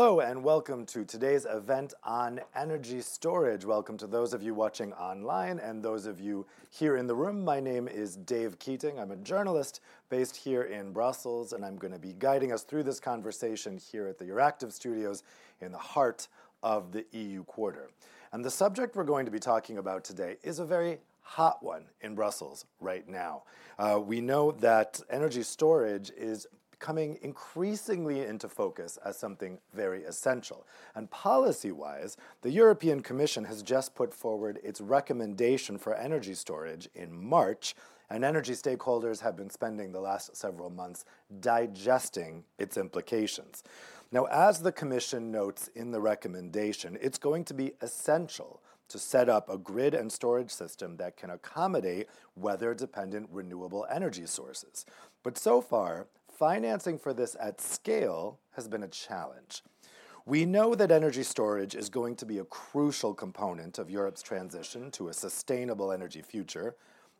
Hello, 0.00 0.20
and 0.20 0.44
welcome 0.44 0.86
to 0.86 1.04
today's 1.04 1.44
event 1.44 1.92
on 2.04 2.40
energy 2.54 3.00
storage. 3.00 3.64
Welcome 3.64 3.98
to 3.98 4.06
those 4.06 4.32
of 4.32 4.44
you 4.44 4.54
watching 4.54 4.92
online 4.92 5.58
and 5.58 5.82
those 5.82 6.06
of 6.06 6.20
you 6.20 6.46
here 6.70 6.96
in 6.96 7.08
the 7.08 7.16
room. 7.16 7.44
My 7.44 7.58
name 7.58 7.88
is 7.88 8.14
Dave 8.14 8.60
Keating. 8.60 9.00
I'm 9.00 9.10
a 9.10 9.16
journalist 9.16 9.80
based 10.08 10.36
here 10.36 10.62
in 10.62 10.92
Brussels, 10.92 11.52
and 11.52 11.64
I'm 11.64 11.74
going 11.74 11.92
to 11.92 11.98
be 11.98 12.14
guiding 12.16 12.52
us 12.52 12.62
through 12.62 12.84
this 12.84 13.00
conversation 13.00 13.76
here 13.76 14.06
at 14.06 14.18
the 14.18 14.24
Euractiv 14.26 14.70
studios 14.70 15.24
in 15.60 15.72
the 15.72 15.78
heart 15.78 16.28
of 16.62 16.92
the 16.92 17.04
EU 17.10 17.42
quarter. 17.42 17.90
And 18.30 18.44
the 18.44 18.52
subject 18.52 18.94
we're 18.94 19.02
going 19.02 19.24
to 19.24 19.32
be 19.32 19.40
talking 19.40 19.78
about 19.78 20.04
today 20.04 20.36
is 20.44 20.60
a 20.60 20.64
very 20.64 20.98
hot 21.22 21.60
one 21.60 21.86
in 22.02 22.14
Brussels 22.14 22.66
right 22.80 23.08
now. 23.08 23.42
Uh, 23.80 24.00
we 24.00 24.20
know 24.20 24.52
that 24.52 25.00
energy 25.10 25.42
storage 25.42 26.12
is 26.16 26.46
coming 26.78 27.18
increasingly 27.22 28.24
into 28.24 28.48
focus 28.48 28.98
as 29.04 29.18
something 29.18 29.58
very 29.74 30.04
essential. 30.04 30.66
And 30.94 31.10
policy 31.10 31.72
wise, 31.72 32.16
the 32.42 32.50
European 32.50 33.00
Commission 33.00 33.44
has 33.44 33.62
just 33.62 33.94
put 33.94 34.14
forward 34.14 34.58
its 34.62 34.80
recommendation 34.80 35.78
for 35.78 35.94
energy 35.94 36.34
storage 36.34 36.88
in 36.94 37.12
March, 37.12 37.74
and 38.10 38.24
energy 38.24 38.54
stakeholders 38.54 39.20
have 39.20 39.36
been 39.36 39.50
spending 39.50 39.92
the 39.92 40.00
last 40.00 40.34
several 40.36 40.70
months 40.70 41.04
digesting 41.40 42.44
its 42.58 42.76
implications. 42.76 43.62
Now, 44.10 44.24
as 44.24 44.60
the 44.60 44.72
Commission 44.72 45.30
notes 45.30 45.68
in 45.74 45.90
the 45.90 46.00
recommendation, 46.00 46.96
it's 47.00 47.18
going 47.18 47.44
to 47.44 47.54
be 47.54 47.72
essential 47.82 48.62
to 48.88 48.98
set 48.98 49.28
up 49.28 49.50
a 49.50 49.58
grid 49.58 49.92
and 49.92 50.10
storage 50.10 50.50
system 50.50 50.96
that 50.96 51.16
can 51.16 51.28
accommodate 51.30 52.08
weather 52.34 52.72
dependent 52.72 53.28
renewable 53.30 53.86
energy 53.90 54.24
sources. 54.24 54.86
But 55.22 55.36
so 55.36 55.60
far, 55.60 56.06
financing 56.38 56.96
for 56.96 57.12
this 57.12 57.36
at 57.40 57.60
scale 57.60 58.38
has 58.52 58.68
been 58.68 58.84
a 58.84 58.88
challenge. 58.88 59.62
We 60.24 60.44
know 60.44 60.76
that 60.76 60.92
energy 60.92 61.24
storage 61.24 61.74
is 61.74 61.88
going 61.88 62.14
to 62.16 62.26
be 62.26 62.38
a 62.38 62.44
crucial 62.44 63.12
component 63.12 63.78
of 63.78 63.90
Europe's 63.90 64.22
transition 64.22 64.92
to 64.92 65.08
a 65.08 65.12
sustainable 65.12 65.90
energy 65.90 66.22
future. 66.22 66.76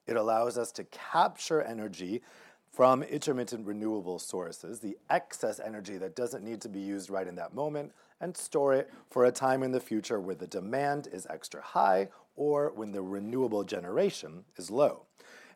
It 0.07 0.17
allows 0.17 0.57
us 0.57 0.71
to 0.73 0.85
capture 0.85 1.63
energy 1.63 2.23
from 2.71 3.03
intermittent 3.03 3.67
renewable 3.67 4.21
sources, 4.21 4.79
the 4.79 4.97
excess 5.11 5.59
energy 5.59 5.99
that 5.99 6.15
doesn't 6.15 6.45
need 6.45 6.61
to 6.61 6.69
be 6.69 6.81
used 6.81 7.11
right 7.11 7.27
in 7.27 7.35
that 7.35 7.55
moment, 7.55 7.93
and 8.21 8.37
store 8.37 8.75
it 8.75 8.89
for 9.11 9.25
a 9.25 9.33
time 9.33 9.65
in 9.65 9.73
the 9.73 9.81
future 9.81 10.21
where 10.21 10.37
the 10.37 10.47
demand 10.47 11.09
is 11.11 11.27
extra 11.29 11.61
high 11.61 12.09
or 12.37 12.71
when 12.77 12.93
the 12.93 13.03
renewable 13.03 13.65
generation 13.65 14.45
is 14.57 14.71
low. 14.71 15.08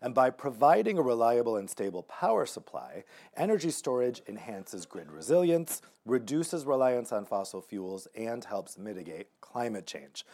And 0.02 0.14
by 0.14 0.30
providing 0.30 0.98
a 0.98 1.02
reliable 1.02 1.56
and 1.56 1.70
stable 1.70 2.02
power 2.02 2.44
supply, 2.44 3.04
energy 3.36 3.70
storage 3.70 4.20
enhances 4.26 4.84
grid 4.84 5.12
resilience, 5.12 5.80
reduces 6.04 6.66
reliance 6.66 7.12
on 7.12 7.24
fossil 7.24 7.62
fuels, 7.62 8.08
and 8.16 8.44
helps 8.44 8.76
mitigate 8.76 9.28
climate 9.40 9.86
change. 9.86 10.26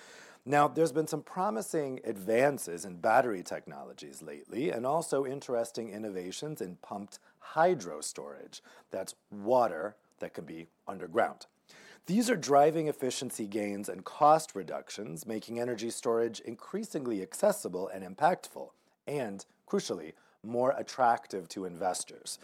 Now, 0.47 0.67
there's 0.67 0.93
been 0.93 1.07
some 1.07 1.23
promising 1.23 2.01
advances 2.05 2.87
in 2.87 2.97
battery 2.97 3.43
technologies 3.43 4.23
lately, 4.23 4.71
and 4.71 4.87
also 4.87 5.27
interesting 5.27 5.91
innovations 5.91 6.63
in 6.63 6.77
pumped 6.77 7.19
hydro 7.39 8.01
storage. 8.01 8.63
That's 8.91 9.15
water 9.31 9.97
that 10.21 10.33
can 10.33 10.47
be 10.47 10.69
underground. 10.87 11.45
These 12.07 12.31
are 12.31 12.37
driving 12.37 12.89
efficiency 12.89 13.47
gains 13.47 13.91
and 13.91 14.03
cost 14.03 14.55
reductions, 14.55 15.27
making 15.27 15.61
energy 15.61 15.91
storage 15.91 16.41
increasingly 16.41 17.21
accessible 17.21 17.89
and 17.89 18.03
impactful, 18.03 18.71
and 19.07 19.45
crucially, 19.69 20.13
more 20.43 20.75
attractive 20.77 21.49
to 21.51 21.65
investors. 21.65 22.39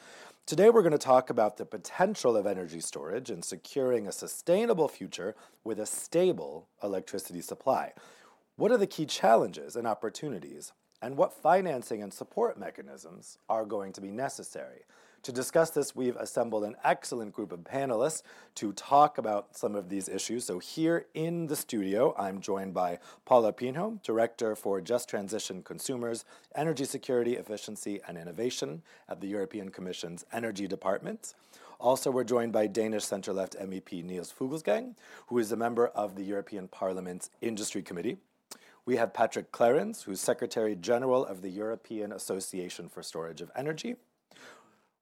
Today, 0.47 0.69
we're 0.69 0.83
going 0.83 0.93
to 0.93 0.99
talk 0.99 1.31
about 1.31 1.57
the 1.57 1.65
potential 1.65 2.37
of 2.37 2.47
energy 2.47 2.81
storage 2.81 3.31
in 3.31 3.41
securing 3.41 4.07
a 4.07 4.13
sustainable 4.13 4.89
future 4.89 5.35
with 5.65 5.79
a 5.79 5.87
stable 5.87 6.67
electricity 6.83 7.41
supply. 7.41 7.93
What 8.57 8.71
are 8.71 8.77
the 8.77 8.87
key 8.87 9.07
challenges 9.07 9.75
and 9.75 9.87
opportunities, 9.87 10.73
and 11.01 11.17
what 11.17 11.33
financing 11.33 12.03
and 12.03 12.13
support 12.13 12.59
mechanisms 12.59 13.39
are 13.49 13.65
going 13.65 13.93
to 13.95 14.01
be 14.03 14.11
necessary? 14.11 14.83
To 15.25 15.33
discuss 15.33 15.71
this, 15.71 15.97
we've 15.97 16.17
assembled 16.17 16.65
an 16.65 16.77
excellent 16.85 17.33
group 17.33 17.51
of 17.51 17.61
panelists 17.61 18.21
to 18.57 18.75
talk 18.75 19.17
about 19.17 19.57
some 19.57 19.75
of 19.75 19.89
these 19.89 20.07
issues. 20.07 20.45
So, 20.45 20.59
here 20.59 21.07
in 21.15 21.47
the 21.47 21.57
studio, 21.57 22.15
I'm 22.19 22.43
joined 22.43 22.75
by 22.75 22.99
Paula 23.25 23.55
Pinho, 23.55 24.03
Director 24.03 24.55
for 24.55 24.83
Just 24.83 25.09
Transition 25.09 25.63
Consumers, 25.63 26.27
Energy 26.55 26.85
Security, 26.85 27.37
Efficiency, 27.37 28.01
and 28.07 28.19
Innovation 28.19 28.83
at 29.09 29.23
the 29.23 29.27
European 29.27 29.71
Commission's 29.71 30.27
Energy 30.31 30.69
Department. 30.69 31.33
Also, 31.81 32.11
we're 32.11 32.25
joined 32.25 32.53
by 32.53 32.67
Danish 32.67 33.05
centre 33.05 33.33
left 33.33 33.57
MEP 33.59 34.05
Niels 34.05 34.31
Fuglsang, 34.31 34.95
who 35.29 35.39
is 35.39 35.51
a 35.51 35.57
member 35.57 35.87
of 35.87 36.17
the 36.17 36.23
European 36.23 36.69
Parliament's 36.69 37.31
Industry 37.41 37.81
Committee. 37.81 38.19
We 38.85 38.97
have 38.97 39.15
Patrick 39.15 39.53
Clerens, 39.53 40.03
who's 40.05 40.21
Secretary 40.21 40.77
General 40.77 41.25
of 41.25 41.41
the 41.41 41.49
European 41.49 42.13
Association 42.13 42.91
for 42.91 43.03
Storage 43.03 43.41
of 43.41 43.51
Energy. 43.57 43.97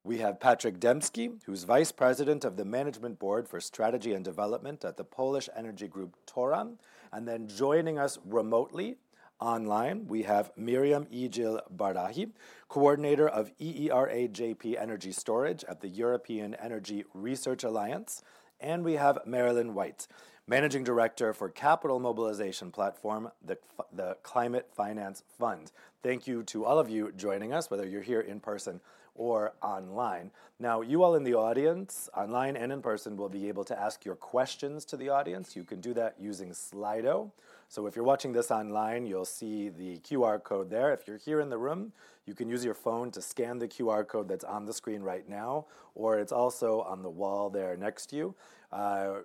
We 0.05 0.19
have 0.19 0.41
Patrick 0.41 0.81
Demski, 0.81 1.41
who's 1.47 1.63
Vice 1.63 1.93
President 1.93 2.45
of 2.45 2.57
the 2.57 2.65
Management 2.65 3.21
Board 3.21 3.49
for 3.49 3.61
Strategy 3.61 4.15
and 4.15 4.25
Development 4.25 4.85
at 4.85 4.97
the 4.97 5.05
Polish 5.05 5.49
energy 5.57 5.87
group 5.87 6.17
Tauron. 6.27 6.79
And 7.13 7.29
then 7.29 7.47
joining 7.47 8.01
us 8.01 8.19
remotely 8.25 8.97
online, 9.39 10.09
we 10.09 10.25
have 10.25 10.51
Miriam 10.57 11.07
Ijil 11.07 11.61
Bardahi, 11.77 12.33
Coordinator 12.69 13.29
of 13.29 13.57
EERA 13.59 14.29
JP 14.29 14.81
Energy 14.81 15.13
Storage 15.13 15.63
at 15.69 15.81
the 15.81 15.89
European 15.89 16.57
Energy 16.57 17.05
Research 17.15 17.63
Alliance. 17.63 18.25
And 18.61 18.83
we 18.85 18.95
have 18.95 19.21
Marilyn 19.25 19.73
Waite, 19.73 20.09
Managing 20.49 20.83
Director 20.83 21.33
for 21.33 21.49
Capital 21.49 22.01
Mobilization 22.01 22.73
Platform, 22.73 23.31
the, 23.41 23.57
the 23.93 24.17
Climate 24.25 24.69
Finance 24.75 25.23
Fund. 25.39 25.71
Thank 26.03 26.27
you 26.27 26.43
to 26.45 26.65
all 26.65 26.81
of 26.81 26.91
you 26.91 27.13
joining 27.13 27.53
us, 27.53 27.71
whether 27.71 27.87
you're 27.87 28.03
here 28.03 28.21
in 28.21 28.41
person 28.41 28.81
or 29.15 29.53
online. 29.63 30.31
Now, 30.59 30.81
you 30.81 31.03
all 31.03 31.15
in 31.15 31.25
the 31.25 31.35
audience, 31.35 32.09
online 32.17 32.57
and 32.57 32.73
in 32.73 32.81
person, 32.81 33.17
will 33.17 33.29
be 33.29 33.49
able 33.49 33.65
to 33.65 33.79
ask 33.79 34.05
your 34.05 34.15
questions 34.15 34.85
to 34.87 34.97
the 34.97 35.09
audience. 35.09 35.55
You 35.55 35.65
can 35.65 35.81
do 35.81 35.93
that 35.95 36.17
using 36.19 36.51
Slido. 36.51 37.31
So 37.69 37.87
if 37.87 37.97
you're 37.97 38.05
watching 38.05 38.33
this 38.33 38.51
online, 38.51 39.07
you'll 39.07 39.25
see 39.25 39.69
the 39.69 39.99
QR 39.99 40.43
code 40.43 40.71
there. 40.71 40.93
If 40.93 41.07
you're 41.07 41.19
here 41.19 41.41
in 41.41 41.51
the 41.51 41.59
room, 41.59 41.93
you 42.27 42.35
can 42.35 42.49
use 42.49 42.65
your 42.65 42.75
phone 42.75 43.11
to 43.13 43.23
scan 43.23 43.59
the 43.59 43.69
QR 43.69 44.07
code 44.07 44.29
that's 44.29 44.45
on 44.45 44.67
the 44.67 44.73
screen 44.73 45.03
right 45.03 45.29
now, 45.29 45.67
or 45.95 46.19
it's 46.19 46.33
also 46.33 46.83
on 46.83 47.03
the 47.03 47.11
wall 47.11 47.51
there 47.51 47.77
next 47.77 48.07
to 48.07 48.17
you. 48.17 48.35
Uh, 48.71 49.21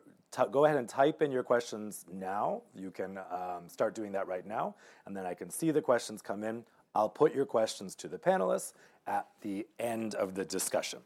go 0.51 0.65
ahead 0.65 0.77
and 0.77 0.89
type 0.89 1.21
in 1.21 1.31
your 1.31 1.43
questions 1.43 2.05
now. 2.11 2.61
You 2.75 2.91
can 2.91 3.17
um, 3.17 3.67
start 3.67 3.95
doing 3.95 4.11
that 4.13 4.27
right 4.27 4.45
now, 4.45 4.75
and 5.05 5.15
then 5.15 5.25
I 5.25 5.33
can 5.33 5.49
see 5.49 5.71
the 5.71 5.81
questions 5.81 6.21
come 6.21 6.43
in. 6.43 6.63
I'll 6.95 7.09
put 7.09 7.35
your 7.35 7.45
questions 7.45 7.95
to 7.95 8.07
the 8.07 8.17
panelists, 8.17 8.73
at 9.07 9.27
the 9.41 9.65
end 9.79 10.15
of 10.15 10.35
the 10.35 10.45
discussion. 10.45 10.99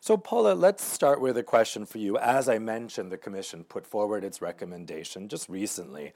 So, 0.00 0.16
Paula, 0.16 0.54
let's 0.54 0.82
start 0.84 1.20
with 1.20 1.36
a 1.36 1.42
question 1.42 1.84
for 1.84 1.98
you. 1.98 2.16
As 2.18 2.48
I 2.48 2.58
mentioned, 2.58 3.10
the 3.10 3.18
Commission 3.18 3.64
put 3.64 3.86
forward 3.86 4.24
its 4.24 4.40
recommendation 4.40 5.28
just 5.28 5.48
recently. 5.48 6.12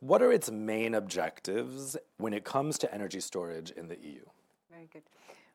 What 0.00 0.22
are 0.22 0.32
its 0.32 0.50
main 0.50 0.94
objectives 0.94 1.96
when 2.16 2.32
it 2.32 2.44
comes 2.44 2.78
to 2.78 2.92
energy 2.92 3.20
storage 3.20 3.70
in 3.70 3.88
the 3.88 3.98
EU? 4.00 4.20
Very 4.70 4.88
good. 4.92 5.02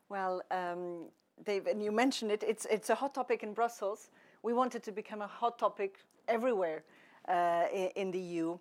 Well, 0.08 0.42
um, 0.50 1.06
Dave, 1.44 1.66
and 1.66 1.82
you 1.82 1.92
mentioned 1.92 2.30
it, 2.30 2.42
it's, 2.46 2.66
it's 2.70 2.90
a 2.90 2.94
hot 2.94 3.14
topic 3.14 3.42
in 3.42 3.52
Brussels. 3.52 4.10
We 4.42 4.52
want 4.52 4.74
it 4.74 4.82
to 4.84 4.92
become 4.92 5.20
a 5.20 5.26
hot 5.26 5.58
topic 5.58 5.96
everywhere 6.28 6.84
uh, 7.28 7.64
in, 7.72 7.88
in 7.96 8.10
the 8.10 8.20
EU 8.20 8.58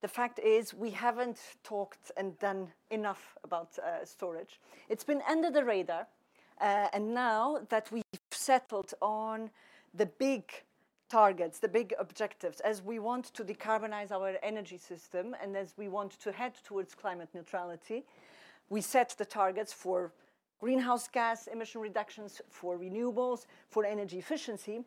the 0.00 0.08
fact 0.08 0.38
is 0.38 0.72
we 0.72 0.90
haven't 0.90 1.38
talked 1.62 2.10
and 2.16 2.38
done 2.38 2.68
enough 2.90 3.36
about 3.44 3.78
uh, 3.78 4.04
storage. 4.04 4.60
It's 4.88 5.04
been 5.04 5.22
under 5.28 5.50
the 5.50 5.64
radar, 5.64 6.06
uh, 6.60 6.88
and 6.92 7.14
now 7.14 7.60
that 7.68 7.90
we've 7.92 8.04
settled 8.30 8.94
on 9.00 9.50
the 9.94 10.06
big 10.06 10.44
targets, 11.10 11.58
the 11.58 11.68
big 11.68 11.92
objectives, 11.98 12.60
as 12.60 12.82
we 12.82 12.98
want 12.98 13.26
to 13.34 13.44
decarbonize 13.44 14.12
our 14.12 14.36
energy 14.42 14.78
system 14.78 15.34
and 15.42 15.56
as 15.56 15.74
we 15.76 15.88
want 15.88 16.12
to 16.20 16.32
head 16.32 16.54
towards 16.64 16.94
climate 16.94 17.28
neutrality, 17.34 18.04
we 18.68 18.80
set 18.80 19.14
the 19.18 19.24
targets 19.24 19.72
for 19.72 20.12
greenhouse 20.60 21.08
gas 21.08 21.48
emission 21.48 21.80
reductions, 21.80 22.40
for 22.48 22.78
renewables, 22.78 23.46
for 23.68 23.84
energy 23.84 24.18
efficiency. 24.18 24.84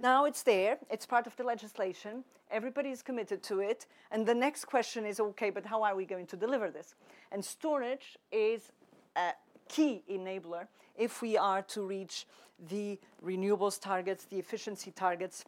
Now 0.00 0.24
it's 0.24 0.42
there, 0.42 0.78
it's 0.90 1.06
part 1.06 1.26
of 1.26 1.36
the 1.36 1.44
legislation, 1.44 2.24
everybody 2.50 2.90
is 2.90 3.02
committed 3.02 3.42
to 3.44 3.60
it, 3.60 3.86
and 4.10 4.26
the 4.26 4.34
next 4.34 4.64
question 4.64 5.04
is 5.04 5.20
okay, 5.20 5.50
but 5.50 5.66
how 5.66 5.82
are 5.82 5.94
we 5.94 6.04
going 6.04 6.26
to 6.28 6.36
deliver 6.36 6.70
this? 6.70 6.94
And 7.30 7.44
storage 7.44 8.16
is 8.30 8.72
a 9.16 9.32
key 9.68 10.02
enabler 10.10 10.66
if 10.96 11.22
we 11.22 11.36
are 11.36 11.62
to 11.62 11.82
reach 11.82 12.26
the 12.68 12.98
renewables 13.24 13.80
targets, 13.80 14.24
the 14.24 14.38
efficiency 14.38 14.90
targets 14.90 15.44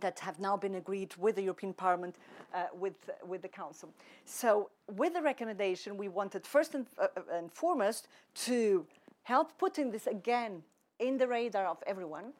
that 0.00 0.18
have 0.20 0.38
now 0.38 0.56
been 0.56 0.76
agreed 0.76 1.14
with 1.16 1.36
the 1.36 1.42
European 1.42 1.72
Parliament, 1.72 2.16
uh, 2.54 2.64
with, 2.78 3.10
with 3.26 3.42
the 3.42 3.48
Council. 3.48 3.90
So, 4.24 4.70
with 4.96 5.12
the 5.12 5.22
recommendation, 5.22 5.96
we 5.96 6.08
wanted 6.08 6.46
first 6.46 6.74
and, 6.74 6.86
uh, 6.98 7.08
and 7.32 7.52
foremost 7.52 8.08
to 8.46 8.86
help 9.22 9.58
putting 9.58 9.90
this 9.90 10.06
again 10.06 10.62
in 10.98 11.18
the 11.18 11.26
radar 11.26 11.66
of 11.66 11.78
everyone 11.86 12.32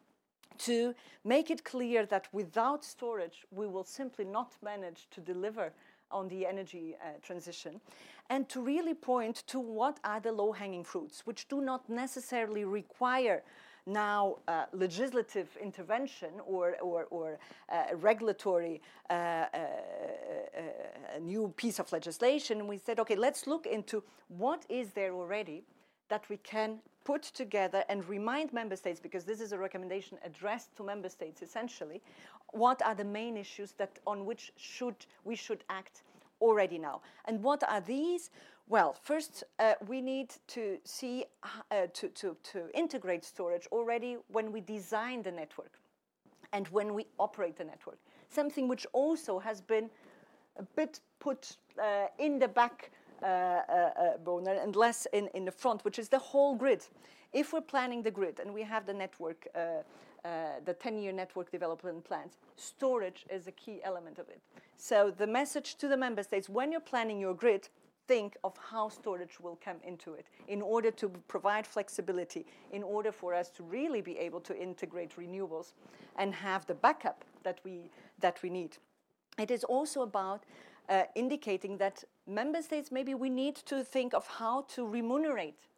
to 0.67 0.95
make 1.25 1.51
it 1.51 1.65
clear 1.65 2.07
that 2.07 2.29
without 2.33 2.85
storage, 2.85 3.45
we 3.51 3.67
will 3.67 3.85
simply 3.85 4.25
not 4.25 4.53
manage 4.63 5.07
to 5.11 5.21
deliver 5.21 5.73
on 6.11 6.29
the 6.29 6.47
energy 6.47 6.95
uh, 7.01 7.09
transition, 7.23 7.81
and 8.29 8.49
to 8.49 8.61
really 8.61 8.95
point 8.95 9.45
to 9.47 9.59
what 9.59 9.99
are 10.05 10.21
the 10.21 10.31
low 10.31 10.53
hanging 10.53 10.85
fruits, 10.85 11.27
which 11.27 11.49
do 11.49 11.61
not 11.61 11.89
necessarily 11.89 12.65
require 12.65 13.43
now 13.87 14.37
uh, 14.47 14.67
legislative 14.73 15.49
intervention 15.61 16.31
or, 16.47 16.77
or, 16.81 17.07
or 17.11 17.39
uh, 17.69 17.97
regulatory 17.97 18.81
uh, 19.11 19.13
uh, 19.13 19.47
uh, 19.55 21.19
new 21.21 21.53
piece 21.57 21.81
of 21.81 21.91
legislation. 21.93 22.69
We 22.69 22.79
said, 22.79 23.01
okay, 23.01 23.17
let's 23.17 23.47
look 23.47 23.67
into 23.67 24.05
what 24.29 24.65
is 24.69 24.93
there 24.93 25.13
already 25.15 25.65
that 26.09 26.29
we 26.29 26.37
can 26.37 26.79
put 27.05 27.23
together 27.23 27.85
and 27.89 28.09
remind 28.09 28.53
member 28.53 28.77
states, 28.77 29.01
because 29.01 29.25
this 29.25 29.41
is 29.41 29.53
a 29.53 29.59
recommendation 29.59 30.19
addressed 30.25 30.75
to 30.77 30.83
member 30.83 31.09
states 31.09 31.43
essentially, 31.43 32.01
what 32.53 32.81
are 32.83 32.95
the 32.95 33.05
main 33.05 33.37
issues 33.37 33.73
that 33.73 33.99
on 34.07 34.27
which 34.27 34.53
should 34.57 34.97
we 35.25 35.37
should 35.37 35.65
act 35.69 36.03
already 36.43 36.77
now. 36.77 37.01
And 37.25 37.43
what 37.43 37.63
are 37.69 37.81
these? 37.81 38.31
Well, 38.69 38.95
first, 39.03 39.45
uh, 39.59 39.75
we 39.87 40.01
need 40.01 40.35
to 40.49 40.79
see 40.85 41.25
uh, 41.71 41.87
to, 41.95 42.09
to, 42.09 42.37
to 42.53 42.77
integrate 42.77 43.25
storage 43.25 43.67
already 43.73 44.17
when 44.29 44.53
we 44.53 44.61
design 44.61 45.23
the 45.23 45.31
network 45.31 45.79
and 46.53 46.69
when 46.69 46.95
we 46.95 47.07
operate 47.19 47.57
the 47.57 47.65
network. 47.65 47.99
Something 48.29 48.69
which 48.69 48.87
also 48.93 49.39
has 49.39 49.61
been 49.61 49.89
a 50.59 50.63
bit 50.63 51.01
put 51.19 51.57
uh, 51.83 52.07
in 52.19 52.39
the 52.39 52.49
back 52.49 52.91
uh, 53.23 53.27
uh, 53.27 54.63
and 54.63 54.77
less 54.77 55.07
in, 55.13 55.29
in 55.35 55.45
the 55.45 55.51
front, 55.53 55.85
which 55.85 55.99
is 55.99 56.09
the 56.09 56.19
whole 56.19 56.55
grid. 56.55 56.87
If 57.33 57.53
we're 57.53 57.61
planning 57.61 58.03
the 58.03 58.11
grid 58.11 58.41
and 58.41 58.53
we 58.53 58.63
have 58.63 58.87
the 58.87 58.93
network, 58.93 59.47
uh, 59.55 59.83
the 60.65 60.75
10 60.75 60.99
year 60.99 61.13
network 61.13 61.51
development 61.51 62.05
plans, 62.05 62.37
storage 62.57 63.25
is 63.31 63.47
a 63.47 63.53
key 63.53 63.81
element 63.85 64.19
of 64.19 64.29
it. 64.29 64.41
So, 64.77 65.13
the 65.17 65.27
message 65.27 65.77
to 65.77 65.89
the 65.89 65.97
member 65.97 66.23
states 66.23 66.49
when 66.49 66.73
you're 66.73 66.81
planning 66.81 67.21
your 67.21 67.35
grid, 67.35 67.69
think 68.09 68.37
of 68.45 68.57
how 68.71 68.89
storage 68.89 69.39
will 69.41 69.59
come 69.65 69.77
into 69.85 70.15
it 70.15 70.27
in 70.49 70.61
order 70.61 70.91
to 70.91 71.09
provide 71.29 71.67
flexibility, 71.67 72.45
in 72.73 72.83
order 72.83 73.13
for 73.13 73.35
us 73.35 73.49
to 73.51 73.63
really 73.63 74.01
be 74.01 74.19
able 74.19 74.41
to 74.41 74.61
integrate 74.61 75.17
renewables 75.17 75.73
and 76.17 76.35
have 76.35 76.67
the 76.67 76.75
backup 76.75 77.25
that 77.43 77.61
we, 77.65 77.91
that 78.21 78.43
we 78.43 78.51
need. 78.51 78.77
It 79.39 79.51
is 79.51 79.65
also 79.65 80.03
about 80.03 80.45
uh, 80.89 81.05
indicating 81.15 81.77
that 81.79 82.05
member 82.27 82.63
states 82.63 82.91
maybe 82.91 83.15
we 83.15 83.31
need 83.31 83.57
to 83.57 83.85
think 83.85 84.15
of 84.15 84.27
how 84.27 84.63
to 84.75 84.87
remunerate 84.87 85.69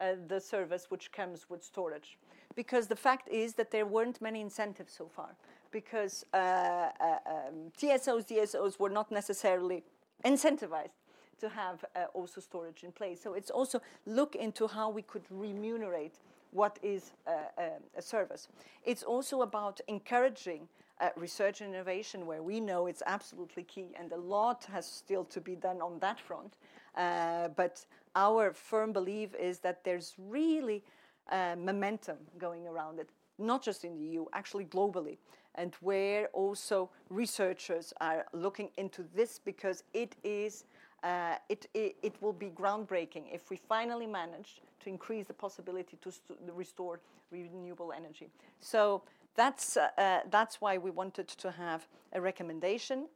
uh, 0.00 0.14
the 0.28 0.40
service 0.40 0.86
which 0.90 1.12
comes 1.12 1.48
with 1.48 1.62
storage. 1.62 2.18
Because 2.56 2.86
the 2.86 2.96
fact 2.96 3.28
is 3.28 3.54
that 3.54 3.70
there 3.70 3.86
weren't 3.86 4.20
many 4.20 4.40
incentives 4.40 4.92
so 4.92 5.06
far. 5.08 5.36
Because 5.70 6.24
uh, 6.34 6.36
uh 6.36 7.18
um, 7.26 7.70
TSOs, 7.80 8.26
DSOs 8.26 8.80
were 8.80 8.90
not 8.90 9.10
necessarily 9.12 9.84
incentivized 10.24 10.98
to 11.40 11.48
have 11.48 11.84
uh, 11.94 12.04
also 12.12 12.40
storage 12.40 12.84
in 12.84 12.92
place. 12.92 13.20
So 13.22 13.34
it's 13.34 13.50
also 13.50 13.80
look 14.06 14.34
into 14.36 14.66
how 14.66 14.90
we 14.90 15.02
could 15.02 15.24
remunerate 15.30 16.18
what 16.52 16.78
is 16.82 17.12
uh, 17.26 17.30
uh, 17.56 17.62
a 17.96 18.02
service. 18.02 18.48
It's 18.84 19.02
also 19.02 19.42
about 19.42 19.80
encouraging 19.88 20.68
uh, 21.00 21.08
research 21.16 21.60
and 21.60 21.74
innovation, 21.74 22.26
where 22.26 22.42
we 22.42 22.60
know 22.60 22.86
it's 22.86 23.02
absolutely 23.06 23.62
key, 23.62 23.94
and 23.98 24.12
a 24.12 24.16
lot 24.16 24.64
has 24.72 24.86
still 24.86 25.24
to 25.24 25.40
be 25.40 25.54
done 25.54 25.80
on 25.80 25.98
that 26.00 26.20
front. 26.20 26.56
Uh, 26.96 27.48
but 27.48 27.84
our 28.14 28.52
firm 28.52 28.92
belief 28.92 29.34
is 29.34 29.58
that 29.60 29.84
there's 29.84 30.14
really 30.18 30.82
uh, 31.30 31.54
momentum 31.56 32.18
going 32.38 32.66
around 32.66 32.98
it, 32.98 33.08
not 33.38 33.62
just 33.62 33.84
in 33.84 33.94
the 33.94 34.04
EU, 34.04 34.24
actually 34.32 34.64
globally, 34.64 35.16
and 35.54 35.74
where 35.80 36.26
also 36.28 36.90
researchers 37.08 37.92
are 38.00 38.26
looking 38.32 38.70
into 38.76 39.04
this 39.14 39.38
because 39.38 39.84
it 39.94 40.16
is 40.24 40.64
uh, 41.02 41.36
it, 41.48 41.66
it, 41.72 41.96
it, 42.02 42.14
will 42.20 42.32
be 42.32 42.50
groundbreaking 42.50 43.22
if 43.32 43.48
we 43.48 43.56
finally 43.56 44.06
manage 44.06 44.60
to 44.80 44.90
increase 44.90 45.26
the 45.26 45.32
possibility 45.32 45.96
to 46.02 46.12
restore 46.54 47.00
renewable 47.30 47.90
energy. 47.96 48.28
So 48.60 49.02
that's, 49.34 49.76
uh, 49.76 49.88
uh, 49.96 50.20
that's 50.30 50.60
why 50.60 50.78
we 50.78 50.90
wanted 50.90 51.28
to 51.28 51.50
have 51.50 51.86
a 52.12 52.20
recommendation 52.20 53.06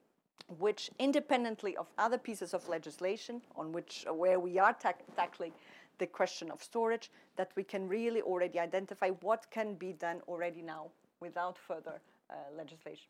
which 0.58 0.90
independently 0.98 1.76
of 1.76 1.88
other 1.98 2.18
pieces 2.18 2.54
of 2.54 2.68
legislation 2.68 3.40
on 3.56 3.72
which 3.72 4.04
uh, 4.08 4.12
where 4.12 4.38
we 4.38 4.58
are 4.58 4.74
ta- 4.74 4.92
tackling 5.16 5.52
the 5.98 6.06
question 6.06 6.50
of 6.50 6.62
storage 6.62 7.10
that 7.36 7.50
we 7.56 7.62
can 7.62 7.88
really 7.88 8.20
already 8.22 8.58
identify 8.58 9.10
what 9.20 9.50
can 9.50 9.74
be 9.74 9.92
done 9.92 10.20
already 10.28 10.60
now 10.60 10.86
without 11.20 11.56
further 11.56 12.00
uh, 12.30 12.34
legislation 12.56 13.08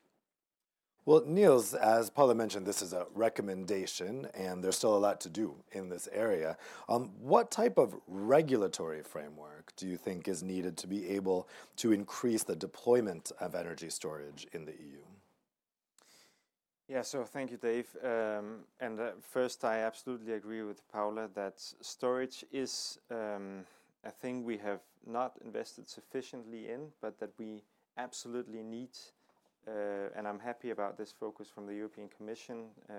well, 1.06 1.22
Niels, 1.26 1.74
as 1.74 2.08
Paula 2.08 2.34
mentioned, 2.34 2.66
this 2.66 2.80
is 2.80 2.94
a 2.94 3.06
recommendation, 3.14 4.26
and 4.34 4.64
there's 4.64 4.76
still 4.76 4.96
a 4.96 4.98
lot 4.98 5.20
to 5.22 5.28
do 5.28 5.54
in 5.72 5.90
this 5.90 6.08
area. 6.12 6.56
Um, 6.88 7.10
what 7.20 7.50
type 7.50 7.76
of 7.76 7.94
regulatory 8.06 9.02
framework 9.02 9.72
do 9.76 9.86
you 9.86 9.96
think 9.98 10.28
is 10.28 10.42
needed 10.42 10.78
to 10.78 10.86
be 10.86 11.10
able 11.10 11.46
to 11.76 11.92
increase 11.92 12.42
the 12.42 12.56
deployment 12.56 13.32
of 13.38 13.54
energy 13.54 13.90
storage 13.90 14.46
in 14.52 14.64
the 14.64 14.72
EU? 14.72 15.00
Yeah, 16.88 17.02
so 17.02 17.24
thank 17.24 17.50
you, 17.50 17.56
Dave. 17.56 17.88
Um, 18.02 18.60
and 18.80 19.00
uh, 19.00 19.10
first, 19.20 19.64
I 19.64 19.80
absolutely 19.80 20.34
agree 20.34 20.62
with 20.62 20.86
Paula 20.88 21.28
that 21.34 21.60
storage 21.80 22.44
is 22.52 22.98
um, 23.10 23.64
a 24.04 24.10
thing 24.10 24.44
we 24.44 24.58
have 24.58 24.80
not 25.06 25.38
invested 25.44 25.88
sufficiently 25.88 26.68
in, 26.68 26.88
but 27.00 27.18
that 27.20 27.30
we 27.38 27.62
absolutely 27.96 28.62
need 28.62 28.90
and 29.70 30.26
I'm 30.26 30.38
happy 30.38 30.70
about 30.70 30.96
this 30.96 31.12
focus 31.12 31.48
from 31.48 31.66
the 31.66 31.74
European 31.74 32.08
Commission 32.08 32.66
uh, 32.90 32.94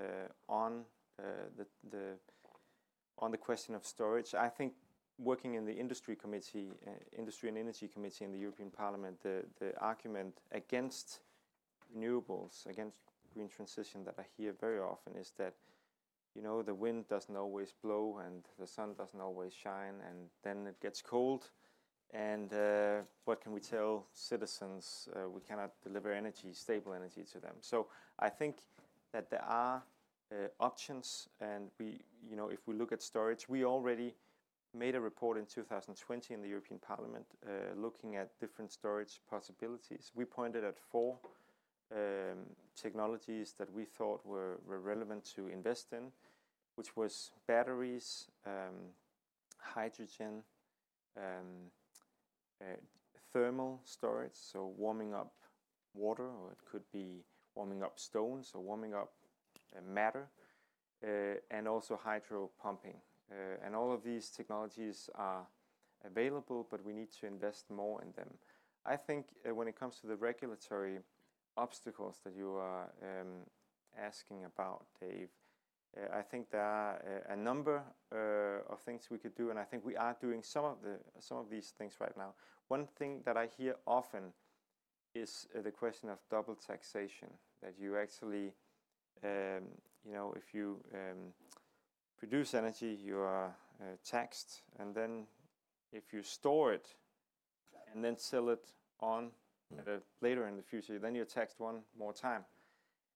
on 0.49 0.83
uh, 1.19 1.23
the, 1.57 1.65
the 1.89 2.17
on 3.19 3.31
the 3.31 3.37
question 3.37 3.75
of 3.75 3.85
storage. 3.85 4.33
I 4.33 4.49
think 4.49 4.73
working 5.17 5.55
in 5.55 5.65
the 5.65 5.73
industry 5.73 6.15
committee, 6.15 6.71
uh, 6.85 6.91
industry 7.17 7.49
and 7.49 7.57
energy 7.57 7.87
committee 7.87 8.25
in 8.25 8.31
the 8.31 8.37
European 8.37 8.69
Parliament, 8.69 9.21
the, 9.21 9.45
the 9.59 9.77
argument 9.79 10.39
against 10.51 11.21
renewables, 11.95 12.65
against 12.65 12.97
green 13.33 13.47
transition 13.47 14.03
that 14.05 14.15
I 14.19 14.23
hear 14.37 14.53
very 14.59 14.79
often 14.79 15.15
is 15.15 15.31
that, 15.37 15.53
you 16.35 16.41
know, 16.41 16.61
the 16.61 16.73
wind 16.73 17.07
doesn't 17.07 17.35
always 17.35 17.73
blow 17.81 18.19
and 18.25 18.43
the 18.59 18.67
sun 18.67 18.93
doesn't 18.97 19.21
always 19.21 19.53
shine 19.53 19.95
and 20.09 20.29
then 20.43 20.67
it 20.67 20.81
gets 20.81 21.01
cold 21.01 21.49
and 22.13 22.53
uh, 22.53 23.01
what 23.25 23.41
can 23.41 23.51
we 23.51 23.59
tell 23.59 24.05
citizens? 24.13 25.09
Uh, 25.15 25.29
we 25.29 25.41
cannot 25.41 25.71
deliver 25.83 26.11
energy, 26.11 26.53
stable 26.53 26.93
energy 26.93 27.23
to 27.33 27.39
them. 27.39 27.55
So 27.61 27.87
I 28.19 28.29
think 28.29 28.57
that 29.11 29.29
there 29.29 29.43
are 29.43 29.83
uh, 30.31 30.47
options, 30.59 31.29
and 31.41 31.69
we, 31.79 31.99
you 32.29 32.35
know, 32.35 32.49
if 32.49 32.67
we 32.67 32.75
look 32.75 32.91
at 32.91 33.01
storage, 33.01 33.47
we 33.49 33.65
already 33.65 34.15
made 34.73 34.95
a 34.95 35.01
report 35.01 35.37
in 35.37 35.45
2020 35.45 36.33
in 36.33 36.41
the 36.41 36.47
European 36.47 36.79
Parliament 36.79 37.25
uh, 37.45 37.79
looking 37.79 38.15
at 38.15 38.37
different 38.39 38.71
storage 38.71 39.21
possibilities. 39.29 40.11
We 40.15 40.25
pointed 40.25 40.63
at 40.63 40.77
four 40.77 41.17
um, 41.93 42.39
technologies 42.75 43.53
that 43.57 43.71
we 43.73 43.85
thought 43.85 44.25
were, 44.25 44.59
were, 44.67 44.79
relevant 44.79 45.23
to 45.35 45.47
invest 45.47 45.93
in, 45.93 46.11
which 46.75 46.95
was 46.97 47.31
batteries, 47.47 48.25
um, 48.45 48.91
hydrogen. 49.59 50.43
Um, 51.15 51.71
uh, 52.61 52.75
thermal 53.33 53.81
storage, 53.83 54.33
so 54.33 54.73
warming 54.77 55.13
up 55.13 55.33
water, 55.93 56.27
or 56.27 56.51
it 56.51 56.57
could 56.69 56.83
be 56.91 57.23
warming 57.55 57.83
up 57.83 57.99
stones 57.99 58.51
or 58.53 58.61
warming 58.61 58.93
up 58.93 59.13
uh, 59.75 59.81
matter, 59.81 60.27
uh, 61.03 61.35
and 61.51 61.67
also 61.67 61.99
hydro 62.01 62.49
pumping. 62.61 62.95
and 63.65 63.75
all 63.75 63.91
of 63.91 64.03
these 64.03 64.29
technologies 64.29 65.09
are 65.15 65.47
available, 66.03 66.67
but 66.69 66.83
we 66.85 66.93
need 66.93 67.11
to 67.19 67.25
invest 67.25 67.69
more 67.69 68.01
in 68.01 68.11
them. 68.13 68.29
I 68.85 68.95
think 68.95 69.25
when 69.53 69.67
it 69.67 69.79
comes 69.79 69.99
to 70.01 70.07
the 70.07 70.15
regulatory 70.15 70.99
obstacles 71.57 72.19
that 72.23 72.35
you 72.35 72.51
are 72.55 72.91
um, 73.01 73.45
asking 73.97 74.45
about, 74.45 74.85
Dave, 74.99 75.29
uh, 75.29 75.44
I 76.13 76.21
think 76.21 76.51
there 76.51 76.61
are 76.61 76.95
uh, 76.95 77.33
a 77.33 77.35
number 77.35 77.81
uh, 78.11 78.71
of 78.71 78.79
things 78.81 79.07
we 79.09 79.17
could 79.17 79.35
do, 79.35 79.49
and 79.49 79.57
I 79.57 79.63
think 79.63 79.85
we 79.85 79.95
are 79.95 80.15
doing 80.19 80.43
some 80.43 80.65
of 80.65 80.81
the 80.83 80.97
some 81.19 81.37
of 81.37 81.49
these 81.49 81.73
things 81.77 81.95
right 81.99 82.15
now. 82.17 82.33
One 82.67 82.87
thing 82.97 83.21
that 83.25 83.37
I 83.37 83.47
hear 83.47 83.75
often 83.87 84.33
is 85.13 85.47
the 85.53 85.71
question 85.71 86.09
of 86.09 86.19
double 86.29 86.55
taxation. 86.55 87.29
That 87.61 87.75
you 87.79 87.97
actually, 87.97 88.51
um, 89.23 89.63
you 90.05 90.13
know, 90.13 90.33
if 90.35 90.53
you 90.53 90.81
um, 90.93 91.33
produce 92.17 92.53
energy, 92.53 92.97
you 93.01 93.19
are 93.19 93.55
taxed, 94.03 94.63
and 94.79 94.93
then 94.93 95.27
if 95.93 96.11
you 96.11 96.23
store 96.23 96.73
it 96.73 96.87
and 97.93 98.03
then 98.03 98.17
sell 98.17 98.49
it 98.49 98.73
on 98.99 99.31
a, 99.87 99.99
later 100.21 100.47
in 100.47 100.57
the 100.57 100.61
future, 100.61 100.99
then 100.99 101.15
you're 101.15 101.25
taxed 101.25 101.59
one 101.59 101.81
more 101.97 102.13
time 102.13 102.43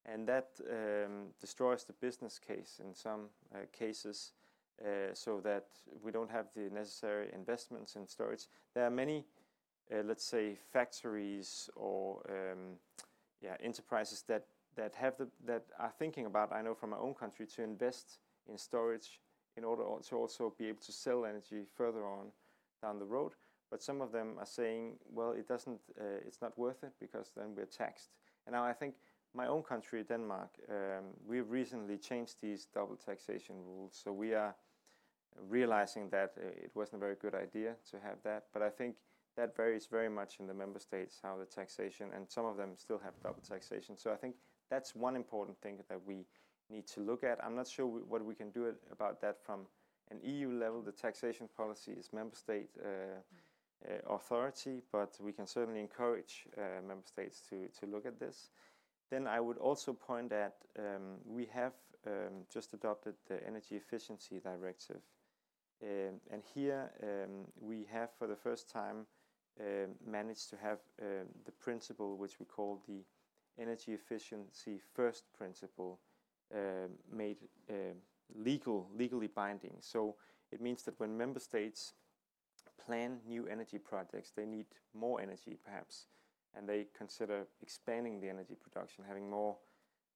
and 0.05 0.27
that 0.27 0.49
um, 0.69 1.27
destroys 1.39 1.83
the 1.83 1.93
business 1.93 2.39
case 2.39 2.79
in 2.83 2.93
some 2.93 3.29
uh, 3.53 3.59
cases 3.71 4.33
uh, 4.81 5.13
so 5.13 5.39
that 5.41 5.65
we 6.03 6.11
don't 6.11 6.31
have 6.31 6.47
the 6.55 6.69
necessary 6.73 7.27
investments 7.33 7.95
in 7.95 8.07
storage. 8.07 8.47
There 8.73 8.85
are 8.85 8.91
many 8.91 9.25
uh, 9.91 10.03
let's 10.05 10.23
say, 10.23 10.55
factories 10.71 11.69
or 11.75 12.21
um, 12.29 12.77
yeah, 13.41 13.55
enterprises 13.61 14.23
that 14.27 14.45
that 14.75 14.95
have 14.95 15.17
the 15.17 15.27
that 15.45 15.63
are 15.79 15.91
thinking 15.97 16.25
about. 16.25 16.53
I 16.53 16.61
know 16.61 16.73
from 16.73 16.91
my 16.91 16.97
own 16.97 17.13
country 17.13 17.45
to 17.55 17.63
invest 17.63 18.19
in 18.47 18.57
storage 18.57 19.19
in 19.57 19.63
order 19.63 19.83
to 20.09 20.15
also 20.15 20.53
be 20.57 20.67
able 20.67 20.81
to 20.81 20.91
sell 20.91 21.25
energy 21.25 21.65
further 21.75 22.05
on 22.05 22.27
down 22.81 22.99
the 22.99 23.05
road. 23.05 23.33
But 23.69 23.83
some 23.83 24.01
of 24.01 24.11
them 24.11 24.35
are 24.39 24.45
saying, 24.45 24.93
well, 25.11 25.31
it 25.31 25.47
doesn't, 25.47 25.79
uh, 25.99 26.25
it's 26.25 26.41
not 26.41 26.57
worth 26.57 26.83
it 26.83 26.93
because 26.99 27.31
then 27.35 27.53
we're 27.55 27.65
taxed. 27.65 28.09
And 28.47 28.53
now 28.53 28.63
I 28.63 28.73
think 28.73 28.95
my 29.33 29.47
own 29.47 29.63
country, 29.63 30.03
Denmark, 30.03 30.49
um, 30.69 31.05
we've 31.27 31.49
recently 31.49 31.97
changed 31.97 32.35
these 32.41 32.67
double 32.73 32.95
taxation 32.95 33.55
rules. 33.65 33.99
So 34.03 34.11
we 34.11 34.33
are 34.33 34.55
realizing 35.47 36.09
that 36.09 36.33
uh, 36.37 36.47
it 36.47 36.71
wasn't 36.73 36.97
a 36.97 37.05
very 37.05 37.15
good 37.15 37.35
idea 37.35 37.75
to 37.91 37.99
have 37.99 38.17
that. 38.23 38.45
But 38.53 38.61
I 38.61 38.69
think 38.69 38.95
that 39.37 39.55
varies 39.55 39.85
very 39.85 40.09
much 40.09 40.39
in 40.39 40.47
the 40.47 40.53
member 40.53 40.79
states 40.79 41.19
how 41.21 41.37
the 41.37 41.45
taxation, 41.45 42.09
and 42.15 42.29
some 42.29 42.45
of 42.45 42.57
them 42.57 42.71
still 42.75 42.99
have 42.99 43.13
double 43.23 43.41
taxation. 43.47 43.97
So 43.97 44.11
I 44.11 44.15
think 44.15 44.35
that's 44.69 44.95
one 44.95 45.15
important 45.15 45.57
thing 45.61 45.77
that 45.89 45.99
we 46.05 46.25
need 46.69 46.87
to 46.87 46.99
look 47.01 47.23
at. 47.23 47.43
I'm 47.43 47.55
not 47.55 47.67
sure 47.67 47.85
what 47.85 48.23
we 48.23 48.35
can 48.35 48.49
do 48.51 48.73
about 48.91 49.21
that 49.21 49.37
from 49.43 49.61
an 50.11 50.19
EU 50.23 50.51
level. 50.51 50.81
The 50.81 50.91
taxation 50.91 51.47
policy 51.55 51.91
is 51.91 52.09
member 52.13 52.35
state 52.35 52.69
uh, 52.83 52.87
uh, 53.87 54.13
authority, 54.13 54.81
but 54.91 55.17
we 55.21 55.31
can 55.31 55.47
certainly 55.47 55.79
encourage 55.79 56.47
uh, 56.57 56.81
member 56.85 57.05
states 57.05 57.41
to, 57.49 57.67
to 57.79 57.85
look 57.85 58.05
at 58.05 58.19
this. 58.19 58.49
Then 59.09 59.27
I 59.27 59.39
would 59.39 59.57
also 59.57 59.93
point 59.93 60.31
at 60.31 60.55
um, 60.77 61.17
we 61.25 61.45
have 61.53 61.73
um, 62.05 62.45
just 62.53 62.73
adopted 62.73 63.15
the 63.27 63.45
Energy 63.45 63.75
Efficiency 63.75 64.39
Directive. 64.39 65.01
Um, 65.81 66.19
and 66.31 66.43
here 66.53 66.91
um, 67.01 67.45
we 67.59 67.87
have 67.91 68.09
for 68.17 68.27
the 68.27 68.35
first 68.35 68.69
time 68.69 69.07
um, 69.59 69.95
managed 70.05 70.49
to 70.49 70.57
have 70.57 70.79
um, 71.01 71.27
the 71.45 71.51
principle 71.51 72.17
which 72.17 72.39
we 72.39 72.45
call 72.45 72.81
the 72.87 73.03
energy 73.57 73.93
efficiency 73.93 74.79
first 74.93 75.25
principle 75.37 75.99
made 77.11 77.37
legal, 78.35 78.89
legally 78.97 79.27
binding. 79.27 79.75
So 79.79 80.15
it 80.51 80.61
means 80.61 80.83
that 80.83 80.99
when 80.99 81.17
member 81.17 81.39
states 81.39 81.93
plan 82.85 83.19
new 83.27 83.47
energy 83.47 83.77
projects, 83.77 84.31
they 84.35 84.45
need 84.45 84.65
more 84.93 85.21
energy 85.21 85.57
perhaps, 85.63 86.07
and 86.55 86.67
they 86.67 86.87
consider 86.97 87.47
expanding 87.61 88.19
the 88.19 88.29
energy 88.29 88.55
production, 88.55 89.03
having 89.07 89.29
more 89.29 89.55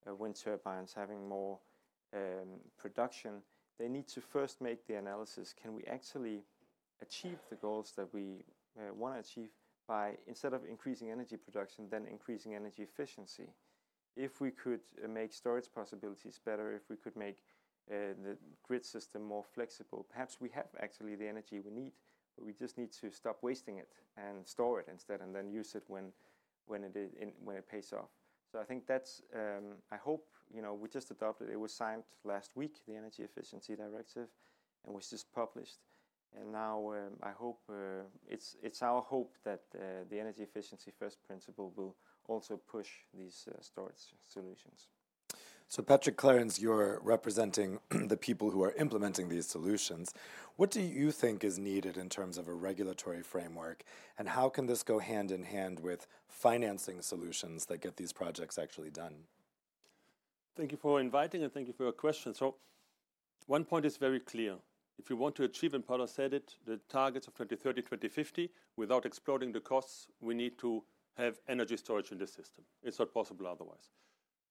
uh, 0.08 0.14
wind 0.14 0.36
turbines, 0.36 0.92
having 0.94 1.28
more 1.28 1.58
um, 2.14 2.60
production, 2.78 3.42
they 3.78 3.88
need 3.88 4.06
to 4.08 4.20
first 4.20 4.60
make 4.60 4.86
the 4.86 4.94
analysis 4.94 5.54
can 5.60 5.74
we 5.74 5.84
actually 5.84 6.42
achieve 7.02 7.38
the 7.50 7.56
goals 7.56 7.92
that 7.96 8.12
we 8.12 8.44
uh, 8.78 8.94
want 8.94 9.14
to 9.14 9.20
achieve 9.20 9.50
by 9.88 10.12
instead 10.26 10.54
of 10.54 10.62
increasing 10.68 11.10
energy 11.10 11.36
production, 11.36 11.86
then 11.90 12.06
increasing 12.10 12.54
energy 12.54 12.82
efficiency. 12.82 13.48
If 14.16 14.40
we 14.40 14.50
could 14.50 14.80
uh, 15.02 15.08
make 15.08 15.32
storage 15.32 15.72
possibilities 15.74 16.40
better, 16.44 16.72
if 16.72 16.88
we 16.88 16.96
could 16.96 17.16
make 17.16 17.38
uh, 17.90 18.14
the 18.22 18.36
grid 18.62 18.84
system 18.84 19.22
more 19.22 19.44
flexible, 19.44 20.06
perhaps 20.10 20.40
we 20.40 20.48
have 20.50 20.68
actually 20.80 21.16
the 21.16 21.28
energy 21.28 21.60
we 21.60 21.70
need 21.70 21.92
we 22.40 22.52
just 22.52 22.78
need 22.78 22.92
to 22.92 23.10
stop 23.10 23.38
wasting 23.42 23.78
it 23.78 23.92
and 24.16 24.46
store 24.46 24.80
it 24.80 24.86
instead, 24.90 25.20
and 25.20 25.34
then 25.34 25.50
use 25.50 25.74
it 25.74 25.84
when 25.88 26.12
when 26.66 26.84
it 26.84 26.96
in, 27.20 27.32
when 27.44 27.56
it 27.56 27.68
pays 27.68 27.92
off. 27.92 28.10
So 28.50 28.60
I 28.60 28.64
think 28.64 28.86
that's. 28.86 29.22
Um, 29.34 29.76
I 29.90 29.96
hope 29.96 30.26
you 30.54 30.62
know 30.62 30.74
we 30.74 30.88
just 30.88 31.10
adopted. 31.10 31.50
It 31.50 31.58
was 31.58 31.72
signed 31.72 32.04
last 32.24 32.52
week, 32.54 32.76
the 32.86 32.94
Energy 32.94 33.22
Efficiency 33.22 33.74
Directive, 33.76 34.28
and 34.84 34.94
was 34.94 35.10
just 35.10 35.32
published. 35.32 35.78
And 36.40 36.52
now 36.52 36.92
um, 36.92 37.12
I 37.22 37.30
hope 37.30 37.60
uh, 37.70 38.04
it's 38.28 38.56
it's 38.62 38.82
our 38.82 39.02
hope 39.02 39.36
that 39.44 39.62
uh, 39.74 40.04
the 40.10 40.18
energy 40.18 40.42
efficiency 40.42 40.92
first 40.98 41.18
principle 41.26 41.72
will 41.76 41.96
also 42.26 42.56
push 42.56 42.90
these 43.12 43.48
uh, 43.48 43.60
storage 43.60 44.14
solutions. 44.22 44.88
So, 45.74 45.82
Patrick 45.82 46.16
Clerens, 46.16 46.60
you're 46.60 47.00
representing 47.02 47.80
the 47.90 48.16
people 48.16 48.52
who 48.52 48.62
are 48.62 48.74
implementing 48.74 49.28
these 49.28 49.48
solutions. 49.48 50.14
What 50.54 50.70
do 50.70 50.80
you 50.80 51.10
think 51.10 51.42
is 51.42 51.58
needed 51.58 51.96
in 51.96 52.08
terms 52.08 52.38
of 52.38 52.46
a 52.46 52.52
regulatory 52.52 53.24
framework, 53.24 53.82
and 54.16 54.28
how 54.28 54.48
can 54.48 54.66
this 54.66 54.84
go 54.84 55.00
hand 55.00 55.32
in 55.32 55.42
hand 55.42 55.80
with 55.80 56.06
financing 56.28 57.02
solutions 57.02 57.66
that 57.66 57.80
get 57.80 57.96
these 57.96 58.12
projects 58.12 58.56
actually 58.56 58.90
done? 58.90 59.24
Thank 60.56 60.70
you 60.70 60.78
for 60.78 61.00
inviting 61.00 61.42
and 61.42 61.52
thank 61.52 61.66
you 61.66 61.72
for 61.72 61.82
your 61.82 61.92
question. 61.92 62.34
So, 62.34 62.54
one 63.48 63.64
point 63.64 63.84
is 63.84 63.96
very 63.96 64.20
clear. 64.20 64.54
If 64.96 65.10
you 65.10 65.16
want 65.16 65.34
to 65.34 65.42
achieve, 65.42 65.74
and 65.74 65.84
Paula 65.84 66.06
said 66.06 66.34
it, 66.34 66.54
the 66.64 66.78
targets 66.88 67.26
of 67.26 67.34
2030, 67.34 67.82
2050, 67.82 68.48
without 68.76 69.06
exploding 69.06 69.50
the 69.50 69.58
costs, 69.58 70.06
we 70.20 70.34
need 70.34 70.56
to 70.58 70.84
have 71.16 71.40
energy 71.48 71.76
storage 71.76 72.12
in 72.12 72.18
the 72.18 72.28
system. 72.28 72.62
It's 72.84 73.00
not 73.00 73.12
possible 73.12 73.48
otherwise. 73.48 73.90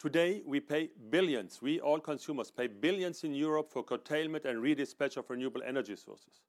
Today, 0.04 0.42
we 0.46 0.60
pay 0.60 0.90
billions, 1.12 1.62
we 1.62 1.80
all 1.80 1.98
consumers 1.98 2.52
pay 2.52 2.68
billions 2.68 3.24
in 3.24 3.34
Europe 3.34 3.72
for 3.72 3.84
curtailment 3.84 4.44
and 4.44 4.62
redispatch 4.62 5.16
of 5.16 5.30
renewable 5.30 5.62
energy 5.66 5.96
sources. 5.96 6.42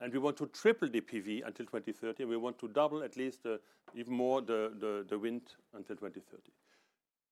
And 0.00 0.12
we 0.12 0.20
want 0.20 0.36
to 0.36 0.46
triple 0.46 0.88
the 0.88 1.00
PV 1.00 1.44
until 1.44 1.66
2030, 1.66 2.22
and 2.22 2.30
we 2.30 2.36
want 2.36 2.60
to 2.60 2.68
double 2.68 3.02
at 3.02 3.16
least 3.16 3.44
uh, 3.44 3.56
even 3.96 4.14
more 4.14 4.40
the, 4.40 4.72
the, 4.78 5.04
the 5.08 5.18
wind 5.18 5.42
until 5.74 5.96
2030. 5.96 6.52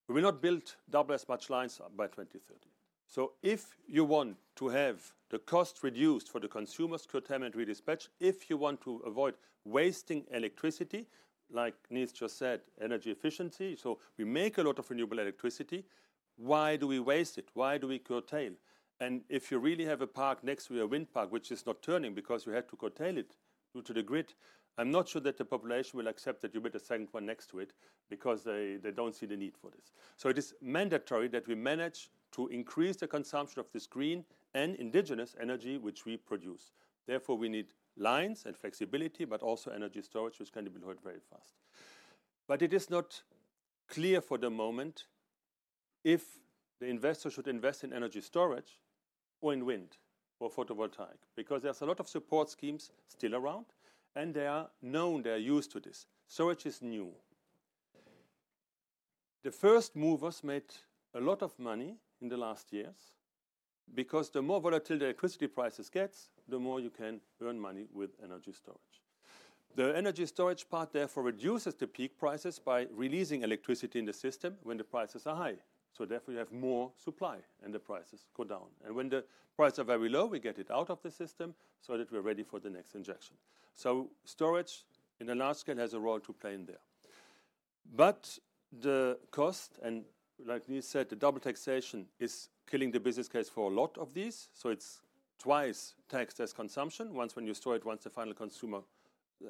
We 0.09 0.17
will 0.17 0.23
not 0.23 0.43
build 0.43 0.75
double 0.91 1.15
as 1.15 1.29
much 1.29 1.51
lines 1.51 1.81
by 1.97 2.07
2030. 2.07 2.69
So 3.07 3.35
if 3.41 3.77
you 3.87 4.05
want 4.05 4.39
to 4.57 4.71
have 4.71 5.01
the 5.31 5.39
cost 5.39 5.85
reduced 5.85 6.33
for 6.33 6.41
the 6.41 6.49
consumers, 6.49 7.07
curtailment, 7.07 7.57
redispatch, 7.57 8.09
if 8.19 8.51
you 8.51 8.57
want 8.57 8.81
to 8.81 8.97
avoid 9.07 9.35
wasting 9.65 10.25
electricity, 10.33 11.07
like 11.53 11.75
Niels 11.91 12.13
just 12.13 12.39
said, 12.39 12.61
energy 12.81 13.11
efficiency. 13.11 13.77
So 13.77 13.99
we 14.17 14.25
make 14.25 14.59
a 14.59 14.63
lot 14.63 14.79
of 14.79 14.89
renewable 14.91 15.19
electricity. 15.19 15.85
Why 16.37 16.77
do 16.77 16.87
we 16.87 17.01
waste 17.01 17.39
it? 17.39 17.49
Why 17.55 17.79
do 17.79 17.89
we 17.89 17.99
curtail? 17.99 18.53
And 19.01 19.23
if 19.29 19.51
you 19.51 19.59
really 19.59 19.85
have 19.87 20.03
a 20.03 20.07
park 20.07 20.45
next 20.45 20.67
to 20.67 20.81
a 20.83 20.87
wind 20.87 21.13
park, 21.13 21.33
which 21.33 21.51
is 21.51 21.65
not 21.67 21.83
turning 21.83 22.15
because 22.15 22.47
you 22.47 22.53
had 22.53 22.69
to 22.69 22.77
curtail 22.77 23.17
it 23.17 23.37
due 23.75 23.83
to 23.83 23.93
the 23.93 24.03
grid, 24.03 24.35
I'm 24.79 24.91
not 24.91 25.09
sure 25.09 25.21
that 25.23 25.37
the 25.37 25.45
population 25.45 25.99
will 25.99 26.09
accept 26.09 26.41
that 26.43 26.55
you 26.55 26.61
build 26.61 26.75
a 26.75 26.81
second 26.81 27.09
one 27.11 27.27
next 27.27 27.51
to 27.51 27.59
it 27.59 27.73
because 28.09 28.45
they, 28.45 28.79
they 28.83 28.91
don't 28.91 29.15
see 29.15 29.27
the 29.27 29.37
need 29.37 29.57
for 29.57 29.71
this. 29.71 29.93
So 30.17 30.29
it 30.29 30.39
is 30.39 30.55
mandatory 30.63 31.29
that 31.29 31.47
we 31.47 31.55
manage 31.55 32.11
to 32.33 32.49
increase 32.49 32.97
the 32.97 33.07
consumption 33.07 33.61
of 33.61 33.71
this 33.73 33.87
green 33.87 34.25
and 34.55 34.77
indigenous 34.77 35.35
energy 35.41 35.79
which 35.79 36.05
we 36.05 36.17
produce. 36.17 36.73
Therefore, 37.07 37.37
we 37.37 37.49
need 37.49 37.67
lines 37.97 38.45
and 38.47 38.57
flexibility, 38.57 39.25
but 39.25 39.43
also 39.43 39.71
energy 39.71 40.03
storage, 40.03 40.39
which 40.39 40.53
can 40.53 40.65
be 40.65 40.71
deployed 40.71 41.01
very 41.03 41.21
fast. 41.31 41.55
But 42.49 42.63
it 42.63 42.73
is 42.73 42.91
not 42.91 43.23
clear 43.89 44.21
for 44.21 44.39
the 44.39 44.51
moment 44.51 45.05
if 46.05 46.23
the 46.81 46.87
investor 46.87 47.31
should 47.31 47.49
invest 47.49 47.85
in 47.85 47.93
energy 47.93 48.21
storage 48.21 48.79
or 49.41 49.53
in 49.53 49.67
wind 49.67 49.97
or 50.39 50.51
photovoltaic, 50.51 51.19
because 51.37 51.63
there's 51.63 51.83
a 51.83 51.87
lot 51.87 52.01
of 52.01 52.09
support 52.09 52.49
schemes 52.49 52.91
still 53.09 53.35
around, 53.35 53.67
and 54.17 54.33
they 54.35 54.47
are 54.47 54.69
known, 54.81 55.23
they 55.23 55.31
are 55.31 55.37
used 55.37 55.71
to 55.73 55.81
this. 55.81 56.07
Storage 56.27 56.67
is 56.67 56.81
new. 56.81 57.11
The 59.43 59.51
first 59.51 59.95
movers 59.97 60.43
made 60.43 60.65
a 61.15 61.21
lot 61.21 61.43
of 61.43 61.59
money 61.59 61.97
in 62.21 62.29
the 62.29 62.37
last 62.37 62.73
years 62.73 63.13
because 63.95 64.31
the 64.31 64.43
more 64.43 64.61
volatile 64.61 64.99
the 64.99 65.07
electricity 65.07 65.47
prices 65.47 65.89
gets, 65.89 66.31
the 66.51 66.59
more 66.59 66.81
you 66.81 66.91
can 66.91 67.21
earn 67.43 67.59
money 67.59 67.87
with 67.93 68.11
energy 68.23 68.53
storage. 68.53 69.01
The 69.77 69.97
energy 69.97 70.27
storage 70.27 70.69
part 70.69 70.93
therefore 70.93 71.23
reduces 71.23 71.75
the 71.75 71.87
peak 71.87 72.19
prices 72.19 72.59
by 72.59 72.89
releasing 72.93 73.43
electricity 73.43 73.99
in 73.99 74.05
the 74.05 74.13
system 74.13 74.57
when 74.65 74.77
the 74.77 74.85
prices 74.85 75.27
are 75.27 75.37
high. 75.37 75.57
So 75.93 76.05
therefore 76.05 76.35
you 76.35 76.39
have 76.39 76.53
more 76.53 76.91
supply 76.97 77.37
and 77.65 77.73
the 77.73 77.79
prices 77.79 78.27
go 78.35 78.45
down. 78.45 78.67
And 78.85 78.95
when 78.95 79.09
the 79.09 79.25
prices 79.57 79.79
are 79.79 79.85
very 79.85 80.09
low, 80.09 80.27
we 80.27 80.41
get 80.41 80.59
it 80.59 80.71
out 80.71 80.91
of 80.91 81.01
the 81.03 81.11
system 81.11 81.55
so 81.81 81.97
that 81.97 82.11
we're 82.11 82.21
ready 82.21 82.43
for 82.43 82.59
the 82.59 82.71
next 82.71 82.95
injection. 82.95 83.37
So 83.75 84.11
storage 84.25 84.85
in 85.21 85.31
a 85.31 85.35
large 85.35 85.59
scale 85.59 85.77
has 85.77 85.95
a 85.95 86.01
role 86.01 86.21
to 86.21 86.33
play 86.33 86.55
in 86.55 86.67
there. 86.67 86.81
But 87.95 88.39
the 88.81 89.19
cost, 89.31 89.79
and 89.83 90.05
like 90.47 90.69
Niels 90.69 90.87
said, 90.87 91.09
the 91.09 91.17
double 91.17 91.41
taxation 91.41 92.07
is 92.19 92.49
killing 92.69 92.91
the 92.91 93.01
business 93.01 93.29
case 93.29 93.49
for 93.49 93.71
a 93.71 93.75
lot 93.75 93.97
of 93.99 94.15
these. 94.15 94.49
So 94.53 94.71
it's 94.71 95.01
twice 95.41 95.95
taxed 96.09 96.39
as 96.39 96.53
consumption, 96.53 97.15
once 97.15 97.35
when 97.35 97.47
you 97.47 97.55
store 97.55 97.75
it, 97.77 97.85
once 97.85 98.05
the 98.05 98.11
final 98.11 98.35
consumer 98.35 98.81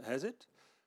has 0.05 0.25
it. 0.25 0.47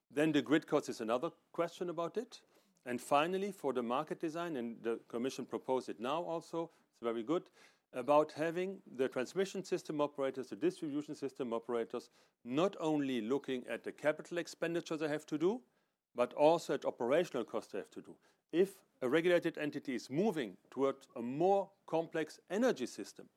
Then 0.09 0.31
the 0.31 0.41
grid 0.41 0.65
cost 0.65 0.89
is 0.89 1.01
another 1.01 1.29
question 1.51 1.89
about 1.89 2.17
it. 2.17 2.41
And 2.85 2.99
finally, 2.99 3.51
for 3.51 3.73
the 3.73 3.83
market 3.83 4.19
design, 4.19 4.57
and 4.57 4.77
the 4.81 4.99
Commission 5.07 5.45
proposed 5.45 5.89
it 5.89 5.99
now 5.99 6.21
also, 6.21 6.69
it's 6.91 7.01
very 7.01 7.23
good, 7.23 7.43
about 7.93 8.31
having 8.31 8.79
the 8.95 9.07
transmission 9.07 9.63
system 9.63 10.01
operators, 10.01 10.47
the 10.47 10.55
distribution 10.55 11.15
system 11.15 11.53
operators, 11.53 12.09
not 12.43 12.75
only 12.79 13.21
looking 13.21 13.63
at 13.69 13.83
the 13.83 13.91
capital 13.91 14.37
expenditure 14.37 14.97
they 14.97 15.07
have 15.07 15.25
to 15.27 15.37
do, 15.37 15.61
but 16.15 16.33
also 16.33 16.73
at 16.73 16.85
operational 16.85 17.43
costs 17.43 17.71
they 17.71 17.79
have 17.79 17.91
to 17.91 18.01
do. 18.01 18.15
If 18.51 18.75
a 19.01 19.09
regulated 19.09 19.57
entity 19.57 19.95
is 19.95 20.09
moving 20.09 20.57
towards 20.71 21.07
a 21.15 21.21
more 21.21 21.69
complex 21.87 22.39
energy 22.49 22.85
system, 22.85 23.27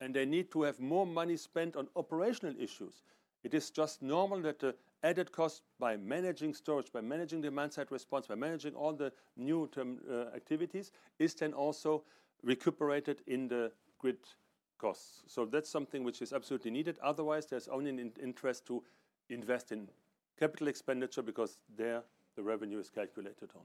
and 0.00 0.14
they 0.14 0.24
need 0.24 0.50
to 0.50 0.62
have 0.62 0.80
more 0.80 1.06
money 1.06 1.36
spent 1.36 1.76
on 1.76 1.88
operational 1.96 2.54
issues, 2.58 3.02
It 3.44 3.54
is 3.54 3.70
just 3.70 4.02
normal 4.02 4.40
that 4.42 4.58
the 4.58 4.74
added 5.02 5.30
cost 5.30 5.62
by 5.78 5.96
managing 5.96 6.54
storage, 6.54 6.92
by 6.92 7.00
managing 7.00 7.40
demand-side 7.40 7.90
response, 7.90 8.26
by 8.26 8.34
managing 8.34 8.74
all 8.74 8.92
the 8.92 9.12
new 9.36 9.68
term 9.68 10.00
uh, 10.10 10.34
activities, 10.34 10.90
is 11.18 11.34
then 11.34 11.52
also 11.52 12.02
recuperated 12.42 13.22
in 13.26 13.48
the 13.48 13.70
grid 13.98 14.18
costs. 14.78 15.22
So 15.26 15.44
that's 15.44 15.70
something 15.70 16.02
which 16.04 16.20
is 16.20 16.32
absolutely 16.32 16.70
needed. 16.70 16.98
Otherwise, 17.02 17.46
there's 17.46 17.68
only 17.68 17.90
an 17.90 18.12
interest 18.20 18.66
to 18.66 18.82
invest 19.30 19.72
in 19.72 19.88
capital 20.38 20.68
expenditure 20.68 21.22
because 21.22 21.58
there 21.76 22.02
the 22.36 22.42
revenue 22.42 22.78
is 22.78 22.90
calculated 22.90 23.50
on. 23.54 23.62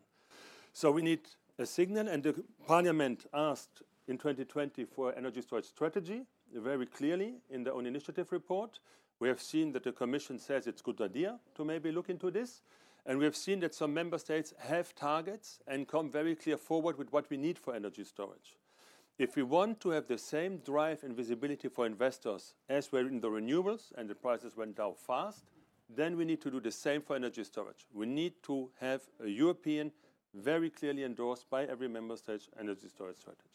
So 0.72 0.92
we 0.92 1.02
need 1.02 1.22
a 1.60 1.66
signal, 1.66 2.08
and 2.08 2.24
the 2.24 2.44
parliament 2.66 3.26
asked 3.34 3.84
in 4.08 4.18
2020 4.18 4.86
for 4.86 5.14
energy 5.16 5.42
storage 5.42 5.66
strategy, 5.66 6.24
very 6.54 6.86
clearly 6.86 7.36
in 7.50 7.64
their 7.64 7.74
own 7.74 7.86
initiative 7.86 8.32
report. 8.32 8.80
We 9.20 9.28
have 9.28 9.42
seen 9.42 9.72
that 9.74 9.84
the 9.84 9.92
commission 9.92 10.40
says 10.40 10.68
it's 10.68 10.82
a 10.82 10.84
good 10.84 11.02
idea 11.02 11.40
to 11.56 11.64
maybe 11.64 11.92
look 11.92 12.10
into 12.10 12.30
this, 12.30 12.62
and 13.06 13.18
we 13.18 13.26
have 13.26 13.36
seen 13.36 13.60
that 13.62 13.74
some 13.74 13.94
member 13.94 14.18
states 14.18 14.54
have 14.60 14.96
targets 14.96 15.60
and 15.68 15.88
come 15.88 16.10
very 16.10 16.36
clear 16.36 16.58
forward 16.58 16.98
with 16.98 17.12
what 17.12 17.30
we 17.30 17.38
need 17.38 17.58
for 17.60 17.76
energy 17.76 18.04
storage. 18.04 18.58
If 19.18 19.36
we 19.36 19.44
want 19.44 19.80
to 19.82 19.90
have 19.90 20.08
the 20.08 20.18
same 20.18 20.58
drive 20.58 21.04
and 21.04 21.16
visibility 21.16 21.68
for 21.68 21.86
investors 21.86 22.56
as 22.68 22.92
we're 22.92 23.08
in 23.08 23.20
the 23.20 23.30
renewables 23.30 23.92
and 23.96 24.10
the 24.10 24.16
prices 24.16 24.58
went 24.58 24.76
down 24.76 24.96
fast, 24.96 25.46
then 25.88 26.18
we 26.18 26.26
need 26.26 26.42
to 26.42 26.50
do 26.50 26.60
the 26.60 26.72
same 26.72 27.02
for 27.02 27.16
energy 27.16 27.44
storage. 27.44 27.86
We 27.94 28.08
need 28.08 28.34
to 28.44 28.72
have 28.80 29.02
a 29.24 29.28
European, 29.28 29.92
very 30.34 30.70
clearly 30.72 31.04
endorsed 31.04 31.48
by 31.50 31.66
every 31.66 31.88
member 31.88 32.18
state, 32.18 32.42
energy 32.60 32.88
storage 32.90 33.18
strategy. 33.18 33.53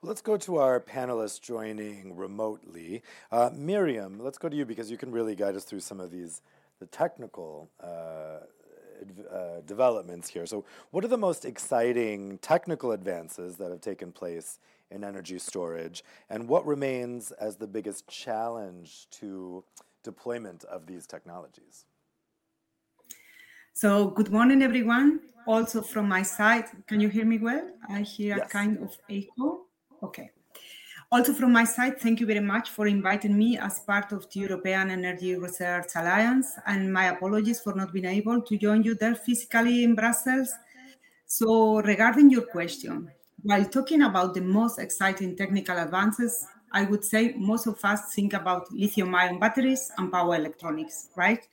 Well, 0.00 0.10
let's 0.10 0.20
go 0.20 0.36
to 0.36 0.58
our 0.58 0.78
panelists 0.78 1.40
joining 1.40 2.14
remotely. 2.14 3.02
Uh, 3.32 3.50
Miriam, 3.52 4.20
let's 4.20 4.38
go 4.38 4.48
to 4.48 4.54
you 4.54 4.64
because 4.64 4.92
you 4.92 4.96
can 4.96 5.10
really 5.10 5.34
guide 5.34 5.56
us 5.56 5.64
through 5.64 5.80
some 5.80 5.98
of 5.98 6.12
these, 6.12 6.40
the 6.78 6.86
technical 6.86 7.68
uh, 7.82 7.86
uh, 9.28 9.60
developments 9.66 10.28
here. 10.28 10.46
So, 10.46 10.64
what 10.92 11.04
are 11.04 11.08
the 11.08 11.18
most 11.18 11.44
exciting 11.44 12.38
technical 12.38 12.92
advances 12.92 13.56
that 13.56 13.72
have 13.72 13.80
taken 13.80 14.12
place 14.12 14.60
in 14.92 15.02
energy 15.02 15.36
storage, 15.40 16.04
and 16.30 16.48
what 16.48 16.64
remains 16.64 17.32
as 17.32 17.56
the 17.56 17.66
biggest 17.66 18.06
challenge 18.06 19.08
to 19.10 19.64
deployment 20.04 20.62
of 20.62 20.86
these 20.86 21.08
technologies? 21.08 21.86
So, 23.72 24.06
good 24.06 24.30
morning, 24.30 24.62
everyone. 24.62 25.22
Also, 25.44 25.82
from 25.82 26.08
my 26.08 26.22
side, 26.22 26.66
can 26.86 27.00
you 27.00 27.08
hear 27.08 27.24
me 27.24 27.38
well? 27.38 27.68
I 27.88 28.02
hear 28.02 28.36
yes. 28.36 28.46
a 28.46 28.48
kind 28.48 28.78
of 28.78 28.96
echo. 29.10 29.67
Okay. 30.02 30.30
Also, 31.10 31.32
from 31.32 31.52
my 31.52 31.64
side, 31.64 31.98
thank 31.98 32.20
you 32.20 32.26
very 32.26 32.40
much 32.40 32.68
for 32.68 32.86
inviting 32.86 33.36
me 33.36 33.56
as 33.56 33.80
part 33.80 34.12
of 34.12 34.30
the 34.30 34.40
European 34.40 34.90
Energy 34.90 35.36
Research 35.36 35.86
Alliance, 35.96 36.52
and 36.66 36.92
my 36.92 37.06
apologies 37.06 37.60
for 37.60 37.74
not 37.74 37.92
being 37.94 38.04
able 38.04 38.42
to 38.42 38.58
join 38.58 38.82
you 38.82 38.94
there 38.94 39.14
physically 39.14 39.84
in 39.84 39.94
Brussels. 39.94 40.52
So, 41.26 41.80
regarding 41.80 42.30
your 42.30 42.42
question, 42.42 43.10
while 43.42 43.64
talking 43.64 44.02
about 44.02 44.34
the 44.34 44.42
most 44.42 44.78
exciting 44.78 45.34
technical 45.34 45.78
advances, 45.78 46.46
I 46.72 46.84
would 46.84 47.04
say 47.04 47.32
most 47.38 47.66
of 47.66 47.82
us 47.82 48.14
think 48.14 48.34
about 48.34 48.70
lithium 48.70 49.14
ion 49.14 49.38
batteries 49.38 49.90
and 49.96 50.12
power 50.12 50.36
electronics, 50.36 51.08
right? 51.16 51.46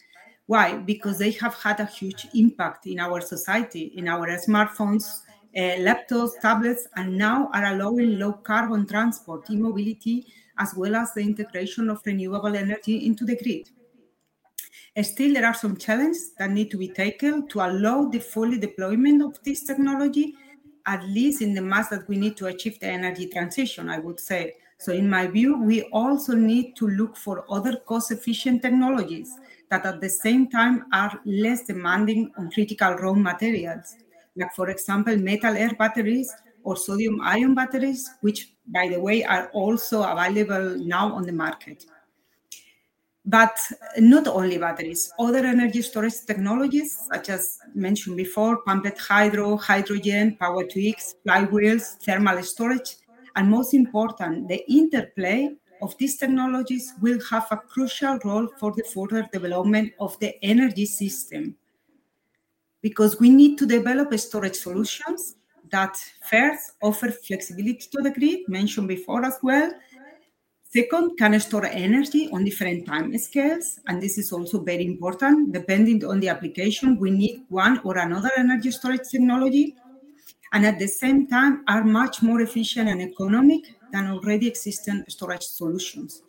Why? 0.48 0.78
Because 0.78 1.18
they 1.18 1.32
have 1.32 1.56
had 1.56 1.80
a 1.80 1.86
huge 1.86 2.28
impact 2.34 2.88
in 2.88 3.00
our 3.00 3.22
society, 3.22 3.94
in 3.96 4.10
our 4.10 4.28
smartphones, 4.38 5.22
Uh, 5.56 5.78
laptops, 5.80 6.32
tablets, 6.42 6.86
and 6.98 7.18
now 7.18 7.50
are 7.54 7.74
allowing 7.74 8.20
low 8.20 8.34
carbon 8.34 8.86
transport, 8.86 9.50
e-mobility, 9.50 10.28
as 10.58 10.74
well 10.76 10.96
as 10.98 11.14
the 11.14 11.22
integration 11.22 11.90
of 11.90 12.02
renewable 12.06 12.54
energy 12.58 13.06
into 13.06 13.24
the 13.24 13.38
grid. 13.38 13.70
Still, 15.02 15.34
there 15.34 15.46
are 15.46 15.54
some 15.54 15.78
challenges 15.78 16.34
that 16.38 16.52
need 16.52 16.72
to 16.72 16.78
be 16.78 16.90
taken 16.90 17.48
to 17.48 17.60
allow 17.62 18.06
the 18.10 18.20
full 18.20 18.58
deployment 18.58 19.22
of 19.22 19.42
this 19.44 19.64
technology, 19.64 20.36
at 20.86 21.04
least 21.06 21.42
in 21.42 21.54
the 21.54 21.62
mass 21.62 21.88
that 21.88 22.08
we 22.10 22.18
need 22.18 22.36
to 22.36 22.48
achieve 22.48 22.78
the 22.80 22.88
energy 22.88 23.28
transition, 23.28 23.90
I 23.90 24.00
would 24.00 24.20
say. 24.20 24.56
So, 24.78 24.92
in 24.92 25.10
my 25.10 25.28
view, 25.28 25.58
we 25.62 25.84
also 25.84 26.36
need 26.36 26.76
to 26.78 26.88
look 26.88 27.16
for 27.16 27.46
other 27.50 27.78
cost 27.78 28.12
efficient 28.12 28.62
technologies 28.62 29.38
that 29.70 29.86
at 29.86 30.02
the 30.02 30.10
same 30.10 30.50
time 30.50 30.86
are 30.92 31.18
less 31.24 31.66
demanding 31.66 32.32
on 32.38 32.52
critical 32.52 32.94
raw 32.96 33.14
materials 33.14 33.96
like 34.36 34.54
for 34.54 34.70
example, 34.70 35.16
metal 35.18 35.56
air 35.56 35.74
batteries 35.78 36.34
or 36.64 36.76
sodium 36.76 37.22
ion 37.22 37.54
batteries, 37.56 38.10
which 38.22 38.54
by 38.68 38.88
the 38.88 39.00
way 39.00 39.24
are 39.24 39.50
also 39.50 40.04
available 40.04 40.78
now 40.78 41.14
on 41.14 41.24
the 41.24 41.32
market. 41.32 41.86
But 43.28 43.58
not 43.98 44.28
only 44.28 44.58
batteries, 44.60 45.12
other 45.18 45.40
energy 45.46 45.82
storage 45.82 46.26
technologies, 46.28 47.08
such 47.12 47.30
as 47.30 47.58
mentioned 47.74 48.18
before, 48.18 48.62
pumped 48.62 49.00
hydro, 49.00 49.58
hydrogen, 49.58 50.38
power 50.40 50.64
to 50.64 50.90
X, 50.90 51.16
flywheels, 51.26 51.98
thermal 52.04 52.44
storage, 52.44 52.98
and 53.36 53.50
most 53.50 53.74
important, 53.74 54.48
the 54.48 54.64
interplay 54.72 55.50
of 55.82 55.98
these 55.98 56.18
technologies 56.18 56.94
will 57.02 57.20
have 57.30 57.48
a 57.52 57.58
crucial 57.58 58.20
role 58.24 58.48
for 58.60 58.72
the 58.74 58.84
further 58.94 59.28
development 59.34 59.92
of 60.00 60.18
the 60.20 60.36
energy 60.44 60.86
system 60.86 61.56
because 62.88 63.20
we 63.20 63.30
need 63.30 63.54
to 63.60 63.66
develop 63.66 64.14
storage 64.20 64.58
solutions 64.68 65.36
that 65.72 65.94
first 66.32 66.64
offer 66.82 67.10
flexibility 67.12 67.86
to 67.94 68.00
the 68.04 68.12
grid, 68.12 68.42
mentioned 68.48 68.88
before 68.88 69.26
as 69.26 69.38
well. 69.42 69.72
Second, 70.70 71.18
can 71.18 71.40
store 71.40 71.66
energy 71.66 72.30
on 72.32 72.44
different 72.46 72.86
time 72.86 73.18
scales, 73.18 73.80
and 73.88 74.00
this 74.00 74.18
is 74.20 74.32
also 74.32 74.62
very 74.64 74.86
important. 74.86 75.54
Depending 75.54 76.06
on 76.06 76.20
the 76.20 76.30
application, 76.30 77.00
we 77.00 77.10
need 77.10 77.46
one 77.50 77.80
or 77.84 77.98
another 77.98 78.32
energy 78.38 78.70
storage 78.72 79.08
technology, 79.10 79.76
and 80.54 80.66
at 80.66 80.80
the 80.80 80.88
same 80.88 81.28
time 81.28 81.64
are 81.68 81.86
much 81.86 82.22
more 82.24 82.42
efficient 82.42 82.90
and 82.90 83.02
economic 83.02 83.64
than 83.94 84.08
already 84.08 84.48
existing 84.50 85.06
storage 85.10 85.46
solutions. 85.46 86.25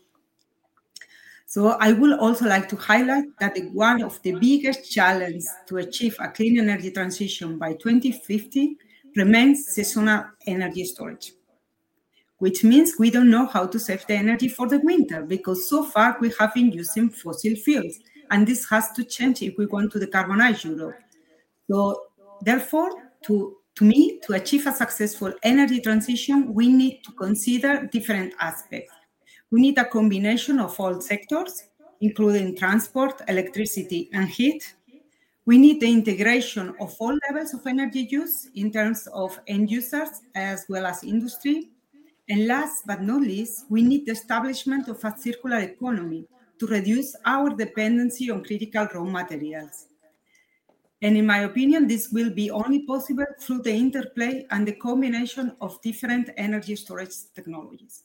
So 1.49 1.69
I 1.69 1.93
would 1.93 2.19
also 2.19 2.45
like 2.45 2.69
to 2.71 2.77
highlight 2.77 3.25
that 3.39 3.57
one 3.73 4.03
of 4.03 4.21
the 4.23 4.33
biggest 4.33 4.91
challenges 4.91 5.49
to 5.69 5.77
achieve 5.77 6.17
a 6.19 6.29
clean 6.29 6.59
energy 6.59 6.91
transition 6.91 7.57
by 7.57 7.75
2050 7.75 8.77
remains 9.15 9.65
seasonal 9.67 10.25
energy 10.49 10.85
storage, 10.85 11.33
which 12.39 12.65
means 12.65 12.95
we 12.99 13.13
don't 13.13 13.31
know 13.31 13.47
how 13.47 13.65
to 13.65 13.79
save 13.79 14.05
the 14.09 14.15
energy 14.15 14.49
for 14.49 14.67
the 14.67 14.81
winter 14.81 15.23
because 15.23 15.69
so 15.69 15.85
far 15.85 16.17
we 16.21 16.33
have 16.37 16.53
been 16.53 16.73
using 16.73 17.09
fossil 17.11 17.55
fuels. 17.55 18.01
And 18.33 18.45
this 18.45 18.69
has 18.69 18.91
to 18.97 19.05
change 19.05 19.41
if 19.41 19.57
we 19.57 19.67
want 19.67 19.93
to 19.93 20.01
decarbonize 20.01 20.65
Europe. 20.65 20.99
So 21.71 22.07
therefore, 22.43 22.91
to, 23.27 23.57
to 23.77 23.85
me, 23.85 24.19
to 24.25 24.33
achieve 24.33 24.67
a 24.67 24.73
successful 24.73 25.33
energy 25.45 25.81
transition, 25.81 26.53
we 26.53 26.67
need 26.67 27.03
to 27.05 27.13
consider 27.13 27.87
different 27.87 28.35
aspects 28.41 28.96
we 29.57 29.63
need 29.63 29.79
a 29.79 29.87
combination 29.87 30.61
of 30.61 30.79
all 30.79 31.01
sectors, 31.01 31.63
including 32.03 32.55
transport, 32.55 33.23
electricity, 33.27 34.11
and 34.13 34.29
heat. 34.29 34.75
We 35.47 35.57
need 35.57 35.81
the 35.81 35.91
integration 35.91 36.75
of 36.79 36.95
all 37.01 37.19
levels 37.27 37.55
of 37.55 37.67
energy 37.67 38.07
use 38.11 38.51
in 38.55 38.71
terms 38.71 39.07
of 39.15 39.41
end 39.47 39.71
users 39.71 40.21
as 40.35 40.67
well 40.69 40.85
as 40.85 41.03
industry. 41.05 41.71
And 42.29 42.47
last 42.47 42.83
but 42.87 43.01
not 43.01 43.23
least, 43.23 43.65
we 43.71 43.83
need 43.83 44.05
the 44.05 44.13
establishment 44.13 44.89
of 44.89 45.03
a 45.03 45.17
circular 45.17 45.61
economy 45.61 46.27
to 46.59 46.67
reduce 46.67 47.17
our 47.25 47.49
dependency 47.49 48.31
on 48.31 48.45
critical 48.45 48.87
raw 48.93 49.05
materials. 49.05 49.87
And 51.01 51.17
in 51.17 51.25
my 51.25 51.45
opinion, 51.45 51.89
this 51.89 52.11
will 52.13 52.29
be 52.29 52.51
only 52.51 52.81
possible 52.81 53.25
through 53.41 53.63
the 53.63 53.73
interplay 53.73 54.47
and 54.51 54.69
the 54.69 54.75
combination 54.75 55.57
of 55.63 55.81
different 55.81 56.29
energy 56.37 56.77
storage 56.77 57.15
technologies. 57.35 58.03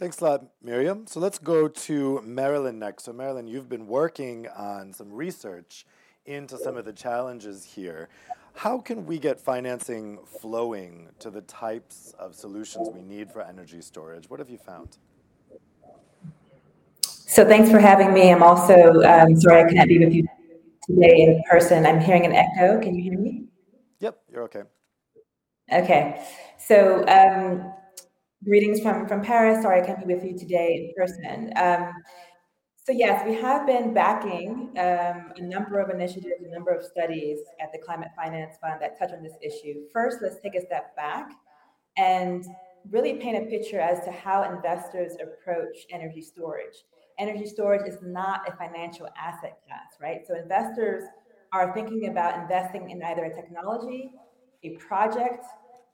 Thanks 0.00 0.18
a 0.22 0.24
lot, 0.24 0.44
Miriam. 0.62 1.06
So 1.06 1.20
let's 1.20 1.38
go 1.38 1.68
to 1.68 2.22
Marilyn 2.24 2.78
next. 2.78 3.04
So, 3.04 3.12
Marilyn, 3.12 3.46
you've 3.46 3.68
been 3.68 3.86
working 3.86 4.48
on 4.48 4.94
some 4.94 5.12
research 5.12 5.84
into 6.24 6.56
some 6.56 6.78
of 6.78 6.86
the 6.86 6.92
challenges 6.94 7.66
here. 7.66 8.08
How 8.54 8.78
can 8.78 9.04
we 9.04 9.18
get 9.18 9.38
financing 9.38 10.18
flowing 10.24 11.10
to 11.18 11.28
the 11.28 11.42
types 11.42 12.14
of 12.18 12.34
solutions 12.34 12.88
we 12.94 13.02
need 13.02 13.30
for 13.30 13.42
energy 13.42 13.82
storage? 13.82 14.30
What 14.30 14.40
have 14.40 14.48
you 14.48 14.56
found? 14.56 14.96
So, 17.02 17.44
thanks 17.46 17.70
for 17.70 17.78
having 17.78 18.14
me. 18.14 18.32
I'm 18.32 18.42
also 18.42 19.02
um, 19.02 19.38
sorry 19.38 19.64
I 19.64 19.68
cannot 19.68 19.88
be 19.88 19.98
with 19.98 20.14
you 20.14 20.26
today 20.82 21.24
in 21.24 21.42
person. 21.50 21.84
I'm 21.84 22.00
hearing 22.00 22.24
an 22.24 22.32
echo. 22.32 22.80
Can 22.80 22.94
you 22.94 23.02
hear 23.02 23.18
me? 23.18 23.44
Yep, 23.98 24.18
you're 24.32 24.44
okay. 24.44 24.62
Okay. 25.70 26.26
So, 26.56 27.06
um, 27.06 27.74
Greetings 28.42 28.80
from, 28.80 29.06
from 29.06 29.20
Paris. 29.20 29.62
Sorry 29.62 29.82
I 29.82 29.84
can't 29.84 29.98
be 29.98 30.14
with 30.14 30.24
you 30.24 30.34
today 30.34 30.74
in 30.74 30.92
person. 30.96 31.52
Um, 31.56 31.92
so 32.74 32.90
yes, 32.90 33.22
we 33.26 33.34
have 33.34 33.66
been 33.66 33.92
backing 33.92 34.70
um, 34.78 35.32
a 35.36 35.42
number 35.42 35.78
of 35.78 35.90
initiatives, 35.90 36.42
a 36.42 36.50
number 36.50 36.70
of 36.70 36.82
studies 36.82 37.40
at 37.60 37.70
the 37.70 37.78
Climate 37.84 38.08
Finance 38.16 38.56
Fund 38.58 38.80
that 38.80 38.98
touch 38.98 39.10
on 39.12 39.22
this 39.22 39.34
issue. 39.42 39.82
First, 39.92 40.20
let's 40.22 40.40
take 40.40 40.54
a 40.54 40.64
step 40.64 40.96
back 40.96 41.32
and 41.98 42.46
really 42.90 43.18
paint 43.18 43.36
a 43.36 43.50
picture 43.50 43.78
as 43.78 44.02
to 44.06 44.10
how 44.10 44.50
investors 44.50 45.12
approach 45.22 45.76
energy 45.90 46.22
storage. 46.22 46.84
Energy 47.18 47.44
storage 47.44 47.86
is 47.86 47.98
not 48.00 48.48
a 48.48 48.56
financial 48.56 49.06
asset 49.20 49.58
class, 49.66 50.00
right? 50.00 50.22
So 50.26 50.34
investors 50.34 51.04
are 51.52 51.74
thinking 51.74 52.08
about 52.08 52.40
investing 52.40 52.88
in 52.88 53.02
either 53.02 53.24
a 53.24 53.34
technology, 53.34 54.12
a 54.64 54.76
project, 54.76 55.44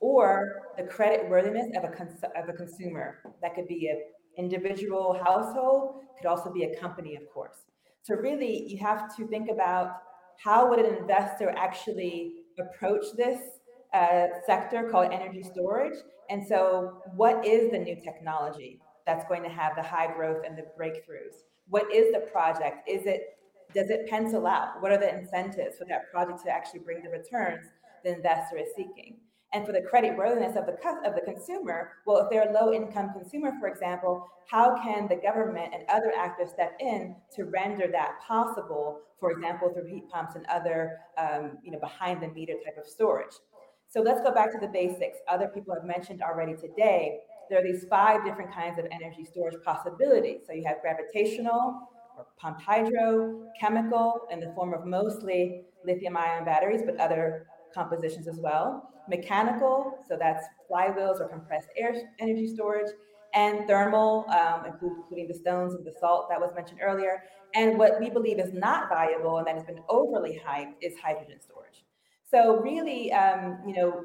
or 0.01 0.63
the 0.77 0.85
credit 0.85 1.29
worthiness 1.29 1.69
of 1.77 1.85
a, 1.85 1.89
cons- 1.89 2.23
of 2.37 2.49
a 2.49 2.53
consumer. 2.53 3.19
That 3.43 3.55
could 3.55 3.69
be 3.69 3.89
an 3.89 4.01
individual 4.37 5.19
household, 5.25 6.03
could 6.19 6.27
also 6.27 6.53
be 6.53 6.65
a 6.65 6.79
company, 6.79 7.17
of 7.17 7.23
course. 7.33 7.57
So 8.03 8.15
really, 8.15 8.67
you 8.69 8.79
have 8.79 9.15
to 9.17 9.27
think 9.27 9.51
about 9.51 9.93
how 10.39 10.69
would 10.69 10.79
an 10.79 10.95
investor 10.95 11.51
actually 11.57 12.35
approach 12.59 13.05
this 13.17 13.41
uh, 13.95 14.27
sector 14.47 14.89
called 14.91 15.13
energy 15.13 15.43
storage? 15.43 15.97
And 16.29 16.47
so, 16.47 17.03
what 17.15 17.45
is 17.45 17.71
the 17.71 17.79
new 17.79 17.97
technology 17.97 18.81
that's 19.07 19.27
going 19.29 19.43
to 19.43 19.49
have 19.49 19.77
the 19.77 19.83
high 19.83 20.13
growth 20.15 20.43
and 20.47 20.57
the 20.57 20.65
breakthroughs? 20.79 21.45
What 21.69 21.93
is 21.93 22.13
the 22.13 22.21
project? 22.21 22.89
Is 22.89 23.07
it 23.07 23.37
does 23.75 23.91
it 23.91 24.09
pencil 24.09 24.47
out? 24.47 24.81
What 24.81 24.93
are 24.93 24.99
the 24.99 25.19
incentives 25.19 25.77
for 25.77 25.85
that 25.87 26.11
project 26.13 26.43
to 26.45 26.51
actually 26.51 26.81
bring 26.81 27.03
the 27.03 27.11
returns 27.11 27.67
the 28.05 28.15
investor 28.15 28.59
is 28.59 28.69
seeking? 28.77 29.17
And 29.53 29.65
for 29.65 29.73
the 29.73 29.81
credit 29.81 30.17
worthiness 30.17 30.57
of 30.57 30.67
the 30.67 30.77
of 31.05 31.15
the 31.15 31.21
consumer, 31.21 31.93
well, 32.07 32.19
if 32.19 32.31
they're 32.31 32.51
a 32.51 32.53
low 32.53 32.73
income 32.73 33.11
consumer, 33.13 33.53
for 33.61 33.69
example, 33.69 34.27
how 34.51 34.77
can 34.83 35.09
the 35.09 35.17
government 35.17 35.73
and 35.73 35.85
other 35.89 36.13
actors 36.17 36.51
step 36.51 36.77
in 36.81 37.15
to 37.35 37.45
render 37.45 37.89
that 37.91 38.21
possible? 38.27 39.01
For 39.19 39.31
example, 39.31 39.73
through 39.73 39.87
heat 39.87 40.09
pumps 40.11 40.35
and 40.35 40.45
other, 40.47 40.99
um, 41.17 41.59
you 41.63 41.71
know, 41.71 41.79
behind 41.79 42.23
the 42.23 42.29
meter 42.29 42.55
type 42.65 42.77
of 42.79 42.87
storage. 42.87 43.35
So 43.89 44.01
let's 44.01 44.21
go 44.21 44.33
back 44.33 44.53
to 44.53 44.59
the 44.59 44.69
basics. 44.69 45.19
Other 45.29 45.49
people 45.49 45.75
have 45.75 45.85
mentioned 45.85 46.23
already 46.23 46.55
today. 46.55 47.21
There 47.49 47.61
are 47.61 47.63
these 47.63 47.87
five 47.89 48.25
different 48.25 48.53
kinds 48.53 48.79
of 48.79 48.87
energy 48.91 49.25
storage 49.25 49.57
possibilities. 49.65 50.41
So 50.47 50.53
you 50.53 50.65
have 50.67 50.81
gravitational, 50.83 51.89
or 52.19 52.27
pumped 52.39 52.63
hydro, 52.63 53.45
chemical 53.59 54.23
in 54.31 54.41
the 54.41 54.53
form 54.55 54.75
of 54.75 54.85
mostly 54.85 55.63
lithium 55.85 56.17
ion 56.17 56.45
batteries, 56.45 56.83
but 56.85 56.99
other 56.99 57.47
compositions 57.73 58.27
as 58.27 58.41
well 58.41 58.91
mechanical, 59.09 59.99
so 60.09 60.17
that's 60.19 60.47
flywheels 60.71 61.21
or 61.21 61.29
compressed 61.29 61.69
air 61.77 61.95
energy 62.21 62.47
storage, 62.47 62.91
and 63.35 63.67
thermal, 63.67 64.27
um, 64.31 64.65
including 64.67 65.29
the 65.29 65.35
stones 65.35 65.75
and 65.75 65.85
the 65.85 65.93
salt 66.01 66.29
that 66.31 66.41
was 66.41 66.53
mentioned 66.55 66.81
earlier. 66.83 67.25
And 67.55 67.79
what 67.79 68.01
we 68.01 68.09
believe 68.11 68.39
is 68.39 68.53
not 68.53 68.89
valuable 68.89 69.39
and 69.39 69.47
that 69.47 69.55
has 69.55 69.65
been 69.65 69.81
overly 69.89 70.41
hyped 70.47 70.75
is 70.81 70.95
hydrogen 70.99 71.39
storage. 71.41 71.85
So 72.25 72.57
really, 72.57 73.13
um, 73.13 73.59
you 73.67 73.75
know, 73.75 74.05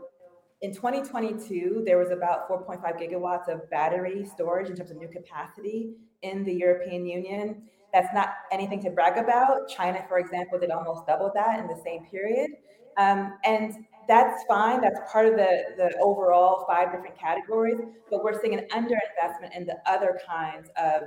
in 0.62 0.74
2022, 0.74 1.84
there 1.86 1.98
was 1.98 2.12
about 2.12 2.48
4.5 2.48 2.84
gigawatts 3.00 3.48
of 3.48 3.68
battery 3.72 4.26
storage 4.26 4.70
in 4.70 4.76
terms 4.76 4.92
of 4.92 4.98
new 4.98 5.08
capacity 5.08 5.94
in 6.22 6.44
the 6.44 6.54
European 6.54 7.06
Union. 7.06 7.64
That's 7.94 8.14
not 8.14 8.30
anything 8.52 8.82
to 8.84 8.92
brag 8.92 9.18
about. 9.18 9.68
China, 9.70 10.06
for 10.08 10.20
example, 10.20 10.60
did 10.60 10.70
almost 10.70 11.08
double 11.08 11.32
that 11.34 11.60
in 11.60 11.68
the 11.68 11.82
same 11.84 12.06
period. 12.06 12.52
Um, 12.98 13.38
and 13.44 13.74
that's 14.12 14.43
fine. 14.43 14.82
That's 14.82 15.00
part 15.10 15.26
of 15.26 15.36
the, 15.38 15.63
the 15.78 15.97
overall 16.02 16.65
five 16.67 16.91
different 16.91 17.17
categories. 17.17 17.80
But 18.10 18.24
we're 18.24 18.39
seeing 18.41 18.54
an 18.60 18.67
underinvestment 18.74 19.56
in 19.56 19.65
the 19.65 19.78
other 19.86 20.19
kinds 20.28 20.69
of 20.76 21.04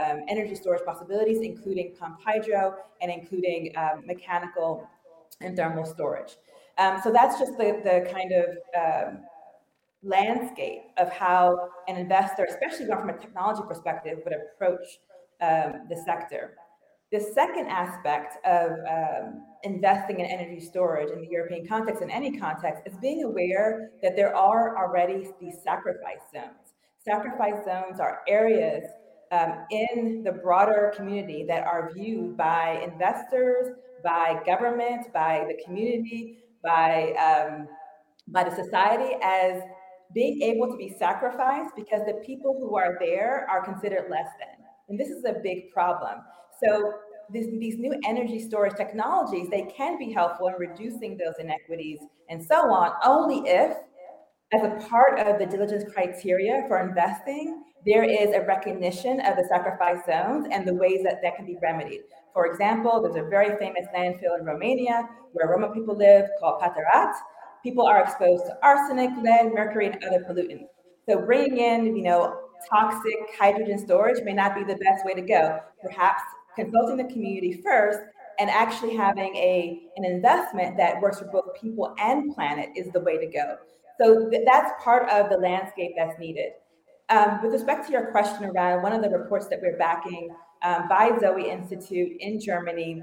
um, 0.00 0.24
energy 0.26 0.54
storage 0.54 0.82
possibilities, 0.86 1.40
including 1.42 1.94
pumped 2.00 2.22
hydro 2.24 2.74
and 3.02 3.12
including 3.12 3.76
um, 3.76 4.06
mechanical 4.06 4.88
and 5.42 5.54
thermal 5.54 5.84
storage. 5.84 6.36
Um, 6.78 6.98
so 7.04 7.12
that's 7.12 7.38
just 7.38 7.58
the, 7.58 7.80
the 7.84 8.10
kind 8.10 8.32
of 8.32 8.48
um, 8.82 9.18
landscape 10.02 10.82
of 10.96 11.10
how 11.12 11.68
an 11.88 11.96
investor, 11.96 12.46
especially 12.48 12.86
from 12.86 13.10
a 13.10 13.18
technology 13.18 13.62
perspective, 13.68 14.20
would 14.24 14.34
approach 14.34 14.86
um, 15.42 15.86
the 15.90 16.02
sector. 16.06 16.54
The 17.12 17.20
second 17.20 17.68
aspect 17.68 18.44
of 18.44 18.72
um, 18.88 19.42
investing 19.62 20.20
in 20.20 20.26
energy 20.26 20.60
storage 20.60 21.10
in 21.10 21.20
the 21.20 21.28
European 21.28 21.66
context, 21.66 22.02
in 22.02 22.10
any 22.10 22.36
context, 22.36 22.82
is 22.84 22.96
being 23.00 23.22
aware 23.22 23.90
that 24.02 24.16
there 24.16 24.34
are 24.34 24.76
already 24.76 25.28
these 25.40 25.58
sacrifice 25.62 26.18
zones. 26.34 26.74
Sacrifice 27.04 27.64
zones 27.64 28.00
are 28.00 28.22
areas 28.26 28.84
um, 29.30 29.64
in 29.70 30.22
the 30.24 30.32
broader 30.32 30.92
community 30.96 31.44
that 31.46 31.64
are 31.64 31.92
viewed 31.94 32.36
by 32.36 32.82
investors, 32.82 33.76
by 34.02 34.40
government, 34.44 35.12
by 35.12 35.46
the 35.48 35.62
community, 35.64 36.38
by 36.62 37.12
um, 37.12 37.68
by 38.28 38.42
the 38.42 38.54
society 38.54 39.16
as 39.22 39.62
being 40.12 40.42
able 40.42 40.66
to 40.68 40.76
be 40.76 40.94
sacrificed 40.98 41.74
because 41.76 42.02
the 42.06 42.20
people 42.24 42.56
who 42.58 42.76
are 42.76 42.96
there 43.00 43.46
are 43.48 43.64
considered 43.64 44.10
less 44.10 44.28
than. 44.38 44.66
And 44.88 44.98
this 44.98 45.08
is 45.08 45.24
a 45.24 45.40
big 45.42 45.70
problem. 45.70 46.18
So 46.62 46.94
these, 47.30 47.46
these 47.58 47.78
new 47.78 47.98
energy 48.04 48.38
storage 48.38 48.76
technologies, 48.76 49.48
they 49.50 49.62
can 49.62 49.98
be 49.98 50.12
helpful 50.12 50.48
in 50.48 50.54
reducing 50.54 51.16
those 51.16 51.34
inequities 51.38 51.98
and 52.28 52.42
so 52.42 52.70
on, 52.72 52.92
only 53.04 53.48
if, 53.48 53.76
as 54.52 54.62
a 54.62 54.88
part 54.88 55.18
of 55.18 55.38
the 55.38 55.46
diligence 55.46 55.84
criteria 55.92 56.64
for 56.68 56.80
investing, 56.80 57.62
there 57.84 58.04
is 58.04 58.34
a 58.34 58.40
recognition 58.40 59.20
of 59.20 59.36
the 59.36 59.44
sacrifice 59.48 59.98
zones 60.06 60.46
and 60.50 60.66
the 60.66 60.74
ways 60.74 61.02
that 61.04 61.20
that 61.22 61.36
can 61.36 61.46
be 61.46 61.56
remedied. 61.62 62.02
For 62.32 62.46
example, 62.46 63.00
there's 63.00 63.16
a 63.16 63.28
very 63.28 63.56
famous 63.58 63.86
landfill 63.94 64.38
in 64.38 64.44
Romania 64.44 65.08
where 65.32 65.48
Roma 65.48 65.72
people 65.72 65.96
live 65.96 66.26
called 66.40 66.60
Pata 66.60 66.80
Rât. 66.94 67.14
People 67.62 67.86
are 67.86 68.02
exposed 68.02 68.44
to 68.46 68.56
arsenic, 68.62 69.10
lead, 69.22 69.52
mercury, 69.52 69.86
and 69.86 70.02
other 70.04 70.24
pollutants. 70.24 70.66
So 71.08 71.24
bringing 71.24 71.58
in, 71.58 71.96
you 71.96 72.02
know, 72.02 72.40
toxic 72.68 73.14
hydrogen 73.38 73.78
storage 73.78 74.22
may 74.24 74.32
not 74.32 74.54
be 74.54 74.64
the 74.64 74.78
best 74.78 75.04
way 75.04 75.14
to 75.14 75.22
go. 75.22 75.60
Perhaps 75.82 76.22
consulting 76.56 76.96
the 76.96 77.04
community 77.04 77.60
first 77.62 78.00
and 78.38 78.50
actually 78.50 78.94
having 78.94 79.34
a 79.36 79.82
an 79.96 80.04
investment 80.04 80.76
that 80.76 81.00
works 81.00 81.18
for 81.18 81.26
both 81.26 81.60
people 81.60 81.94
and 81.98 82.34
planet 82.34 82.70
is 82.74 82.90
the 82.92 83.00
way 83.00 83.18
to 83.18 83.26
go. 83.26 83.56
So 84.00 84.28
th- 84.28 84.42
that's 84.46 84.72
part 84.82 85.08
of 85.10 85.30
the 85.30 85.38
landscape 85.38 85.92
that's 85.96 86.18
needed. 86.18 86.52
Um, 87.08 87.40
with 87.42 87.52
respect 87.52 87.86
to 87.86 87.92
your 87.92 88.10
question 88.10 88.44
around 88.44 88.82
one 88.82 88.92
of 88.92 89.02
the 89.02 89.08
reports 89.08 89.46
that 89.48 89.60
we're 89.62 89.78
backing 89.78 90.28
um, 90.62 90.88
by 90.88 91.16
Zoe 91.20 91.48
Institute 91.48 92.16
in 92.20 92.40
Germany, 92.40 93.02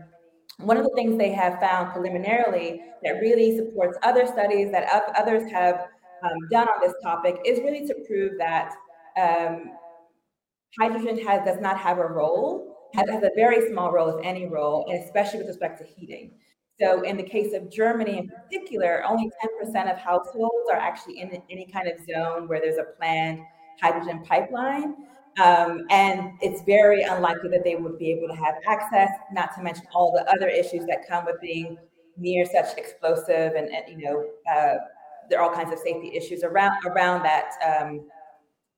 one 0.58 0.78
of 0.78 0.84
the 0.84 0.92
things 0.96 1.18
they 1.18 1.32
have 1.32 1.60
found 1.60 1.94
preliminarily 1.94 2.82
that 3.04 3.14
really 3.22 3.58
supports 3.58 3.98
other 4.04 4.28
studies 4.28 4.72
that 4.72 4.88
others 5.18 5.50
have 5.52 5.88
um, 6.24 6.38
done 6.52 6.68
on 6.68 6.82
this 6.82 6.94
topic 7.02 7.38
is 7.46 7.60
really 7.60 7.88
to 7.88 7.96
prove 8.08 8.34
that 8.38 8.74
um, 9.18 9.72
hydrogen 10.80 11.26
has, 11.26 11.44
does 11.46 11.60
not 11.60 11.78
have 11.78 11.98
a 11.98 12.06
role 12.06 12.73
has, 12.94 13.24
a 13.24 13.32
very 13.36 13.70
small 13.70 13.92
role, 13.92 14.18
if 14.18 14.26
any 14.26 14.48
role, 14.48 14.86
and 14.90 15.04
especially 15.04 15.40
with 15.40 15.48
respect 15.48 15.80
to 15.80 15.86
heating. 15.86 16.32
So 16.80 17.02
in 17.02 17.18
the 17.18 17.24
case 17.24 17.54
of 17.54 17.72
Germany 17.72 18.18
in 18.18 18.30
particular, 18.30 19.04
only 19.06 19.30
10% 19.64 19.92
of 19.92 19.98
households 19.98 20.70
are 20.72 20.78
actually 20.78 21.20
in 21.20 21.42
any 21.50 21.68
kind 21.72 21.88
of 21.88 22.00
zone 22.06 22.48
where 22.48 22.60
there's 22.60 22.78
a 22.78 22.86
planned 22.98 23.42
hydrogen 23.82 24.24
pipeline. 24.24 24.96
Um, 25.44 25.86
and 25.90 26.34
it's 26.42 26.62
very 26.64 27.04
unlikely 27.04 27.50
that 27.50 27.64
they 27.64 27.76
would 27.76 27.98
be 27.98 28.12
able 28.12 28.28
to 28.28 28.36
have 28.36 28.56
access, 28.68 29.10
not 29.32 29.56
to 29.56 29.64
mention 29.64 29.86
all 29.94 30.12
the 30.12 30.30
other 30.32 30.48
issues 30.48 30.86
that 30.86 31.08
come 31.08 31.26
with 31.26 31.42
being 31.42 31.78
near 32.18 32.46
such 32.46 32.78
explosive 32.78 33.54
and, 33.56 33.70
and 33.70 33.84
you 33.88 34.06
know, 34.06 34.26
uh, 34.52 34.76
there 35.30 35.40
are 35.40 35.50
all 35.50 35.56
kinds 35.56 35.72
of 35.72 35.80
safety 35.80 36.16
issues 36.16 36.44
around 36.44 36.74
around 36.86 37.24
that 37.24 37.52
um, 37.66 38.06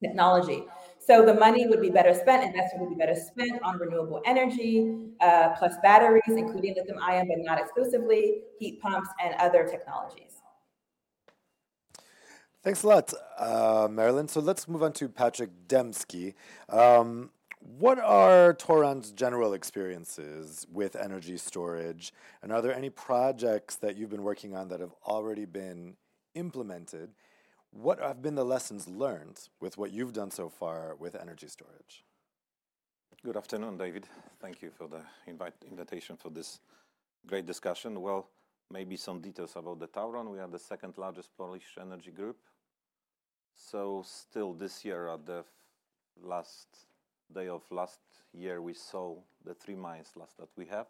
technology. 0.04 0.66
So 1.06 1.24
the 1.24 1.36
money 1.36 1.68
would 1.68 1.82
be 1.82 1.92
better 1.92 2.16
spent, 2.16 2.44
investment 2.44 2.82
would 2.82 2.90
be 2.90 2.96
better 2.96 3.14
spent 3.14 3.62
on 3.62 3.78
renewable 3.78 4.24
energy, 4.26 4.92
uh, 5.22 5.50
plus 5.50 5.76
batteries, 5.84 6.24
including 6.28 6.74
lithium 6.76 6.98
ion, 7.00 7.28
but 7.28 7.38
not 7.40 7.60
exclusively, 7.60 8.42
heat 8.58 8.82
pumps, 8.82 9.10
and 9.24 9.36
other 9.36 9.68
technologies. 9.68 10.42
Thanks 12.64 12.82
a 12.82 12.88
lot, 12.88 13.14
uh, 13.38 13.88
Marilyn. 13.92 14.28
So 14.28 14.40
let's 14.40 14.68
move 14.68 14.82
on 14.82 14.94
to 14.94 15.08
Patrick 15.08 15.52
Demski. 15.68 16.34
Um, 16.70 17.30
what 17.60 18.00
are 18.00 18.54
Tauron's 18.54 19.12
general 19.12 19.54
experiences 19.54 20.66
with 20.72 20.96
energy 20.96 21.38
storage? 21.38 22.14
And 22.42 22.52
are 22.52 22.64
there 22.64 22.74
any 22.74 22.90
projects 22.90 23.76
that 23.76 23.96
you've 23.96 24.10
been 24.10 24.24
working 24.24 24.56
on 24.56 24.70
that 24.70 24.80
have 24.80 24.94
already 25.06 25.46
been 25.46 25.98
implemented? 26.34 27.12
What 27.76 28.00
have 28.00 28.22
been 28.22 28.36
the 28.36 28.46
lessons 28.46 28.88
learned 28.88 29.38
with 29.60 29.78
what 29.78 29.92
you've 29.92 30.14
done 30.14 30.32
so 30.32 30.48
far 30.48 30.96
with 30.96 31.14
energy 31.14 31.50
storage? 31.50 32.06
Good 33.22 33.36
afternoon, 33.36 33.78
David. 33.78 34.08
Thank 34.40 34.62
you 34.62 34.72
for 34.72 34.88
the 34.88 35.02
invite, 35.28 35.56
invitation 35.70 36.16
for 36.16 36.30
this 36.30 36.62
great 37.28 37.46
discussion. 37.46 38.00
Well, 38.00 38.30
maybe 38.72 38.96
some 38.96 39.20
details 39.20 39.58
about 39.58 39.80
the 39.82 39.88
Tauron. 39.88 40.32
We 40.32 40.40
are 40.40 40.48
the 40.48 40.58
second 40.58 40.98
largest 40.98 41.36
Polish 41.36 41.78
energy 41.80 42.12
group. 42.12 42.38
So 43.58 44.06
still 44.08 44.54
this 44.54 44.86
year, 44.86 45.10
at 45.10 45.26
the 45.26 45.44
last 46.24 46.68
day 47.34 47.50
of 47.50 47.64
last 47.72 48.00
year, 48.32 48.62
we 48.62 48.74
saw 48.74 49.18
the 49.44 49.54
three 49.54 49.76
mines 49.76 50.14
last 50.16 50.38
that 50.38 50.50
we 50.56 50.66
have. 50.68 50.88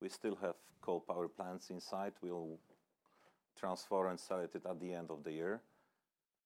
We 0.00 0.08
still 0.08 0.36
have 0.42 0.56
coal 0.80 1.04
power 1.06 1.28
plants 1.28 1.70
inside. 1.70 2.14
We'll 2.20 2.58
transfer 3.56 4.08
and 4.08 4.18
sell 4.18 4.40
it 4.40 4.56
at 4.56 4.80
the 4.80 4.92
end 4.92 5.12
of 5.12 5.22
the 5.22 5.30
year. 5.30 5.60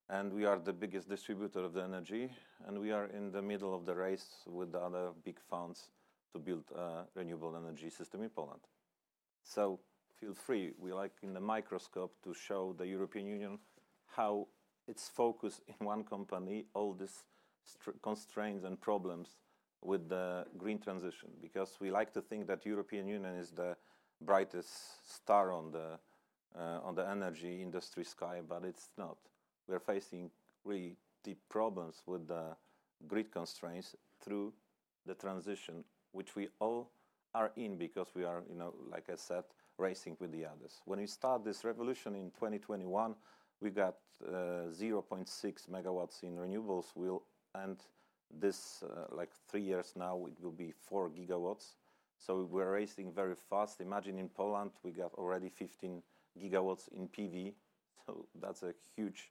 And 0.08 0.32
we 0.32 0.44
are 0.44 0.58
the 0.58 0.72
biggest 0.72 1.08
distributor 1.08 1.64
of 1.64 1.72
the 1.72 1.82
energy, 1.82 2.30
and 2.66 2.78
we 2.78 2.92
are 2.92 3.06
in 3.06 3.32
the 3.32 3.42
middle 3.42 3.74
of 3.74 3.86
the 3.86 3.94
race 3.94 4.26
with 4.46 4.72
the 4.72 4.78
other 4.78 5.10
big 5.24 5.38
funds 5.40 5.90
to 6.32 6.38
build 6.38 6.64
a 6.76 7.04
renewable 7.14 7.56
energy 7.56 7.90
system 7.90 8.22
in 8.22 8.30
Poland. 8.30 8.60
So 9.42 9.80
feel 10.20 10.34
free, 10.34 10.72
we 10.78 10.92
like 10.92 11.12
in 11.22 11.32
the 11.32 11.40
microscope 11.40 12.14
to 12.24 12.34
show 12.34 12.74
the 12.76 12.86
European 12.86 13.26
Union 13.26 13.58
how 14.16 14.48
it's 14.86 15.08
focused 15.08 15.62
in 15.66 15.86
one 15.86 16.04
company, 16.04 16.66
all 16.74 16.92
these 16.92 17.24
constraints 18.02 18.64
and 18.64 18.80
problems 18.80 19.36
with 19.80 20.08
the 20.08 20.44
green 20.58 20.78
transition, 20.78 21.30
because 21.40 21.78
we 21.80 21.90
like 21.90 22.12
to 22.12 22.20
think 22.20 22.46
that 22.46 22.66
European 22.66 23.06
Union 23.06 23.36
is 23.36 23.50
the 23.50 23.76
brightest 24.20 24.70
star 25.14 25.52
on 25.52 25.70
the 25.70 25.98
uh, 26.56 26.78
on 26.84 26.94
the 26.94 27.08
energy 27.08 27.60
industry 27.62 28.04
sky, 28.04 28.40
but 28.48 28.64
it's 28.64 28.88
not. 28.96 29.16
We 29.68 29.74
are 29.74 29.80
facing 29.80 30.30
really 30.64 30.96
deep 31.22 31.38
problems 31.48 32.02
with 32.06 32.28
the 32.28 32.56
grid 33.06 33.30
constraints 33.30 33.96
through 34.22 34.52
the 35.06 35.14
transition, 35.14 35.84
which 36.12 36.36
we 36.36 36.48
all 36.60 36.90
are 37.34 37.50
in 37.56 37.76
because 37.76 38.08
we 38.14 38.24
are, 38.24 38.42
you 38.48 38.56
know, 38.56 38.74
like 38.90 39.10
I 39.10 39.16
said, 39.16 39.44
racing 39.78 40.16
with 40.20 40.32
the 40.32 40.44
others. 40.46 40.80
When 40.84 41.00
we 41.00 41.06
start 41.06 41.44
this 41.44 41.64
revolution 41.64 42.14
in 42.14 42.30
2021, 42.30 43.14
we 43.60 43.70
got 43.70 43.96
uh, 44.26 44.70
0.6 44.70 45.26
megawatts 45.70 46.22
in 46.22 46.36
renewables. 46.36 46.86
We'll 46.94 47.22
end 47.60 47.78
this 48.40 48.82
uh, 48.82 49.14
like 49.14 49.30
three 49.48 49.62
years 49.62 49.92
now, 49.96 50.26
it 50.26 50.42
will 50.42 50.52
be 50.52 50.72
4 50.88 51.10
gigawatts. 51.10 51.74
So 52.18 52.48
we're 52.50 52.72
racing 52.72 53.12
very 53.12 53.34
fast. 53.34 53.80
Imagine 53.80 54.18
in 54.18 54.28
Poland, 54.28 54.70
we 54.82 54.92
got 54.92 55.12
already 55.14 55.48
15 55.48 56.02
gigawatts 56.40 56.88
in 56.92 57.08
PV. 57.08 57.52
So 58.06 58.26
that's 58.38 58.62
a 58.62 58.74
huge 58.94 59.30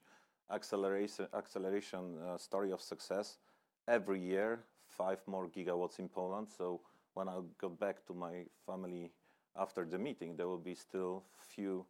acceleration, 0.52 1.28
acceleration 1.36 2.18
uh, 2.20 2.38
story 2.38 2.72
of 2.72 2.82
success. 2.82 3.38
Every 3.88 4.20
year, 4.20 4.64
5 4.88 5.20
more 5.28 5.48
gigawatts 5.48 6.00
in 6.00 6.10
Poland. 6.10 6.48
So 6.56 6.82
when 7.14 7.28
I 7.28 7.40
go 7.60 7.70
back 7.70 8.06
to 8.08 8.14
my 8.14 8.46
family 8.66 9.12
after 9.56 9.86
the 9.86 9.98
meeting, 9.98 10.36
there 10.36 10.48
will 10.48 10.58
be 10.58 10.76
still 10.76 11.24
few 11.38 11.86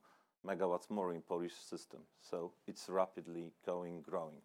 megawatts 0.45 0.89
more 0.89 1.13
in 1.13 1.21
Polish 1.21 1.53
system. 1.53 1.99
So 2.21 2.53
it's 2.67 2.89
rapidly 2.89 3.53
going, 3.65 4.01
growing. 4.01 4.41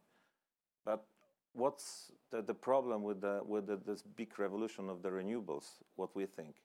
But 0.84 1.04
what's 1.52 2.12
the, 2.30 2.54
problem 2.54 3.02
with, 3.02 3.20
the, 3.20 3.40
with 3.44 3.84
this 3.84 4.02
big 4.02 4.38
revolution 4.38 4.88
of 4.88 5.02
the 5.02 5.10
renewables, 5.10 5.64
what 5.96 6.14
we 6.14 6.26
think? 6.26 6.56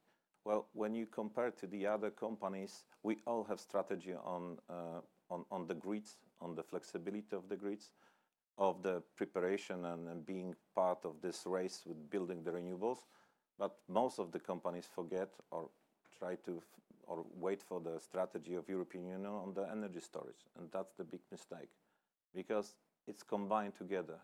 Well, 0.45 0.67
when 0.73 0.93
you 0.93 1.05
compare 1.05 1.51
to 1.51 1.67
the 1.67 1.87
other 1.87 2.11
companies, 2.11 2.83
we 3.01 3.17
all 3.25 3.45
have 3.45 3.59
strategy 3.59 4.13
on, 4.13 4.57
uh, 4.69 4.99
on, 5.51 5.67
the 5.67 5.73
grids, 5.73 6.17
on 6.41 6.55
the 6.55 6.63
flexibility 6.63 7.35
of 7.35 7.49
the 7.49 7.55
grids, 7.55 7.91
of 8.57 8.83
the 8.83 9.01
preparation 9.15 9.85
and, 9.85 10.07
and 10.07 10.25
being 10.25 10.55
part 10.75 10.99
of 11.05 11.15
this 11.21 11.43
race 11.45 11.81
with 11.85 12.09
building 12.09 12.43
the 12.43 12.51
renewables. 12.51 12.99
But 13.57 13.75
most 13.87 14.19
of 14.19 14.31
the 14.31 14.39
companies 14.39 14.87
forget 14.93 15.29
or 15.51 15.69
try 16.19 16.35
to 16.45 16.61
or 17.05 17.25
wait 17.35 17.61
for 17.61 17.81
the 17.81 17.99
strategy 17.99 18.55
of 18.55 18.69
European 18.69 19.05
Union 19.05 19.25
on 19.25 19.53
the 19.53 19.69
energy 19.69 19.99
storage. 19.99 20.45
And 20.57 20.69
that's 20.71 20.93
the 20.93 21.03
big 21.03 21.19
mistake 21.31 21.69
because 22.33 22.75
it's 23.07 23.23
combined 23.23 23.75
together 23.75 24.19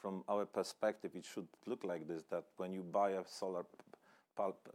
from 0.00 0.24
our 0.28 0.46
perspective, 0.46 1.12
it 1.14 1.26
should 1.26 1.48
look 1.66 1.84
like 1.84 2.06
this, 2.06 2.22
that 2.30 2.44
when 2.56 2.72
you 2.72 2.82
buy 2.82 3.10
a 3.10 3.22
solar 3.26 3.64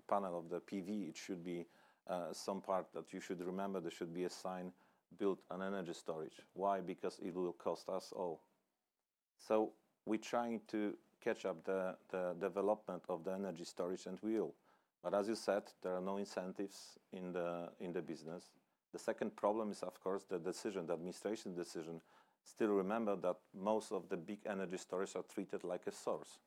panel 0.09 0.37
of 0.37 0.49
the 0.49 0.59
PV, 0.59 1.09
it 1.09 1.17
should 1.17 1.43
be 1.43 1.65
uh, 2.07 2.33
some 2.33 2.61
part 2.61 2.87
that 2.93 3.13
you 3.13 3.21
should 3.21 3.41
remember 3.41 3.79
there 3.79 3.91
should 3.91 4.13
be 4.13 4.25
a 4.25 4.29
sign 4.29 4.71
built 5.17 5.39
an 5.51 5.61
energy 5.61 5.93
storage. 5.93 6.41
Why? 6.53 6.81
Because 6.81 7.19
it 7.23 7.33
will 7.33 7.53
cost 7.53 7.89
us 7.89 8.11
all. 8.15 8.41
So 9.37 9.71
we're 10.05 10.19
trying 10.19 10.61
to 10.69 10.93
catch 11.23 11.45
up 11.45 11.63
the, 11.63 11.95
the 12.09 12.35
development 12.39 13.03
of 13.09 13.23
the 13.23 13.33
energy 13.33 13.63
storage 13.63 14.05
and 14.05 14.17
we 14.21 14.33
will. 14.33 14.53
But 15.03 15.13
as 15.13 15.27
you 15.27 15.35
said, 15.35 15.63
there 15.81 15.95
are 15.95 16.01
no 16.01 16.17
incentives 16.17 16.97
in 17.11 17.33
the, 17.33 17.69
in 17.79 17.91
the 17.93 18.01
business. 18.01 18.51
The 18.93 18.99
second 18.99 19.35
problem 19.35 19.71
is, 19.71 19.83
of 19.83 20.01
course, 20.01 20.23
the 20.29 20.39
decision, 20.39 20.87
the 20.87 20.93
administration 20.93 21.55
decision 21.55 22.01
Still 22.45 22.69
remember 22.69 23.15
that 23.15 23.37
most 23.53 23.91
of 23.91 24.09
the 24.09 24.17
big 24.17 24.39
energy 24.45 24.77
storage 24.77 25.15
are 25.15 25.23
treated 25.23 25.63
like 25.63 25.87
a 25.87 25.91
source. 25.91 26.39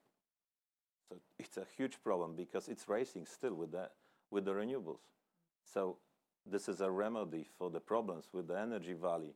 So 1.09 1.16
it's 1.38 1.57
a 1.57 1.66
huge 1.76 2.02
problem 2.02 2.35
because 2.37 2.68
it's 2.68 2.88
racing 2.88 3.26
still 3.26 3.55
with 3.55 3.72
the, 3.72 3.88
with 4.31 4.44
the 4.44 4.52
renewables. 4.52 5.00
So 5.64 5.96
this 6.50 6.68
is 6.68 6.80
a 6.80 6.90
remedy 6.90 7.46
for 7.59 7.70
the 7.70 7.80
problems 7.80 8.26
with 8.32 8.48
the 8.48 8.59
energy 8.59 8.94
valley, 8.94 9.35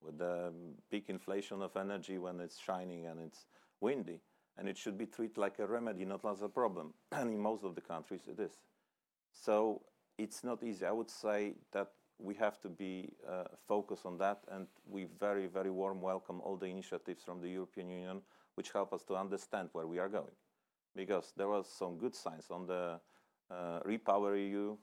with 0.00 0.18
the 0.18 0.52
big 0.90 1.04
inflation 1.08 1.62
of 1.62 1.76
energy 1.76 2.18
when 2.18 2.40
it's 2.40 2.58
shining 2.58 3.06
and 3.06 3.20
it's 3.20 3.46
windy. 3.80 4.20
And 4.58 4.68
it 4.68 4.76
should 4.76 4.98
be 4.98 5.06
treated 5.06 5.38
like 5.38 5.58
a 5.60 5.66
remedy, 5.66 6.04
not 6.04 6.24
as 6.24 6.42
a 6.42 6.48
problem. 6.48 6.92
And 7.12 7.30
in 7.30 7.40
most 7.40 7.64
of 7.64 7.74
the 7.74 7.80
countries 7.80 8.22
it 8.28 8.38
is. 8.38 8.52
So 9.32 9.82
it's 10.18 10.44
not 10.44 10.62
easy. 10.62 10.84
I 10.84 10.92
would 10.92 11.10
say 11.10 11.54
that 11.72 11.92
we 12.18 12.34
have 12.34 12.60
to 12.60 12.68
be 12.68 13.08
uh, 13.28 13.44
focused 13.66 14.04
on 14.04 14.18
that, 14.18 14.42
and 14.50 14.66
we 14.86 15.06
very, 15.18 15.46
very 15.46 15.70
warm 15.70 16.00
welcome 16.00 16.40
all 16.42 16.56
the 16.56 16.66
initiatives 16.66 17.24
from 17.24 17.40
the 17.40 17.48
European 17.48 17.88
Union 17.88 18.20
which 18.54 18.70
help 18.72 18.92
us 18.92 19.02
to 19.04 19.16
understand 19.16 19.70
where 19.72 19.86
we 19.86 19.98
are 19.98 20.08
going. 20.08 20.36
Because 20.94 21.32
there 21.36 21.48
was 21.48 21.66
some 21.66 21.96
good 21.96 22.14
signs 22.14 22.50
on 22.50 22.66
the 22.66 23.00
uh, 23.50 23.80
Repower 23.80 24.36
EU, 24.36 24.76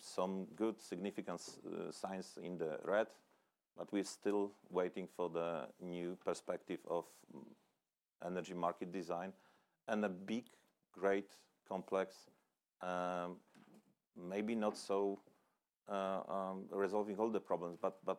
some 0.00 0.46
good 0.56 0.80
significant 0.80 1.40
uh, 1.66 1.90
signs 1.90 2.38
in 2.42 2.58
the 2.58 2.78
red, 2.84 3.06
but 3.76 3.92
we're 3.92 4.04
still 4.04 4.52
waiting 4.70 5.06
for 5.16 5.28
the 5.28 5.66
new 5.80 6.16
perspective 6.24 6.80
of 6.88 7.04
energy 8.24 8.54
market 8.54 8.92
design 8.92 9.32
and 9.88 10.04
a 10.04 10.08
big, 10.08 10.44
great, 10.92 11.30
complex, 11.68 12.14
um, 12.82 13.36
maybe 14.16 14.54
not 14.54 14.76
so 14.76 15.20
uh, 15.88 16.20
um, 16.28 16.64
resolving 16.70 17.16
all 17.16 17.30
the 17.30 17.40
problems, 17.40 17.76
but, 17.80 17.98
but 18.04 18.18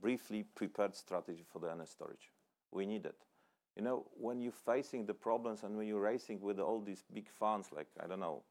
briefly 0.00 0.44
prepared 0.54 0.94
strategy 0.94 1.44
for 1.50 1.58
the 1.58 1.70
energy 1.70 1.90
storage. 1.90 2.30
We 2.70 2.86
need 2.86 3.06
it. 3.06 3.16
You 3.76 3.82
know, 3.82 4.06
when 4.14 4.40
you're 4.40 4.52
facing 4.52 5.06
the 5.06 5.14
problems 5.14 5.62
and 5.62 5.76
when 5.76 5.86
you're 5.86 6.00
racing 6.00 6.40
with 6.40 6.58
all 6.58 6.80
these 6.80 7.04
big 7.12 7.28
funds, 7.28 7.68
like, 7.74 7.86
I 8.02 8.06
don't 8.06 8.20
know, 8.20 8.42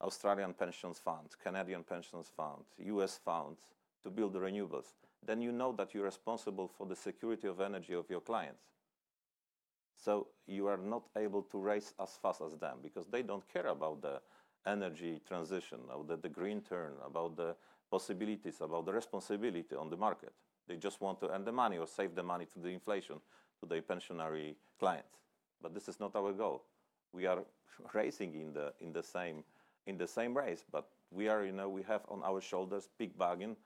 Australian 0.00 0.54
pensions 0.54 0.98
fund, 0.98 1.28
Canadian 1.42 1.82
pensions 1.82 2.30
fund, 2.36 2.64
US 2.78 3.18
funds, 3.18 3.60
to 4.02 4.10
build 4.10 4.32
the 4.32 4.38
renewables, 4.38 4.94
then 5.24 5.42
you 5.42 5.52
know 5.52 5.72
that 5.72 5.92
you're 5.92 6.04
responsible 6.04 6.68
for 6.68 6.86
the 6.86 6.94
security 6.94 7.48
of 7.48 7.60
energy 7.60 7.94
of 7.94 8.08
your 8.08 8.20
clients. 8.20 8.62
So 9.96 10.28
you 10.46 10.68
are 10.68 10.76
not 10.76 11.02
able 11.16 11.42
to 11.42 11.58
race 11.58 11.92
as 12.00 12.16
fast 12.22 12.40
as 12.40 12.56
them 12.56 12.78
because 12.82 13.06
they 13.08 13.22
don't 13.22 13.46
care 13.52 13.66
about 13.66 14.00
the 14.00 14.20
energy 14.66 15.20
transition, 15.26 15.80
about 15.86 16.08
the, 16.08 16.16
the 16.16 16.28
green 16.28 16.60
turn, 16.60 16.92
about 17.04 17.36
the 17.36 17.56
possibilities, 17.90 18.60
about 18.60 18.86
the 18.86 18.92
responsibility 18.92 19.74
on 19.74 19.90
the 19.90 19.96
market. 19.96 20.32
They 20.68 20.76
just 20.76 21.00
want 21.00 21.18
to 21.20 21.30
earn 21.30 21.44
the 21.44 21.52
money 21.52 21.78
or 21.78 21.86
save 21.86 22.14
the 22.14 22.22
money 22.22 22.46
to 22.52 22.60
the 22.60 22.68
inflation 22.68 23.16
to 23.60 23.66
their 23.66 23.82
pensionary 23.82 24.54
clients. 24.78 25.16
But 25.60 25.74
this 25.74 25.88
is 25.88 25.98
not 25.98 26.14
our 26.14 26.32
goal. 26.32 26.64
We 27.12 27.26
are 27.26 27.40
racing 27.94 28.34
in 28.34 28.52
the 28.52 28.72
in 28.80 28.92
the 28.92 29.02
same 29.02 29.42
in 29.88 29.96
the 29.96 30.06
same 30.06 30.36
race, 30.36 30.64
but 30.70 30.86
we 31.10 31.28
are, 31.28 31.44
you 31.44 31.52
know, 31.52 31.68
we 31.68 31.82
have 31.82 32.02
on 32.08 32.22
our 32.22 32.40
shoulders 32.40 32.90
big 32.98 33.16
bargain, 33.16 33.56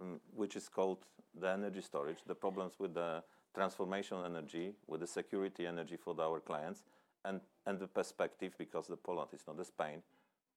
um, 0.00 0.20
which 0.34 0.56
is 0.56 0.68
called 0.68 1.06
the 1.40 1.48
energy 1.48 1.80
storage, 1.80 2.18
the 2.26 2.34
problems 2.34 2.74
with 2.78 2.94
the 2.94 3.22
transformation 3.54 4.18
energy, 4.24 4.72
with 4.88 5.00
the 5.00 5.06
security 5.06 5.66
energy 5.66 5.96
for 5.96 6.14
our 6.20 6.40
clients, 6.40 6.82
and, 7.24 7.40
and 7.64 7.78
the 7.78 7.86
perspective, 7.86 8.54
because 8.58 8.88
the 8.88 8.96
Poland 8.96 9.30
is 9.32 9.44
not 9.46 9.64
Spain, 9.64 10.02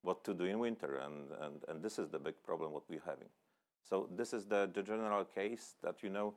what 0.01 0.23
to 0.23 0.33
do 0.33 0.45
in 0.45 0.57
winter, 0.59 0.97
and, 0.97 1.29
and, 1.41 1.63
and 1.67 1.83
this 1.83 1.99
is 1.99 2.09
the 2.09 2.19
big 2.19 2.41
problem 2.43 2.71
what 2.71 2.83
we're 2.89 3.01
having. 3.05 3.29
So 3.87 4.09
this 4.15 4.33
is 4.33 4.45
the, 4.45 4.69
the 4.73 4.81
general 4.81 5.23
case 5.23 5.75
that, 5.83 6.01
you 6.01 6.09
know, 6.09 6.33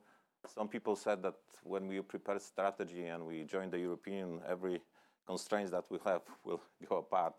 some 0.47 0.67
people 0.67 0.95
said 0.95 1.23
that 1.23 1.35
when 1.63 1.87
we 1.87 2.01
prepare 2.01 2.39
strategy 2.39 3.05
and 3.05 3.25
we 3.25 3.43
join 3.43 3.69
the 3.69 3.79
European, 3.79 4.41
every 4.47 4.81
constraints 5.25 5.71
that 5.71 5.85
we 5.89 5.97
have 6.05 6.21
will 6.43 6.61
go 6.87 6.97
apart. 6.97 7.35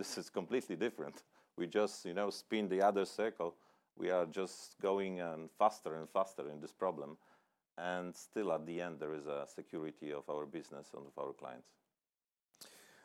This 0.00 0.16
is 0.16 0.30
completely 0.30 0.76
different. 0.76 1.24
We 1.58 1.66
just, 1.66 2.06
you 2.06 2.14
know, 2.14 2.30
spin 2.30 2.70
the 2.70 2.80
other 2.80 3.04
circle. 3.04 3.54
We 3.98 4.08
are 4.08 4.24
just 4.24 4.80
going 4.80 5.20
and 5.20 5.50
faster 5.58 5.96
and 5.96 6.08
faster 6.08 6.48
in 6.48 6.58
this 6.58 6.72
problem. 6.72 7.18
And 7.76 8.16
still 8.16 8.50
at 8.50 8.64
the 8.64 8.80
end, 8.80 8.98
there 8.98 9.12
is 9.12 9.26
a 9.26 9.44
security 9.54 10.10
of 10.10 10.22
our 10.30 10.46
business 10.46 10.86
and 10.96 11.02
of 11.06 11.22
our 11.22 11.34
clients. 11.34 11.68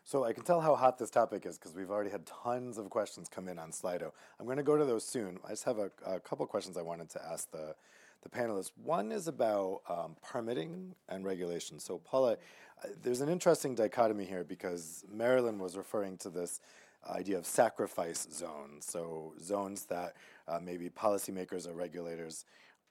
So 0.05 0.23
I 0.23 0.31
can 0.31 0.45
tell 0.45 0.61
how 0.61 0.73
hot 0.73 0.97
this 0.97 1.09
topic 1.09 1.45
is 1.45 1.57
because 1.57 1.75
we've 1.75 1.91
already 1.91 2.11
had 2.11 2.25
tons 2.25 2.77
of 2.77 2.89
questions 2.89 3.27
come 3.27 3.49
in 3.49 3.59
on 3.59 3.71
Slido. 3.71 4.13
I'm 4.39 4.45
going 4.45 4.55
to 4.55 4.63
go 4.63 4.77
to 4.77 4.85
those 4.85 5.03
soon. 5.03 5.37
I 5.45 5.49
just 5.49 5.65
have 5.65 5.79
a, 5.79 5.91
a 6.05 6.21
couple 6.21 6.45
questions 6.45 6.77
I 6.77 6.81
wanted 6.81 7.09
to 7.09 7.21
ask 7.25 7.51
the, 7.51 7.75
the 8.23 8.29
panelists. 8.29 8.71
One 8.81 9.11
is 9.11 9.27
about 9.27 9.81
um, 9.89 10.15
permitting 10.23 10.95
and 11.09 11.25
regulation. 11.25 11.77
So 11.77 11.97
Paula, 11.97 12.37
uh, 12.83 12.87
there's 13.01 13.19
an 13.19 13.27
interesting 13.27 13.75
dichotomy 13.75 14.23
here 14.23 14.45
because 14.45 15.03
Marilyn 15.11 15.59
was 15.59 15.75
referring 15.75 16.17
to 16.19 16.29
this 16.29 16.61
idea 17.09 17.37
of 17.37 17.45
sacrifice 17.45 18.27
zones. 18.31 18.85
So 18.85 19.33
zones 19.41 19.85
that 19.85 20.15
uh, 20.47 20.59
maybe 20.61 20.89
policymakers 20.89 21.67
or 21.67 21.73
regulators 21.73 22.45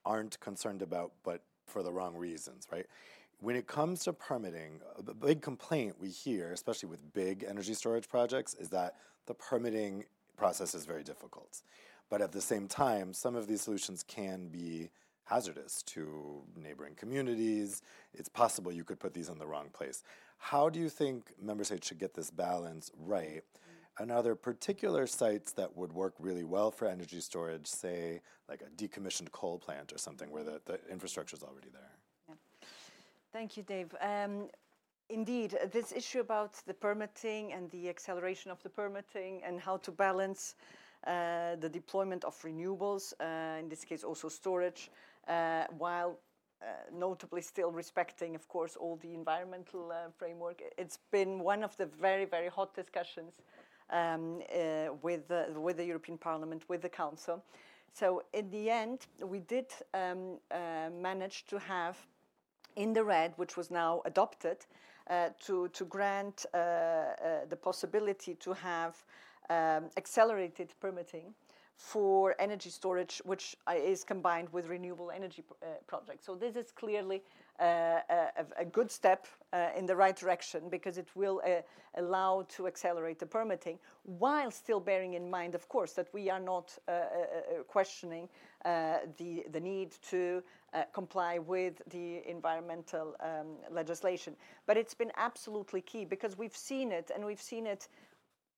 aren't 0.05 0.38
concerned 0.40 0.83
about, 0.83 1.12
but 1.24 1.42
for 1.66 1.83
the 1.83 1.92
wrong 1.92 2.14
reasons, 2.16 2.66
right? 2.70 2.87
When 3.40 3.57
it 3.57 3.66
comes 3.66 4.05
to 4.05 4.12
permitting, 4.12 4.81
a 4.96 5.14
big 5.14 5.42
complaint 5.42 5.96
we 6.00 6.09
hear, 6.09 6.53
especially 6.53 6.88
with 6.88 7.12
big 7.12 7.44
energy 7.48 7.74
storage 7.74 8.09
projects, 8.09 8.55
is 8.55 8.68
that 8.70 8.96
the 9.27 9.35
permitting 9.35 10.05
process 10.37 10.74
is 10.74 10.85
very 10.85 11.03
difficult. 11.03 11.62
But 12.11 12.20
at 12.20 12.33
the 12.33 12.40
same 12.40 12.68
time, 12.68 13.12
some 13.12 13.35
of 13.35 13.46
these 13.46 13.62
solutions 13.62 14.05
can 14.07 14.48
be 14.48 14.90
hazardous 15.24 15.83
to 15.83 16.42
neighboring 16.57 16.94
communities. 16.94 17.83
It's 18.12 18.29
possible 18.29 18.70
you 18.70 18.85
could 18.85 19.00
put 19.00 19.14
these 19.14 19.29
in 19.29 19.38
the 19.38 19.46
wrong 19.46 19.68
place. 19.72 20.03
How 20.38 20.68
do 20.68 20.79
you 20.79 20.88
think 20.88 21.33
member 21.40 21.64
states 21.64 21.88
should 21.88 21.98
get 21.98 22.14
this 22.14 22.31
balance 22.31 22.90
right? 22.98 23.42
There 23.99 24.35
particular 24.35 25.07
sites 25.07 25.53
that 25.53 25.77
would 25.77 25.93
work 25.93 26.15
really 26.19 26.45
well 26.45 26.71
for 26.71 26.87
energy 26.89 27.21
storage, 27.21 27.67
say 27.67 28.21
like 28.49 28.63
a 28.63 28.71
decommissioned 28.83 29.31
coal 29.31 29.59
plant 29.59 29.93
or 29.93 29.99
something 29.99 30.31
where 30.31 30.43
the, 30.43 30.61
the 30.67 30.81
infrastructure 30.91 31.37
is 31.37 31.43
already 31.43 31.69
there? 31.73 31.91
Yeah. 32.29 32.35
Thank 33.33 33.57
you, 33.57 33.63
Dave. 33.63 33.95
Um, 34.01 34.49
indeed, 35.09 35.57
this 35.73 35.93
issue 35.93 36.21
about 36.21 36.55
the 36.67 36.75
permitting 36.75 37.53
and 37.53 37.71
the 37.71 37.89
acceleration 37.89 38.51
of 38.51 38.63
the 38.63 38.69
permitting 38.69 39.43
and 39.45 39.61
how 39.61 39.77
to 39.79 39.91
balance 39.93 40.57
uh, 41.07 41.57
the 41.57 41.69
deployment 41.69 42.25
of 42.25 42.41
renewables, 42.43 43.13
uh, 43.21 43.61
in 43.61 43.69
this 43.69 43.85
case 43.85 44.03
also 44.03 44.29
storage, 44.29 44.91
uh, 45.29 45.65
while 45.79 46.19
uh, 46.63 46.67
notably 46.93 47.43
still 47.43 47.71
respecting, 47.71 48.35
of 48.35 48.49
course, 48.49 48.77
all 48.77 48.97
the 48.97 49.15
environmental 49.15 49.93
uh, 49.93 50.11
framework. 50.17 50.63
It's 50.79 50.99
been 51.11 51.41
one 51.41 51.63
of 51.63 51.77
the 51.77 51.87
very, 51.87 52.25
very 52.25 52.49
hot 52.49 52.75
discussions 52.75 53.35
um, 53.90 54.42
uh, 54.55 54.94
with, 55.03 55.31
with 55.55 55.77
the 55.77 55.85
European 55.85 56.18
Parliament, 56.18 56.62
with 56.68 56.83
the 56.83 56.88
Council. 56.88 57.42
So 57.92 58.25
in 58.33 58.51
the 58.51 58.70
end, 58.70 59.07
we 59.23 59.38
did 59.38 59.66
um, 59.92 60.38
manage 61.01 61.47
to 61.47 61.59
have 61.59 61.97
in 62.77 62.92
the 62.92 63.05
RED, 63.05 63.35
which 63.37 63.57
was 63.57 63.70
now 63.70 64.03
adopted, 64.05 64.66
to, 65.47 65.68
to 65.68 65.85
grant 65.85 66.44
the 66.53 67.59
possibility 67.62 68.35
to 68.35 68.53
have 68.53 68.97
um, 69.51 69.90
accelerated 69.97 70.73
permitting 70.81 71.35
for 71.77 72.35
energy 72.38 72.70
storage, 72.70 73.20
which 73.25 73.57
is 73.77 74.05
combined 74.05 74.49
with 74.53 74.66
renewable 74.66 75.11
energy 75.11 75.42
uh, 75.62 75.66
projects. 75.87 76.25
So 76.25 76.35
this 76.35 76.57
is 76.57 76.70
clearly 76.70 77.16
uh, 77.16 77.44
a, 77.61 78.64
good 78.73 78.90
step 78.90 79.27
uh, 79.53 79.69
in 79.77 79.87
the 79.87 79.95
right 79.95 80.17
direction 80.17 80.69
because 80.69 80.99
it 80.99 81.09
will 81.14 81.40
uh, 81.47 81.61
allow 81.97 82.45
to 82.49 82.67
accelerate 82.67 83.19
the 83.19 83.27
permitting 83.27 83.79
while 84.05 84.51
still 84.51 84.81
bearing 84.81 85.14
in 85.14 85.31
mind, 85.31 85.55
of 85.55 85.69
course, 85.69 85.93
that 85.93 86.09
we 86.12 86.29
are 86.31 86.40
not 86.40 86.77
uh, 86.88 87.03
questioning 87.69 88.29
the, 88.64 89.45
need 89.61 89.93
to 90.03 90.43
comply 90.93 91.38
with 91.38 91.81
the 91.90 92.29
environmental 92.29 93.14
um, 93.21 93.57
legislation. 93.71 94.35
But 94.67 94.77
it's 94.77 94.95
been 94.95 95.12
absolutely 95.17 95.81
key 95.81 96.05
because 96.05 96.37
we've 96.37 96.57
seen 96.57 96.93
it 96.93 97.11
and 97.14 97.25
we've 97.25 97.40
seen 97.40 97.67
it 97.67 97.88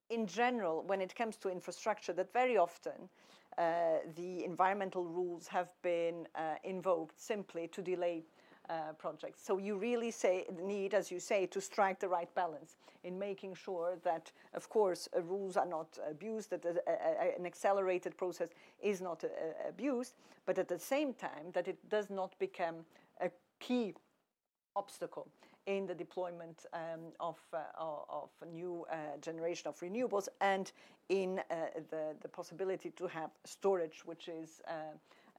in 0.09 0.27
general, 0.27 0.85
when 0.87 1.01
it 1.01 1.15
comes 1.15 1.37
to 1.39 1.49
infrastructure, 1.49 2.13
that 2.13 2.33
very 2.33 2.57
often 2.57 3.09
the 3.57 4.45
environmental 4.45 5.05
rules 5.05 5.49
have 5.49 5.69
been 5.83 6.27
invoked 6.65 7.21
simply 7.21 7.69
to 7.69 7.83
delay 7.83 8.25
uh, 8.69 8.93
projects. 8.99 9.43
So 9.45 9.59
you 9.59 9.77
really 9.77 10.11
say, 10.11 10.47
need, 10.63 10.95
as 10.95 11.11
you 11.11 11.21
say, 11.21 11.47
to 11.47 11.61
strike 11.61 12.01
the 12.01 12.09
right 12.09 12.33
balance 12.35 12.77
in 13.05 13.19
making 13.19 13.55
sure 13.55 13.97
that, 14.03 14.33
of 14.55 14.69
course, 14.69 15.09
uh, 15.17 15.23
rules 15.23 15.57
are 15.57 15.67
not 15.67 15.99
abused, 16.11 16.51
that 16.51 16.65
a, 16.65 16.75
a, 16.91 17.39
an 17.39 17.47
accelerated 17.47 18.17
process 18.17 18.49
is 18.83 19.01
not 19.01 19.25
uh, 19.25 19.29
abused, 19.69 20.15
but 20.45 20.59
at 20.59 20.69
the 20.69 20.79
same 20.79 21.15
time 21.15 21.53
that 21.53 21.69
it 21.69 21.79
does 21.89 22.11
not 22.11 22.39
become 22.39 22.85
a 23.21 23.31
key 23.61 23.95
obstacle 24.75 25.29
in 25.67 25.87
the 25.87 25.95
deployment 25.95 26.67
um, 26.73 27.01
of, 27.19 27.39
uh, 27.53 27.59
of 28.09 28.31
a 28.43 28.47
new 28.47 28.87
uh, 28.91 28.97
generation 29.21 29.69
of 29.69 29.79
renewables 29.81 30.29
and 30.41 30.73
in 31.09 31.41
uh, 31.51 31.55
the, 31.91 32.15
the 32.21 32.29
possibility 32.29 32.91
to 32.91 33.07
have 33.07 33.31
storage, 33.45 34.03
which 34.05 34.29
is 34.29 34.61
uh, 34.69 34.73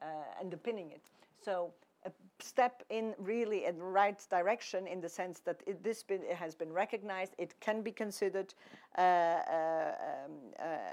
uh, 0.01 0.05
underpinning 0.39 0.91
it. 0.91 1.09
So 1.43 1.71
a 2.07 2.11
step 2.39 2.83
in 2.89 3.13
really 3.17 3.65
in 3.65 3.77
the 3.77 3.83
right 3.83 4.25
direction 4.29 4.87
in 4.87 5.01
the 5.01 5.09
sense 5.09 5.39
that 5.39 5.61
it, 5.65 5.83
this 5.83 6.03
been, 6.03 6.23
it 6.23 6.35
has 6.35 6.55
been 6.55 6.71
recognized, 6.71 7.33
it 7.37 7.53
can 7.59 7.81
be 7.81 7.91
considered 7.91 8.53
uh, 8.97 9.01
um, 9.01 10.31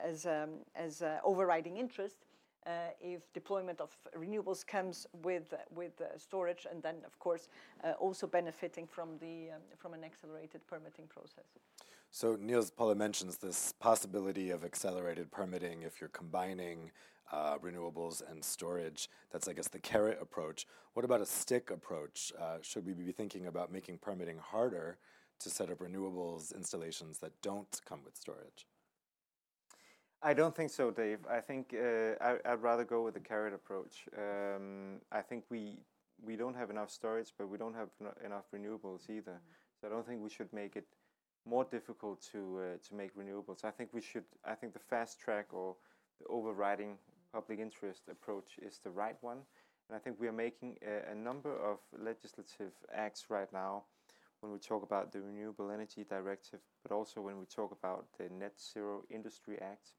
as, 0.04 0.26
um, 0.26 0.50
as 0.74 1.02
overriding 1.22 1.76
interest, 1.76 2.16
uh, 2.22 2.33
if 3.00 3.32
deployment 3.32 3.80
of 3.80 3.96
renewables 4.16 4.66
comes 4.66 5.06
with 5.22 5.54
with 5.74 6.00
uh, 6.00 6.18
storage, 6.18 6.66
and 6.70 6.82
then 6.82 6.96
of 7.06 7.18
course 7.18 7.48
uh, 7.82 7.92
also 7.92 8.26
benefiting 8.26 8.86
from 8.86 9.18
the 9.18 9.50
um, 9.54 9.62
from 9.76 9.94
an 9.94 10.04
accelerated 10.04 10.66
permitting 10.66 11.06
process. 11.08 11.46
So 12.10 12.36
Niels 12.40 12.70
Paula 12.70 12.94
mentions 12.94 13.38
this 13.38 13.72
possibility 13.72 14.50
of 14.50 14.64
accelerated 14.64 15.32
permitting 15.32 15.82
if 15.82 16.00
you're 16.00 16.10
combining 16.10 16.92
uh, 17.32 17.58
renewables 17.58 18.22
and 18.30 18.44
storage. 18.44 19.08
That's, 19.32 19.48
I 19.48 19.52
guess, 19.52 19.68
the 19.68 19.80
carrot 19.80 20.18
approach. 20.20 20.66
What 20.92 21.04
about 21.04 21.20
a 21.20 21.26
stick 21.26 21.72
approach? 21.72 22.32
Uh, 22.40 22.58
should 22.62 22.86
we 22.86 22.92
be 22.92 23.10
thinking 23.10 23.46
about 23.46 23.72
making 23.72 23.98
permitting 23.98 24.38
harder 24.38 24.98
to 25.40 25.50
set 25.50 25.70
up 25.70 25.78
renewables 25.78 26.54
installations 26.54 27.18
that 27.18 27.32
don't 27.42 27.80
come 27.84 28.00
with 28.04 28.16
storage? 28.16 28.66
I 30.26 30.32
don't 30.32 30.56
think 30.56 30.70
so, 30.70 30.90
Dave. 30.90 31.18
I 31.30 31.40
think 31.40 31.74
uh, 31.74 32.14
I, 32.18 32.52
would 32.52 32.62
rather 32.62 32.82
go 32.82 33.02
with 33.02 33.12
the 33.12 33.20
carrot 33.20 33.52
approach. 33.52 34.06
Um, 34.16 35.02
I 35.12 35.20
think 35.20 35.44
we 35.50 35.80
we 36.24 36.34
don't 36.34 36.56
have 36.56 36.70
enough 36.70 36.90
storage, 36.90 37.34
but 37.36 37.50
we 37.50 37.58
don't 37.58 37.74
have 37.74 37.90
enough 38.24 38.46
renewables 38.50 39.10
either. 39.10 39.32
Mm. 39.32 39.78
So 39.78 39.86
I 39.86 39.90
don't 39.90 40.06
think 40.06 40.22
we 40.22 40.30
should 40.30 40.50
make 40.50 40.76
it 40.76 40.86
more 41.44 41.64
difficult 41.64 42.22
to 42.32 42.38
uh, 42.58 42.88
to 42.88 42.94
make 42.94 43.14
renewables. 43.14 43.66
I 43.66 43.70
think 43.70 43.90
we 43.92 44.00
should. 44.00 44.24
I 44.46 44.54
think 44.54 44.72
the 44.72 44.78
fast 44.78 45.20
track 45.20 45.52
or 45.52 45.76
the 46.18 46.26
overriding 46.28 46.96
public 47.30 47.58
interest 47.58 48.04
approach 48.10 48.58
is 48.62 48.80
the 48.82 48.90
right 48.90 49.18
one. 49.20 49.40
And 49.90 49.96
I 49.96 49.98
think 49.98 50.18
we 50.18 50.26
are 50.26 50.38
making 50.46 50.78
a, 50.80 51.12
a 51.12 51.14
number 51.14 51.54
of 51.54 51.80
legislative 52.02 52.72
acts 52.94 53.26
right 53.28 53.52
now 53.52 53.84
when 54.40 54.50
we 54.52 54.58
talk 54.58 54.82
about 54.82 55.12
the 55.12 55.20
Renewable 55.20 55.70
Energy 55.70 56.02
Directive, 56.08 56.60
but 56.82 56.94
also 56.94 57.20
when 57.20 57.38
we 57.38 57.44
talk 57.44 57.72
about 57.72 58.06
the 58.16 58.30
Net 58.30 58.54
Zero 58.58 59.02
Industry 59.10 59.58
Act 59.60 59.92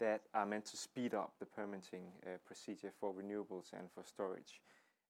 that 0.00 0.22
are 0.34 0.46
meant 0.46 0.64
to 0.66 0.76
speed 0.76 1.14
up 1.14 1.32
the 1.38 1.46
permitting 1.46 2.04
uh, 2.26 2.30
procedure 2.44 2.92
for 3.00 3.12
renewables 3.12 3.72
and 3.72 3.88
for 3.94 4.02
storage. 4.04 4.60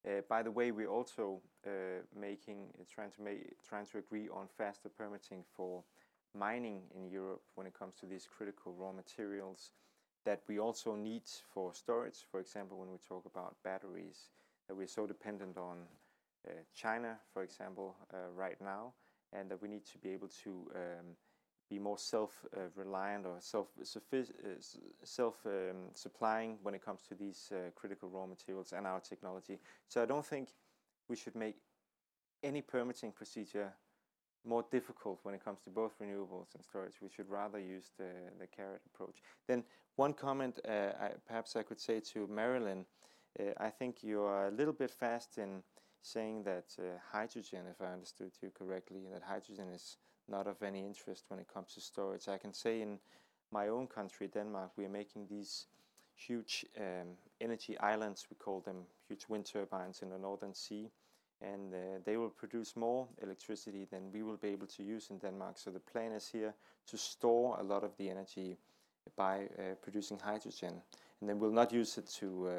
Uh, 0.07 0.21
by 0.29 0.43
the 0.43 0.51
way, 0.51 0.71
we're 0.71 0.91
also 0.91 1.41
making 2.15 2.67
trying 2.95 3.87
to 3.87 3.99
agree 3.99 4.29
on 4.29 4.47
faster 4.59 4.91
permitting 4.91 5.43
for 5.57 5.83
mining 6.35 6.83
in 6.95 7.09
Europe 7.09 7.43
when 7.55 7.67
it 7.67 7.79
comes 7.79 7.95
to 7.95 8.07
these 8.07 8.29
critical 8.37 8.73
raw 8.73 8.93
materials 8.93 9.71
that 10.25 10.43
we 10.49 10.59
also 10.59 10.95
need 10.95 11.23
for 11.53 11.75
storage. 11.75 12.25
For 12.31 12.41
example, 12.41 12.79
when 12.79 12.91
we 12.91 12.99
talk 12.99 13.25
about 13.27 13.57
batteries, 13.63 14.31
that 14.69 14.75
we're 14.75 14.87
so 14.87 15.07
dependent 15.07 15.57
on 15.57 15.79
uh, 16.49 16.53
China, 16.75 17.19
for 17.33 17.43
example, 17.43 17.97
uh, 18.13 18.31
right 18.35 18.61
now, 18.61 18.95
and 19.33 19.51
that 19.51 19.61
we 19.61 19.69
need 19.69 19.85
to 19.87 19.99
be 19.99 20.11
able 20.11 20.29
to 20.43 20.71
um, 20.75 21.17
be 21.71 21.79
more 21.79 21.99
self-reliant 21.99 23.27
or 23.27 23.37
self 23.41 23.69
self 25.03 25.35
um, 25.47 26.57
when 26.63 26.75
it 26.75 26.85
comes 26.85 27.03
to 27.09 27.15
these 27.15 27.53
uh, 27.53 27.71
critical 27.75 28.09
raw 28.09 28.27
materials 28.27 28.73
and 28.77 28.87
our 28.87 29.01
technology. 29.01 29.59
So 29.89 30.03
I 30.03 30.07
don't 30.07 30.27
think 30.27 30.49
we 31.09 31.17
should 31.17 31.35
make 31.35 31.57
any 32.43 32.61
permitting 32.61 33.13
procedure 33.13 33.73
more 34.47 34.65
difficult 34.71 35.21
when 35.23 35.35
it 35.35 35.45
comes 35.45 35.61
to 35.63 35.71
both 35.71 35.99
renewables 35.99 36.55
and 36.55 36.63
storage. 36.63 37.01
We 37.01 37.09
should 37.09 37.31
rather 37.31 37.59
use 37.59 37.93
the, 37.99 38.47
carrot 38.55 38.83
approach. 38.95 39.17
Then 39.49 39.65
one 39.97 40.13
comment 40.13 40.61
uh, 40.69 40.91
perhaps 41.27 41.57
I 41.57 41.63
could 41.63 41.81
say 41.81 42.01
to 42.13 42.27
Marilyn, 42.27 42.85
uh, 43.41 43.45
I 43.59 43.71
think 43.71 44.03
you 44.03 44.23
are 44.23 44.49
a 44.49 44.51
little 44.51 44.75
bit 44.75 44.91
fast 44.91 45.39
in 45.39 45.63
saying 46.03 46.45
that 46.45 46.77
uh, 46.79 46.99
hydrogen, 47.11 47.63
if 47.71 47.81
I 47.81 47.93
understood 47.93 48.33
you 48.43 48.51
correctly, 48.51 49.01
that 49.13 49.23
hydrogen 49.23 49.69
is 49.75 49.97
not 50.29 50.47
of 50.47 50.63
any 50.63 50.81
interest 50.81 51.25
when 51.29 51.41
it 51.41 51.49
comes 51.53 51.75
to 51.75 51.81
storage. 51.81 52.29
I 52.29 52.39
can 52.39 52.53
say 52.53 52.81
in 52.81 52.99
my 53.51 53.69
own 53.69 53.87
country, 53.87 54.29
Denmark, 54.29 54.73
we 54.77 54.85
are 54.85 54.91
making 54.91 55.27
these 55.29 55.67
huge 56.15 56.67
um, 56.79 57.09
energy 57.41 57.79
islands, 57.79 58.27
we 58.31 58.37
call 58.37 58.61
them 58.61 58.87
huge 59.09 59.27
wind 59.29 59.47
turbines 59.47 60.03
in 60.03 60.11
the 60.11 60.19
Northern 60.19 60.55
Sea, 60.55 60.91
and 61.41 61.75
uh, 61.75 61.77
they 62.05 62.17
will 62.17 62.31
produce 62.31 62.77
more 62.77 63.07
electricity 63.23 63.87
than 63.91 64.13
we 64.13 64.23
will 64.23 64.37
be 64.37 64.49
able 64.49 64.67
to 64.67 64.83
use 64.83 65.11
in 65.11 65.19
Denmark. 65.19 65.59
So 65.59 65.71
the 65.71 65.81
plan 65.81 66.13
is 66.13 66.29
here 66.29 66.55
to 66.87 66.97
store 66.97 67.59
a 67.61 67.63
lot 67.63 67.85
of 67.85 67.97
the 67.97 68.09
energy 68.09 68.57
by 69.17 69.49
uh, 69.59 69.75
producing 69.83 70.19
hydrogen, 70.19 70.81
and 71.21 71.29
then 71.29 71.39
we'll 71.39 71.53
not 71.53 71.73
use 71.73 71.99
it 71.99 72.09
to 72.21 72.49
uh, 72.49 72.53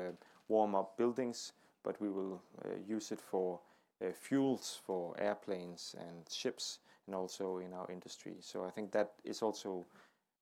warm 0.47 0.75
up 0.75 0.97
buildings, 0.97 1.53
but 1.83 1.99
we 2.01 2.09
will 2.09 2.41
uh, 2.63 2.69
use 2.87 3.11
it 3.11 3.21
for 3.21 3.59
uh, 4.01 4.11
fuels 4.13 4.79
for 4.85 5.15
airplanes 5.19 5.95
and 5.97 6.29
ships 6.29 6.79
and 7.05 7.15
also 7.15 7.59
in 7.59 7.73
our 7.73 7.89
industry. 7.91 8.35
So 8.41 8.63
I 8.63 8.69
think 8.69 8.91
that 8.91 9.13
is 9.23 9.41
also, 9.41 9.85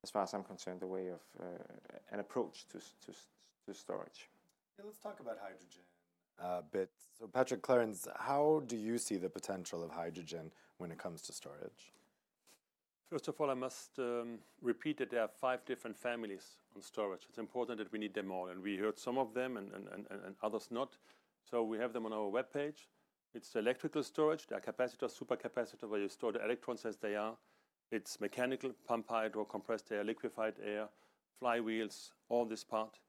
as 0.03 0.09
far 0.09 0.24
as 0.24 0.34
I'm 0.34 0.43
concerned, 0.43 0.80
the 0.80 0.88
way 0.88 1.07
of 1.07 1.22
uh, 1.39 1.45
an 2.11 2.20
approach 2.20 2.66
to, 2.72 2.78
to, 2.78 3.18
to 3.66 3.74
storage. 3.74 4.30
Yeah, 4.78 4.86
let's 4.86 4.99
talk 4.99 5.20
about 5.20 5.38
hydrogen 5.41 5.84
a 6.39 6.61
bit. 6.61 6.89
So, 7.18 7.28
Patrick 7.28 7.61
Clerens, 7.61 8.07
how 8.18 8.64
do 8.68 8.76
you 8.76 8.97
see 8.97 9.18
the 9.18 9.30
potential 9.30 9.84
of 9.84 9.91
hydrogen 9.91 10.51
when 10.78 10.91
it 10.91 10.97
comes 10.97 11.22
to 11.24 11.34
storage? 11.34 11.93
First 13.09 13.28
of 13.28 13.39
all, 13.39 13.51
I 13.51 13.53
must 13.53 13.99
um, 13.99 14.39
repeat 14.61 14.97
that 14.97 15.11
there 15.11 15.22
are 15.22 15.28
five 15.28 15.64
different 15.66 15.95
families 15.95 16.55
on 16.76 16.82
storage. 16.82 17.22
It's 17.30 17.38
important 17.38 17.78
that 17.78 17.91
we 17.91 17.99
need 17.99 18.14
them 18.14 18.32
all, 18.32 18.47
and 18.47 18.64
we 18.64 18.78
heard 18.78 18.97
some 18.97 19.18
of 19.18 19.34
them 19.34 19.57
and, 19.57 19.72
and, 19.74 19.88
and, 19.93 20.05
and 20.26 20.36
others 20.41 20.70
not. 20.72 20.97
So 21.49 21.64
we 21.64 21.78
have 21.78 21.93
them 21.93 22.05
on 22.05 22.14
our 22.14 22.32
webpage. 22.32 22.88
It's 23.36 23.50
the 23.50 23.60
electrical 23.60 24.04
storage, 24.04 24.46
are 24.54 24.62
capacitor, 24.62 25.10
supercapacitor, 25.10 25.90
where 25.90 26.00
you 26.00 26.10
store 26.10 26.32
the 26.32 26.44
electrons 26.44 26.86
as 26.86 26.98
they 26.98 27.16
are. 27.16 27.36
It's 27.92 28.22
mechanical, 28.22 28.72
pump 28.88 29.10
hydro, 29.10 29.44
compressed 29.46 29.92
air, 29.92 30.04
liquefied 30.04 30.56
air, 30.64 30.88
flywheels, 31.42 32.12
all 32.30 32.46
this 32.46 32.64
part. 32.64 33.00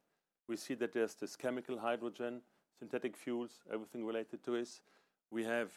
We 0.48 0.56
see 0.56 0.74
that 0.74 0.92
there's 0.92 1.14
this 1.14 1.36
chemical 1.36 1.78
hydrogen, 1.78 2.40
synthetic 2.78 3.16
fuels, 3.16 3.60
everything 3.72 4.04
related 4.04 4.42
to 4.44 4.52
this. 4.52 4.80
We 5.30 5.44
have 5.44 5.70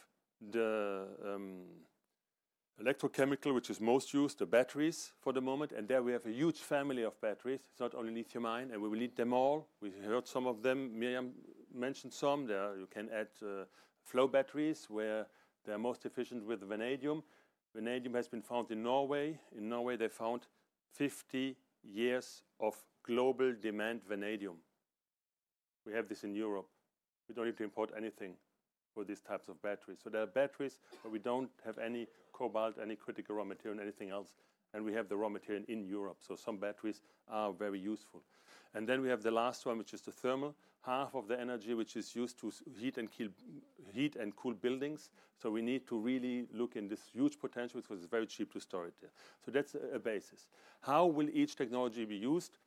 the 0.50 1.06
um, 1.24 1.62
electrochemical, 2.82 3.54
which 3.54 3.70
is 3.70 3.80
most 3.80 4.14
used, 4.14 4.38
the 4.38 4.46
batteries 4.46 5.12
for 5.20 5.32
the 5.32 5.40
moment, 5.40 5.72
and 5.72 5.88
there 5.88 6.02
we 6.02 6.12
have 6.12 6.24
a 6.26 6.32
huge 6.32 6.58
family 6.58 7.02
of 7.02 7.20
batteries. 7.20 7.60
It's 7.70 7.80
not 7.80 7.94
only 7.94 8.14
lithium 8.14 8.46
ion, 8.46 8.70
and 8.72 8.80
we 8.80 8.88
will 8.88 8.98
need 8.98 9.16
them 9.16 9.32
all. 9.32 9.68
We 9.80 9.90
heard 10.04 10.26
some 10.26 10.46
of 10.46 10.62
them. 10.62 10.98
Miriam 10.98 11.32
mentioned 11.74 12.12
some. 12.12 12.46
There 12.46 12.76
you 12.76 12.86
can 12.90 13.08
add 13.10 13.28
uh, 13.42 13.64
flow 14.08 14.26
batteries 14.26 14.86
where 14.88 15.26
they 15.66 15.72
are 15.72 15.78
most 15.78 16.06
efficient 16.06 16.44
with 16.46 16.66
vanadium. 16.66 17.22
Vanadium 17.74 18.14
has 18.14 18.26
been 18.26 18.42
found 18.42 18.70
in 18.70 18.82
Norway. 18.82 19.38
In 19.56 19.68
Norway, 19.68 19.96
they 19.96 20.08
found 20.08 20.42
50 20.94 21.54
years 21.82 22.42
of 22.58 22.74
global 23.04 23.54
demand 23.60 24.00
vanadium. 24.08 24.56
We 25.86 25.92
have 25.92 26.08
this 26.08 26.24
in 26.24 26.34
Europe. 26.34 26.68
We 27.28 27.34
don't 27.34 27.44
need 27.44 27.58
to 27.58 27.64
import 27.64 27.90
anything 27.96 28.34
for 28.94 29.04
these 29.04 29.20
types 29.20 29.48
of 29.48 29.60
batteries. 29.62 29.98
So 30.02 30.08
there 30.10 30.22
are 30.22 30.26
batteries 30.26 30.80
where 31.02 31.12
we 31.12 31.18
don't 31.18 31.50
have 31.64 31.78
any 31.78 32.06
cobalt, 32.32 32.76
any 32.82 32.96
critical 32.96 33.36
raw 33.36 33.44
material, 33.44 33.80
anything 33.80 34.10
else, 34.10 34.28
and 34.72 34.84
we 34.84 34.92
have 34.94 35.08
the 35.08 35.16
raw 35.16 35.28
material 35.28 35.64
in 35.68 35.84
Europe. 35.84 36.18
So 36.26 36.34
some 36.34 36.56
batteries 36.56 37.02
are 37.28 37.52
very 37.52 37.78
useful. 37.78 38.22
And 38.78 38.88
then 38.88 39.02
we 39.02 39.08
have 39.08 39.24
the 39.24 39.32
last 39.32 39.66
one, 39.66 39.76
which 39.76 39.92
is 39.92 40.02
the 40.02 40.12
thermal, 40.12 40.54
half 40.86 41.16
of 41.16 41.26
the 41.26 41.38
energy 41.38 41.74
which 41.74 41.96
is 41.96 42.14
used 42.14 42.38
to 42.38 42.52
heat 42.78 42.96
and, 42.96 43.10
kill, 43.10 43.26
heat 43.92 44.14
and 44.14 44.36
cool 44.36 44.54
buildings. 44.54 45.10
So 45.42 45.50
we 45.50 45.62
need 45.62 45.88
to 45.88 45.98
really 45.98 46.46
look 46.54 46.76
in 46.76 46.86
this 46.86 47.00
huge 47.12 47.40
potential 47.40 47.80
because 47.80 47.98
it's 47.98 48.08
very 48.08 48.26
cheap 48.26 48.52
to 48.52 48.60
store 48.60 48.86
it 48.86 48.94
there. 49.00 49.10
So 49.44 49.50
that's 49.50 49.74
a 49.92 49.98
basis. 49.98 50.46
How 50.80 51.06
will 51.06 51.28
each 51.32 51.56
technology 51.56 52.04
be 52.04 52.14
used? 52.14 52.58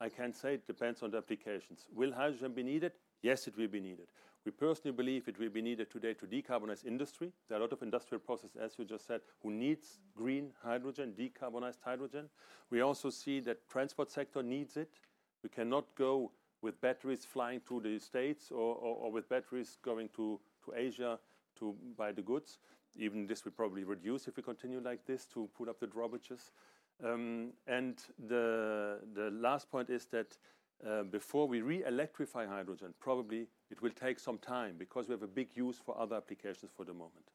I 0.00 0.08
can't 0.08 0.34
say. 0.34 0.54
It 0.54 0.66
depends 0.66 1.04
on 1.04 1.12
the 1.12 1.18
applications. 1.18 1.86
Will 1.94 2.12
hydrogen 2.12 2.52
be 2.52 2.64
needed? 2.64 2.90
Yes, 3.22 3.46
it 3.46 3.56
will 3.56 3.68
be 3.68 3.78
needed. 3.78 4.08
We 4.44 4.50
personally 4.50 4.96
believe 4.96 5.28
it 5.28 5.38
will 5.38 5.50
be 5.50 5.62
needed 5.62 5.88
today 5.88 6.14
to 6.14 6.26
decarbonize 6.26 6.84
industry. 6.84 7.30
There 7.48 7.56
are 7.56 7.60
a 7.60 7.64
lot 7.64 7.72
of 7.72 7.82
industrial 7.82 8.20
processes, 8.20 8.56
as 8.60 8.72
you 8.76 8.86
just 8.86 9.06
said, 9.06 9.20
who 9.40 9.52
needs 9.52 10.00
green 10.16 10.50
hydrogen, 10.64 11.14
decarbonized 11.16 11.78
hydrogen. 11.84 12.28
We 12.70 12.80
also 12.80 13.10
see 13.10 13.38
that 13.40 13.68
transport 13.68 14.10
sector 14.10 14.42
needs 14.42 14.76
it. 14.76 14.90
We 15.42 15.48
cannot 15.48 15.86
go 15.96 16.30
with 16.62 16.80
batteries 16.80 17.24
flying 17.24 17.60
to 17.68 17.80
the 17.80 17.98
States 17.98 18.50
or, 18.50 19.10
with 19.10 19.28
batteries 19.28 19.78
going 19.82 20.08
to, 20.16 20.38
Asia 20.74 21.18
to 21.58 21.74
buy 21.96 22.12
the 22.12 22.22
goods. 22.22 22.58
Even 22.96 23.26
this 23.26 23.44
will 23.44 23.52
probably 23.52 23.82
reduce 23.82 24.28
if 24.28 24.36
we 24.36 24.42
continue 24.42 24.80
like 24.80 25.04
this 25.04 25.26
to 25.26 25.48
put 25.56 25.68
up 25.68 25.80
the 25.80 25.86
drawbridges. 25.86 26.52
Um, 27.04 27.52
and 27.66 27.98
the, 28.28 28.98
last 29.32 29.70
point 29.70 29.90
is 29.90 30.06
that 30.06 30.36
uh, 30.86 31.02
before 31.04 31.48
we 31.48 31.60
re-electrify 31.60 32.46
hydrogen, 32.46 32.94
probably 33.00 33.48
it 33.70 33.82
will 33.82 33.90
take 33.90 34.18
some 34.18 34.38
time 34.38 34.76
because 34.78 35.08
we 35.08 35.12
have 35.12 35.22
a 35.22 35.26
big 35.26 35.48
use 35.54 35.76
for 35.84 35.98
other 35.98 36.16
applications 36.16 36.70
for 36.76 36.84
the 36.84 36.94
moment. 36.94 37.30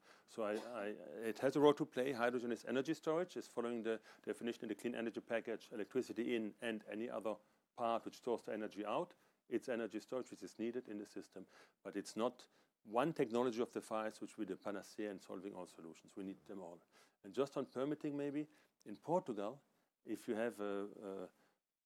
It 1.23 1.39
has 1.39 1.55
a 1.55 1.59
role 1.59 1.73
to 1.73 1.85
play. 1.85 2.11
Hydrogen 2.11 2.51
is 2.51 2.65
energy 2.67 2.93
storage, 2.93 3.37
It's 3.37 3.47
following 3.47 3.83
the 3.83 3.99
definition 4.25 4.63
in 4.63 4.69
the 4.69 4.75
clean 4.75 4.95
energy 4.95 5.21
package, 5.21 5.69
electricity 5.73 6.35
in 6.35 6.51
and 6.61 6.83
any 6.91 7.09
other 7.09 7.35
part 7.77 8.05
which 8.05 8.17
stores 8.17 8.41
the 8.45 8.53
energy 8.53 8.85
out. 8.85 9.13
It's 9.49 9.69
energy 9.69 9.99
storage 9.99 10.31
which 10.31 10.43
is 10.43 10.55
needed 10.57 10.87
in 10.89 10.97
the 10.97 11.05
system, 11.05 11.45
but 11.83 11.95
it's 11.95 12.15
not 12.15 12.43
one 12.89 13.13
technology 13.13 13.61
of 13.61 13.71
the 13.73 13.81
five 13.81 14.15
which 14.19 14.37
will 14.37 14.45
be 14.45 14.53
the 14.53 14.57
panacea 14.57 15.11
in 15.11 15.19
solving 15.19 15.53
all 15.53 15.67
solutions. 15.67 16.13
We 16.15 16.23
need 16.23 16.37
them 16.47 16.61
all. 16.61 16.79
And 17.23 17.33
just 17.33 17.57
on 17.57 17.65
permitting, 17.65 18.15
maybe 18.15 18.47
in 18.87 18.95
Portugal, 18.95 19.59
if 20.05 20.27
you 20.27 20.35
have 20.35 20.59
a, 20.59 20.83
a 20.83 21.27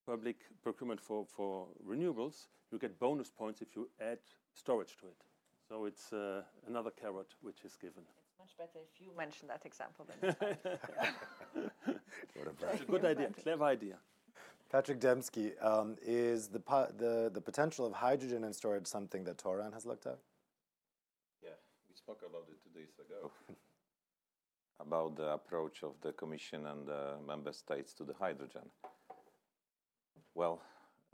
public 0.06 0.38
procurement 0.62 1.00
for, 1.00 1.26
for 1.26 1.68
renewables, 1.88 2.48
you 2.72 2.78
get 2.78 3.00
bonus 3.00 3.30
points 3.30 3.62
if 3.62 3.76
you 3.76 3.90
add 4.02 4.20
storage 4.54 4.98
to 4.98 5.08
it. 5.08 5.24
So 5.68 5.86
it's 5.86 6.12
uh, 6.14 6.42
another 6.68 6.92
carrot 6.92 7.36
which 7.42 7.64
is 7.64 7.76
given. 7.76 8.04
It's 8.26 8.40
much 8.40 8.58
better 8.58 8.80
if 8.84 9.00
you 9.00 9.12
mention 9.18 9.48
that 9.48 9.66
example 9.66 10.06
than 10.06 10.36
It's 12.74 12.82
a 12.82 12.86
good 12.86 13.06
idea, 13.06 13.30
clever 13.42 13.66
idea. 13.66 13.98
Patrick 14.72 15.00
Demski, 15.00 15.52
um, 15.66 15.96
is 16.06 16.48
the, 16.48 16.62
the, 16.98 17.32
the 17.34 17.42
potential 17.42 17.88
of 17.88 17.94
hydrogen 17.94 18.44
in 18.44 18.54
storage 18.54 18.86
something 18.86 19.24
that 19.24 19.38
Tauron 19.40 19.74
has 19.74 19.84
looked 19.84 20.06
at? 20.06 20.20
Yeah, 21.42 21.58
we 21.90 21.96
spoke 21.96 22.22
about 22.22 22.46
it 22.50 22.58
two 22.64 22.80
days 22.80 22.94
ago. 23.00 23.32
about 24.80 25.16
the 25.16 25.34
approach 25.34 25.82
of 25.84 25.94
the 26.02 26.12
Commission 26.12 26.68
and 26.68 26.88
the 26.88 27.16
member 27.28 27.52
states 27.52 27.94
to 27.94 28.04
the 28.04 28.14
hydrogen. 28.14 28.70
Well, 30.36 30.62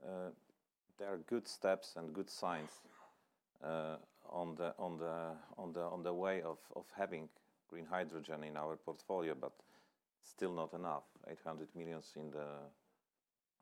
uh, 0.03 0.31
there 0.99 1.13
are 1.13 1.17
good 1.17 1.47
steps 1.47 1.93
and 1.95 2.13
good 2.13 2.29
signs 2.29 2.71
uh, 3.63 3.95
on, 4.29 4.55
the, 4.55 4.73
on, 4.77 4.97
the, 4.97 5.31
on, 5.57 5.71
the, 5.71 5.81
on 5.81 6.03
the 6.03 6.13
way 6.13 6.41
of, 6.41 6.57
of 6.75 6.83
having 6.97 7.29
green 7.69 7.85
hydrogen 7.85 8.43
in 8.43 8.57
our 8.57 8.75
portfolio, 8.75 9.33
but 9.39 9.53
still 10.21 10.51
not 10.51 10.73
enough. 10.73 11.03
800 11.29 11.69
millions 11.73 12.11
in 12.17 12.31
the 12.31 12.47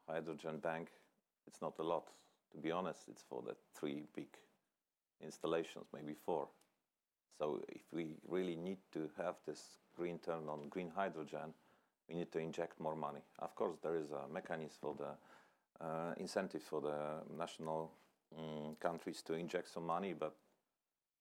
hydrogen 0.07 0.57
bank, 0.57 0.89
it's 1.47 1.61
not 1.61 1.73
a 1.79 1.83
lot. 1.83 2.07
To 2.51 2.57
be 2.57 2.71
honest, 2.71 3.01
it's 3.09 3.23
for 3.27 3.41
the 3.41 3.55
three 3.75 4.03
big 4.15 4.27
installations, 5.21 5.85
maybe 5.93 6.13
four. 6.25 6.47
So 7.39 7.61
if 7.69 7.81
we 7.91 8.15
really 8.27 8.55
need 8.55 8.77
to 8.93 9.09
have 9.17 9.35
this 9.45 9.77
green 9.95 10.19
turn 10.19 10.47
on 10.47 10.69
green 10.69 10.91
hydrogen, 10.95 11.53
we 12.07 12.15
need 12.15 12.31
to 12.31 12.39
inject 12.39 12.79
more 12.79 12.95
money. 12.95 13.21
Of 13.39 13.55
course, 13.55 13.77
there 13.81 13.95
is 13.95 14.11
a 14.11 14.31
mechanism 14.31 14.77
for 14.81 14.95
the 14.97 15.85
uh, 15.85 16.13
incentive 16.17 16.61
for 16.61 16.81
the 16.81 17.23
national 17.37 17.91
um, 18.37 18.75
countries 18.79 19.21
to 19.23 19.33
inject 19.33 19.71
some 19.73 19.85
money, 19.85 20.13
but 20.13 20.35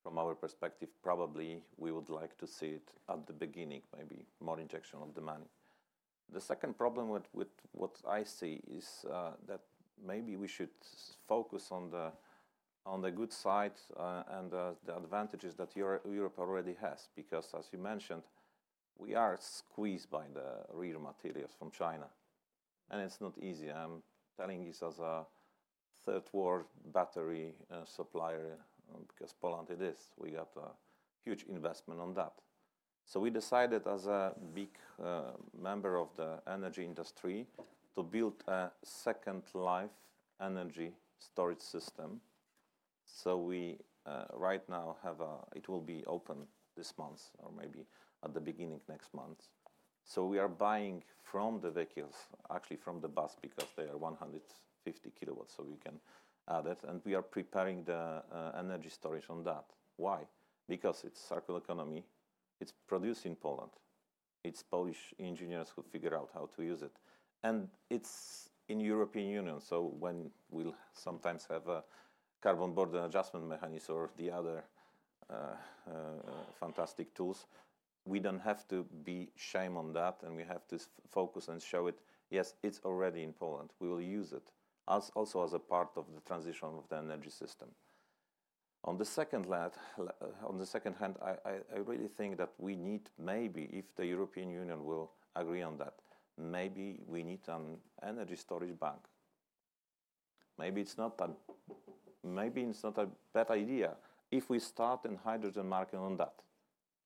from 0.03 0.19
our 0.19 0.35
perspective, 0.35 0.89
probably 1.03 1.63
we 1.79 1.93
would 1.93 2.11
like 2.11 2.37
to 2.39 2.47
see 2.47 2.67
it 2.67 2.89
at 3.09 3.27
the 3.27 3.33
beginning, 3.33 3.83
maybe 3.97 4.27
more 4.41 4.59
injection 4.61 4.99
of 5.01 5.15
the 5.15 5.21
money. 5.21 5.47
The 6.31 6.41
second 6.41 6.79
problem 6.79 7.09
with, 7.09 7.29
with 7.33 7.49
what 7.73 7.97
I 8.09 8.25
see 8.25 8.61
is 8.71 9.05
uh, 9.11 9.33
that 9.47 9.61
maybe 10.05 10.37
we 10.37 10.49
should 10.49 10.71
focus 11.29 11.69
on 11.71 11.91
the 11.91 12.13
on 12.85 13.01
the 13.01 13.11
good 13.11 13.33
side 13.33 13.79
uh, 13.97 14.25
and 14.29 14.53
uh, 14.53 14.73
the 14.85 14.97
advantages 14.97 15.55
that 15.55 15.77
Europe 15.77 16.39
already 16.39 16.75
has, 16.81 17.09
because 17.15 17.55
as 17.57 17.69
you 17.73 17.79
mentioned, 17.79 18.23
we 18.99 19.15
are 19.15 19.39
squeezed 19.41 20.11
by 20.11 20.25
the 20.35 20.65
real 20.75 20.99
materials 20.99 21.51
from 21.59 21.71
China, 21.71 22.07
and 22.91 23.01
it's 23.01 23.21
not 23.21 23.39
easy. 23.39 23.71
I'm 23.71 24.03
telling 24.37 24.65
this 24.65 24.83
as 24.83 24.99
a 24.99 25.25
third 26.05 26.25
world 26.33 26.67
battery 26.93 27.55
uh, 27.71 27.85
supplier 27.85 28.59
uh, 28.93 28.99
because 29.07 29.33
Poland 29.33 29.71
it 29.71 29.81
is. 29.81 29.97
We 30.17 30.31
got 30.31 30.51
a 30.57 30.71
huge 31.25 31.45
investment 31.49 32.01
on 32.01 32.15
that. 32.15 32.33
So 33.05 33.21
we 33.21 33.31
decided 33.31 33.87
as 33.87 34.07
a 34.07 34.33
big 34.55 34.71
uh, 35.03 35.33
member 35.61 35.99
of 35.99 36.09
the 36.17 36.41
energy 36.47 36.85
industry 36.85 37.47
to 37.95 38.03
build 38.03 38.35
a 38.47 38.71
second 38.83 39.43
life 39.55 39.91
energy 40.41 40.93
storage 41.19 41.61
system. 41.61 42.21
So 43.05 43.37
we 43.37 43.79
uh, 44.07 44.25
right 44.35 44.67
now 44.69 44.97
have 45.03 45.21
a, 45.21 45.37
it 45.55 45.69
will 45.69 45.81
be 45.81 46.05
open 46.07 46.37
this 46.77 46.95
month 46.99 47.31
or 47.39 47.51
maybe 47.57 47.87
at 48.25 48.35
the 48.35 48.41
beginning 48.41 48.81
next 48.89 49.15
month. 49.15 49.49
So 50.05 50.25
we 50.25 50.39
are 50.39 50.49
buying 50.49 51.05
from 51.23 51.61
the 51.61 51.71
vehicles, 51.71 52.15
actually 52.53 52.77
from 52.77 53.01
the 53.01 53.09
bus 53.09 53.37
because 53.41 53.69
they 53.77 53.85
are 53.85 53.97
150 53.97 55.13
kilowatts, 55.19 55.55
so 55.57 55.63
we 55.63 55.77
can 55.77 56.01
add 56.51 56.67
it. 56.67 56.79
And 56.89 57.01
we 57.05 57.15
are 57.15 57.23
preparing 57.23 57.85
the 57.85 58.23
uh, 58.33 58.53
energy 58.59 58.89
storage 58.89 59.27
on 59.31 59.45
that. 59.45 59.65
Why? 59.97 60.21
Because 60.69 61.05
it's 61.05 61.21
circular 61.21 61.61
economy, 61.61 62.05
it's 62.63 62.73
produced 62.87 63.27
in 63.27 63.35
Poland. 63.35 63.73
It's 64.45 64.63
Polish 64.63 65.15
engineers 65.19 65.69
who 65.75 65.83
figure 65.83 66.17
out 66.17 66.31
how 66.33 66.49
to 66.57 66.63
use 66.63 66.83
it. 66.83 66.97
And 67.43 67.69
it's 67.91 68.49
in 68.69 68.81
European 68.81 69.29
Union, 69.29 69.61
so 69.61 69.93
when 69.99 70.31
we'll 70.51 70.75
sometimes 70.95 71.47
have 71.51 71.67
a 71.69 71.83
carbon 72.41 72.73
border 72.73 73.05
adjustment 73.05 73.49
mechanism 73.49 73.97
or 73.97 74.11
the 74.17 74.31
other 74.31 74.65
uh, 75.29 75.57
uh, 75.89 75.93
fantastic 76.61 77.15
tools, 77.15 77.47
we 78.05 78.21
don't 78.21 78.41
have 78.41 78.67
to 78.69 78.85
be 79.05 79.29
shame 79.37 79.77
on 79.77 79.93
that 79.93 80.17
and 80.25 80.37
we 80.37 80.43
have 80.43 80.67
to 80.69 80.79
focus 81.11 81.49
and 81.49 81.61
show 81.61 81.87
it, 81.89 81.99
yes, 82.31 82.55
it's 82.63 82.81
already 82.85 83.23
in 83.23 83.33
Poland. 83.33 83.71
We 83.81 83.89
will 83.89 84.01
use 84.01 84.33
it 84.33 84.47
as 84.89 85.11
also 85.15 85.45
as 85.45 85.53
a 85.53 85.59
part 85.59 85.91
of 85.97 86.07
the 86.15 86.21
transition 86.21 86.69
of 86.79 86.89
the 86.89 86.97
energy 86.97 87.31
system. 87.31 87.69
Uh, 88.85 88.91
on 88.91 88.99
the 88.99 89.05
second 89.05 89.47
hand, 89.47 89.73
on 90.47 90.59
the 90.59 90.67
second 90.67 90.95
hand, 90.97 91.17
I, 91.23 91.81
really 91.87 92.09
think 92.09 92.37
that 92.39 92.51
we 92.59 92.77
need 92.77 93.11
maybe, 93.19 93.69
if 93.73 93.95
the 93.97 94.07
European 94.07 94.51
Union 94.51 94.85
will 94.85 95.13
agree 95.37 95.63
on 95.63 95.79
that, 95.79 95.95
maybe 96.39 97.01
we 97.07 97.23
need 97.23 97.41
an 97.49 97.79
energy 98.03 98.37
storage 98.37 98.79
bank. 98.79 99.01
Maybe 100.59 100.81
it's 100.81 100.99
not 100.99 101.21
a, 101.21 101.31
maybe 102.27 102.63
it's 102.63 102.85
not 102.85 102.99
a 102.99 103.09
bad 103.33 103.51
idea 103.51 103.97
if 104.31 104.49
we 104.51 104.59
start 104.59 105.05
in 105.05 105.17
hydrogen 105.17 105.69
market 105.69 105.99
on 105.99 106.17
that. 106.17 106.35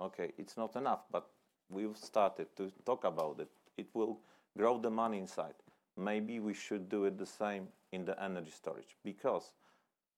Okay, 0.01 0.33
it's 0.37 0.57
not 0.57 0.77
enough, 0.77 1.05
but 1.11 1.29
we've 1.71 1.97
started 1.97 2.49
to 2.57 2.71
talk 2.85 3.05
about 3.05 3.41
it. 3.41 3.49
It 3.77 3.89
will 3.95 4.19
grow 4.57 4.79
the 4.79 4.91
money 4.91 5.19
inside. 5.19 5.55
Maybe 5.97 6.41
we 6.41 6.55
should 6.55 6.89
do 6.89 7.05
it 7.07 7.19
the 7.19 7.27
same 7.27 7.69
in 7.93 8.05
the 8.05 8.23
energy 8.23 8.51
storage 8.51 8.97
because 9.03 9.53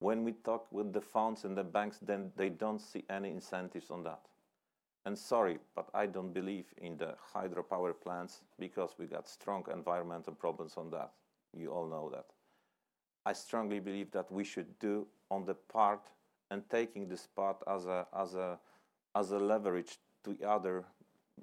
when 0.00 0.24
we 0.24 0.32
talk 0.32 0.66
with 0.70 0.92
the 0.92 1.00
funds 1.00 1.44
and 1.44 1.56
the 1.56 1.64
banks, 1.64 1.98
then 2.00 2.30
they 2.36 2.48
don't 2.48 2.80
see 2.80 3.04
any 3.10 3.30
incentives 3.30 3.90
on 3.90 4.04
that. 4.04 4.20
And 5.04 5.18
sorry, 5.18 5.58
but 5.74 5.88
I 5.94 6.06
don't 6.06 6.32
believe 6.32 6.66
in 6.76 6.96
the 6.96 7.14
hydropower 7.34 7.94
plants 7.98 8.42
because 8.58 8.94
we 8.98 9.06
got 9.06 9.28
strong 9.28 9.64
environmental 9.72 10.34
problems 10.34 10.74
on 10.76 10.90
that. 10.90 11.12
You 11.56 11.72
all 11.72 11.88
know 11.88 12.10
that. 12.10 12.26
I 13.24 13.32
strongly 13.32 13.80
believe 13.80 14.10
that 14.12 14.30
we 14.30 14.44
should 14.44 14.78
do 14.78 15.06
on 15.30 15.44
the 15.44 15.54
part 15.54 16.00
and 16.50 16.62
taking 16.70 17.08
this 17.08 17.26
part 17.26 17.56
as 17.66 17.86
a 17.86 18.06
as 18.16 18.34
a 18.34 18.58
as 19.14 19.32
a 19.32 19.38
leverage 19.38 19.98
to 20.24 20.36
other 20.46 20.84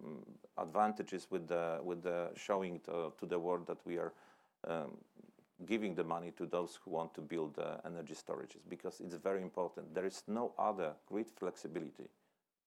um, 0.03 0.23
advantages 0.57 1.27
with 1.29 1.47
the 1.47 1.79
with 1.83 2.03
the 2.03 2.29
showing 2.35 2.79
to, 2.81 3.11
to 3.19 3.25
the 3.25 3.37
world 3.37 3.67
that 3.67 3.77
we 3.85 3.97
are 3.97 4.13
um, 4.67 4.97
giving 5.65 5.95
the 5.95 6.03
money 6.03 6.31
to 6.31 6.45
those 6.45 6.79
who 6.83 6.91
want 6.91 7.13
to 7.13 7.21
build 7.21 7.57
uh, 7.57 7.77
energy 7.85 8.13
storages 8.13 8.61
because 8.67 8.99
it's 8.99 9.15
very 9.15 9.41
important. 9.41 9.93
There 9.93 10.05
is 10.05 10.23
no 10.27 10.53
other 10.57 10.93
grid 11.07 11.27
flexibility 11.29 12.09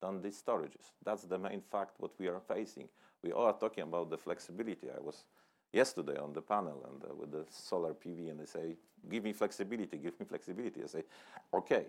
than 0.01 0.23
these 0.23 0.41
storages. 0.43 0.93
That's 1.05 1.25
the 1.25 1.39
main 1.39 1.61
fact 1.61 1.97
what 1.99 2.13
we 2.19 2.29
are 2.29 2.41
facing. 2.41 2.89
We 3.23 3.33
all 3.33 3.47
are 3.47 3.59
talking 3.59 3.83
about 3.83 4.11
the 4.11 4.17
flexibility. 4.17 4.89
I 4.91 5.01
was 5.01 5.25
yesterday 5.73 6.17
on 6.17 6.33
the 6.33 6.41
panel 6.41 6.87
and 6.91 7.05
uh, 7.05 7.15
with 7.15 7.33
the 7.33 7.45
solar 7.51 7.93
PV 7.93 8.31
and 8.31 8.41
they 8.41 8.47
say, 8.47 8.77
give 9.11 9.25
me 9.25 9.33
flexibility, 9.33 9.99
give 9.99 10.19
me 10.19 10.27
flexibility. 10.27 10.83
I 10.83 10.87
say, 10.87 11.05
okay, 11.53 11.87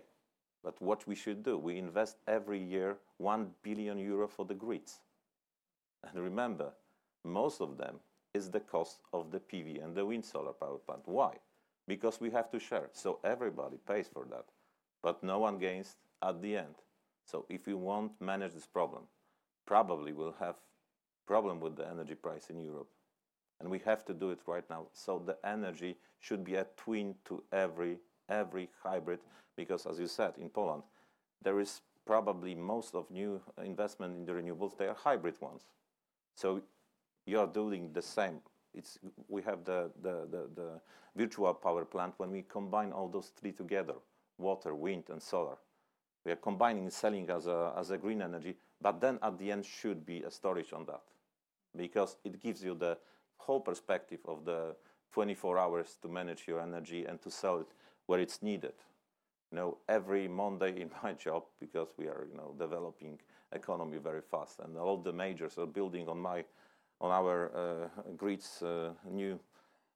but 0.62 0.80
what 0.82 1.06
we 1.06 1.14
should 1.14 1.42
do, 1.42 1.56
we 1.56 1.78
invest 1.78 2.18
every 2.26 2.62
year 2.62 2.98
1 3.16 3.50
billion 3.62 3.98
euro 3.98 4.28
for 4.28 4.44
the 4.44 4.54
grids. 4.54 5.00
And 6.04 6.22
remember, 6.22 6.72
most 7.24 7.60
of 7.60 7.78
them 7.78 7.96
is 8.34 8.50
the 8.50 8.60
cost 8.60 9.00
of 9.12 9.30
the 9.30 9.40
PV 9.40 9.82
and 9.82 9.94
the 9.94 10.04
wind 10.04 10.24
solar 10.24 10.52
power 10.52 10.78
plant. 10.78 11.02
Why? 11.06 11.34
Because 11.86 12.20
we 12.20 12.30
have 12.30 12.50
to 12.50 12.60
share. 12.60 12.88
So 12.92 13.18
everybody 13.24 13.78
pays 13.88 14.08
for 14.12 14.24
that, 14.30 14.46
but 15.02 15.22
no 15.22 15.38
one 15.38 15.58
gains 15.58 15.96
at 16.22 16.40
the 16.40 16.56
end. 16.56 16.74
So 17.26 17.46
if 17.48 17.66
we 17.66 17.74
won't 17.74 18.20
manage 18.20 18.54
this 18.54 18.66
problem, 18.66 19.02
probably 19.66 20.12
we'll 20.12 20.36
have 20.38 20.56
problem 21.26 21.60
with 21.60 21.76
the 21.76 21.88
energy 21.88 22.14
price 22.14 22.50
in 22.50 22.60
Europe. 22.60 22.88
And 23.60 23.70
we 23.70 23.78
have 23.80 24.04
to 24.06 24.14
do 24.14 24.30
it 24.30 24.40
right 24.46 24.68
now. 24.70 24.86
So 24.92 25.22
the 25.24 25.36
energy 25.44 25.96
should 26.18 26.44
be 26.44 26.54
a 26.54 26.66
twin 26.76 27.14
to 27.26 27.42
every 27.52 27.98
every 28.28 28.68
hybrid 28.82 29.20
because 29.56 29.86
as 29.86 29.98
you 29.98 30.06
said 30.06 30.34
in 30.38 30.48
Poland, 30.48 30.82
there 31.42 31.60
is 31.60 31.82
probably 32.06 32.54
most 32.54 32.94
of 32.94 33.10
new 33.10 33.40
investment 33.64 34.16
in 34.16 34.24
the 34.24 34.32
renewables, 34.32 34.76
they 34.76 34.86
are 34.86 34.94
hybrid 34.94 35.34
ones. 35.40 35.62
So 36.34 36.62
you 37.30 37.38
are 37.38 37.46
doing 37.46 37.92
the 37.92 38.02
same. 38.02 38.40
It's, 38.74 38.98
we 39.28 39.42
have 39.42 39.64
the, 39.64 39.90
the, 40.02 40.26
the, 40.30 40.48
the 40.54 40.80
virtual 41.16 41.54
power 41.54 41.84
plant 41.84 42.14
when 42.18 42.30
we 42.30 42.42
combine 42.42 42.92
all 42.92 43.08
those 43.08 43.32
three 43.40 43.52
together, 43.52 43.94
water, 44.38 44.74
wind, 44.74 45.04
and 45.10 45.22
solar. 45.22 45.58
We 46.24 46.32
are 46.32 46.36
combining 46.36 46.84
and 46.84 46.92
selling 46.92 47.30
as 47.30 47.46
a, 47.46 47.72
as 47.76 47.90
a 47.90 47.98
green 47.98 48.20
energy, 48.20 48.56
but 48.80 49.00
then 49.00 49.18
at 49.22 49.38
the 49.38 49.52
end 49.52 49.64
should 49.64 50.04
be 50.04 50.22
a 50.22 50.30
storage 50.30 50.72
on 50.72 50.84
that 50.86 51.02
because 51.76 52.16
it 52.24 52.42
gives 52.42 52.62
you 52.62 52.74
the 52.74 52.98
whole 53.36 53.60
perspective 53.60 54.20
of 54.26 54.44
the 54.44 54.74
24 55.12 55.58
hours 55.58 55.98
to 56.02 56.08
manage 56.08 56.46
your 56.46 56.60
energy 56.60 57.04
and 57.04 57.22
to 57.22 57.30
sell 57.30 57.60
it 57.60 57.68
where 58.06 58.20
it's 58.20 58.42
needed. 58.42 58.74
You 59.50 59.56
know, 59.56 59.78
every 59.88 60.28
Monday 60.28 60.80
in 60.80 60.90
my 61.02 61.12
job, 61.24 61.44
because 61.60 61.88
we 61.96 62.06
are, 62.06 62.26
you 62.30 62.36
know, 62.36 62.54
developing 62.58 63.18
economy 63.52 63.98
very 63.98 64.20
fast, 64.20 64.60
and 64.60 64.76
all 64.76 64.96
the 64.96 65.12
majors 65.12 65.58
are 65.58 65.66
building 65.66 66.08
on 66.08 66.18
my 66.18 66.44
on 67.00 67.10
our 67.10 67.50
uh, 67.54 68.10
grids 68.16 68.62
uh, 68.62 68.90
new 69.10 69.38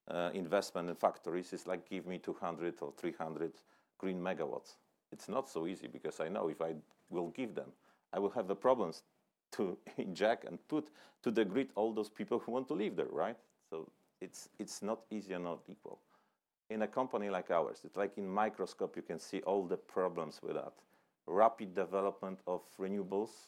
uh, 0.07 0.29
investment 0.33 0.89
in 0.89 0.95
factories 0.95 1.53
is 1.53 1.67
like 1.67 1.89
give 1.89 2.05
me 2.05 2.17
200 2.17 2.75
or 2.81 2.93
300 2.97 3.51
green 3.97 4.21
megawatts. 4.21 4.75
It's 5.11 5.29
not 5.29 5.49
so 5.49 5.67
easy 5.67 5.87
because 5.87 6.19
I 6.19 6.29
know 6.29 6.49
if 6.49 6.61
I 6.61 6.73
will 7.09 7.29
give 7.29 7.55
them, 7.55 7.71
I 8.13 8.19
will 8.19 8.31
have 8.31 8.47
the 8.47 8.55
problems 8.55 9.03
to 9.53 9.77
inject 9.97 10.45
and 10.45 10.59
put 10.67 10.89
to 11.23 11.31
the 11.31 11.45
grid 11.45 11.69
all 11.75 11.93
those 11.93 12.09
people 12.09 12.39
who 12.39 12.51
want 12.51 12.67
to 12.67 12.73
live 12.73 12.95
there, 12.95 13.07
right? 13.11 13.37
So 13.69 13.89
it's 14.21 14.49
it's 14.59 14.81
not 14.81 15.01
easy 15.09 15.33
and 15.33 15.43
not 15.43 15.59
equal. 15.67 15.99
In 16.69 16.81
a 16.81 16.87
company 16.87 17.29
like 17.29 17.51
ours, 17.51 17.81
it's 17.83 17.95
like 17.95 18.17
in 18.17 18.27
microscope 18.27 18.95
you 18.95 19.03
can 19.03 19.19
see 19.19 19.41
all 19.41 19.63
the 19.65 19.77
problems 19.77 20.39
with 20.41 20.55
that. 20.55 20.73
Rapid 21.27 21.75
development 21.75 22.39
of 22.47 22.61
renewables, 22.79 23.47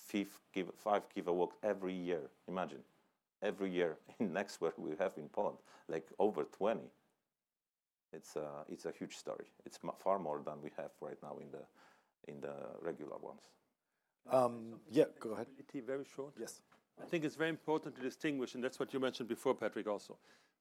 five 0.00 1.02
gigawatt 1.14 1.50
every 1.62 1.94
year. 1.94 2.30
Imagine, 2.48 2.82
every 3.42 3.70
year 3.70 3.96
in 4.18 4.32
next 4.32 4.60
where 4.60 4.72
we 4.76 4.90
have 4.98 5.12
in 5.16 5.28
Poland, 5.28 5.58
like 5.88 6.06
over 6.18 6.44
20. 6.44 6.80
It's 8.12 8.34
a, 8.34 8.64
it's 8.68 8.86
a 8.86 8.92
huge 8.92 9.16
story. 9.16 9.46
It's 9.64 9.78
far 9.98 10.18
more 10.18 10.42
than 10.44 10.60
we 10.62 10.70
have 10.76 10.90
right 11.00 11.18
now 11.22 11.38
in 11.40 11.50
the, 11.52 11.62
in 12.26 12.40
the 12.40 12.54
regular 12.82 13.16
ones. 13.18 13.42
Um, 14.30 14.80
yeah, 14.90 15.04
go 15.20 15.30
ahead. 15.30 15.46
Very 15.86 16.04
short. 16.04 16.34
Yes. 16.38 16.60
I 17.00 17.06
think 17.06 17.24
it's 17.24 17.36
very 17.36 17.50
important 17.50 17.94
to 17.96 18.02
distinguish, 18.02 18.54
and 18.54 18.62
that's 18.62 18.78
what 18.78 18.92
you 18.92 19.00
mentioned 19.00 19.28
before, 19.28 19.54
Patrick, 19.54 19.86
also. 19.86 20.18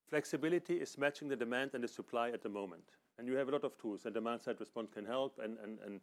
Flexibility 0.07 0.75
is 0.75 0.97
matching 0.97 1.27
the 1.27 1.35
demand 1.35 1.71
and 1.73 1.83
the 1.83 1.87
supply 1.87 2.29
at 2.29 2.41
the 2.41 2.49
moment. 2.49 2.83
And 3.17 3.27
you 3.27 3.35
have 3.35 3.49
a 3.49 3.51
lot 3.51 3.63
of 3.63 3.77
tools, 3.77 4.05
and 4.05 4.13
demand 4.13 4.41
side 4.41 4.59
response 4.59 4.89
can 4.93 5.05
help, 5.05 5.39
and, 5.43 5.57
and, 5.63 5.79
and 5.85 5.99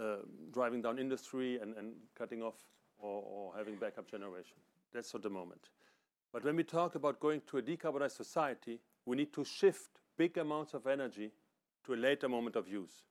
uh, 0.00 0.16
driving 0.52 0.82
down 0.82 0.98
industry 0.98 1.58
and, 1.60 1.76
and 1.76 1.92
cutting 2.16 2.42
off 2.42 2.54
or, 3.00 3.52
having 3.56 3.76
backup 3.76 4.10
generation. 4.10 4.56
That's 4.92 5.14
at 5.14 5.22
the 5.22 5.30
moment. 5.30 5.68
But 6.32 6.44
when 6.44 6.56
we 6.56 6.64
talk 6.64 6.94
about 6.94 7.20
going 7.20 7.42
to 7.48 7.58
a 7.58 7.62
decarbonized 7.62 8.16
society, 8.16 8.78
we 9.04 9.16
need 9.16 9.32
to 9.32 9.44
shift 9.44 9.90
big 10.16 10.38
amounts 10.38 10.74
of 10.74 10.86
energy 10.86 11.30
to 11.84 11.94
a 11.94 11.96
later 11.96 12.28
moment 12.28 12.56
of 12.56 12.68
use. 12.68 13.04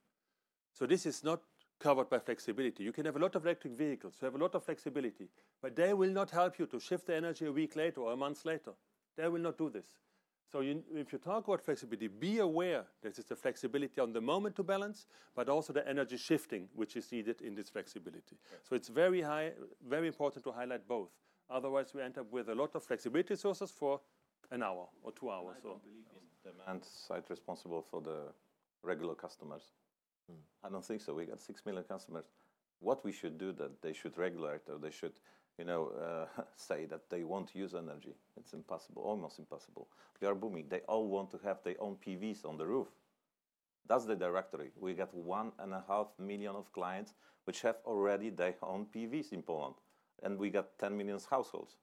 So 0.73 0.85
this 0.85 1.05
is 1.05 1.23
not 1.23 1.41
covered 1.79 2.09
by 2.09 2.19
flexibility. 2.19 2.83
You 2.83 2.91
can 2.91 3.05
have 3.05 3.15
a 3.15 3.19
lot 3.19 3.35
of 3.35 3.43
electric 3.45 3.73
vehicles, 3.73 4.15
you 4.21 4.25
have 4.25 4.35
a 4.35 4.37
lot 4.37 4.55
of 4.55 4.63
flexibility, 4.63 5.29
but 5.61 5.75
they 5.75 5.93
will 5.93 6.11
not 6.11 6.29
help 6.29 6.59
you 6.59 6.65
to 6.67 6.79
shift 6.79 7.07
the 7.07 7.15
energy 7.15 7.45
a 7.45 7.51
week 7.51 7.75
later 7.75 8.01
or 8.01 8.13
a 8.13 8.17
month 8.17 8.45
later. 8.45 8.71
They 9.17 9.27
will 9.27 9.41
not 9.41 9.57
do 9.57 9.69
this. 9.69 9.87
So 10.51 10.61
you, 10.61 10.83
if 10.95 11.13
you 11.13 11.19
talk 11.19 11.47
about 11.47 11.61
flexibility, 11.61 12.07
be 12.07 12.39
aware 12.39 12.85
that 13.03 13.17
it's 13.19 13.29
the 13.29 13.35
flexibility 13.35 14.01
on 14.01 14.13
the 14.13 14.21
moment 14.21 14.55
to 14.55 14.63
balance, 14.63 15.05
but 15.35 15.47
also 15.47 15.73
the 15.73 15.87
energy 15.87 16.17
shifting 16.17 16.67
which 16.73 16.95
is 16.95 17.11
needed 17.11 17.41
in 17.41 17.53
this 17.53 17.69
flexibility. 17.69 18.35
So 18.67 18.75
it's 18.75 18.87
very 18.87 19.21
high, 19.21 19.51
very 19.87 20.07
important 20.07 20.43
to 20.45 20.51
highlight 20.51 20.87
both. 20.87 21.09
Otherwise, 21.49 21.93
we 21.93 22.01
end 22.01 22.17
up 22.17 22.31
with 22.31 22.49
a 22.49 22.55
lot 22.55 22.75
of 22.75 22.83
flexibility 22.83 23.35
sources 23.35 23.69
for 23.69 24.01
an 24.51 24.63
hour 24.63 24.87
or 25.03 25.11
two 25.11 25.29
hours. 25.29 25.57
I 25.59 25.67
don't 25.67 25.83
believe 25.83 26.05
in 26.15 26.51
demand 26.51 26.83
side 26.83 27.23
responsible 27.29 27.81
for 27.81 28.01
the 28.01 28.33
regular 28.81 29.13
customers. 29.13 29.63
Hmm. 30.27 30.65
I 30.65 30.69
don't 30.69 30.85
think 30.85 31.01
so. 31.01 31.13
We 31.13 31.25
got 31.25 31.39
six 31.41 31.63
million 31.65 31.83
customers. 31.83 32.25
What 32.79 33.03
we 33.03 33.11
should 33.11 33.37
do 33.37 33.51
that 33.53 33.81
they 33.81 33.93
should 33.93 34.17
regulate 34.17 34.61
or 34.67 34.77
they 34.79 34.91
should 34.91 35.19
you 35.59 35.65
know, 35.65 35.91
uh, 36.01 36.41
say 36.55 36.85
that 36.85 37.09
they 37.09 37.23
won't 37.23 37.53
use 37.53 37.75
energy. 37.75 38.15
It's 38.37 38.53
impossible, 38.53 39.03
almost 39.03 39.37
impossible. 39.37 39.89
We 40.21 40.27
are 40.27 40.33
booming. 40.33 40.65
They 40.69 40.79
all 40.87 41.07
want 41.07 41.29
to 41.31 41.39
have 41.43 41.57
their 41.63 41.75
own 41.79 41.97
PVs 42.03 42.45
on 42.45 42.57
the 42.57 42.65
roof. 42.65 42.87
That's 43.87 44.05
the 44.05 44.15
directory. 44.15 44.71
We 44.79 44.93
got 44.93 45.13
one 45.13 45.51
and 45.59 45.73
a 45.73 45.83
half 45.87 46.07
million 46.17 46.55
of 46.55 46.71
clients 46.71 47.13
which 47.43 47.61
have 47.61 47.77
already 47.85 48.29
their 48.29 48.55
own 48.61 48.85
PVs 48.95 49.33
in 49.33 49.41
Poland, 49.41 49.75
and 50.23 50.37
we 50.37 50.49
got 50.49 50.77
10 50.79 50.95
million 50.95 51.19
households. 51.29 51.75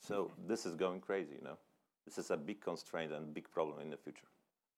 So 0.00 0.32
this 0.48 0.66
is 0.66 0.74
going 0.74 1.00
crazy, 1.00 1.34
you 1.38 1.44
know. 1.44 1.58
This 2.06 2.18
is 2.18 2.30
a 2.30 2.36
big 2.36 2.60
constraint 2.60 3.12
and 3.12 3.32
big 3.32 3.50
problem 3.50 3.80
in 3.80 3.90
the 3.90 3.96
future. 3.96 4.26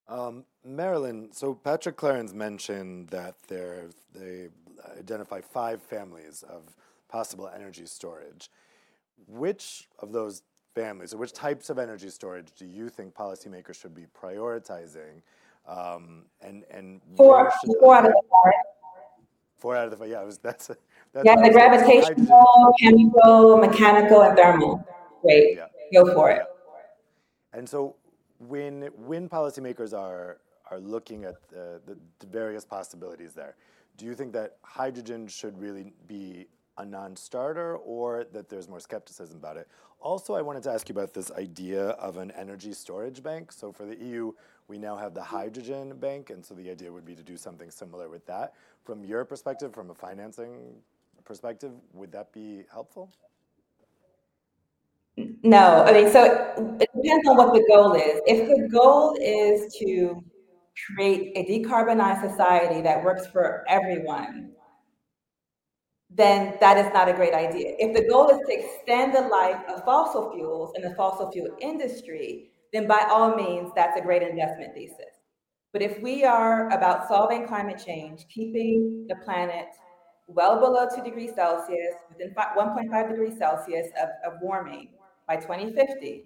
Um, 0.08 0.44
Marilyn, 0.64 1.32
so 1.32 1.54
Patrick 1.54 1.96
Clerens 1.96 2.32
mentioned 2.32 3.08
that 3.08 3.36
they 3.48 4.48
identify 4.98 5.40
five 5.40 5.82
families 5.82 6.44
of 6.48 6.76
possible 7.08 7.50
energy 7.54 7.86
storage. 7.86 8.50
Which 9.26 9.88
of 10.00 10.12
those 10.12 10.42
families 10.74 11.14
or 11.14 11.16
which 11.16 11.32
types 11.32 11.70
of 11.70 11.78
energy 11.78 12.10
storage 12.10 12.52
do 12.56 12.66
you 12.66 12.88
think 12.88 13.14
policymakers 13.14 13.80
should 13.80 13.94
be 13.94 14.06
prioritizing? 14.20 15.22
Um, 15.66 16.26
and 16.40 16.64
and 16.70 17.00
four, 17.16 17.50
four 17.80 17.96
out 17.96 18.04
of 18.04 18.12
the 18.12 18.22
five. 18.30 18.52
Four 19.58 19.76
out 19.76 19.86
of 19.86 19.90
the 19.90 19.96
five. 19.96 20.08
Yeah, 20.10 20.22
was, 20.22 20.38
that's 20.38 20.70
a, 20.70 20.76
that's 21.12 21.26
yeah. 21.26 21.42
The 21.42 21.50
gravitational, 21.50 22.74
chemical, 22.80 23.56
mechanical, 23.56 24.22
and 24.22 24.36
thermal. 24.36 24.86
Great. 25.22 25.56
Yeah. 25.56 25.66
Go 25.92 26.14
for 26.14 26.30
it. 26.30 26.42
Yeah. 26.42 27.58
And 27.58 27.68
so 27.68 27.96
when 28.38 28.90
when 28.96 29.28
policymakers 29.28 29.96
are 29.98 30.38
are 30.70 30.78
looking 30.78 31.24
at 31.24 31.36
the, 31.48 31.80
the 31.86 32.26
various 32.26 32.64
possibilities 32.64 33.32
there, 33.32 33.56
do 33.96 34.04
you 34.04 34.14
think 34.14 34.32
that 34.34 34.58
hydrogen 34.62 35.26
should 35.26 35.58
really 35.58 35.92
be 36.06 36.46
a 36.78 36.84
non-starter 36.84 37.76
or 37.76 38.24
that 38.32 38.48
there's 38.48 38.68
more 38.68 38.80
skepticism 38.80 39.38
about 39.38 39.56
it? 39.56 39.68
Also, 40.00 40.34
I 40.34 40.42
wanted 40.42 40.62
to 40.64 40.70
ask 40.70 40.88
you 40.88 40.94
about 40.94 41.14
this 41.14 41.30
idea 41.32 41.88
of 41.90 42.16
an 42.18 42.30
energy 42.32 42.72
storage 42.72 43.22
bank. 43.22 43.50
So 43.50 43.72
for 43.72 43.84
the 43.84 43.96
EU, 43.96 44.32
we 44.68 44.78
now 44.78 44.96
have 44.96 45.14
the 45.14 45.22
hydrogen 45.22 45.96
bank, 45.96 46.30
and 46.30 46.44
so 46.44 46.54
the 46.54 46.70
idea 46.70 46.92
would 46.92 47.04
be 47.04 47.14
to 47.14 47.22
do 47.22 47.36
something 47.36 47.70
similar 47.70 48.08
with 48.08 48.26
that. 48.26 48.54
From 48.84 49.04
your 49.04 49.24
perspective, 49.24 49.72
from 49.72 49.90
a 49.90 49.94
financing 49.94 50.74
perspective, 51.24 51.72
would 51.94 52.12
that 52.12 52.32
be 52.32 52.64
helpful? 52.72 53.10
No, 55.42 55.82
I 55.84 55.92
mean, 55.92 56.10
so 56.12 56.24
it 56.78 56.90
depends 56.94 57.26
on 57.28 57.36
what 57.36 57.54
the 57.54 57.64
goal 57.68 57.94
is. 57.94 58.20
If 58.26 58.48
the 58.48 58.68
goal 58.68 59.16
is 59.20 59.74
to 59.76 60.22
create 60.94 61.32
a 61.36 61.44
decarbonized 61.44 62.28
society 62.28 62.82
that 62.82 63.02
works 63.02 63.26
for 63.26 63.64
everyone, 63.66 64.52
then 66.16 66.56
that 66.60 66.78
is 66.78 66.92
not 66.94 67.08
a 67.08 67.12
great 67.12 67.34
idea. 67.34 67.74
If 67.78 67.94
the 67.94 68.08
goal 68.08 68.30
is 68.30 68.38
to 68.38 68.52
extend 68.52 69.14
the 69.14 69.28
life 69.28 69.62
of 69.68 69.84
fossil 69.84 70.32
fuels 70.32 70.72
and 70.74 70.84
the 70.84 70.94
fossil 70.94 71.30
fuel 71.30 71.54
industry, 71.60 72.50
then 72.72 72.86
by 72.86 73.06
all 73.10 73.36
means, 73.36 73.70
that's 73.74 73.98
a 73.98 74.02
great 74.02 74.22
investment 74.22 74.74
thesis. 74.74 75.20
But 75.72 75.82
if 75.82 76.00
we 76.00 76.24
are 76.24 76.70
about 76.70 77.06
solving 77.06 77.46
climate 77.46 77.82
change, 77.84 78.26
keeping 78.28 79.06
the 79.08 79.16
planet 79.16 79.66
well 80.26 80.58
below 80.58 80.88
2 80.94 81.04
degrees 81.04 81.32
Celsius, 81.34 81.94
within 82.08 82.34
1.5 82.34 83.10
degrees 83.10 83.38
Celsius 83.38 83.88
of, 84.02 84.08
of 84.24 84.40
warming 84.40 84.88
by 85.28 85.36
2050, 85.36 86.24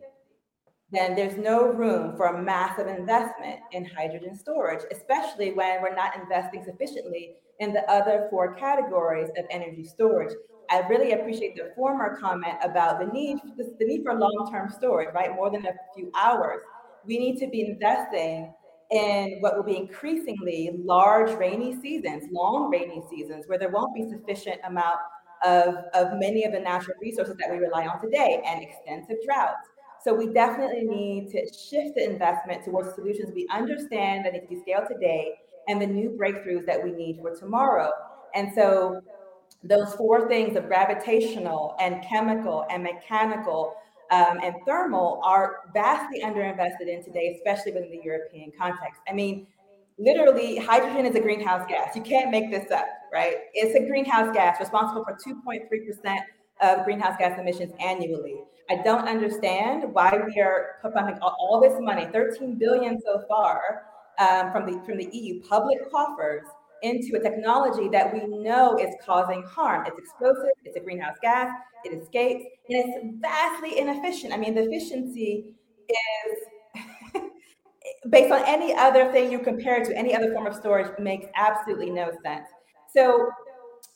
then 0.92 1.14
there's 1.16 1.36
no 1.36 1.66
room 1.66 2.16
for 2.16 2.26
a 2.26 2.42
massive 2.42 2.86
investment 2.86 3.60
in 3.72 3.84
hydrogen 3.84 4.36
storage, 4.36 4.84
especially 4.92 5.52
when 5.52 5.82
we're 5.82 5.94
not 5.94 6.16
investing 6.16 6.64
sufficiently 6.64 7.36
in 7.60 7.72
the 7.72 7.88
other 7.90 8.26
four 8.30 8.54
categories 8.54 9.28
of 9.38 9.44
energy 9.50 9.84
storage. 9.84 10.34
I 10.70 10.80
really 10.88 11.12
appreciate 11.12 11.56
the 11.56 11.72
former 11.76 12.18
comment 12.18 12.56
about 12.62 13.00
the 13.00 13.06
need, 13.06 13.38
the 13.56 13.84
need 13.84 14.02
for 14.02 14.14
long-term 14.14 14.70
storage, 14.70 15.12
right? 15.14 15.34
More 15.34 15.50
than 15.50 15.66
a 15.66 15.72
few 15.94 16.10
hours. 16.18 16.60
We 17.04 17.18
need 17.18 17.38
to 17.38 17.48
be 17.48 17.62
investing 17.62 18.52
in 18.90 19.38
what 19.40 19.56
will 19.56 19.64
be 19.64 19.76
increasingly 19.76 20.70
large 20.84 21.30
rainy 21.38 21.80
seasons, 21.80 22.24
long 22.32 22.70
rainy 22.70 23.02
seasons, 23.10 23.46
where 23.46 23.58
there 23.58 23.70
won't 23.70 23.94
be 23.94 24.08
sufficient 24.08 24.60
amount 24.64 24.98
of, 25.44 25.74
of 25.94 26.18
many 26.18 26.44
of 26.44 26.52
the 26.52 26.60
natural 26.60 26.96
resources 27.00 27.36
that 27.38 27.50
we 27.50 27.58
rely 27.58 27.86
on 27.86 28.00
today 28.00 28.42
and 28.46 28.62
extensive 28.62 29.16
droughts. 29.24 29.68
So 30.02 30.14
we 30.14 30.32
definitely 30.32 30.84
need 30.84 31.30
to 31.32 31.46
shift 31.52 31.96
the 31.96 32.04
investment 32.04 32.64
towards 32.64 32.94
solutions 32.94 33.32
we 33.34 33.46
understand 33.50 34.24
that 34.24 34.32
need 34.32 34.40
to 34.40 34.46
be 34.46 34.60
scaled 34.60 34.84
today 34.90 35.34
and 35.68 35.80
the 35.80 35.86
new 35.86 36.10
breakthroughs 36.10 36.66
that 36.66 36.82
we 36.82 36.92
need 36.92 37.18
for 37.20 37.34
tomorrow. 37.34 37.90
And 38.34 38.52
so 38.54 39.02
those 39.62 39.94
four 39.94 40.28
things 40.28 40.56
of 40.56 40.66
gravitational 40.66 41.76
and 41.80 42.02
chemical 42.02 42.66
and 42.70 42.82
mechanical 42.82 43.74
um, 44.10 44.40
and 44.42 44.54
thermal 44.66 45.20
are 45.24 45.58
vastly 45.72 46.22
underinvested 46.22 46.88
in 46.88 47.04
today, 47.04 47.36
especially 47.36 47.72
within 47.72 47.90
the 47.90 48.00
European 48.02 48.50
context. 48.58 49.00
I 49.08 49.12
mean, 49.12 49.46
literally, 49.98 50.56
hydrogen 50.56 51.06
is 51.06 51.14
a 51.14 51.20
greenhouse 51.20 51.66
gas. 51.68 51.94
You 51.94 52.02
can't 52.02 52.30
make 52.30 52.50
this 52.50 52.70
up, 52.72 52.86
right? 53.12 53.36
It's 53.54 53.74
a 53.76 53.86
greenhouse 53.86 54.34
gas 54.34 54.58
responsible 54.58 55.04
for 55.04 55.16
2.3% 55.16 56.18
of 56.60 56.84
greenhouse 56.84 57.16
gas 57.18 57.38
emissions 57.38 57.72
annually. 57.80 58.40
I 58.68 58.76
don't 58.76 59.08
understand 59.08 59.92
why 59.92 60.20
we 60.26 60.40
are 60.40 60.76
pumping 60.82 61.18
all 61.20 61.60
this 61.60 61.80
money, 61.80 62.08
13 62.12 62.56
billion 62.56 63.00
so 63.00 63.24
far, 63.28 63.86
um, 64.20 64.52
from 64.52 64.66
the 64.66 64.80
from 64.84 64.98
the 64.98 65.08
EU 65.12 65.42
public 65.42 65.90
coffers 65.90 66.46
into 66.82 67.16
a 67.16 67.20
technology 67.20 67.88
that 67.88 68.12
we 68.12 68.26
know 68.26 68.78
is 68.78 68.94
causing 69.04 69.42
harm. 69.42 69.86
It's 69.86 69.98
explosive, 69.98 70.50
it's 70.64 70.76
a 70.76 70.80
greenhouse 70.80 71.16
gas, 71.20 71.50
it 71.84 71.92
escapes, 71.92 72.44
and 72.68 72.78
it's 72.78 73.06
vastly 73.20 73.78
inefficient. 73.78 74.32
I 74.32 74.36
mean, 74.36 74.54
the 74.54 74.62
efficiency 74.62 75.52
is 75.88 77.22
based 78.10 78.32
on 78.32 78.42
any 78.46 78.74
other 78.74 79.10
thing 79.12 79.30
you 79.30 79.40
compare 79.40 79.80
it 79.80 79.86
to 79.86 79.96
any 79.96 80.14
other 80.14 80.32
form 80.32 80.46
of 80.46 80.54
storage 80.54 80.90
makes 80.98 81.26
absolutely 81.36 81.90
no 81.90 82.10
sense. 82.22 82.46
So, 82.94 83.28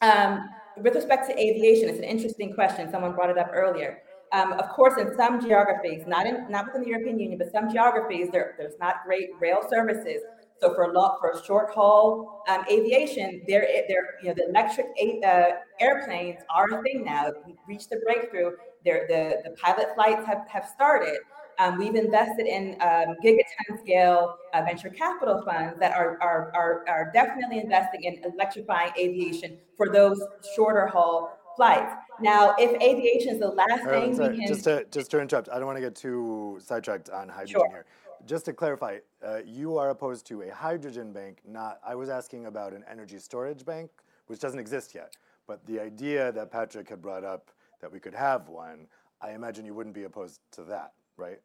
um, 0.03 0.49
with 0.77 0.95
respect 0.95 1.29
to 1.29 1.39
aviation, 1.39 1.89
it's 1.89 1.99
an 1.99 2.05
interesting 2.05 2.53
question. 2.53 2.91
Someone 2.91 3.15
brought 3.15 3.31
it 3.31 3.39
up 3.39 3.51
earlier. 3.53 4.03
Um, 4.35 4.53
of 4.55 4.69
course, 4.71 5.01
in 5.01 5.15
some 5.17 5.41
geographies, 5.41 6.03
not 6.09 6.27
in 6.27 6.37
not 6.51 6.67
within 6.67 6.83
the 6.83 6.89
European 6.89 7.21
Union, 7.21 7.39
but 7.39 7.53
some 7.53 7.71
geographies, 7.71 8.27
there, 8.33 8.55
there's 8.59 8.79
not 8.81 8.97
great 9.07 9.29
rail 9.41 9.61
services. 9.71 10.21
So 10.61 10.75
for 10.75 10.85
a 10.91 10.93
long, 10.93 11.19
for 11.21 11.31
short 11.47 11.69
haul 11.75 12.43
um, 12.49 12.65
aviation, 12.71 13.43
there, 13.47 13.67
there, 13.89 14.05
you 14.23 14.29
know, 14.29 14.35
the 14.35 14.49
electric 14.49 14.87
uh, 15.25 15.51
airplanes 15.79 16.41
are 16.55 16.67
a 16.79 16.83
thing 16.83 17.05
now. 17.05 17.31
We've 17.47 17.57
reached 17.69 17.91
the 17.91 18.01
breakthrough. 18.05 18.51
There, 18.85 19.07
the 19.09 19.23
the 19.49 19.57
pilot 19.57 19.89
flights 19.95 20.27
have 20.27 20.43
have 20.49 20.67
started. 20.67 21.19
Um, 21.61 21.79
we've 21.79 21.95
invested 21.95 22.47
in 22.47 22.77
um, 22.81 23.15
gigaton 23.25 23.81
scale 23.83 24.37
uh, 24.53 24.63
venture 24.63 24.91
capital 24.91 25.43
funds 25.45 25.79
that 25.79 25.93
are, 25.95 26.19
are, 26.21 26.53
are, 26.57 26.85
are 26.89 27.11
definitely 27.15 27.61
investing 27.61 28.03
in 28.03 28.21
electrifying 28.25 28.91
aviation 28.99 29.59
for 29.77 29.89
those 29.89 30.21
shorter 30.57 30.89
haul 30.89 31.39
flights. 31.57 31.93
Now, 32.21 32.55
if 32.59 32.81
aviation 32.81 33.35
is 33.35 33.41
the 33.41 33.49
last 33.49 33.85
thing 33.85 34.15
sorry, 34.17 34.33
we 34.33 34.39
can 34.39 34.49
just 34.49 34.65
to 34.65 34.85
just 34.91 35.11
to 35.11 35.21
interrupt, 35.21 35.49
I 35.49 35.57
don't 35.57 35.67
want 35.67 35.77
to 35.77 35.83
get 35.83 35.95
too 35.95 36.59
sidetracked 36.63 37.11
on 37.11 37.29
hydrogen 37.29 37.61
sure. 37.61 37.69
here. 37.69 37.87
Just 38.27 38.47
to 38.47 38.53
clarify, 38.53 38.99
uh, 39.25 39.41
you 39.45 39.77
are 39.77 39.91
opposed 39.91 40.27
to 40.29 40.43
a 40.43 40.55
hydrogen 40.55 41.13
bank. 41.13 41.41
Not, 41.47 41.79
I 41.87 41.95
was 41.95 42.09
asking 42.09 42.47
about 42.47 42.73
an 42.73 42.83
energy 42.91 43.19
storage 43.19 43.67
bank, 43.67 43.91
which 44.29 44.41
doesn't 44.41 44.59
exist 44.59 44.95
yet. 44.95 45.15
But 45.47 45.65
the 45.67 45.79
idea 45.79 46.33
that 46.33 46.51
Patrick 46.51 46.89
had 46.89 47.03
brought 47.03 47.23
up 47.23 47.51
that 47.83 47.93
we 47.93 48.01
could 48.01 48.15
have 48.15 48.49
one, 48.49 48.87
I 49.21 49.33
imagine 49.33 49.67
you 49.67 49.75
wouldn't 49.75 49.95
be 49.95 50.05
opposed 50.05 50.41
to 50.53 50.63
that, 50.65 50.93
right? 51.19 51.39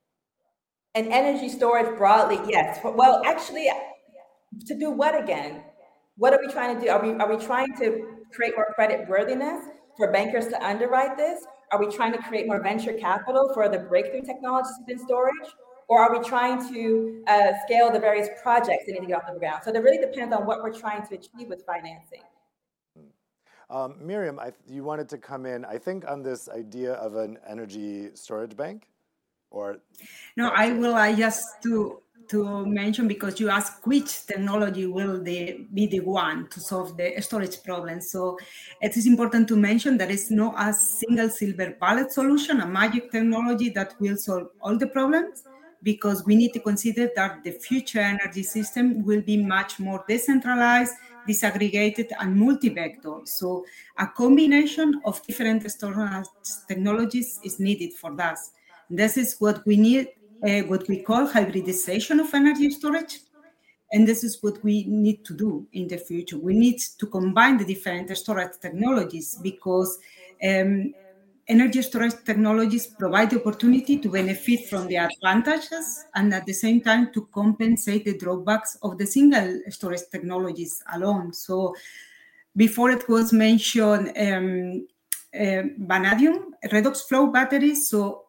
And 0.95 1.07
energy 1.07 1.49
storage 1.49 1.97
broadly, 1.97 2.39
yes. 2.47 2.79
Well, 2.83 3.21
actually, 3.25 3.69
to 4.65 4.75
do 4.79 4.89
what 4.89 5.21
again? 5.21 5.63
What 6.15 6.33
are 6.33 6.39
we 6.39 6.51
trying 6.51 6.75
to 6.75 6.81
do? 6.81 6.89
Are 6.89 7.01
we 7.01 7.11
are 7.13 7.35
we 7.35 7.43
trying 7.43 7.75
to 7.77 8.07
create 8.33 8.53
more 8.55 8.67
credit 8.73 9.07
worthiness? 9.07 9.65
For 9.99 10.11
bankers 10.11 10.47
to 10.47 10.65
underwrite 10.65 11.17
this? 11.17 11.45
Are 11.71 11.79
we 11.79 11.93
trying 11.93 12.13
to 12.13 12.17
create 12.19 12.47
more 12.47 12.61
venture 12.63 12.93
capital 12.93 13.51
for 13.53 13.69
the 13.69 13.79
breakthrough 13.79 14.21
technologies 14.21 14.73
within 14.79 14.97
storage? 14.97 15.49
Or 15.87 15.99
are 15.99 16.17
we 16.17 16.23
trying 16.23 16.57
to 16.71 17.23
uh, 17.27 17.51
scale 17.65 17.91
the 17.91 17.99
various 17.99 18.29
projects 18.41 18.85
that 18.85 18.93
need 18.93 19.01
to 19.01 19.07
get 19.07 19.17
off 19.17 19.31
the 19.31 19.37
ground? 19.37 19.61
So 19.63 19.71
it 19.71 19.83
really 19.83 19.97
depends 19.97 20.33
on 20.33 20.45
what 20.45 20.63
we're 20.63 20.73
trying 20.73 21.05
to 21.07 21.15
achieve 21.15 21.49
with 21.49 21.63
financing. 21.65 22.21
Hmm. 22.95 23.75
Um, 23.75 23.95
Miriam, 23.99 24.39
I, 24.39 24.53
you 24.67 24.83
wanted 24.83 25.09
to 25.09 25.17
come 25.17 25.45
in, 25.45 25.65
I 25.65 25.77
think, 25.77 26.07
on 26.07 26.23
this 26.23 26.47
idea 26.47 26.93
of 26.93 27.15
an 27.15 27.37
energy 27.47 28.09
storage 28.13 28.55
bank, 28.55 28.87
or 29.49 29.77
no? 30.37 30.49
I 30.49 30.73
will. 30.73 30.93
I 30.93 31.13
just 31.13 31.43
to 31.63 32.01
to 32.29 32.65
mention 32.65 33.07
because 33.07 33.39
you 33.39 33.49
asked 33.49 33.85
which 33.85 34.25
technology 34.25 34.85
will 34.85 35.21
the, 35.21 35.67
be 35.73 35.87
the 35.87 35.99
one 35.99 36.47
to 36.49 36.59
solve 36.59 36.95
the 36.95 37.19
storage 37.21 37.61
problem. 37.63 38.01
So 38.01 38.37
it 38.81 38.95
is 38.95 39.07
important 39.07 39.47
to 39.49 39.55
mention 39.55 39.97
there 39.97 40.11
is 40.11 40.29
no 40.29 40.55
a 40.55 40.71
single 40.73 41.29
silver 41.29 41.75
bullet 41.79 42.11
solution, 42.11 42.61
a 42.61 42.67
magic 42.67 43.11
technology 43.11 43.69
that 43.71 43.95
will 43.99 44.17
solve 44.17 44.49
all 44.61 44.77
the 44.77 44.87
problems 44.87 45.43
because 45.81 46.25
we 46.25 46.35
need 46.35 46.53
to 46.53 46.59
consider 46.59 47.09
that 47.15 47.43
the 47.43 47.51
future 47.51 47.99
energy 47.99 48.43
system 48.43 49.03
will 49.03 49.21
be 49.21 49.37
much 49.37 49.79
more 49.79 50.03
decentralized, 50.07 50.93
disaggregated, 51.27 52.11
and 52.19 52.35
multi-vector. 52.35 53.21
So 53.25 53.65
a 53.97 54.07
combination 54.07 55.01
of 55.05 55.25
different 55.25 55.69
storage 55.71 56.27
technologies 56.67 57.39
is 57.43 57.59
needed 57.59 57.93
for 57.93 58.15
that. 58.17 58.37
This 58.89 59.17
is 59.17 59.35
what 59.39 59.65
we 59.65 59.77
need 59.77 60.07
uh, 60.43 60.61
what 60.61 60.87
we 60.87 61.01
call 61.01 61.27
hybridization 61.27 62.19
of 62.19 62.33
energy 62.33 62.69
storage. 62.69 63.19
And 63.91 64.07
this 64.07 64.23
is 64.23 64.37
what 64.41 64.63
we 64.63 64.85
need 64.87 65.25
to 65.25 65.35
do 65.35 65.67
in 65.73 65.87
the 65.87 65.97
future. 65.97 66.37
We 66.37 66.53
need 66.53 66.79
to 66.99 67.07
combine 67.07 67.57
the 67.57 67.65
different 67.65 68.15
storage 68.15 68.59
technologies 68.61 69.39
because 69.41 69.97
um, 70.47 70.93
energy 71.47 71.81
storage 71.81 72.13
technologies 72.23 72.85
provide 72.85 73.31
the 73.31 73.39
opportunity 73.39 73.97
to 73.97 74.09
benefit 74.09 74.69
from 74.69 74.87
the 74.87 74.97
advantages 74.97 76.05
and 76.13 76.31
at 76.33 76.45
the 76.45 76.53
same 76.53 76.81
time 76.81 77.11
to 77.13 77.27
compensate 77.33 78.05
the 78.05 78.15
drawbacks 78.15 78.77
of 78.83 78.99
the 78.99 79.07
single 79.07 79.59
storage 79.69 80.07
technologies 80.11 80.83
alone. 80.93 81.33
So 81.33 81.75
before 82.55 82.91
it 82.91 83.09
was 83.09 83.33
mentioned 83.33 84.13
um, 84.15 84.87
uh, 85.33 85.63
vanadium, 85.79 86.53
redox 86.65 87.07
flow 87.07 87.27
batteries. 87.27 87.89
So 87.89 88.25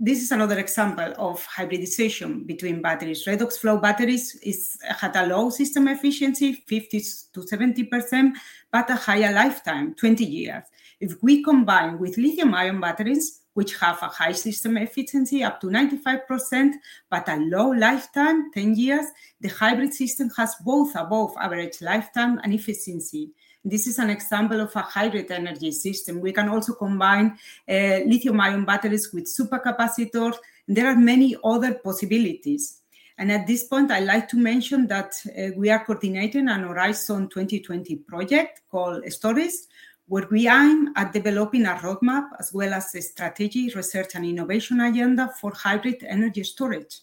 this 0.00 0.22
is 0.22 0.32
another 0.32 0.58
example 0.58 1.12
of 1.18 1.44
hybridization 1.44 2.44
between 2.44 2.82
batteries. 2.82 3.24
Redox 3.26 3.58
flow 3.58 3.78
batteries 3.78 4.34
is 4.42 4.76
had 4.88 5.14
a 5.16 5.26
low 5.26 5.50
system 5.50 5.88
efficiency, 5.88 6.64
50 6.66 7.00
to 7.32 7.40
70%, 7.40 8.32
but 8.72 8.90
a 8.90 8.96
higher 8.96 9.32
lifetime, 9.32 9.94
20 9.94 10.24
years. 10.24 10.64
If 11.00 11.22
we 11.22 11.44
combine 11.44 11.98
with 11.98 12.16
lithium 12.16 12.54
ion 12.54 12.80
batteries, 12.80 13.40
which 13.54 13.78
have 13.78 14.02
a 14.02 14.08
high 14.08 14.32
system 14.32 14.76
efficiency 14.76 15.44
up 15.44 15.60
to 15.60 15.68
95%, 15.68 16.72
but 17.08 17.28
a 17.28 17.36
low 17.36 17.70
lifetime, 17.70 18.50
10 18.52 18.74
years, 18.74 19.06
the 19.40 19.48
hybrid 19.48 19.94
system 19.94 20.28
has 20.36 20.56
both 20.64 20.94
above 20.96 21.34
average 21.38 21.80
lifetime 21.80 22.40
and 22.42 22.52
efficiency. 22.52 23.30
This 23.64 23.86
is 23.86 23.98
an 23.98 24.10
example 24.10 24.60
of 24.60 24.76
a 24.76 24.82
hybrid 24.82 25.30
energy 25.30 25.72
system. 25.72 26.20
We 26.20 26.32
can 26.32 26.50
also 26.50 26.74
combine 26.74 27.38
uh, 27.68 28.00
lithium 28.04 28.38
ion 28.40 28.66
batteries 28.66 29.10
with 29.12 29.24
supercapacitors. 29.24 30.36
There 30.68 30.86
are 30.86 30.96
many 30.96 31.34
other 31.42 31.74
possibilities. 31.74 32.80
And 33.16 33.32
at 33.32 33.46
this 33.46 33.64
point, 33.64 33.90
I'd 33.90 34.04
like 34.04 34.28
to 34.28 34.36
mention 34.36 34.86
that 34.88 35.14
uh, 35.26 35.56
we 35.56 35.70
are 35.70 35.84
coordinating 35.84 36.48
an 36.48 36.64
Horizon 36.64 37.28
2020 37.28 37.96
project 37.96 38.62
called 38.70 39.04
StoRIES, 39.04 39.68
where 40.08 40.26
we 40.30 40.48
aim 40.48 40.92
at 40.96 41.14
developing 41.14 41.64
a 41.64 41.74
roadmap 41.76 42.28
as 42.38 42.52
well 42.52 42.74
as 42.74 42.94
a 42.94 43.00
strategy, 43.00 43.72
research, 43.74 44.10
and 44.14 44.26
innovation 44.26 44.80
agenda 44.80 45.32
for 45.40 45.52
hybrid 45.54 46.04
energy 46.06 46.44
storage. 46.44 47.00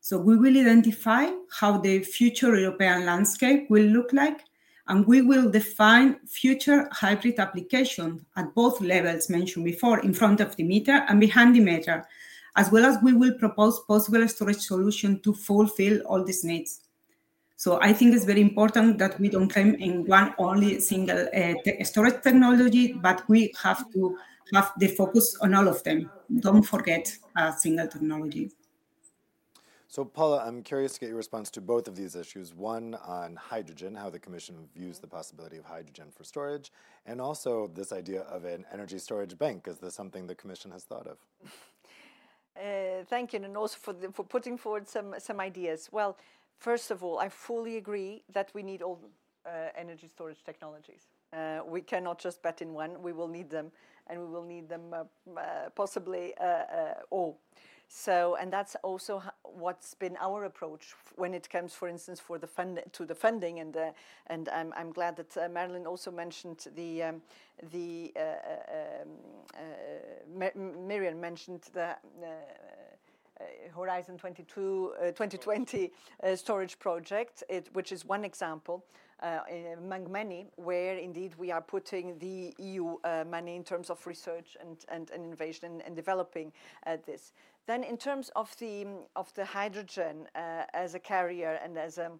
So 0.00 0.16
we 0.16 0.38
will 0.38 0.56
identify 0.56 1.26
how 1.50 1.78
the 1.78 1.98
future 2.02 2.56
European 2.56 3.04
landscape 3.04 3.68
will 3.68 3.84
look 3.84 4.12
like, 4.14 4.40
and 4.88 5.06
we 5.06 5.22
will 5.22 5.50
define 5.50 6.18
future 6.26 6.88
hybrid 6.92 7.38
applications 7.38 8.22
at 8.36 8.54
both 8.54 8.80
levels 8.80 9.28
mentioned 9.28 9.64
before, 9.64 10.00
in 10.00 10.14
front 10.14 10.40
of 10.40 10.56
the 10.56 10.64
meter 10.64 11.04
and 11.08 11.20
behind 11.20 11.54
the 11.54 11.60
meter, 11.60 12.06
as 12.56 12.72
well 12.72 12.84
as 12.84 12.96
we 13.02 13.12
will 13.12 13.34
propose 13.38 13.80
possible 13.86 14.26
storage 14.26 14.58
solution 14.58 15.20
to 15.20 15.34
fulfill 15.34 16.00
all 16.06 16.24
these 16.24 16.42
needs. 16.42 16.80
So 17.56 17.80
I 17.82 17.92
think 17.92 18.14
it's 18.14 18.24
very 18.24 18.40
important 18.40 18.98
that 18.98 19.18
we 19.20 19.28
don't 19.28 19.48
claim 19.48 19.74
in 19.74 20.04
one 20.06 20.32
only 20.38 20.80
single 20.80 21.28
uh, 21.34 21.54
te 21.64 21.84
storage 21.84 22.22
technology, 22.22 22.92
but 22.92 23.28
we 23.28 23.52
have 23.62 23.92
to 23.92 24.16
have 24.54 24.72
the 24.78 24.88
focus 24.88 25.36
on 25.42 25.54
all 25.54 25.68
of 25.68 25.82
them. 25.82 26.10
Don't 26.40 26.62
forget 26.62 27.12
a 27.36 27.52
single 27.52 27.88
technology. 27.88 28.52
So, 29.90 30.04
Paula, 30.04 30.44
I'm 30.46 30.62
curious 30.62 30.92
to 30.92 31.00
get 31.00 31.08
your 31.08 31.16
response 31.16 31.48
to 31.52 31.62
both 31.62 31.88
of 31.88 31.96
these 31.96 32.14
issues. 32.14 32.52
One 32.52 32.94
on 33.06 33.36
hydrogen, 33.36 33.94
how 33.94 34.10
the 34.10 34.18
Commission 34.18 34.68
views 34.76 34.98
the 34.98 35.06
possibility 35.06 35.56
of 35.56 35.64
hydrogen 35.64 36.08
for 36.14 36.24
storage, 36.24 36.70
and 37.06 37.22
also 37.22 37.70
this 37.74 37.90
idea 37.90 38.20
of 38.24 38.44
an 38.44 38.66
energy 38.70 38.98
storage 38.98 39.38
bank. 39.38 39.66
Is 39.66 39.78
this 39.78 39.94
something 39.94 40.26
the 40.26 40.34
Commission 40.34 40.70
has 40.72 40.84
thought 40.84 41.06
of? 41.06 41.18
Uh, 42.58 43.04
thank 43.08 43.32
you, 43.32 43.40
and 43.44 43.56
also 43.56 43.76
for, 43.80 43.92
the, 43.92 44.10
for 44.10 44.24
putting 44.24 44.58
forward 44.58 44.88
some, 44.88 45.14
some 45.18 45.38
ideas. 45.38 45.88
Well, 45.92 46.18
first 46.58 46.90
of 46.90 47.04
all, 47.04 47.20
I 47.20 47.28
fully 47.28 47.76
agree 47.76 48.24
that 48.32 48.50
we 48.52 48.64
need 48.64 48.82
all 48.82 48.98
uh, 49.46 49.68
energy 49.76 50.08
storage 50.08 50.42
technologies. 50.42 51.06
Uh, 51.32 51.60
we 51.64 51.80
cannot 51.80 52.18
just 52.18 52.42
bet 52.42 52.60
in 52.60 52.72
one. 52.72 53.00
We 53.00 53.12
will 53.12 53.28
need 53.28 53.48
them, 53.48 53.70
and 54.08 54.18
we 54.18 54.26
will 54.26 54.42
need 54.42 54.68
them 54.68 54.92
uh, 54.92 55.04
uh, 55.38 55.70
possibly 55.76 56.34
uh, 56.38 56.94
all. 57.10 57.38
So, 57.90 58.36
and 58.38 58.52
that's 58.52 58.76
also 58.82 59.22
what's 59.42 59.94
been 59.94 60.18
our 60.20 60.44
approach 60.44 60.94
when 61.16 61.32
it 61.32 61.48
comes, 61.48 61.72
for 61.72 61.88
instance, 61.88 62.20
for 62.20 62.38
the 62.38 62.46
fund 62.46 62.82
to 62.92 63.06
the 63.06 63.14
funding. 63.14 63.60
And 63.60 63.76
uh, 63.76 63.92
and 64.26 64.48
I'm, 64.50 64.74
I'm 64.76 64.92
glad 64.92 65.16
that 65.16 65.36
uh, 65.36 65.48
Marilyn 65.48 65.86
also 65.86 66.10
mentioned 66.10 66.66
the 66.76 67.02
um, 67.02 67.22
the 67.72 68.12
uh, 68.14 68.20
uh 68.20 69.04
um, 70.54 70.86
Miriam 70.86 71.20
mentioned 71.20 71.62
the. 71.72 71.96
Uh, 72.22 72.26
uh, 73.40 73.44
Horizon 73.72 74.18
22, 74.18 74.94
2020 75.14 75.92
storage 76.34 76.76
project, 76.80 77.44
it, 77.48 77.68
which 77.72 77.92
is 77.92 78.04
one 78.04 78.24
example. 78.24 78.84
Uh, 79.20 79.40
among 79.76 80.10
many, 80.10 80.46
where 80.56 80.96
indeed 80.96 81.34
we 81.38 81.50
are 81.50 81.60
putting 81.60 82.16
the 82.20 82.54
EU 82.58 82.96
uh, 83.02 83.24
money 83.28 83.56
in 83.56 83.64
terms 83.64 83.90
of 83.90 84.04
research 84.06 84.56
and, 84.60 84.76
and, 84.88 85.10
and 85.10 85.24
innovation 85.24 85.66
and, 85.66 85.82
and 85.82 85.96
developing 85.96 86.52
uh, 86.86 86.96
this. 87.04 87.32
Then 87.68 87.84
in 87.84 87.98
terms 87.98 88.30
of 88.34 88.56
the, 88.58 88.86
of 89.14 89.32
the 89.34 89.44
hydrogen 89.44 90.26
uh, 90.34 90.62
as 90.72 90.94
a 90.94 90.98
carrier 90.98 91.60
and 91.62 91.76
as 91.76 91.98
a 91.98 92.10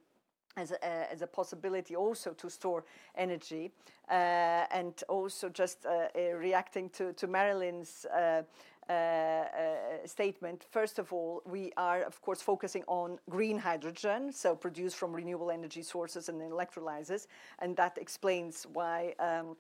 as 0.58 0.72
a, 0.72 0.84
uh, 0.84 1.06
as 1.12 1.22
a, 1.22 1.26
possibility 1.26 1.94
also 1.94 2.32
to 2.32 2.50
store 2.50 2.84
energy 3.16 3.70
uh, 4.10 4.66
and 4.72 5.04
also 5.08 5.48
just 5.48 5.86
uh, 5.86 6.08
uh 6.16 6.36
reacting 6.36 6.90
to, 6.90 7.12
to 7.12 7.28
Marilyn's 7.28 8.06
uh, 8.06 8.42
statement. 10.04 10.66
First 10.70 10.98
of 10.98 11.12
all, 11.12 11.42
we 11.46 11.72
are 11.76 12.02
of 12.02 12.20
course 12.20 12.42
focusing 12.42 12.82
on 12.88 13.18
green 13.30 13.58
hydrogen, 13.58 14.32
so 14.32 14.56
produced 14.56 14.96
from 14.96 15.12
renewable 15.12 15.50
energy 15.50 15.82
sources 15.82 16.28
and 16.28 16.40
electrolyzers, 16.42 17.26
and 17.60 17.76
that 17.76 17.96
explains 17.98 18.66
why 18.72 19.14
um, 19.20 19.56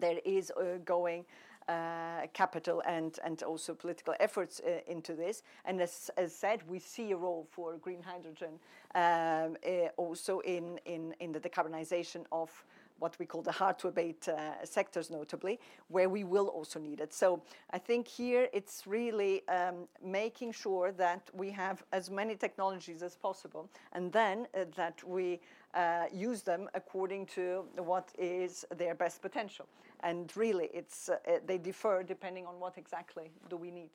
there 0.00 0.18
is 0.24 0.52
going 0.84 1.24
uh, 1.68 2.26
capital 2.32 2.82
and, 2.86 3.18
and 3.24 3.42
also 3.42 3.74
political 3.74 4.14
efforts 4.20 4.60
uh, 4.60 4.80
into 4.86 5.14
this. 5.14 5.42
And 5.64 5.80
as, 5.80 6.10
as 6.16 6.34
said, 6.34 6.62
we 6.68 6.78
see 6.78 7.12
a 7.12 7.16
role 7.16 7.46
for 7.50 7.76
green 7.78 8.02
hydrogen 8.02 8.58
um, 8.94 9.56
uh, 9.66 9.88
also 9.96 10.40
in, 10.40 10.78
in, 10.84 11.14
in 11.20 11.32
the 11.32 11.40
decarbonization 11.40 12.24
of 12.30 12.64
what 12.98 13.18
we 13.18 13.26
call 13.26 13.42
the 13.42 13.52
hard 13.52 13.78
to 13.78 13.88
abate 13.88 14.28
uh, 14.28 14.64
sectors, 14.64 15.10
notably, 15.10 15.58
where 15.88 16.08
we 16.08 16.24
will 16.24 16.46
also 16.46 16.78
need 16.78 17.00
it. 17.00 17.12
So 17.12 17.42
I 17.70 17.78
think 17.78 18.06
here 18.06 18.48
it's 18.52 18.86
really 18.86 19.46
um, 19.48 19.88
making 20.02 20.52
sure 20.52 20.92
that 20.92 21.28
we 21.32 21.50
have 21.50 21.82
as 21.92 22.10
many 22.10 22.36
technologies 22.36 23.02
as 23.02 23.16
possible, 23.16 23.68
and 23.92 24.12
then 24.12 24.46
uh, 24.54 24.64
that 24.76 25.02
we 25.06 25.40
uh, 25.74 26.04
use 26.12 26.42
them 26.42 26.68
according 26.74 27.26
to 27.26 27.64
what 27.76 28.10
is 28.18 28.64
their 28.76 28.94
best 28.94 29.20
potential. 29.22 29.66
And 30.00 30.30
really, 30.36 30.68
it's 30.72 31.08
uh, 31.08 31.16
they 31.46 31.58
differ 31.58 32.02
depending 32.02 32.46
on 32.46 32.60
what 32.60 32.78
exactly 32.78 33.30
do 33.48 33.56
we 33.56 33.70
need. 33.70 33.90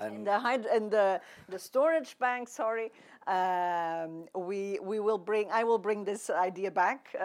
And, 0.00 0.26
the, 0.26 0.40
and 0.72 0.90
the, 0.90 1.20
the 1.50 1.58
storage 1.58 2.18
bank, 2.18 2.48
sorry, 2.48 2.90
um, 3.26 4.24
we, 4.34 4.78
we 4.80 4.98
will 4.98 5.18
bring, 5.18 5.50
I 5.52 5.62
will 5.62 5.78
bring 5.78 6.04
this 6.04 6.30
idea 6.30 6.70
back. 6.70 7.14
Uh, 7.20 7.24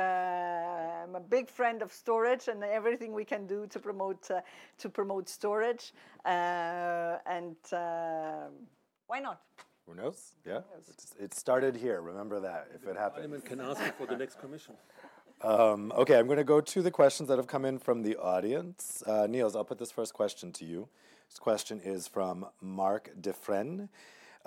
I'm 1.03 1.15
a 1.15 1.21
big 1.21 1.49
friend 1.49 1.81
of 1.81 1.93
storage 1.93 2.49
and 2.49 2.63
everything 2.63 3.13
we 3.13 3.23
can 3.23 3.47
do 3.47 3.65
to 3.67 3.79
promote, 3.79 4.29
uh, 4.29 4.41
to 4.79 4.89
promote 4.89 5.29
storage. 5.29 5.93
Uh, 6.25 7.17
and 7.25 7.55
uh, 7.71 8.47
why 9.07 9.19
not? 9.19 9.39
Who 9.87 9.95
knows? 9.95 10.33
Yeah, 10.45 10.61
it 11.19 11.33
started 11.33 11.75
here. 11.75 12.01
Remember 12.01 12.39
that 12.39 12.69
if 12.73 12.87
it 12.87 12.97
happens. 12.97 13.27
Parliament 13.27 13.45
can 13.45 13.61
ask 13.61 13.81
for 13.95 14.07
the 14.07 14.17
next 14.17 14.39
commission. 14.39 14.75
Um, 15.41 15.91
okay, 15.91 16.17
I'm 16.17 16.27
going 16.27 16.37
to 16.37 16.45
go 16.45 16.61
to 16.61 16.81
the 16.81 16.89
questions 16.89 17.27
that 17.27 17.37
have 17.37 17.45
come 17.45 17.65
in 17.65 17.77
from 17.77 18.03
the 18.03 18.15
audience. 18.15 19.03
Uh, 19.05 19.27
Niels, 19.27 19.53
I'll 19.55 19.65
put 19.65 19.77
this 19.77 19.91
first 19.91 20.13
question 20.13 20.53
to 20.53 20.65
you. 20.65 20.87
This 21.29 21.37
question 21.39 21.81
is 21.83 22.07
from 22.07 22.47
Mark 22.61 23.11
Defren. 23.19 23.89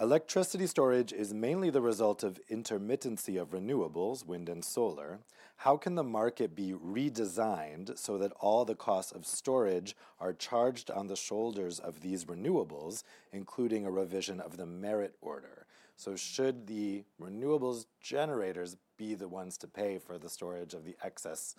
Electricity 0.00 0.68
storage 0.68 1.12
is 1.12 1.34
mainly 1.34 1.70
the 1.70 1.80
result 1.80 2.22
of 2.22 2.38
intermittency 2.48 3.40
of 3.40 3.50
renewables, 3.50 4.24
wind 4.24 4.48
and 4.48 4.64
solar. 4.64 5.18
How 5.56 5.76
can 5.76 5.96
the 5.96 6.04
market 6.04 6.54
be 6.54 6.72
redesigned 6.72 7.98
so 7.98 8.16
that 8.16 8.30
all 8.38 8.64
the 8.64 8.76
costs 8.76 9.10
of 9.10 9.26
storage 9.26 9.96
are 10.20 10.32
charged 10.32 10.88
on 10.92 11.08
the 11.08 11.16
shoulders 11.16 11.80
of 11.80 12.00
these 12.00 12.26
renewables, 12.26 13.02
including 13.32 13.84
a 13.84 13.90
revision 13.90 14.38
of 14.38 14.56
the 14.56 14.66
merit 14.66 15.16
order? 15.20 15.66
So, 15.96 16.14
should 16.14 16.68
the 16.68 17.02
renewables 17.20 17.86
generators 18.00 18.76
be 18.96 19.16
the 19.16 19.26
ones 19.26 19.58
to 19.58 19.66
pay 19.66 19.98
for 19.98 20.16
the 20.16 20.28
storage 20.28 20.74
of 20.74 20.84
the 20.84 20.96
excess 21.02 21.56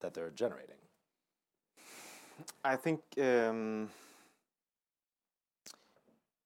that 0.00 0.12
they're 0.12 0.28
generating? 0.28 0.76
I 2.62 2.76
think 2.76 3.00
um, 3.16 3.88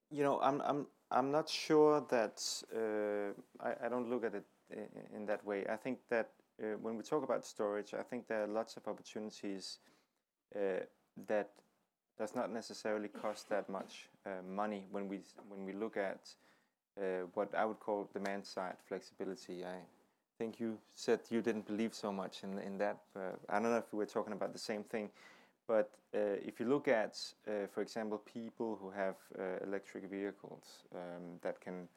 you 0.09 0.23
know 0.23 0.39
I'm 0.41 0.61
I'm 0.61 0.87
I'm 1.13 1.31
not 1.31 1.49
sure 1.49 2.05
that 2.09 2.43
uh, 2.75 3.33
I, 3.65 3.87
I 3.87 3.89
don't 3.89 4.09
look 4.09 4.25
at 4.25 4.35
it 4.35 4.45
in, 5.15 5.27
that 5.27 5.45
way. 5.45 5.67
I 5.69 5.77
think 5.77 5.99
that 6.09 6.31
uh, 6.63 6.77
when 6.81 6.97
we 6.97 7.03
talk 7.03 7.23
about 7.23 7.45
storage, 7.45 7.93
I 7.95 8.03
think 8.03 8.27
there 8.27 8.45
are 8.45 8.47
lots 8.47 8.77
of 8.77 8.89
opportunities 8.89 9.79
uh, 10.57 10.85
that 11.29 11.51
does 12.19 12.35
not 12.35 12.51
necessarily 12.51 13.09
cost 13.09 13.49
that 13.51 13.69
much 13.69 14.09
uh, 14.25 14.31
money 14.49 14.87
when 14.91 15.09
we 15.09 15.21
when 15.49 15.65
we 15.65 15.73
look 15.73 15.97
at 15.97 16.31
uh, 16.99 17.27
what 17.35 17.55
I 17.55 17.65
would 17.65 17.81
call 17.81 18.09
demand 18.13 18.47
side 18.47 18.77
flexibility. 18.87 19.65
I 19.65 19.81
think 20.39 20.61
you 20.61 20.79
said 20.95 21.21
you 21.31 21.43
didn't 21.43 21.67
believe 21.67 21.95
so 21.95 22.13
much 22.13 22.43
in 22.43 22.59
in 22.59 22.79
that. 22.79 22.99
I 23.49 23.61
don't 23.61 23.71
know 23.71 23.79
if 23.79 23.93
we 23.93 23.99
were 23.99 24.07
talking 24.07 24.33
about 24.33 24.53
the 24.53 24.59
same 24.59 24.85
thing, 24.85 25.11
but 25.67 25.91
uh, 26.15 26.37
if 26.45 26.61
you 26.61 26.67
look 26.67 26.89
at, 26.89 27.19
uh, 27.49 27.67
for 27.73 27.81
example, 27.81 28.19
people 28.19 28.79
who 28.81 28.91
have 28.91 29.17
uh, 29.39 29.65
electric 29.65 30.11
vehicles 30.11 30.85
um, 30.95 31.39
that 31.43 31.61
can 31.61 31.89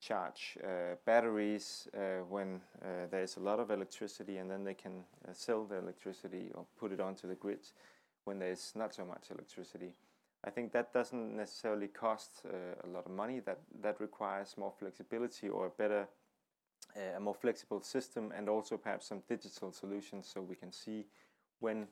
charge 0.00 0.56
uh, 0.64 0.94
batteries 1.04 1.86
uh, 1.94 2.24
when 2.28 2.60
uh, 2.82 3.06
there's 3.10 3.36
a 3.36 3.40
lot 3.40 3.60
of 3.60 3.70
electricity 3.70 4.38
and 4.38 4.50
then 4.50 4.64
they 4.64 4.74
can 4.74 5.04
sell 5.32 5.64
the 5.64 5.76
electricity 5.76 6.50
or 6.54 6.64
put 6.78 6.90
it 6.90 7.00
onto 7.00 7.28
the 7.28 7.34
grid 7.34 7.60
when 8.24 8.38
there's 8.38 8.72
not 8.74 8.94
so 8.94 9.04
much 9.04 9.30
electricity. 9.30 9.92
I 10.42 10.48
think 10.48 10.72
that 10.72 10.94
doesn't 10.94 11.36
necessarily 11.36 11.88
cost 11.88 12.44
a 12.82 12.86
lot 12.86 13.04
of 13.04 13.12
money. 13.12 13.40
That 13.40 13.58
that 13.82 14.00
requires 14.00 14.56
more 14.56 14.72
flexibility 14.78 15.50
or 15.50 15.66
a 15.66 15.70
better, 15.70 16.08
a 17.16 17.20
more 17.20 17.34
flexible 17.34 17.82
system, 17.82 18.32
and 18.34 18.48
also 18.48 18.78
perhaps 18.78 19.06
some 19.06 19.22
digital 19.28 19.70
solutions 19.70 20.30
so 20.32 20.40
we 20.40 20.56
can 20.56 20.72
see 20.72 21.04
when 21.58 21.88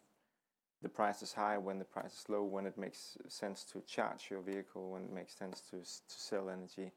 the 0.83 0.89
price 0.89 1.23
is 1.23 1.33
high, 1.33 1.59
when 1.59 1.79
the 1.79 1.85
price 1.85 2.15
is 2.21 2.29
low, 2.29 2.43
when 2.43 2.67
it 2.67 2.79
makes 2.79 3.17
sense 3.29 3.65
to 3.73 3.81
charge 3.87 4.29
your 4.31 4.41
vehicle, 4.41 4.91
when 4.91 5.05
it 5.05 5.13
makes 5.13 5.35
sense 5.35 5.61
to 5.71 5.77
to 5.79 6.21
sell 6.21 6.51
energy. 6.51 6.93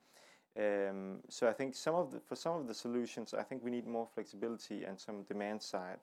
Um, 0.58 1.20
so 1.30 1.48
I 1.48 1.54
think 1.54 1.76
some 1.76 1.96
of 1.96 2.12
the, 2.12 2.20
for 2.20 2.36
some 2.36 2.58
of 2.58 2.68
the 2.68 2.74
solutions, 2.74 3.34
I 3.34 3.44
think 3.44 3.64
we 3.64 3.72
need 3.72 3.88
more 3.88 4.08
flexibility 4.14 4.84
and 4.84 5.00
some 5.00 5.24
demand 5.24 5.62
side 5.62 6.00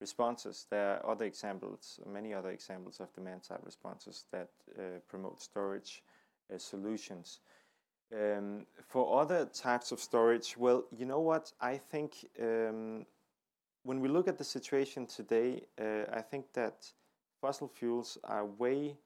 responses. 0.00 0.66
There 0.70 0.96
are 0.96 1.10
other 1.10 1.24
examples, 1.24 2.00
many 2.06 2.34
other 2.34 2.50
examples 2.50 3.00
of 3.00 3.12
demand-side 3.14 3.60
responses 3.64 4.24
that 4.30 4.50
uh, 4.78 4.82
promote 5.08 5.40
storage 5.40 6.02
uh, 6.52 6.58
solutions. 6.58 7.40
Um, 8.12 8.66
for 8.86 9.20
other 9.20 9.46
types 9.46 9.92
of 9.92 10.00
storage, 10.00 10.56
well, 10.56 10.84
you 10.96 11.06
know 11.06 11.20
what? 11.20 11.52
I 11.60 11.76
think 11.76 12.28
um, 12.40 13.06
when 13.82 14.00
we 14.00 14.08
look 14.08 14.28
at 14.28 14.38
the 14.38 14.44
situation 14.44 15.06
today, 15.06 15.62
uh, 15.80 16.04
I 16.12 16.20
think 16.20 16.52
that 16.52 16.92
fossil 17.40 17.68
fuels 17.68 18.18
are 18.24 18.44
way 18.46 18.96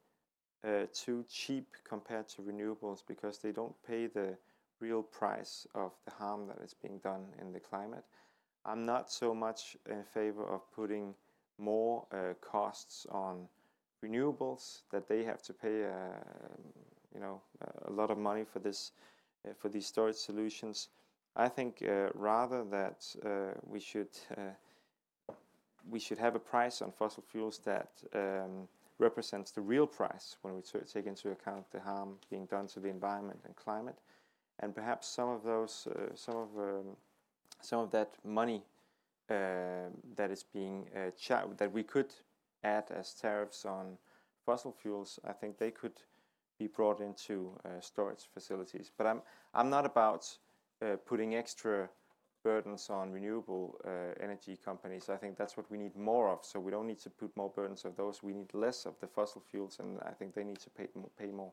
uh, 0.64 0.86
too 0.92 1.24
cheap 1.28 1.68
compared 1.84 2.28
to 2.28 2.42
renewables 2.42 3.02
because 3.06 3.38
they 3.38 3.52
don't 3.52 3.74
pay 3.86 4.06
the 4.06 4.36
real 4.80 5.02
price 5.02 5.66
of 5.74 5.92
the 6.04 6.10
harm 6.10 6.46
that 6.46 6.58
is 6.62 6.74
being 6.74 6.98
done 6.98 7.24
in 7.40 7.52
the 7.52 7.60
climate. 7.60 8.04
I'm 8.64 8.84
not 8.84 9.10
so 9.10 9.34
much 9.34 9.76
in 9.88 10.02
favor 10.04 10.44
of 10.44 10.70
putting 10.74 11.14
more 11.58 12.06
uh, 12.12 12.34
costs 12.40 13.06
on 13.10 13.48
renewables 14.04 14.82
that 14.90 15.08
they 15.08 15.24
have 15.24 15.42
to 15.42 15.52
pay, 15.52 15.84
uh, 15.84 15.88
you 17.14 17.20
know, 17.20 17.40
a 17.86 17.90
lot 17.90 18.10
of 18.10 18.18
money 18.18 18.44
for 18.44 18.58
this, 18.58 18.92
for 19.58 19.68
these 19.68 19.86
storage 19.86 20.16
solutions. 20.16 20.88
I 21.36 21.48
think 21.48 21.82
rather 22.14 22.64
that 22.64 23.06
we 23.66 23.80
should 23.80 24.08
have 26.18 26.34
a 26.34 26.40
price 26.40 26.82
on 26.82 26.92
fossil 26.92 27.22
fuels 27.22 27.58
that 27.64 27.90
um, 28.14 28.68
represents 28.98 29.50
the 29.50 29.60
real 29.60 29.86
price 29.86 30.36
when 30.42 30.54
we 30.54 30.62
take 30.62 31.06
into 31.06 31.30
account 31.30 31.70
the 31.72 31.80
harm 31.80 32.16
being 32.28 32.46
done 32.46 32.66
to 32.68 32.80
the 32.80 32.88
environment 32.88 33.40
and 33.44 33.56
climate. 33.56 33.98
And 34.60 34.74
perhaps 34.74 35.08
some 35.08 35.30
of 35.30 35.42
those, 35.42 35.88
uh, 35.90 36.14
some 36.14 36.36
of 36.36 36.48
um, 36.58 36.96
some 37.62 37.80
of 37.80 37.90
that 37.90 38.14
money 38.24 38.62
uh, 39.30 39.88
that 40.16 40.30
is 40.30 40.42
being 40.42 40.86
uh, 40.94 41.10
that 41.56 41.72
we 41.72 41.82
could 41.82 42.12
add 42.62 42.84
as 42.90 43.14
tariffs 43.14 43.64
on 43.64 43.96
fossil 44.44 44.72
fuels, 44.72 45.18
I 45.26 45.32
think 45.32 45.58
they 45.58 45.70
could 45.70 46.02
be 46.58 46.66
brought 46.66 47.00
into 47.00 47.58
storage 47.80 48.28
facilities. 48.34 48.90
But 48.96 49.06
I'm 49.54 49.70
not 49.70 49.86
about 49.86 50.26
putting 51.06 51.34
extra 51.34 51.88
burdens 52.42 52.88
on 52.90 53.10
renewable 53.10 53.78
uh, 53.86 54.14
energy 54.22 54.58
companies. 54.64 55.08
I 55.08 55.16
think 55.16 55.36
that's 55.36 55.56
what 55.56 55.70
we 55.70 55.78
need 55.78 55.96
more 55.96 56.28
of. 56.28 56.40
So 56.42 56.60
we 56.60 56.70
don't 56.70 56.86
need 56.86 57.00
to 57.00 57.10
put 57.10 57.36
more 57.36 57.50
burdens 57.50 57.84
of 57.84 57.96
those. 57.96 58.22
We 58.22 58.32
need 58.32 58.52
less 58.54 58.86
of 58.86 58.94
the 59.00 59.06
fossil 59.06 59.42
fuels, 59.50 59.78
and 59.78 59.98
I 60.02 60.10
think 60.10 60.34
they 60.34 60.44
need 60.44 60.60
to 60.60 60.70
pay 60.70 61.30
more. 61.30 61.52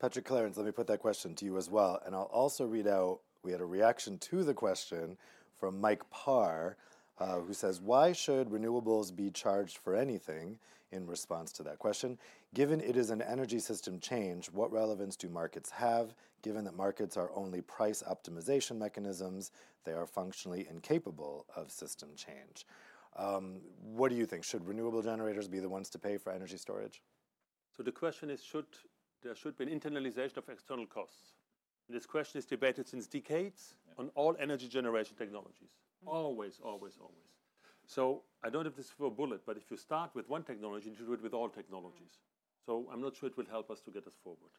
Patrick 0.00 0.26
Clerens, 0.26 0.56
let 0.56 0.66
me 0.66 0.72
put 0.72 0.86
that 0.88 1.00
question 1.00 1.34
to 1.36 1.44
you 1.44 1.56
as 1.56 1.70
well. 1.70 2.00
And 2.04 2.14
I'll 2.14 2.22
also 2.24 2.66
read 2.66 2.86
out, 2.86 3.20
we 3.42 3.52
had 3.52 3.60
a 3.60 3.66
reaction 3.66 4.18
to 4.18 4.42
the 4.42 4.54
question 4.54 5.16
from 5.58 5.80
Mike 5.80 6.02
Parr, 6.10 6.76
Uh, 7.18 7.40
who 7.40 7.54
says, 7.54 7.80
why 7.80 8.12
should 8.12 8.48
renewables 8.48 9.14
be 9.14 9.30
charged 9.30 9.78
for 9.78 9.94
anything 9.94 10.58
in 10.90 11.06
response 11.06 11.52
to 11.52 11.62
that 11.62 11.78
question? 11.78 12.18
Given 12.54 12.80
it 12.80 12.96
is 12.96 13.10
an 13.10 13.22
energy 13.22 13.60
system 13.60 14.00
change, 14.00 14.50
what 14.50 14.72
relevance 14.72 15.16
do 15.16 15.28
markets 15.28 15.70
have? 15.70 16.14
Given 16.42 16.64
that 16.64 16.76
markets 16.76 17.16
are 17.16 17.30
only 17.34 17.60
price 17.60 18.02
optimization 18.02 18.78
mechanisms, 18.78 19.52
they 19.84 19.92
are 19.92 20.06
functionally 20.06 20.66
incapable 20.68 21.46
of 21.56 21.70
system 21.70 22.10
change. 22.16 22.66
Um, 23.16 23.60
what 23.94 24.10
do 24.10 24.16
you 24.16 24.26
think? 24.26 24.42
Should 24.42 24.66
renewable 24.66 25.02
generators 25.02 25.46
be 25.46 25.60
the 25.60 25.68
ones 25.68 25.88
to 25.90 25.98
pay 25.98 26.16
for 26.16 26.32
energy 26.32 26.56
storage? 26.56 27.00
So 27.76 27.82
the 27.84 27.92
question 27.92 28.28
is, 28.28 28.42
should 28.42 28.66
there 29.22 29.36
should 29.36 29.56
be 29.56 29.64
an 29.64 29.80
internalization 29.80 30.36
of 30.38 30.48
external 30.48 30.86
costs? 30.86 31.34
This 31.88 32.06
question 32.06 32.38
is 32.38 32.44
debated 32.44 32.88
since 32.88 33.06
decades 33.06 33.74
on 33.98 34.10
all 34.14 34.34
energy 34.40 34.68
generation 34.68 35.16
technologies. 35.16 35.83
Always, 36.06 36.60
always, 36.62 36.94
always. 37.00 37.34
So 37.86 38.22
I 38.42 38.50
don't 38.50 38.64
have 38.64 38.76
this 38.76 38.90
for 38.90 39.06
a 39.06 39.10
bullet, 39.10 39.42
but 39.46 39.56
if 39.56 39.70
you 39.70 39.76
start 39.76 40.10
with 40.14 40.28
one 40.28 40.42
technology, 40.42 40.90
you 40.90 41.06
do 41.06 41.12
it 41.12 41.22
with 41.22 41.34
all 41.34 41.48
technologies. 41.48 42.18
So 42.64 42.86
I'm 42.92 43.00
not 43.00 43.16
sure 43.16 43.28
it 43.28 43.36
will 43.36 43.50
help 43.50 43.70
us 43.70 43.80
to 43.82 43.90
get 43.90 44.06
us 44.06 44.14
forward. 44.22 44.52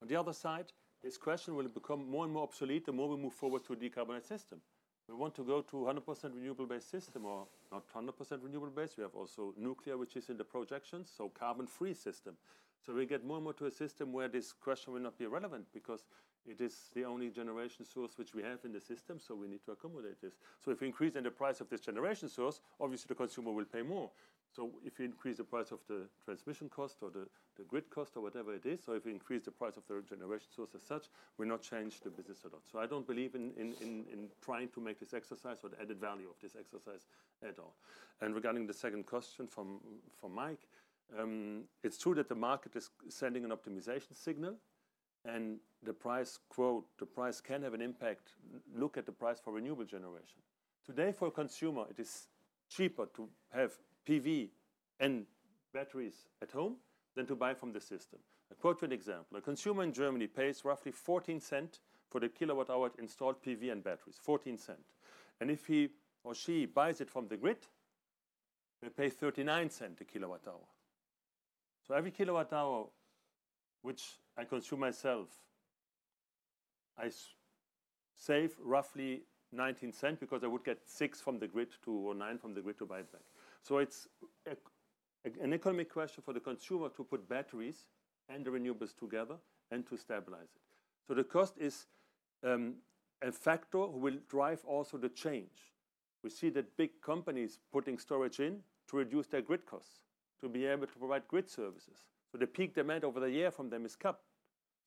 On 0.00 0.08
the 0.08 0.16
other 0.16 0.32
side, 0.32 0.72
this 1.02 1.16
question 1.16 1.54
will 1.54 1.68
become 1.68 2.08
more 2.08 2.24
and 2.24 2.32
more 2.32 2.42
obsolete 2.42 2.86
the 2.86 2.92
more 2.92 3.08
we 3.08 3.16
move 3.16 3.32
forward 3.32 3.64
to 3.66 3.72
a 3.72 3.76
decarbonized 3.76 4.26
system. 4.26 4.60
We 5.08 5.14
want 5.14 5.34
to 5.36 5.44
go 5.44 5.60
to 5.62 5.76
100% 5.76 6.34
renewable-based 6.34 6.90
system 6.90 7.24
or 7.26 7.46
not 7.70 7.84
100% 7.94 8.42
renewable-based. 8.42 8.96
We 8.96 9.02
have 9.02 9.14
also 9.14 9.52
nuclear, 9.56 9.96
which 9.96 10.16
is 10.16 10.28
in 10.28 10.36
the 10.36 10.44
projections, 10.44 11.12
so 11.16 11.28
carbon-free 11.28 11.94
system. 11.94 12.36
So 12.84 12.92
we 12.92 13.06
get 13.06 13.24
more 13.24 13.36
and 13.36 13.44
more 13.44 13.52
to 13.54 13.66
a 13.66 13.70
system 13.70 14.12
where 14.12 14.28
this 14.28 14.52
question 14.52 14.92
will 14.92 15.00
not 15.00 15.18
be 15.18 15.26
relevant 15.26 15.66
because 15.72 16.04
it 16.46 16.60
is 16.60 16.90
the 16.94 17.04
only 17.04 17.30
generation 17.30 17.84
source 17.84 18.18
which 18.18 18.34
we 18.34 18.42
have 18.42 18.64
in 18.64 18.72
the 18.72 18.80
system. 18.80 19.18
So 19.18 19.34
we 19.34 19.48
need 19.48 19.64
to 19.66 19.72
accommodate 19.72 20.20
this. 20.20 20.34
So 20.64 20.70
if 20.70 20.80
we 20.80 20.88
increase 20.88 21.14
the 21.14 21.30
price 21.30 21.60
of 21.60 21.68
this 21.68 21.80
generation 21.80 22.28
source, 22.28 22.60
obviously 22.80 23.08
the 23.08 23.14
consumer 23.14 23.52
will 23.52 23.64
pay 23.64 23.82
more. 23.82 24.10
So 24.54 24.70
if 24.84 24.98
you 24.98 25.06
increase 25.06 25.38
the 25.38 25.44
price 25.44 25.72
of 25.72 25.78
the 25.88 26.08
transmission 26.24 26.68
cost 26.68 26.98
or 27.02 27.10
the 27.10 27.26
the 27.56 27.64
grid 27.64 27.90
cost 27.90 28.16
or 28.16 28.22
whatever 28.22 28.54
it 28.54 28.64
is, 28.64 28.88
or 28.88 28.96
if 28.96 29.04
we 29.04 29.12
increase 29.12 29.42
the 29.44 29.50
price 29.50 29.76
of 29.76 29.82
the 29.86 30.02
generation 30.08 30.48
source 30.54 30.70
as 30.74 30.82
such, 30.82 31.06
we'll 31.36 31.48
not 31.48 31.62
change 31.62 32.00
the 32.00 32.10
business 32.10 32.44
a 32.44 32.48
lot. 32.48 32.62
So 32.70 32.78
I 32.78 32.86
don't 32.86 33.06
believe 33.06 33.34
in 33.34 33.52
in 33.56 33.74
in 34.12 34.28
trying 34.42 34.68
to 34.70 34.80
make 34.80 34.98
this 34.98 35.14
exercise 35.14 35.58
or 35.62 35.70
the 35.70 35.80
added 35.80 36.00
value 36.00 36.28
of 36.28 36.38
this 36.40 36.56
exercise 36.58 37.06
at 37.46 37.58
all. 37.58 37.74
And 38.20 38.34
regarding 38.34 38.66
the 38.66 38.74
second 38.74 39.06
question 39.06 39.46
from 39.46 39.80
Mike, 40.30 40.66
um, 41.18 41.64
it's 41.82 41.98
true 41.98 42.14
that 42.14 42.28
the 42.28 42.34
market 42.34 42.76
is 42.76 42.90
sending 43.08 43.44
an 43.44 43.50
optimization 43.50 44.14
signal 44.14 44.56
and 45.24 45.58
the 45.82 45.92
price 45.92 46.38
quote, 46.48 46.84
the 46.98 47.06
price 47.06 47.40
can 47.40 47.62
have 47.62 47.74
an 47.74 47.82
impact. 47.82 48.30
Look 48.74 48.96
at 48.96 49.06
the 49.06 49.12
price 49.12 49.40
for 49.40 49.52
renewable 49.52 49.84
generation. 49.84 50.40
Today 50.84 51.12
for 51.12 51.28
a 51.28 51.30
consumer, 51.30 51.84
it 51.90 51.98
is 52.00 52.26
cheaper 52.68 53.06
to 53.16 53.28
have 53.52 53.72
PV 54.08 54.48
and 55.00 55.26
batteries 55.72 56.26
at 56.40 56.50
home 56.52 56.76
than 57.14 57.26
to 57.26 57.36
buy 57.36 57.54
from 57.54 57.72
the 57.72 57.80
system. 57.80 58.18
I'll 58.50 58.56
quote 58.56 58.82
you 58.82 58.86
an 58.86 58.92
example. 58.92 59.38
A 59.38 59.40
consumer 59.40 59.82
in 59.82 59.92
Germany 59.92 60.26
pays 60.26 60.64
roughly 60.64 60.92
14 60.92 61.40
cents 61.40 61.80
for 62.08 62.20
the 62.20 62.28
kilowatt-hour 62.28 62.92
installed 62.98 63.42
PV 63.42 63.72
and 63.72 63.82
batteries, 63.82 64.18
14 64.20 64.58
cents. 64.58 64.92
And 65.40 65.50
if 65.50 65.66
he 65.66 65.88
or 66.24 66.34
she 66.34 66.66
buys 66.66 67.00
it 67.00 67.10
from 67.10 67.28
the 67.28 67.36
grid, 67.36 67.58
they 68.82 68.88
pay 68.88 69.08
39 69.08 69.70
cents 69.70 70.00
a 70.00 70.04
kilowatt-hour. 70.04 70.66
So 71.86 71.94
every 71.94 72.10
kilowatt-hour 72.10 72.86
which 73.82 74.18
I 74.36 74.44
consume 74.44 74.80
myself, 74.80 75.28
I 76.98 77.10
save 78.16 78.54
roughly 78.62 79.22
19 79.52 79.92
cents 79.92 80.18
because 80.20 80.42
I 80.42 80.46
would 80.46 80.64
get 80.64 80.78
6 80.86 81.20
from 81.20 81.38
the 81.38 81.46
grid 81.46 81.68
to 81.84 81.92
or 81.92 82.14
9 82.14 82.38
from 82.38 82.54
the 82.54 82.60
grid 82.60 82.78
to 82.78 82.86
buy 82.86 83.00
it 83.00 83.12
back. 83.12 83.22
So 83.62 83.78
it's 83.78 84.08
an 85.40 85.52
economic 85.52 85.92
question 85.92 86.22
for 86.24 86.32
the 86.32 86.40
consumer 86.40 86.88
to 86.96 87.04
put 87.04 87.28
batteries 87.28 87.86
and 88.28 88.44
the 88.44 88.50
renewables 88.50 88.96
together 88.98 89.36
and 89.70 89.86
to 89.88 89.96
stabilize 89.96 90.50
it. 90.54 90.62
So 91.06 91.14
the 91.14 91.24
cost 91.24 91.54
is 91.58 91.86
um, 92.44 92.76
a 93.22 93.30
factor 93.30 93.78
who 93.78 93.98
will 93.98 94.18
drive 94.28 94.64
also 94.64 94.96
the 94.96 95.08
change. 95.08 95.72
We 96.22 96.30
see 96.30 96.50
that 96.50 96.76
big 96.76 97.00
companies 97.00 97.58
putting 97.72 97.98
storage 97.98 98.40
in 98.40 98.60
to 98.88 98.96
reduce 98.96 99.26
their 99.26 99.42
grid 99.42 99.66
costs, 99.66 100.00
to 100.40 100.48
be 100.48 100.66
able 100.66 100.86
to 100.86 100.98
provide 100.98 101.26
grid 101.28 101.50
services. 101.50 101.98
So 102.32 102.38
the 102.38 102.46
peak 102.46 102.74
demand 102.74 103.04
over 103.04 103.20
the 103.20 103.30
year 103.30 103.50
from 103.50 103.68
them 103.68 103.84
is 103.84 103.94
cut. 103.94 104.18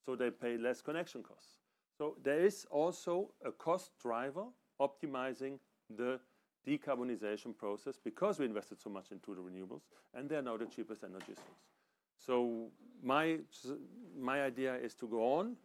So 0.04 0.16
they 0.16 0.32
pay 0.32 0.58
less 0.58 0.82
connection 0.82 1.24
costs. 1.24 1.60
So 1.98 2.18
there 2.24 2.40
is 2.40 2.66
also 2.72 3.32
a 3.46 3.52
cost 3.52 3.92
driver 4.02 4.46
optimizing 4.82 5.60
the 5.96 6.20
decarbonization 6.68 7.56
process 7.56 8.00
because 8.04 8.40
we 8.40 8.46
invested 8.46 8.82
so 8.82 8.90
much 8.90 9.12
into 9.12 9.36
the 9.36 9.42
renewables 9.42 9.84
and 10.14 10.28
they 10.28 10.36
are 10.36 10.42
now 10.42 10.58
the 10.58 10.66
cheapest 10.66 11.04
energy 11.04 11.34
source. 11.36 11.64
So 12.18 12.68
my 13.04 13.38
my 14.20 14.42
idea 14.42 14.76
is 14.76 14.96
to 14.96 15.08
go 15.08 15.38
on 15.38 15.56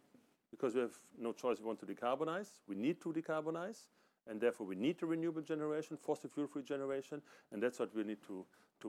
because 0.51 0.75
we 0.75 0.81
have 0.81 0.97
no 1.17 1.33
choice. 1.33 1.59
We 1.59 1.65
want 1.65 1.79
to 1.79 1.85
decarbonize. 1.85 2.59
We 2.67 2.75
need 2.75 3.01
to 3.01 3.11
decarbonize. 3.11 3.87
And 4.27 4.39
therefore 4.39 4.67
we 4.67 4.75
need 4.75 4.99
the 4.99 5.07
renewable 5.07 5.41
generation, 5.41 5.97
fossil 5.97 6.29
fuel-free 6.29 6.63
generation. 6.63 7.21
And 7.51 7.63
that's 7.63 7.79
what 7.79 7.95
we 7.95 8.03
need 8.03 8.21
to 8.27 8.45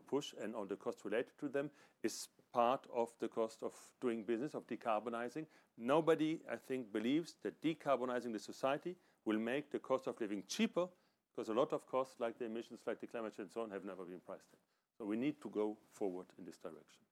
push. 0.06 0.34
And 0.40 0.54
all 0.54 0.66
the 0.66 0.76
costs 0.76 1.04
related 1.04 1.38
to 1.40 1.48
them 1.48 1.70
is 2.02 2.28
part 2.52 2.86
of 2.94 3.10
the 3.20 3.28
cost 3.28 3.62
of 3.62 3.72
doing 4.00 4.22
business, 4.22 4.54
of 4.54 4.66
decarbonizing. 4.66 5.46
Nobody, 5.78 6.40
I 6.50 6.56
think, 6.56 6.92
believes 6.92 7.34
that 7.42 7.60
decarbonizing 7.62 8.32
the 8.32 8.38
society 8.38 8.94
will 9.24 9.38
make 9.38 9.70
the 9.70 9.78
cost 9.78 10.06
of 10.06 10.20
living 10.20 10.42
cheaper 10.48 10.86
because 11.34 11.48
a 11.48 11.54
lot 11.54 11.72
of 11.72 11.86
costs 11.86 12.20
like 12.20 12.38
the 12.38 12.44
emissions, 12.44 12.80
like 12.86 13.00
the 13.00 13.06
climate 13.06 13.36
change 13.36 13.46
and 13.46 13.52
so 13.52 13.62
on 13.62 13.70
have 13.70 13.84
never 13.84 14.04
been 14.04 14.20
priced 14.26 14.52
in. 14.52 14.58
So 14.98 15.06
we 15.06 15.16
need 15.16 15.40
to 15.40 15.48
go 15.48 15.76
forward 15.92 16.26
in 16.38 16.44
this 16.44 16.58
direction. 16.58 17.02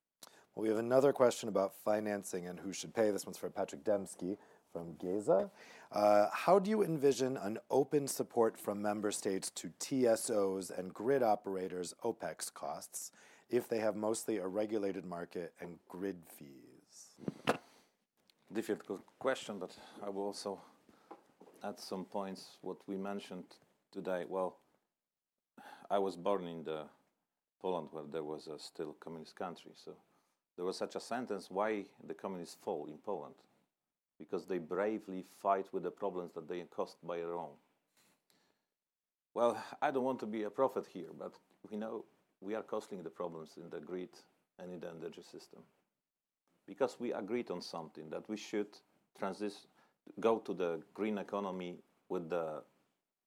Well, 0.54 0.64
we 0.64 0.68
have 0.68 0.78
another 0.78 1.12
question 1.12 1.48
about 1.48 1.74
financing 1.74 2.46
and 2.48 2.58
who 2.58 2.72
should 2.72 2.92
pay. 2.92 3.10
This 3.10 3.24
one's 3.24 3.38
for 3.38 3.48
Patrick 3.48 3.84
Demski 3.84 4.36
from 4.72 4.94
GESA. 4.94 5.50
Uh, 5.92 6.26
how 6.32 6.58
do 6.58 6.70
you 6.70 6.82
envision 6.82 7.36
an 7.38 7.58
open 7.70 8.06
support 8.06 8.58
from 8.58 8.82
member 8.82 9.10
states 9.10 9.50
to 9.50 9.72
TSOs 9.80 10.76
and 10.76 10.92
grid 10.92 11.22
operators' 11.22 11.94
OpEx 12.04 12.52
costs 12.52 13.12
if 13.50 13.68
they 13.68 13.78
have 13.80 13.96
mostly 13.96 14.38
a 14.38 14.46
regulated 14.46 15.04
market 15.04 15.52
and 15.60 15.78
grid 15.88 16.16
fees? 16.38 17.58
Difficult 18.52 19.02
question, 19.18 19.58
but 19.58 19.76
I 20.04 20.08
will 20.08 20.22
also 20.22 20.60
add 21.62 21.78
some 21.78 22.04
points 22.04 22.58
what 22.62 22.78
we 22.86 22.96
mentioned 22.96 23.44
today. 23.92 24.24
Well, 24.28 24.56
I 25.90 25.98
was 25.98 26.16
born 26.16 26.46
in 26.46 26.64
the 26.64 26.84
Poland 27.60 27.88
where 27.90 28.04
there 28.10 28.24
was 28.24 28.46
a 28.46 28.58
still 28.58 28.96
communist 29.00 29.36
country. 29.36 29.72
So 29.74 29.92
there 30.56 30.64
was 30.64 30.76
such 30.76 30.94
a 30.94 31.00
sentence, 31.00 31.50
why 31.50 31.84
the 32.06 32.14
communists 32.14 32.56
fall 32.62 32.86
in 32.86 32.98
Poland? 32.98 33.34
Because 34.18 34.46
they 34.46 34.58
bravely 34.58 35.24
fight 35.42 35.66
with 35.72 35.82
the 35.82 35.90
problems 35.90 36.32
that 36.34 36.48
they 36.48 36.60
caused 36.70 36.96
by 37.02 37.18
their 37.18 37.34
own. 37.34 37.56
Well, 39.34 39.62
I 39.80 39.90
don't 39.90 40.04
want 40.04 40.20
to 40.20 40.26
be 40.26 40.42
a 40.42 40.50
prophet 40.50 40.86
here, 40.92 41.10
but 41.18 41.34
we 41.70 41.76
know 41.76 42.04
we 42.40 42.54
are 42.54 42.62
causing 42.62 43.02
the 43.02 43.10
problems 43.10 43.50
in 43.56 43.68
the 43.70 43.80
grid 43.80 44.10
and 44.58 44.72
in 44.72 44.80
the 44.80 44.88
energy 44.88 45.22
system. 45.22 45.60
Because 46.66 46.96
we 46.98 47.12
agreed 47.12 47.50
on 47.50 47.60
something 47.60 48.08
that 48.10 48.28
we 48.28 48.36
should 48.36 48.68
transition, 49.18 49.68
go 50.18 50.38
to 50.38 50.54
the 50.54 50.80
green 50.94 51.18
economy 51.18 51.78
with 52.08 52.30
the, 52.30 52.62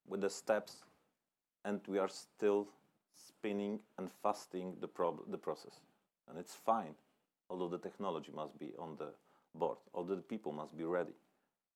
with 0.07 0.21
the 0.21 0.29
steps, 0.29 0.83
and 1.65 1.79
we 1.87 1.99
are 1.99 2.09
still 2.09 2.67
spinning 3.27 3.79
and 3.97 4.09
fasting 4.21 4.75
the, 4.79 4.87
prob- 4.87 5.29
the 5.29 5.37
process. 5.37 5.81
And 6.29 6.37
it's 6.37 6.55
fine, 6.55 6.95
although 7.49 7.67
the 7.67 7.77
technology 7.77 8.31
must 8.33 8.57
be 8.57 8.73
on 8.79 8.95
the 8.97 9.09
board, 9.55 9.77
although 9.93 10.15
the 10.15 10.21
people 10.21 10.51
must 10.51 10.77
be 10.77 10.83
ready. 10.83 11.13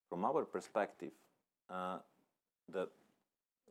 From 0.09 0.25
our 0.25 0.45
perspective, 0.45 1.11
uh, 1.69 1.97
the 2.71 2.87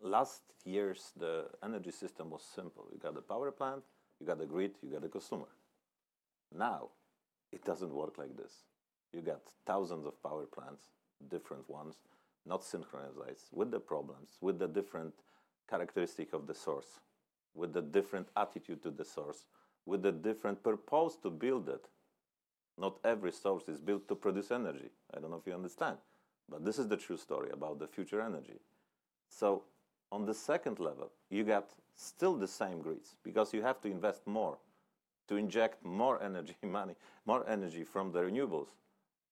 last 0.03 0.43
years 0.65 1.13
the 1.17 1.47
energy 1.63 1.91
system 1.91 2.31
was 2.31 2.43
simple. 2.43 2.87
You 2.93 2.99
got 2.99 3.15
the 3.15 3.21
power 3.23 3.51
plant, 3.51 3.83
you 4.21 4.27
got 4.27 4.39
the 4.39 4.47
grid, 4.47 4.73
you 4.83 4.91
got 4.91 5.03
the 5.03 5.09
consumer. 5.09 5.49
Now, 6.57 6.89
it 7.53 7.65
doesn't 7.65 7.93
work 7.93 8.19
like 8.19 8.37
this. 8.37 8.53
You 9.13 9.21
got 9.21 9.43
thousands 9.67 10.07
of 10.07 10.23
power 10.23 10.47
plants, 10.47 10.89
different 11.31 11.69
ones, 11.71 11.97
not 12.45 12.65
synchronized, 12.65 13.49
with 13.53 13.71
the 13.71 13.81
problems, 13.81 14.39
with 14.41 14.59
the 14.59 14.69
different 14.69 15.15
characteristic 15.69 16.33
of 16.33 16.47
the 16.47 16.55
source, 16.55 17.01
with 17.55 17.73
the 17.73 17.83
different 17.83 18.29
attitude 18.37 18.83
to 18.83 18.91
the 18.91 19.05
source, 19.05 19.45
with 19.85 20.03
the 20.03 20.13
different 20.13 20.63
purpose 20.63 21.17
to 21.23 21.31
build 21.31 21.69
it. 21.69 21.87
Not 22.79 22.99
every 23.05 23.33
source 23.33 23.69
is 23.69 23.81
built 23.81 24.07
to 24.09 24.15
produce 24.15 24.51
energy. 24.51 24.91
I 25.15 25.21
don't 25.21 25.31
know 25.31 25.39
if 25.39 25.47
you 25.47 25.55
understand, 25.55 25.97
but 26.49 26.65
this 26.65 26.79
is 26.79 26.89
the 26.89 26.97
true 26.97 27.17
story 27.17 27.51
about 27.53 27.79
the 27.79 27.87
future 27.87 28.21
energy. 28.21 28.61
So 29.29 29.65
on 30.13 30.25
the 30.25 30.35
second 30.35 30.79
level, 30.79 31.11
you 31.31 31.45
get 31.45 31.71
still 31.95 32.35
the 32.37 32.47
same 32.47 32.81
grids 32.81 33.17
because 33.23 33.53
you 33.53 33.63
have 33.63 33.81
to 33.81 33.89
invest 33.89 34.27
more 34.27 34.59
to 35.29 35.37
inject 35.37 35.85
more 35.85 36.23
energy 36.31 36.55
money, 36.63 36.95
more 37.25 37.45
energy 37.49 37.85
from 37.85 38.13
the 38.13 38.21
renewables, 38.21 38.69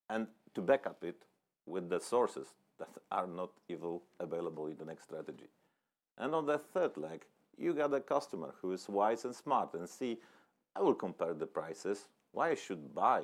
and 0.09 0.27
to 0.53 0.61
back 0.61 0.85
up 0.87 1.03
it 1.03 1.23
with 1.65 1.89
the 1.89 1.99
sources 1.99 2.47
that 2.77 2.89
are 3.11 3.27
not 3.27 3.51
even 3.69 3.99
available 4.19 4.67
in 4.67 4.77
the 4.77 4.85
next 4.85 5.03
strategy. 5.03 5.49
And 6.17 6.33
on 6.35 6.45
the 6.45 6.57
third 6.57 6.97
leg, 6.97 7.25
you 7.57 7.73
got 7.73 7.93
a 7.93 8.01
customer 8.01 8.53
who 8.61 8.73
is 8.73 8.87
wise 8.89 9.25
and 9.25 9.33
smart 9.33 9.73
and 9.73 9.87
see, 9.87 10.17
I 10.75 10.81
will 10.81 10.93
compare 10.93 11.33
the 11.33 11.47
prices. 11.47 12.05
Why 12.31 12.49
I 12.49 12.55
should 12.55 12.93
buy 12.93 13.23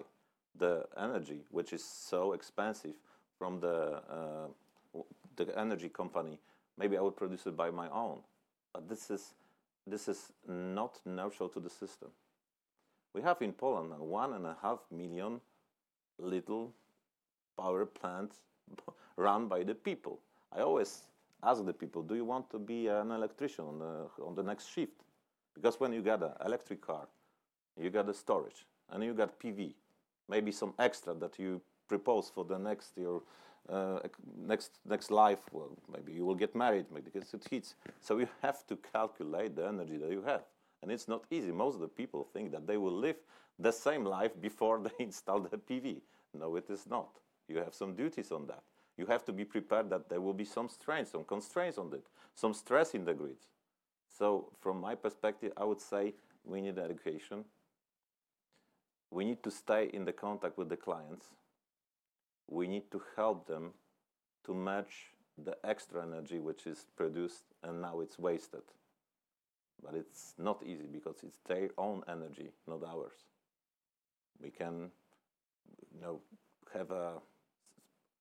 the 0.57 0.85
energy, 0.97 1.41
which 1.51 1.73
is 1.73 1.83
so 1.83 2.33
expensive 2.33 2.95
from 3.37 3.59
the, 3.59 4.01
uh, 4.09 5.01
the 5.35 5.57
energy 5.59 5.89
company 5.89 6.39
Maybe 6.82 6.97
I 6.97 7.01
would 7.01 7.15
produce 7.15 7.45
it 7.45 7.55
by 7.55 7.69
my 7.69 7.88
own. 7.89 8.17
But 8.73 8.89
this 8.89 9.11
is, 9.11 9.36
this 9.86 10.07
is 10.07 10.32
not 10.47 10.99
neutral 11.05 11.47
to 11.49 11.59
the 11.59 11.69
system. 11.69 12.09
We 13.13 13.21
have 13.21 13.39
in 13.43 13.53
Poland 13.53 13.91
one 13.99 14.34
and 14.34 14.47
a 14.47 14.57
half 14.63 14.79
million 14.89 15.41
little 16.17 16.73
power 17.55 17.86
plants 17.86 18.38
run 19.15 19.47
by 19.47 19.61
the 19.61 19.75
people. 19.75 20.21
I 20.51 20.61
always 20.61 21.03
ask 21.43 21.63
the 21.63 21.73
people, 21.73 22.01
do 22.01 22.15
you 22.15 22.25
want 22.25 22.49
to 22.49 22.57
be 22.57 22.88
an 22.88 23.11
electrician 23.11 23.65
on 23.65 23.77
the, 23.77 24.23
on 24.25 24.34
the 24.34 24.43
next 24.43 24.67
shift? 24.73 25.03
Because 25.53 25.79
when 25.79 25.93
you 25.93 26.01
got 26.01 26.23
an 26.23 26.32
electric 26.43 26.82
car, 26.82 27.07
you 27.79 27.91
got 27.91 28.07
the 28.07 28.13
storage, 28.13 28.65
and 28.89 29.03
you 29.03 29.13
got 29.13 29.39
PV, 29.39 29.75
maybe 30.27 30.51
some 30.51 30.73
extra 30.79 31.13
that 31.13 31.38
you 31.38 31.61
propose 31.88 32.32
for 32.34 32.43
the 32.43 32.57
next 32.57 32.97
your 32.97 33.21
Uh, 33.70 33.99
next 34.38 34.80
next 34.86 35.12
life, 35.12 35.39
well, 35.51 35.78
maybe 35.91 36.12
you 36.14 36.26
will 36.26 36.36
get 36.36 36.55
married, 36.55 36.86
maybe 36.91 37.09
because 37.14 37.34
it 37.34 37.45
hits. 37.49 37.76
So 37.99 38.18
you 38.18 38.28
have 38.41 38.66
to 38.68 38.76
calculate 38.76 39.55
the 39.55 39.68
energy 39.68 39.97
that 39.97 40.12
you 40.12 40.24
have, 40.24 40.41
and 40.82 40.91
it's 40.91 41.07
not 41.07 41.24
easy. 41.30 41.51
Most 41.51 41.76
of 41.76 41.82
the 41.82 41.88
people 41.88 42.28
think 42.34 42.51
that 42.51 42.68
they 42.68 42.78
will 42.78 42.97
live 42.97 43.18
the 43.59 43.72
same 43.72 44.03
life 44.03 44.32
before 44.41 44.80
they 44.84 45.03
install 45.03 45.39
the 45.39 45.57
PV. 45.57 46.01
No, 46.34 46.55
it 46.55 46.70
is 46.70 46.88
not. 46.88 47.09
You 47.47 47.57
have 47.57 47.74
some 47.74 47.93
duties 47.93 48.32
on 48.32 48.47
that. 48.47 48.64
You 48.97 49.05
have 49.07 49.24
to 49.26 49.34
be 49.34 49.45
prepared 49.45 49.89
that 49.89 50.09
there 50.09 50.22
will 50.22 50.34
be 50.34 50.45
some 50.45 50.70
strains, 50.70 51.12
some 51.12 51.24
constraints 51.24 51.78
on 51.78 51.93
it, 51.93 52.05
some 52.36 52.53
stress 52.53 52.93
in 52.93 53.05
the 53.05 53.14
grids. 53.14 53.47
So, 54.18 54.51
from 54.59 54.80
my 54.82 54.95
perspective, 54.95 55.53
I 55.55 55.64
would 55.64 55.82
say 55.82 56.14
we 56.43 56.62
need 56.62 56.78
education. 56.78 57.45
We 59.09 59.26
need 59.26 59.43
to 59.43 59.51
stay 59.51 59.89
in 59.93 60.05
the 60.05 60.14
contact 60.14 60.57
with 60.57 60.70
the 60.70 60.78
clients 60.78 61.28
we 62.51 62.67
need 62.67 62.91
to 62.91 63.01
help 63.15 63.47
them 63.47 63.71
to 64.45 64.53
match 64.53 65.13
the 65.43 65.55
extra 65.63 66.03
energy 66.03 66.37
which 66.37 66.67
is 66.67 66.85
produced 66.97 67.45
and 67.63 67.81
now 67.81 68.01
it's 68.01 68.19
wasted. 68.19 68.61
But 69.83 69.95
it's 69.95 70.35
not 70.37 70.61
easy 70.63 70.85
because 70.91 71.15
it's 71.23 71.39
their 71.47 71.69
own 71.77 72.03
energy, 72.07 72.51
not 72.67 72.83
ours. 72.83 73.15
We 74.39 74.49
can, 74.51 74.91
you 75.95 76.01
know, 76.01 76.19
have 76.73 76.91
a, 76.91 77.13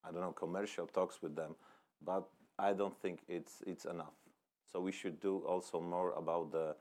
I 0.04 0.12
don't 0.12 0.20
know, 0.22 0.32
commercial 0.32 0.86
talks 0.86 1.20
with 1.20 1.34
them, 1.36 1.56
but 2.02 2.24
I 2.58 2.72
don't 2.72 2.96
think 3.02 3.20
it's 3.28 3.62
it's 3.66 3.84
enough. 3.84 4.14
So 4.72 4.80
we 4.80 4.92
should 4.92 5.20
do 5.20 5.38
also 5.38 5.80
more 5.80 6.12
about 6.12 6.52
the 6.52 6.76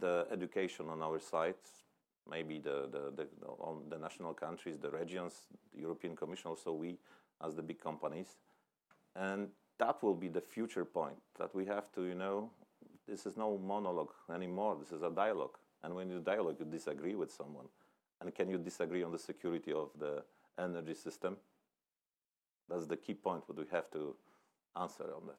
the 0.00 0.26
education 0.32 0.88
on 0.88 1.02
our 1.02 1.18
side, 1.18 1.62
maybe 2.28 2.58
the, 2.58 2.88
the, 2.90 3.12
the, 3.16 3.26
the 3.88 3.98
national 3.98 4.34
countries, 4.34 4.78
the 4.78 4.90
regions, 4.90 5.46
the 5.74 5.80
European 5.80 6.16
Commission, 6.16 6.48
also 6.48 6.72
we 6.72 6.98
as 7.44 7.54
the 7.54 7.62
big 7.62 7.80
companies. 7.80 8.36
And 9.16 9.48
that 9.78 10.02
will 10.02 10.14
be 10.14 10.28
the 10.28 10.40
future 10.40 10.84
point 10.84 11.16
that 11.38 11.54
we 11.54 11.64
have 11.66 11.90
to, 11.92 12.04
you 12.04 12.14
know, 12.14 12.50
this 13.08 13.26
is 13.26 13.36
no 13.36 13.58
monologue 13.58 14.12
anymore. 14.32 14.76
This 14.78 14.92
is 14.92 15.02
a 15.02 15.10
dialogue. 15.10 15.56
And 15.82 15.94
when 15.94 16.10
you 16.10 16.20
dialogue, 16.20 16.56
you 16.60 16.66
disagree 16.66 17.14
with 17.14 17.32
someone. 17.32 17.66
And 18.20 18.34
can 18.34 18.48
you 18.48 18.58
disagree 18.58 19.02
on 19.02 19.12
the 19.12 19.18
security 19.18 19.72
of 19.72 19.88
the 19.98 20.22
energy 20.58 20.94
system? 20.94 21.38
That's 22.68 22.86
the 22.86 22.96
key 22.96 23.14
point 23.14 23.42
what 23.46 23.58
we 23.58 23.64
have 23.72 23.90
to 23.92 24.14
answer 24.76 25.04
on 25.04 25.26
that. 25.26 25.38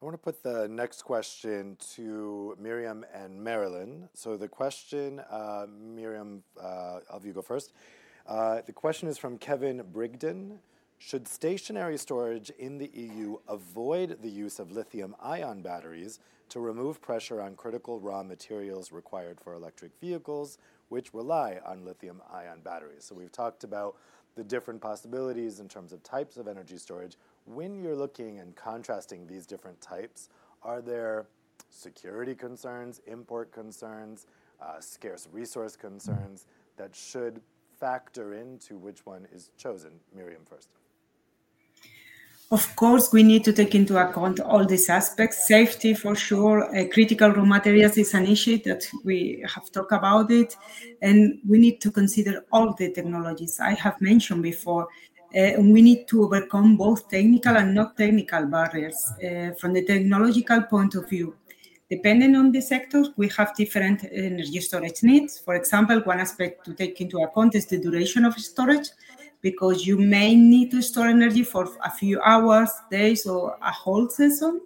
I 0.00 0.04
want 0.04 0.14
to 0.14 0.18
put 0.18 0.44
the 0.44 0.68
next 0.68 1.02
question 1.02 1.76
to 1.94 2.56
Miriam 2.60 3.04
and 3.12 3.42
Marilyn. 3.42 4.08
So 4.14 4.36
the 4.36 4.46
question, 4.46 5.18
uh, 5.28 5.66
Miriam, 5.68 6.44
uh, 6.56 7.00
I'll 7.10 7.14
have 7.14 7.26
you 7.26 7.32
go 7.32 7.42
first. 7.42 7.72
Uh, 8.24 8.60
the 8.64 8.72
question 8.72 9.08
is 9.08 9.18
from 9.18 9.38
Kevin 9.38 9.82
Brigden. 9.92 10.58
Should 10.98 11.26
stationary 11.26 11.98
storage 11.98 12.50
in 12.50 12.78
the 12.78 12.92
EU 12.94 13.38
avoid 13.48 14.22
the 14.22 14.30
use 14.30 14.60
of 14.60 14.70
lithium 14.70 15.16
ion 15.20 15.62
batteries 15.62 16.20
to 16.50 16.60
remove 16.60 17.02
pressure 17.02 17.40
on 17.40 17.56
critical 17.56 17.98
raw 17.98 18.22
materials 18.22 18.92
required 18.92 19.40
for 19.40 19.54
electric 19.54 19.90
vehicles, 20.00 20.58
which 20.90 21.12
rely 21.12 21.58
on 21.66 21.84
lithium 21.84 22.22
ion 22.32 22.60
batteries? 22.62 23.02
So 23.02 23.16
we've 23.16 23.32
talked 23.32 23.64
about 23.64 23.96
the 24.36 24.44
different 24.44 24.80
possibilities 24.80 25.58
in 25.58 25.68
terms 25.68 25.92
of 25.92 26.04
types 26.04 26.36
of 26.36 26.46
energy 26.46 26.76
storage. 26.76 27.16
When 27.54 27.82
you're 27.82 27.96
looking 27.96 28.40
and 28.40 28.54
contrasting 28.54 29.26
these 29.26 29.46
different 29.46 29.80
types, 29.80 30.28
are 30.62 30.82
there 30.82 31.28
security 31.70 32.34
concerns, 32.34 33.00
import 33.06 33.52
concerns, 33.52 34.26
uh, 34.60 34.80
scarce 34.80 35.26
resource 35.32 35.74
concerns 35.74 36.46
that 36.76 36.94
should 36.94 37.40
factor 37.80 38.34
into 38.34 38.76
which 38.76 39.06
one 39.06 39.26
is 39.32 39.50
chosen? 39.56 39.92
Miriam 40.14 40.42
first. 40.44 40.68
Of 42.50 42.74
course, 42.76 43.12
we 43.12 43.22
need 43.22 43.44
to 43.44 43.52
take 43.52 43.74
into 43.74 43.98
account 43.98 44.40
all 44.40 44.64
these 44.64 44.88
aspects. 44.88 45.46
Safety, 45.46 45.92
for 45.92 46.14
sure. 46.14 46.74
Uh, 46.74 46.86
critical 46.90 47.30
raw 47.30 47.44
materials 47.44 47.98
is 47.98 48.14
an 48.14 48.26
issue 48.26 48.56
that 48.64 48.88
we 49.04 49.44
have 49.54 49.70
talked 49.70 49.92
about 49.92 50.30
it, 50.30 50.56
and 51.02 51.40
we 51.46 51.58
need 51.58 51.78
to 51.82 51.90
consider 51.90 52.46
all 52.50 52.72
the 52.72 52.90
technologies 52.90 53.60
I 53.60 53.74
have 53.74 54.00
mentioned 54.00 54.42
before. 54.42 54.88
Uh, 55.36 55.60
we 55.60 55.82
need 55.82 56.08
to 56.08 56.24
overcome 56.24 56.76
both 56.76 57.08
technical 57.08 57.56
and 57.56 57.74
not 57.74 57.96
technical 57.96 58.46
barriers 58.46 59.12
uh, 59.22 59.50
from 59.60 59.74
the 59.74 59.84
technological 59.84 60.62
point 60.62 60.94
of 60.94 61.08
view. 61.08 61.34
Depending 61.90 62.34
on 62.36 62.52
the 62.52 62.60
sectors, 62.60 63.10
we 63.16 63.28
have 63.28 63.54
different 63.54 64.04
energy 64.12 64.60
storage 64.60 65.02
needs. 65.02 65.38
For 65.38 65.54
example, 65.54 66.00
one 66.00 66.20
aspect 66.20 66.64
to 66.66 66.74
take 66.74 67.00
into 67.00 67.18
account 67.18 67.54
is 67.54 67.66
the 67.66 67.78
duration 67.78 68.24
of 68.24 68.34
storage, 68.38 68.88
because 69.40 69.86
you 69.86 69.98
may 69.98 70.34
need 70.34 70.70
to 70.70 70.82
store 70.82 71.08
energy 71.08 71.44
for 71.44 71.68
a 71.84 71.90
few 71.90 72.20
hours, 72.22 72.70
days, 72.90 73.26
or 73.26 73.56
a 73.62 73.70
whole 73.70 74.08
season. 74.08 74.60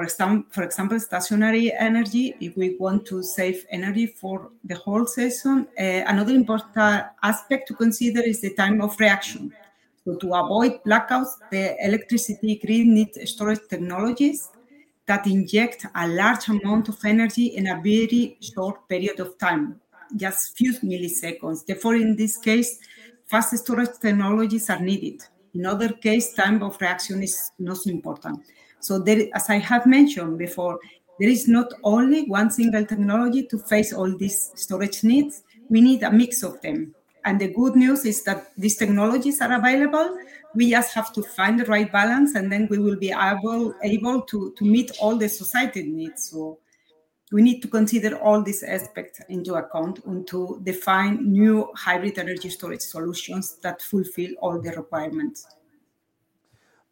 For 0.00 0.04
example, 0.04 0.46
for 0.50 0.62
example, 0.62 0.98
stationary 0.98 1.74
energy, 1.74 2.34
if 2.40 2.56
we 2.56 2.74
want 2.78 3.04
to 3.08 3.22
save 3.22 3.66
energy 3.68 4.06
for 4.06 4.50
the 4.64 4.76
whole 4.76 5.04
season, 5.04 5.68
uh, 5.78 5.82
another 5.82 6.32
important 6.32 7.04
aspect 7.22 7.68
to 7.68 7.74
consider 7.74 8.22
is 8.22 8.40
the 8.40 8.54
time 8.54 8.80
of 8.80 8.98
reaction. 8.98 9.52
So 10.06 10.16
to 10.16 10.32
avoid 10.32 10.82
blackouts, 10.86 11.32
the 11.50 11.76
electricity 11.84 12.58
grid 12.64 12.86
needs 12.86 13.18
storage 13.30 13.60
technologies 13.68 14.48
that 15.04 15.26
inject 15.26 15.84
a 15.94 16.08
large 16.08 16.48
amount 16.48 16.88
of 16.88 16.96
energy 17.04 17.48
in 17.48 17.66
a 17.66 17.74
very 17.74 18.38
short 18.40 18.88
period 18.88 19.20
of 19.20 19.36
time, 19.36 19.82
just 20.16 20.56
few 20.56 20.72
milliseconds. 20.80 21.66
Therefore, 21.66 21.96
in 21.96 22.16
this 22.16 22.38
case, 22.38 22.78
fast 23.26 23.54
storage 23.58 23.98
technologies 24.00 24.70
are 24.70 24.80
needed. 24.80 25.22
In 25.52 25.66
other 25.66 25.90
case, 25.92 26.32
time 26.32 26.62
of 26.62 26.80
reaction 26.80 27.22
is 27.22 27.50
not 27.58 27.76
so 27.76 27.90
important. 27.90 28.40
So 28.80 28.98
there, 28.98 29.28
as 29.34 29.48
I 29.48 29.58
have 29.58 29.86
mentioned 29.86 30.38
before, 30.38 30.80
there 31.18 31.28
is 31.28 31.48
not 31.48 31.72
only 31.84 32.24
one 32.24 32.50
single 32.50 32.84
technology 32.84 33.46
to 33.48 33.58
face 33.58 33.92
all 33.92 34.16
these 34.16 34.52
storage 34.54 35.04
needs. 35.04 35.42
We 35.68 35.80
need 35.80 36.02
a 36.02 36.10
mix 36.10 36.42
of 36.42 36.60
them. 36.62 36.94
And 37.24 37.38
the 37.38 37.52
good 37.52 37.76
news 37.76 38.06
is 38.06 38.24
that 38.24 38.52
these 38.56 38.76
technologies 38.76 39.40
are 39.42 39.52
available 39.52 40.16
we 40.54 40.70
just 40.70 40.94
have 40.94 41.12
to 41.12 41.22
find 41.22 41.60
the 41.60 41.64
right 41.66 41.90
balance 41.92 42.34
and 42.34 42.50
then 42.50 42.66
we 42.70 42.78
will 42.78 42.96
be 42.96 43.12
able 43.12 43.74
able 43.82 44.22
to, 44.22 44.52
to 44.56 44.64
meet 44.64 44.90
all 45.00 45.16
the 45.16 45.28
society 45.28 45.82
needs 45.82 46.30
so 46.30 46.58
we 47.32 47.42
need 47.42 47.60
to 47.60 47.68
consider 47.68 48.16
all 48.18 48.42
these 48.42 48.64
aspects 48.64 49.20
into 49.28 49.54
account 49.54 50.04
and 50.06 50.26
to 50.26 50.60
define 50.64 51.30
new 51.30 51.68
hybrid 51.76 52.18
energy 52.18 52.50
storage 52.50 52.80
solutions 52.80 53.58
that 53.62 53.80
fulfill 53.80 54.30
all 54.40 54.60
the 54.60 54.70
requirements 54.72 55.46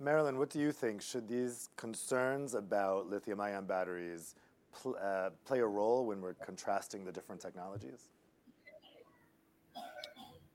marilyn 0.01 0.39
what 0.39 0.51
do 0.51 0.61
you 0.61 0.73
think 0.73 1.03
should 1.03 1.29
these 1.29 1.71
concerns 1.77 2.55
about 2.55 3.09
lithium 3.09 3.41
ion 3.41 3.67
batteries 3.67 4.35
pl- 4.73 4.97
uh, 5.03 5.31
play 5.45 5.61
a 5.61 5.67
role 5.67 6.07
when 6.07 6.21
we're 6.21 6.35
contrasting 6.35 7.05
the 7.05 7.13
different 7.13 7.41
technologies 7.41 8.09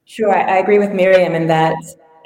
Sure, 0.05 0.35
I 0.35 0.57
agree 0.57 0.79
with 0.79 0.91
Miriam 0.91 1.33
in 1.33 1.47
that 1.47 1.75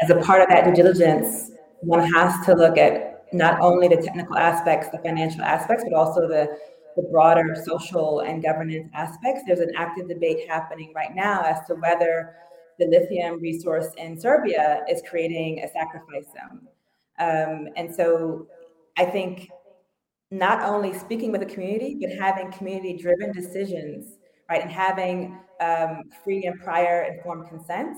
as 0.02 0.10
a 0.10 0.16
part 0.16 0.42
of 0.42 0.50
that 0.50 0.66
due 0.66 0.74
diligence, 0.74 1.52
one 1.82 2.12
has 2.12 2.46
to 2.46 2.54
look 2.54 2.78
at 2.78 3.26
not 3.34 3.60
only 3.62 3.88
the 3.88 3.98
technical 3.98 4.36
aspects, 4.36 4.90
the 4.90 4.98
financial 5.00 5.42
aspects, 5.42 5.84
but 5.84 5.94
also 5.94 6.28
the, 6.28 6.58
the 6.96 7.04
broader 7.04 7.56
social 7.66 8.22
and 8.22 8.42
governance 8.42 8.90
aspects. 8.96 9.44
There's 9.46 9.60
an 9.60 9.72
active 9.78 10.08
debate 10.08 10.50
happening 10.50 10.92
right 10.96 11.14
now 11.14 11.44
as 11.44 11.66
to 11.68 11.76
whether 11.76 12.36
the 12.80 12.88
lithium 12.88 13.40
resource 13.40 13.90
in 13.98 14.20
Serbia 14.20 14.84
is 14.90 15.04
creating 15.08 15.64
a 15.64 15.68
sacrifice 15.68 16.26
zone. 16.26 16.68
Um, 17.20 17.70
and 17.76 17.94
so 17.94 18.48
I 18.98 19.06
think 19.06 19.50
not 20.32 20.62
only 20.62 20.98
speaking 20.98 21.32
with 21.32 21.42
the 21.42 21.48
community, 21.48 21.98
but 22.00 22.12
having 22.12 22.52
community 22.52 22.98
driven 22.98 23.32
decisions, 23.32 24.18
right, 24.50 24.62
and 24.62 24.72
having 24.72 25.40
um, 25.62 26.04
free 26.24 26.46
and 26.46 26.60
prior 26.62 27.04
informed 27.04 27.48
consent 27.48 27.98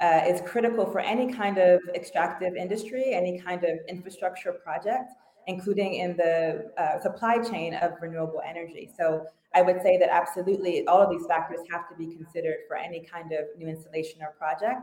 uh, 0.00 0.22
is 0.26 0.40
critical 0.42 0.84
for 0.90 1.00
any 1.00 1.32
kind 1.32 1.58
of 1.58 1.80
extractive 1.94 2.54
industry, 2.56 3.12
any 3.12 3.38
kind 3.38 3.64
of 3.64 3.78
infrastructure 3.88 4.52
project, 4.52 5.12
including 5.46 5.94
in 5.94 6.16
the 6.16 6.70
uh, 6.76 7.00
supply 7.00 7.38
chain 7.38 7.74
of 7.74 7.92
renewable 8.00 8.42
energy. 8.46 8.90
So 8.96 9.24
I 9.54 9.62
would 9.62 9.80
say 9.82 9.96
that 9.98 10.10
absolutely 10.10 10.86
all 10.86 11.00
of 11.00 11.10
these 11.10 11.26
factors 11.26 11.60
have 11.70 11.88
to 11.88 11.94
be 11.96 12.14
considered 12.14 12.56
for 12.66 12.76
any 12.76 13.04
kind 13.04 13.32
of 13.32 13.44
new 13.56 13.68
installation 13.68 14.20
or 14.22 14.34
project. 14.36 14.80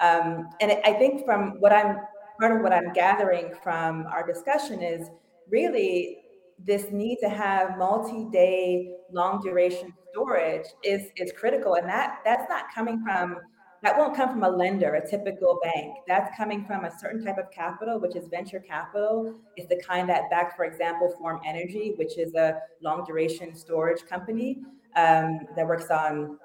Um, 0.00 0.48
and 0.60 0.72
I 0.84 0.92
think 0.94 1.24
from 1.24 1.60
what 1.60 1.72
I'm 1.72 1.98
part 2.40 2.56
of 2.56 2.62
what 2.62 2.72
I'm 2.72 2.92
gathering 2.92 3.52
from 3.62 4.06
our 4.06 4.26
discussion 4.26 4.82
is 4.82 5.08
really 5.50 6.18
this 6.64 6.90
need 6.90 7.18
to 7.20 7.28
have 7.28 7.78
multi-day 7.78 8.94
long 9.12 9.40
duration 9.42 9.92
storage 10.10 10.66
is 10.82 11.10
is 11.16 11.32
critical 11.38 11.74
and 11.74 11.88
that 11.88 12.18
that's 12.24 12.48
not 12.48 12.64
coming 12.74 13.02
from 13.02 13.36
that 13.82 13.96
won't 13.96 14.16
come 14.16 14.30
from 14.30 14.42
a 14.42 14.50
lender, 14.50 14.94
a 14.94 15.08
typical 15.08 15.60
bank. 15.62 15.98
That's 16.08 16.36
coming 16.36 16.64
from 16.64 16.84
a 16.84 16.98
certain 16.98 17.24
type 17.24 17.38
of 17.38 17.50
capital, 17.52 18.00
which 18.00 18.16
is 18.16 18.26
venture 18.26 18.58
capital. 18.58 19.34
It's 19.56 19.68
the 19.68 19.80
kind 19.86 20.08
that 20.08 20.28
back, 20.30 20.56
for 20.56 20.64
example, 20.64 21.14
Form 21.16 21.40
Energy, 21.46 21.94
which 21.96 22.18
is 22.18 22.34
a 22.34 22.58
long 22.82 23.04
duration 23.04 23.54
storage 23.54 24.04
company 24.04 24.58
um, 24.96 25.40
that 25.54 25.64
works 25.64 25.90
on 25.90 26.38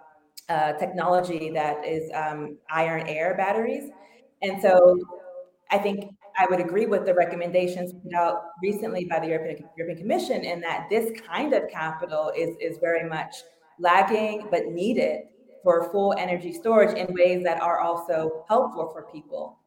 uh, 0.49 0.73
technology 0.73 1.49
that 1.49 1.83
is 1.85 2.11
um, 2.13 2.57
iron 2.69 3.07
air 3.07 3.35
batteries. 3.35 3.89
And 4.43 4.61
so 4.61 4.99
I 5.71 5.77
think 5.77 6.13
I 6.37 6.45
would 6.49 6.59
agree 6.59 6.85
with 6.85 7.05
the 7.05 7.13
recommendations 7.13 7.93
put 7.93 8.13
out 8.13 8.41
recently 8.61 9.05
by 9.05 9.19
the 9.19 9.27
European, 9.27 9.69
European 9.77 9.97
Commission 9.99 10.43
in 10.43 10.61
that 10.61 10.87
this 10.89 11.19
kind 11.21 11.53
of 11.53 11.69
capital 11.69 12.31
is, 12.35 12.55
is 12.59 12.77
very 12.79 13.07
much 13.07 13.35
lagging 13.79 14.47
but 14.51 14.67
needed 14.67 15.21
for 15.63 15.89
full 15.91 16.13
energy 16.17 16.53
storage 16.53 16.95
in 16.97 17.13
ways 17.13 17.43
that 17.43 17.61
are 17.61 17.79
also 17.79 18.45
helpful 18.47 18.89
for 18.91 19.03
people. 19.11 19.59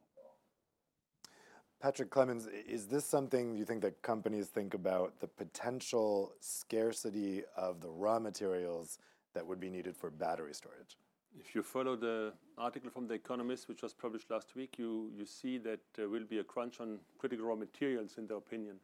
Patrick 1.80 2.10
Clerens, 2.10 2.48
is 2.68 2.86
this 2.86 3.04
something 3.04 3.54
you 3.54 3.64
think 3.64 3.82
that 3.82 4.02
companies 4.02 4.48
think 4.48 4.74
about 4.74 5.20
the 5.20 5.28
potential 5.28 6.32
scarcity 6.40 7.42
of 7.56 7.80
the 7.80 7.88
raw 7.88 8.18
materials 8.18 8.98
that 9.34 9.46
would 9.46 9.60
be 9.60 9.70
needed 9.70 9.96
for 9.96 10.10
battery 10.10 10.54
storage? 10.54 10.96
If 11.38 11.54
you 11.54 11.62
follow 11.62 11.96
the 11.96 12.32
article 12.58 12.90
from 12.90 13.06
The 13.06 13.14
Economist, 13.14 13.68
which 13.68 13.82
was 13.82 13.92
published 13.92 14.30
last 14.30 14.56
week, 14.56 14.78
you, 14.78 15.10
you 15.16 15.26
see 15.26 15.58
that 15.58 15.80
there 15.94 16.08
will 16.08 16.24
be 16.24 16.38
a 16.38 16.44
crunch 16.44 16.80
on 16.80 16.98
critical 17.18 17.46
raw 17.46 17.54
materials, 17.54 18.14
in 18.16 18.26
their 18.26 18.38
opinion, 18.38 18.76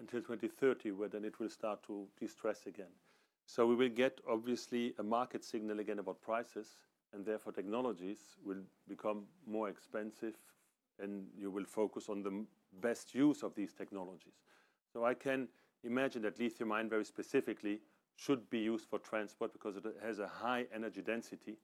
until 0.00 0.20
2030, 0.20 0.92
where 0.92 1.08
then 1.08 1.24
it 1.24 1.38
will 1.38 1.50
start 1.50 1.82
to 1.86 2.06
distress 2.18 2.66
again. 2.66 2.92
So 3.46 3.66
we 3.66 3.74
will 3.74 3.90
get 3.90 4.20
obviously 4.28 4.94
a 4.98 5.02
market 5.02 5.44
signal 5.44 5.80
again 5.80 5.98
about 5.98 6.22
prices, 6.22 6.76
and 7.12 7.24
therefore 7.24 7.52
technologies 7.52 8.18
will 8.44 8.62
become 8.88 9.24
more 9.46 9.68
expensive, 9.68 10.34
and 10.98 11.26
you 11.38 11.50
will 11.50 11.64
focus 11.64 12.08
on 12.08 12.22
the 12.22 12.44
best 12.80 13.14
use 13.14 13.42
of 13.42 13.54
these 13.54 13.74
technologies. 13.74 14.40
So 14.92 15.04
I 15.04 15.14
can 15.14 15.48
imagine 15.84 16.22
that 16.22 16.38
lithium 16.38 16.72
ion 16.72 16.88
very 16.88 17.04
specifically 17.04 17.80
should 18.16 18.48
be 18.48 18.58
used 18.60 18.86
for 18.86 18.98
transport 18.98 19.52
because 19.52 19.76
it 19.76 19.84
has 20.02 20.18
a 20.18 20.26
high 20.26 20.66
energy 20.74 21.02
density, 21.02 21.56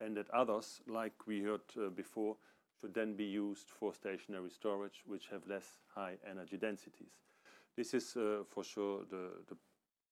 and 0.00 0.16
that 0.16 0.30
others, 0.30 0.80
like 0.86 1.26
we 1.26 1.42
heard 1.42 1.60
uh, 1.78 1.88
before, 1.90 2.36
should 2.80 2.94
then 2.94 3.14
be 3.14 3.24
used 3.24 3.68
for 3.68 3.92
stationary 3.92 4.50
storage, 4.50 5.02
which 5.06 5.28
have 5.28 5.46
less 5.46 5.80
high 5.94 6.16
energy 6.28 6.56
densities. 6.56 7.12
This 7.76 7.94
is 7.94 8.16
uh, 8.16 8.44
for 8.48 8.64
sure 8.64 9.02
the, 9.10 9.56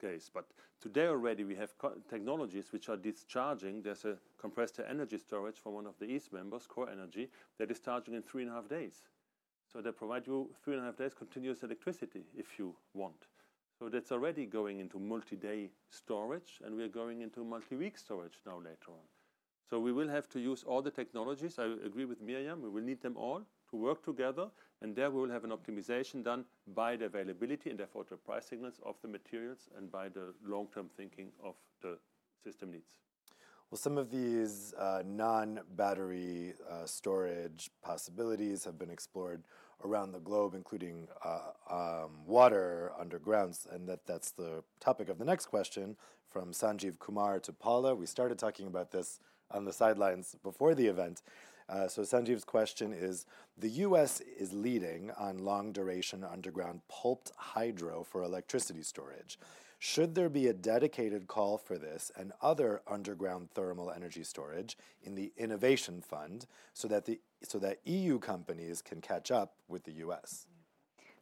case. 0.00 0.30
But 0.32 0.46
today 0.80 1.08
already 1.08 1.44
we 1.44 1.56
have 1.56 1.72
technologies 2.08 2.72
which 2.72 2.88
are 2.88 2.96
discharging. 2.96 3.82
There's 3.82 4.04
a 4.04 4.16
compressed 4.38 4.80
energy 4.88 5.18
storage 5.18 5.58
from 5.58 5.74
one 5.74 5.86
of 5.86 5.98
the 5.98 6.06
EASE 6.06 6.32
members, 6.32 6.66
Corre 6.66 6.90
Energy, 6.90 7.28
that 7.58 7.70
is 7.70 7.80
charging 7.80 8.14
in 8.14 8.22
three 8.22 8.42
and 8.42 8.52
a 8.52 8.54
half 8.54 8.68
days. 8.68 9.08
So 9.72 9.80
they 9.80 9.90
provide 9.90 10.26
you 10.26 10.50
three 10.62 10.74
and 10.74 10.82
a 10.82 10.86
half 10.86 10.96
days 10.96 11.14
continuous 11.14 11.62
electricity 11.62 12.22
if 12.36 12.58
you 12.58 12.74
want. 12.94 13.26
So 13.78 13.88
that's 13.88 14.10
already 14.10 14.46
going 14.46 14.80
into 14.80 14.98
multi-day 14.98 15.70
storage, 15.90 16.60
and 16.64 16.76
we're 16.76 16.88
going 16.88 17.20
into 17.20 17.44
multi-week 17.44 17.96
storage 17.96 18.38
now 18.44 18.58
later 18.58 18.90
on. 18.90 19.17
So 19.68 19.78
we 19.78 19.92
will 19.92 20.08
have 20.08 20.28
to 20.30 20.40
use 20.40 20.64
all 20.64 20.80
the 20.80 20.90
technologies. 20.90 21.58
I 21.58 21.66
agree 21.84 22.06
with 22.06 22.22
Miriam. 22.22 22.62
We 22.62 22.70
will 22.70 22.82
need 22.82 23.02
them 23.02 23.16
all 23.16 23.42
to 23.70 23.76
work 23.76 24.02
together, 24.02 24.48
and 24.80 24.96
there 24.96 25.10
we 25.10 25.20
will 25.20 25.30
have 25.30 25.44
an 25.44 25.50
optimization 25.50 26.24
done 26.24 26.46
by 26.74 26.96
the 26.96 27.04
availability 27.04 27.68
and 27.68 27.78
therefore 27.78 28.04
the 28.08 28.16
price 28.16 28.46
signals 28.46 28.80
of 28.84 28.96
the 29.02 29.08
materials 29.08 29.68
and 29.76 29.92
by 29.92 30.08
the 30.08 30.32
long-term 30.42 30.88
thinking 30.96 31.28
of 31.44 31.54
the 31.82 31.98
system 32.42 32.70
needs. 32.70 32.88
Well, 33.70 33.78
some 33.78 33.98
of 33.98 34.10
these 34.10 34.72
uh, 34.78 35.02
non-battery 35.04 36.54
uh, 36.70 36.86
storage 36.86 37.70
possibilities 37.82 38.64
have 38.64 38.78
been 38.78 38.88
explored 38.88 39.42
around 39.84 40.12
the 40.12 40.20
globe, 40.20 40.54
including 40.54 41.06
uh, 41.22 41.40
um, 41.70 42.12
water 42.26 42.92
underground, 42.98 43.58
and 43.70 43.86
that, 43.86 44.06
that's 44.06 44.30
the 44.30 44.64
topic 44.80 45.10
of 45.10 45.18
the 45.18 45.26
next 45.26 45.46
question 45.46 45.96
from 46.26 46.52
Sanjeev 46.52 46.98
Kumar 46.98 47.38
to 47.40 47.52
Paula. 47.52 47.94
We 47.94 48.06
started 48.06 48.38
talking 48.38 48.66
about 48.66 48.90
this 48.90 49.20
on 49.50 49.64
the 49.64 49.72
sidelines 49.72 50.36
before 50.42 50.74
the 50.74 50.86
event. 50.86 51.22
Uh, 51.68 51.86
so 51.86 52.02
Sanjeev's 52.02 52.44
question 52.44 52.92
is, 52.92 53.26
the 53.58 53.68
U.S. 53.68 54.20
is 54.20 54.52
leading 54.52 55.10
on 55.18 55.38
long-duration 55.38 56.24
underground 56.24 56.80
pumped 56.88 57.32
hydro 57.36 58.04
for 58.04 58.22
electricity 58.22 58.82
storage. 58.82 59.38
Should 59.80 60.14
there 60.14 60.28
be 60.28 60.48
a 60.48 60.52
dedicated 60.52 61.28
call 61.28 61.56
for 61.56 61.78
this 61.78 62.10
and 62.16 62.32
other 62.42 62.82
underground 62.88 63.50
thermal 63.50 63.90
energy 63.90 64.24
storage 64.24 64.76
in 65.04 65.14
the 65.14 65.32
Innovation 65.36 66.00
Fund 66.00 66.46
so 66.72 66.88
that, 66.88 67.04
the, 67.04 67.20
so 67.42 67.58
that 67.58 67.78
EU 67.84 68.18
companies 68.18 68.82
can 68.82 69.00
catch 69.00 69.30
up 69.30 69.54
with 69.68 69.84
the 69.84 69.92
US? 70.04 70.46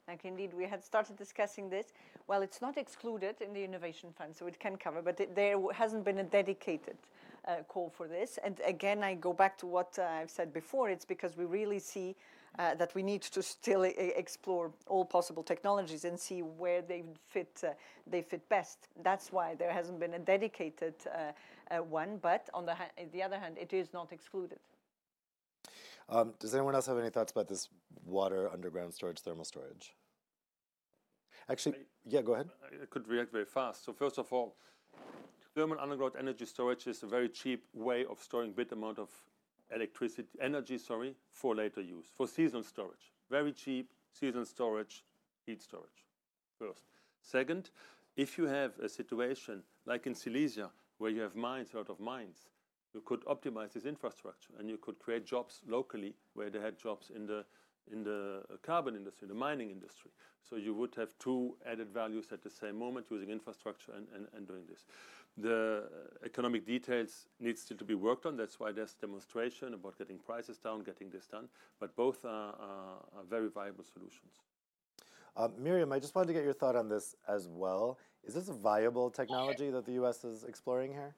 Like 0.08 0.24
indeed, 0.24 0.54
we 0.54 0.64
had 0.64 0.84
started 0.84 1.16
discussing 1.16 1.68
this. 1.68 1.92
Well, 2.28 2.40
it's 2.40 2.62
not 2.62 2.78
excluded 2.78 3.40
in 3.40 3.52
the 3.52 3.62
Innovation 3.62 4.10
Fund, 4.16 4.34
so 4.34 4.46
it 4.46 4.58
can 4.58 4.76
cover, 4.76 5.02
but 5.02 5.20
it, 5.20 5.34
there 5.34 5.58
hasn't 5.74 6.04
been 6.04 6.18
a 6.18 6.24
dedicated 6.24 6.96
uh, 7.46 7.62
call 7.68 7.90
for 7.90 8.08
this. 8.08 8.38
And 8.42 8.60
again, 8.64 9.02
I 9.02 9.14
go 9.14 9.32
back 9.32 9.58
to 9.58 9.66
what 9.66 9.98
uh, 9.98 10.04
I've 10.04 10.30
said 10.30 10.52
before. 10.52 10.90
It's 10.90 11.04
because 11.04 11.36
we 11.36 11.44
really 11.44 11.78
see 11.78 12.16
uh, 12.58 12.74
that 12.74 12.94
we 12.94 13.02
need 13.02 13.22
to 13.22 13.42
still 13.56 13.82
explore 13.82 14.72
all 14.86 15.04
possible 15.04 15.42
technologies 15.42 16.04
and 16.04 16.18
see 16.18 16.40
where 16.40 16.82
they 16.82 17.04
fit. 17.28 17.62
Uh, 17.64 17.70
they 18.06 18.22
fit 18.22 18.48
best. 18.48 18.88
That's 19.02 19.32
why 19.32 19.54
there 19.54 19.72
hasn't 19.72 20.00
been 20.00 20.14
a 20.14 20.18
dedicated 20.18 20.94
uh, 21.06 21.32
uh, 21.74 21.82
one. 21.82 22.18
But 22.18 22.48
on 22.54 22.66
the, 22.66 22.74
ha- 22.74 22.90
the 23.12 23.22
other 23.22 23.38
hand, 23.38 23.56
it 23.60 23.72
is 23.72 23.92
not 23.92 24.12
excluded. 24.12 24.58
Um, 26.08 26.34
does 26.38 26.54
anyone 26.54 26.74
else 26.74 26.86
have 26.86 26.98
any 26.98 27.10
thoughts 27.10 27.32
about 27.32 27.48
this 27.48 27.68
water 28.04 28.48
underground 28.52 28.94
storage, 28.94 29.18
thermal 29.18 29.44
storage? 29.44 29.92
Actually, 31.48 31.78
yeah, 32.04 32.22
go 32.22 32.34
ahead. 32.34 32.48
I 32.82 32.86
could 32.86 33.08
react 33.08 33.32
very 33.32 33.44
fast. 33.44 33.84
So 33.84 33.92
first 33.92 34.18
of 34.18 34.32
all, 34.32 34.56
thermal 35.56 35.80
underground 35.80 36.12
energy 36.18 36.44
storage 36.44 36.86
is 36.86 37.02
a 37.02 37.06
very 37.06 37.30
cheap 37.30 37.64
way 37.72 38.04
of 38.04 38.22
storing 38.22 38.52
bit 38.52 38.70
amount 38.72 38.98
of 38.98 39.08
electricity, 39.74 40.28
energy, 40.38 40.76
sorry, 40.76 41.14
for 41.32 41.56
later 41.56 41.80
use, 41.80 42.04
for 42.14 42.28
seasonal 42.28 42.62
storage. 42.62 43.10
Very 43.30 43.52
cheap 43.52 43.90
seasonal 44.12 44.44
storage, 44.44 45.02
heat 45.46 45.62
storage, 45.62 46.04
first. 46.58 46.84
Second, 47.22 47.70
if 48.18 48.36
you 48.36 48.44
have 48.44 48.78
a 48.80 48.88
situation 48.88 49.62
like 49.86 50.06
in 50.06 50.14
Silesia, 50.14 50.68
where 50.98 51.10
you 51.10 51.22
have 51.22 51.34
mines, 51.34 51.72
a 51.72 51.78
lot 51.78 51.88
of 51.88 52.00
mines, 52.00 52.50
you 52.92 53.00
could 53.00 53.24
optimize 53.24 53.72
this 53.72 53.86
infrastructure 53.86 54.52
and 54.58 54.68
you 54.68 54.76
could 54.76 54.98
create 54.98 55.24
jobs 55.24 55.60
locally 55.66 56.14
where 56.34 56.50
they 56.50 56.60
had 56.60 56.78
jobs 56.78 57.10
in 57.14 57.26
the 57.26 57.44
in 57.92 58.02
the 58.02 58.42
carbon 58.62 58.96
industry, 58.96 59.28
the 59.28 59.34
mining 59.34 59.70
industry. 59.70 60.10
So 60.48 60.56
you 60.56 60.74
would 60.74 60.94
have 60.96 61.16
two 61.18 61.56
added 61.64 61.88
values 61.92 62.26
at 62.32 62.42
the 62.42 62.50
same 62.50 62.78
moment 62.78 63.06
using 63.10 63.30
infrastructure 63.30 63.92
and, 63.92 64.06
and, 64.14 64.26
and 64.34 64.46
doing 64.46 64.62
this. 64.68 64.86
The 65.38 65.84
economic 66.24 66.66
details 66.66 67.26
need 67.40 67.58
still 67.58 67.76
to 67.76 67.84
be 67.84 67.94
worked 67.94 68.24
on. 68.24 68.36
That's 68.36 68.58
why 68.58 68.72
there's 68.72 68.94
demonstration 68.94 69.74
about 69.74 69.98
getting 69.98 70.18
prices 70.18 70.58
down, 70.58 70.82
getting 70.82 71.10
this 71.10 71.26
done. 71.26 71.48
But 71.78 71.94
both 71.94 72.24
are, 72.24 72.54
are, 72.54 72.98
are 73.16 73.24
very 73.28 73.48
viable 73.48 73.84
solutions. 73.84 74.40
Uh, 75.36 75.48
Miriam, 75.58 75.92
I 75.92 75.98
just 75.98 76.14
wanted 76.14 76.28
to 76.28 76.32
get 76.32 76.44
your 76.44 76.54
thought 76.54 76.76
on 76.76 76.88
this 76.88 77.14
as 77.28 77.48
well. 77.48 77.98
Is 78.24 78.34
this 78.34 78.48
a 78.48 78.54
viable 78.54 79.10
technology 79.10 79.70
that 79.70 79.84
the 79.84 79.92
U.S. 79.92 80.24
is 80.24 80.44
exploring 80.44 80.92
here? 80.92 81.14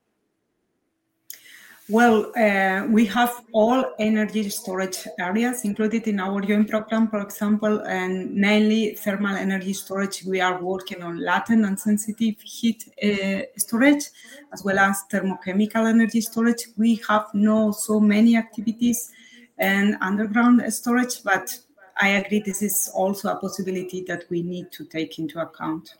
Well, 1.90 2.30
uh, 2.36 2.86
we 2.90 3.06
have 3.06 3.44
all 3.52 3.94
energy 3.98 4.50
storage 4.50 5.08
areas 5.18 5.64
included 5.64 6.06
in 6.06 6.20
our 6.20 6.42
joint 6.42 6.68
program, 6.68 7.08
for 7.08 7.22
example, 7.22 7.80
and 7.86 8.30
mainly 8.34 8.94
thermal 8.94 9.34
energy 9.34 9.72
storage. 9.72 10.22
We 10.22 10.42
are 10.42 10.62
working 10.62 11.02
on 11.02 11.16
latent 11.16 11.64
and 11.64 11.80
sensitive 11.80 12.42
heat 12.42 12.84
uh, 13.02 13.44
storage, 13.56 14.04
as 14.52 14.62
well 14.64 14.78
as 14.78 15.02
thermochemical 15.10 15.88
energy 15.88 16.20
storage. 16.20 16.66
We 16.76 17.00
have 17.08 17.28
no 17.32 17.72
so 17.72 17.98
many 17.98 18.36
activities 18.36 19.10
and 19.56 19.96
underground 20.02 20.70
storage, 20.70 21.22
but 21.22 21.58
I 21.98 22.08
agree 22.10 22.40
this 22.40 22.60
is 22.60 22.90
also 22.94 23.32
a 23.32 23.36
possibility 23.36 24.04
that 24.08 24.24
we 24.28 24.42
need 24.42 24.70
to 24.72 24.84
take 24.84 25.18
into 25.18 25.40
account. 25.40 25.94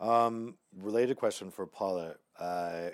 Um, 0.00 0.54
related 0.74 1.18
question 1.18 1.50
for 1.50 1.66
Paula. 1.66 2.14
Uh, 2.38 2.90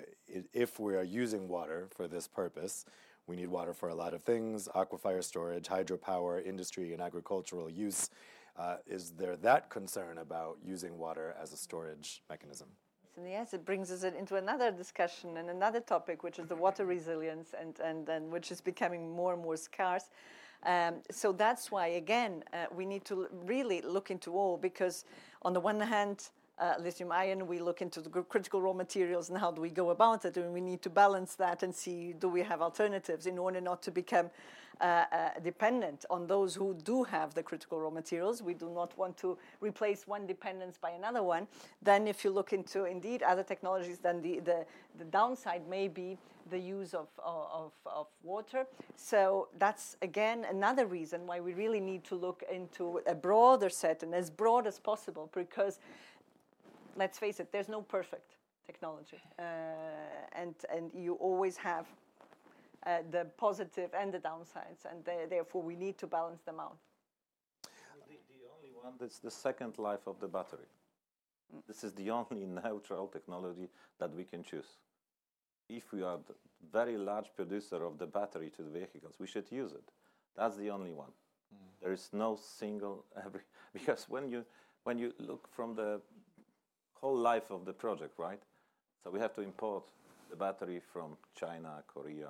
if 0.53 0.79
we 0.79 0.95
are 0.95 1.03
using 1.03 1.47
water 1.47 1.87
for 1.95 2.07
this 2.07 2.27
purpose, 2.27 2.85
we 3.27 3.35
need 3.35 3.47
water 3.47 3.73
for 3.73 3.89
a 3.89 3.95
lot 3.95 4.13
of 4.13 4.23
things 4.23 4.67
aquifer 4.75 5.23
storage, 5.23 5.67
hydropower, 5.67 6.45
industry, 6.45 6.93
and 6.93 7.01
agricultural 7.01 7.69
use. 7.69 8.09
Uh, 8.57 8.77
is 8.87 9.11
there 9.11 9.35
that 9.37 9.69
concern 9.69 10.19
about 10.19 10.57
using 10.63 10.97
water 10.97 11.35
as 11.41 11.51
a 11.51 11.57
storage 11.57 12.21
mechanism? 12.29 12.67
And 13.17 13.29
yes, 13.29 13.53
it 13.53 13.65
brings 13.65 13.91
us 13.91 14.03
into 14.03 14.35
another 14.35 14.71
discussion 14.71 15.37
and 15.37 15.49
another 15.49 15.79
topic, 15.79 16.23
which 16.23 16.37
is 16.37 16.47
the 16.47 16.55
water 16.55 16.85
resilience, 16.85 17.53
and, 17.59 17.79
and, 17.79 18.07
and 18.09 18.31
which 18.31 18.51
is 18.51 18.59
becoming 18.61 19.09
more 19.09 19.33
and 19.33 19.41
more 19.41 19.57
scarce. 19.57 20.09
Um, 20.65 20.95
so 21.11 21.31
that's 21.31 21.71
why, 21.71 21.87
again, 21.87 22.43
uh, 22.53 22.65
we 22.75 22.85
need 22.85 23.05
to 23.05 23.27
really 23.45 23.81
look 23.81 24.11
into 24.11 24.33
all 24.33 24.57
because, 24.57 25.05
on 25.43 25.53
the 25.53 25.59
one 25.59 25.79
hand, 25.79 26.29
uh, 26.59 26.75
lithium 26.79 27.11
ion, 27.11 27.47
we 27.47 27.59
look 27.59 27.81
into 27.81 28.01
the 28.01 28.09
critical 28.09 28.61
raw 28.61 28.73
materials 28.73 29.29
and 29.29 29.37
how 29.37 29.51
do 29.51 29.61
we 29.61 29.69
go 29.69 29.89
about 29.89 30.25
it, 30.25 30.37
and 30.37 30.53
we 30.53 30.61
need 30.61 30.81
to 30.81 30.89
balance 30.89 31.35
that 31.35 31.63
and 31.63 31.75
see 31.75 32.13
do 32.13 32.29
we 32.29 32.41
have 32.41 32.61
alternatives 32.61 33.25
in 33.25 33.37
order 33.37 33.59
not 33.59 33.81
to 33.83 33.91
become 33.91 34.29
uh, 34.81 35.05
uh, 35.11 35.29
dependent 35.41 36.03
on 36.09 36.27
those 36.27 36.53
who 36.53 36.73
do 36.83 37.03
have 37.03 37.33
the 37.33 37.41
critical 37.41 37.79
raw 37.79 37.89
materials. 37.89 38.41
We 38.41 38.53
do 38.53 38.69
not 38.69 38.97
want 38.97 39.15
to 39.17 39.37
replace 39.61 40.05
one 40.05 40.27
dependence 40.27 40.77
by 40.77 40.91
another 40.91 41.23
one. 41.23 41.47
Then, 41.81 42.07
if 42.07 42.25
you 42.25 42.29
look 42.29 42.51
into 42.51 42.83
indeed 42.85 43.23
other 43.23 43.43
technologies, 43.43 43.99
then 43.99 44.21
the, 44.21 44.39
the, 44.39 44.65
the 44.97 45.05
downside 45.05 45.67
may 45.69 45.87
be 45.87 46.17
the 46.49 46.59
use 46.59 46.93
of, 46.93 47.07
of, 47.23 47.71
of 47.85 48.07
water. 48.23 48.67
So 48.95 49.47
that's 49.57 49.97
again 50.01 50.45
another 50.49 50.85
reason 50.85 51.25
why 51.25 51.39
we 51.39 51.53
really 51.53 51.79
need 51.79 52.03
to 52.05 52.15
look 52.15 52.43
into 52.51 53.01
a 53.07 53.15
broader 53.15 53.69
set 53.69 54.03
and 54.03 54.13
as 54.13 54.29
broad 54.29 54.67
as 54.67 54.77
possible 54.77 55.29
because 55.33 55.79
let's 56.95 57.17
face 57.19 57.39
it, 57.39 57.51
there's 57.51 57.69
no 57.69 57.81
perfect 57.81 58.35
technology, 58.65 59.21
uh, 59.39 59.43
and 60.33 60.55
and 60.73 60.91
you 60.93 61.13
always 61.15 61.57
have 61.57 61.85
uh, 62.85 62.99
the 63.11 63.25
positive 63.37 63.89
and 63.99 64.13
the 64.13 64.19
downsides, 64.19 64.85
and 64.89 65.03
they, 65.05 65.25
therefore 65.29 65.61
we 65.61 65.75
need 65.75 65.97
to 65.97 66.07
balance 66.07 66.41
them 66.43 66.59
out. 66.59 66.77
The, 68.07 68.15
the 68.29 68.45
only 68.55 68.71
one 68.73 68.93
that's 68.99 69.19
the 69.19 69.31
second 69.31 69.77
life 69.77 70.07
of 70.07 70.19
the 70.19 70.27
battery. 70.27 70.69
Mm. 71.53 71.61
This 71.67 71.83
is 71.83 71.93
the 71.93 72.09
only 72.11 72.45
neutral 72.63 73.07
technology 73.07 73.69
that 73.99 74.13
we 74.13 74.23
can 74.23 74.43
choose. 74.43 74.77
If 75.67 75.91
we 75.91 76.03
are 76.03 76.19
the 76.27 76.35
very 76.71 76.97
large 76.97 77.33
producer 77.35 77.83
of 77.83 77.97
the 77.97 78.05
battery 78.05 78.51
to 78.55 78.63
the 78.63 78.69
vehicles, 78.69 79.15
we 79.19 79.27
should 79.27 79.51
use 79.51 79.71
it. 79.71 79.91
That's 80.37 80.57
the 80.57 80.69
only 80.69 80.91
one. 80.91 81.11
Mm. 81.53 81.81
There 81.81 81.93
is 81.93 82.09
no 82.13 82.37
single 82.39 83.05
every 83.25 83.41
because 83.73 84.05
when 84.09 84.29
you 84.29 84.45
when 84.83 84.99
you 84.99 85.13
look 85.17 85.47
from 85.51 85.75
the 85.75 86.01
whole 87.01 87.17
life 87.17 87.51
of 87.51 87.65
the 87.65 87.73
project, 87.73 88.17
right? 88.17 88.41
So 89.03 89.11
we 89.11 89.19
have 89.19 89.33
to 89.35 89.41
import 89.41 89.83
the 90.29 90.35
battery 90.35 90.81
from 90.91 91.17
China, 91.39 91.83
Korea, 91.87 92.29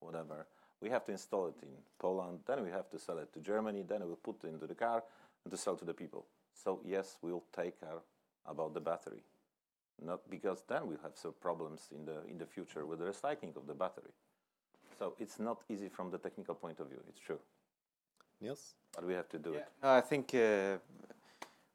whatever. 0.00 0.46
We 0.80 0.90
have 0.90 1.04
to 1.06 1.12
install 1.12 1.48
it 1.48 1.56
in 1.62 1.68
Poland, 1.98 2.40
then 2.46 2.64
we 2.64 2.70
have 2.70 2.88
to 2.90 2.98
sell 2.98 3.18
it 3.18 3.32
to 3.34 3.40
Germany, 3.40 3.84
then 3.86 4.00
we'll 4.04 4.16
put 4.16 4.44
it 4.44 4.48
into 4.48 4.66
the 4.66 4.74
car 4.74 5.02
and 5.44 5.50
to 5.50 5.56
sell 5.56 5.76
to 5.76 5.84
the 5.84 5.94
people. 5.94 6.26
So 6.52 6.80
yes, 6.84 7.18
we'll 7.22 7.44
take 7.54 7.80
care 7.80 8.00
about 8.46 8.74
the 8.74 8.80
battery. 8.80 9.22
Not 10.00 10.28
because 10.30 10.62
then 10.68 10.86
we'll 10.86 11.02
have 11.02 11.16
some 11.16 11.34
problems 11.40 11.88
in 11.90 12.04
the 12.04 12.24
in 12.30 12.38
the 12.38 12.46
future 12.46 12.86
with 12.86 13.00
the 13.00 13.06
recycling 13.06 13.56
of 13.56 13.66
the 13.66 13.74
battery. 13.74 14.12
So 14.98 15.14
it's 15.18 15.38
not 15.40 15.58
easy 15.68 15.88
from 15.88 16.10
the 16.10 16.18
technical 16.18 16.54
point 16.54 16.80
of 16.80 16.88
view. 16.88 17.00
It's 17.08 17.20
true. 17.20 17.40
Yes, 18.40 18.74
but 18.94 19.04
we 19.04 19.14
have 19.14 19.28
to 19.30 19.38
do 19.38 19.50
yeah. 19.50 19.58
it. 19.58 19.68
No, 19.82 19.90
I 19.90 20.00
think 20.00 20.32
uh, 20.34 20.78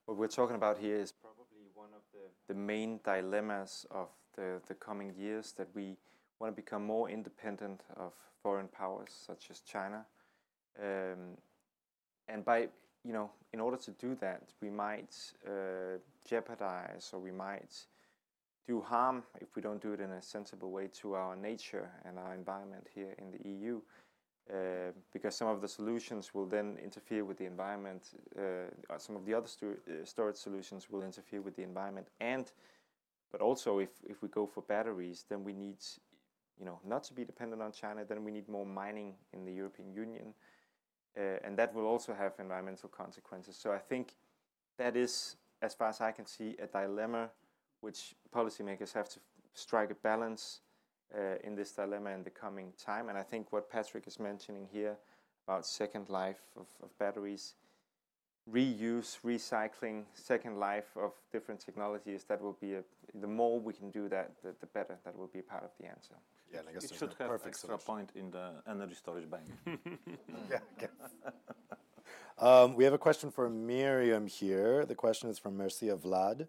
what 0.06 0.18
we're 0.18 0.28
talking 0.28 0.56
about 0.56 0.78
here 0.78 0.98
is 0.98 1.14
the 2.48 2.54
main 2.54 3.00
dilemmas 3.04 3.86
of 3.92 4.10
the, 4.36 4.62
the 4.68 4.74
coming 4.74 5.14
years 5.18 5.54
that 5.58 5.68
we 5.74 5.98
want 6.40 6.56
to 6.56 6.62
become 6.62 6.86
more 6.86 7.10
independent 7.10 7.82
of 7.96 8.14
foreign 8.42 8.68
powers 8.68 9.10
such 9.26 9.50
as 9.50 9.62
China. 9.62 10.06
Um, 10.80 11.38
and 12.28 12.44
by, 12.44 12.68
you 13.04 13.14
know, 13.14 13.32
in 13.54 13.60
order 13.60 13.78
to 13.78 13.92
do 13.92 14.16
that, 14.16 14.44
we 14.62 14.70
might 14.70 15.16
uh, 15.48 15.98
jeopardize 16.28 17.12
or 17.14 17.20
we 17.20 17.32
might 17.32 17.74
do 18.68 18.82
harm 18.82 19.24
if 19.42 19.56
we 19.56 19.62
don't 19.62 19.82
do 19.82 19.94
it 19.94 20.00
in 20.00 20.12
a 20.12 20.22
sensible 20.22 20.72
way 20.72 20.88
to 21.02 21.14
our 21.14 21.36
nature 21.36 21.90
and 22.06 22.18
our 22.18 22.34
environment 22.34 22.88
here 22.94 23.14
in 23.18 23.32
the 23.32 23.50
EU. 23.50 23.82
Uh, 24.52 24.92
because 25.14 25.38
some 25.38 25.48
of 25.48 25.62
the 25.62 25.68
solutions 25.68 26.34
will 26.34 26.46
then 26.46 26.78
interfere 26.84 27.24
with 27.24 27.38
the 27.38 27.46
environment. 27.46 28.10
Uh, 28.38 28.98
some 28.98 29.16
of 29.16 29.26
the 29.26 29.34
other 29.34 29.48
sto 29.48 29.68
uh, 29.68 30.04
storage 30.04 30.36
solutions 30.36 30.90
will 30.90 31.02
interfere 31.02 31.42
with 31.42 31.56
the 31.56 31.64
environment, 31.64 32.10
and 32.20 32.52
but 33.32 33.40
also 33.40 33.80
if 33.80 33.90
if 34.04 34.22
we 34.22 34.28
go 34.28 34.46
for 34.46 34.62
batteries, 34.62 35.24
then 35.30 35.46
we 35.46 35.54
need, 35.54 35.78
you 36.60 36.66
know, 36.66 36.78
not 36.84 37.04
to 37.06 37.14
be 37.14 37.24
dependent 37.24 37.62
on 37.62 37.72
China. 37.72 38.04
Then 38.04 38.26
we 38.26 38.32
need 38.32 38.50
more 38.50 38.66
mining 38.66 39.16
in 39.32 39.46
the 39.46 39.54
European 39.54 39.94
Union, 39.94 40.34
uh, 41.18 41.46
and 41.46 41.58
that 41.58 41.74
will 41.74 41.88
also 41.88 42.14
have 42.14 42.34
environmental 42.38 42.90
consequences. 42.90 43.56
So 43.56 43.72
I 43.72 43.80
think 43.80 44.18
that 44.78 44.98
is, 44.98 45.38
as 45.62 45.74
far 45.74 45.88
as 45.88 46.02
I 46.02 46.12
can 46.12 46.26
see, 46.26 46.58
a 46.62 46.68
dilemma 46.68 47.30
which 47.80 48.14
policymakers 48.36 48.92
have 48.94 49.08
to 49.08 49.20
strike 49.54 49.90
a 49.90 49.96
balance 49.96 50.60
uh, 50.60 50.73
in 51.44 51.56
this 51.56 51.72
dilemma 51.72 52.12
in 52.12 52.24
the 52.24 52.30
coming 52.30 52.74
time. 52.84 53.10
And 53.10 53.18
I 53.18 53.24
think 53.24 53.52
what 53.52 53.70
Patrick 53.70 54.08
is 54.08 54.20
mentioning 54.20 54.68
here 54.72 54.98
about 55.48 55.66
second 55.66 56.10
life 56.10 56.42
of, 56.58 56.68
of 56.82 56.98
batteries, 56.98 57.56
reuse, 58.52 59.18
recycling, 59.26 60.04
second 60.14 60.60
life 60.60 60.96
of 60.96 61.14
different 61.32 61.60
technologies, 61.60 62.24
that 62.26 62.42
will 62.42 62.58
be 62.60 62.74
a, 62.74 62.84
the 63.22 63.28
more 63.28 63.60
we 63.60 63.74
can 63.74 63.90
do 63.90 64.10
that, 64.10 64.32
the, 64.44 64.54
the 64.60 64.68
better. 64.68 64.98
That 65.06 65.18
will 65.18 65.28
be 65.28 65.42
part 65.42 65.64
of 65.64 65.72
the 65.80 65.88
answer. 65.88 66.16
Yeah, 66.54 66.60
I 66.68 66.74
guess 66.74 66.86
it 66.86 66.96
should 66.98 67.10
no 67.10 67.16
have 67.20 67.30
perfect 67.30 67.48
extra 67.48 67.80
solution. 67.80 67.86
point 67.86 68.10
in 68.16 68.32
the 68.32 68.52
energy 68.70 68.96
storage 68.96 69.30
bank. 69.30 69.44
yeah, 70.52 70.88
um, 72.38 72.76
we 72.76 72.84
have 72.84 72.94
a 72.94 72.98
question 72.98 73.32
for 73.32 73.50
Miriam 73.50 74.28
here. 74.28 74.86
The 74.86 74.96
question 74.96 75.30
is 75.30 75.40
from 75.40 75.58
Mercia 75.58 75.96
Vlad 75.96 76.48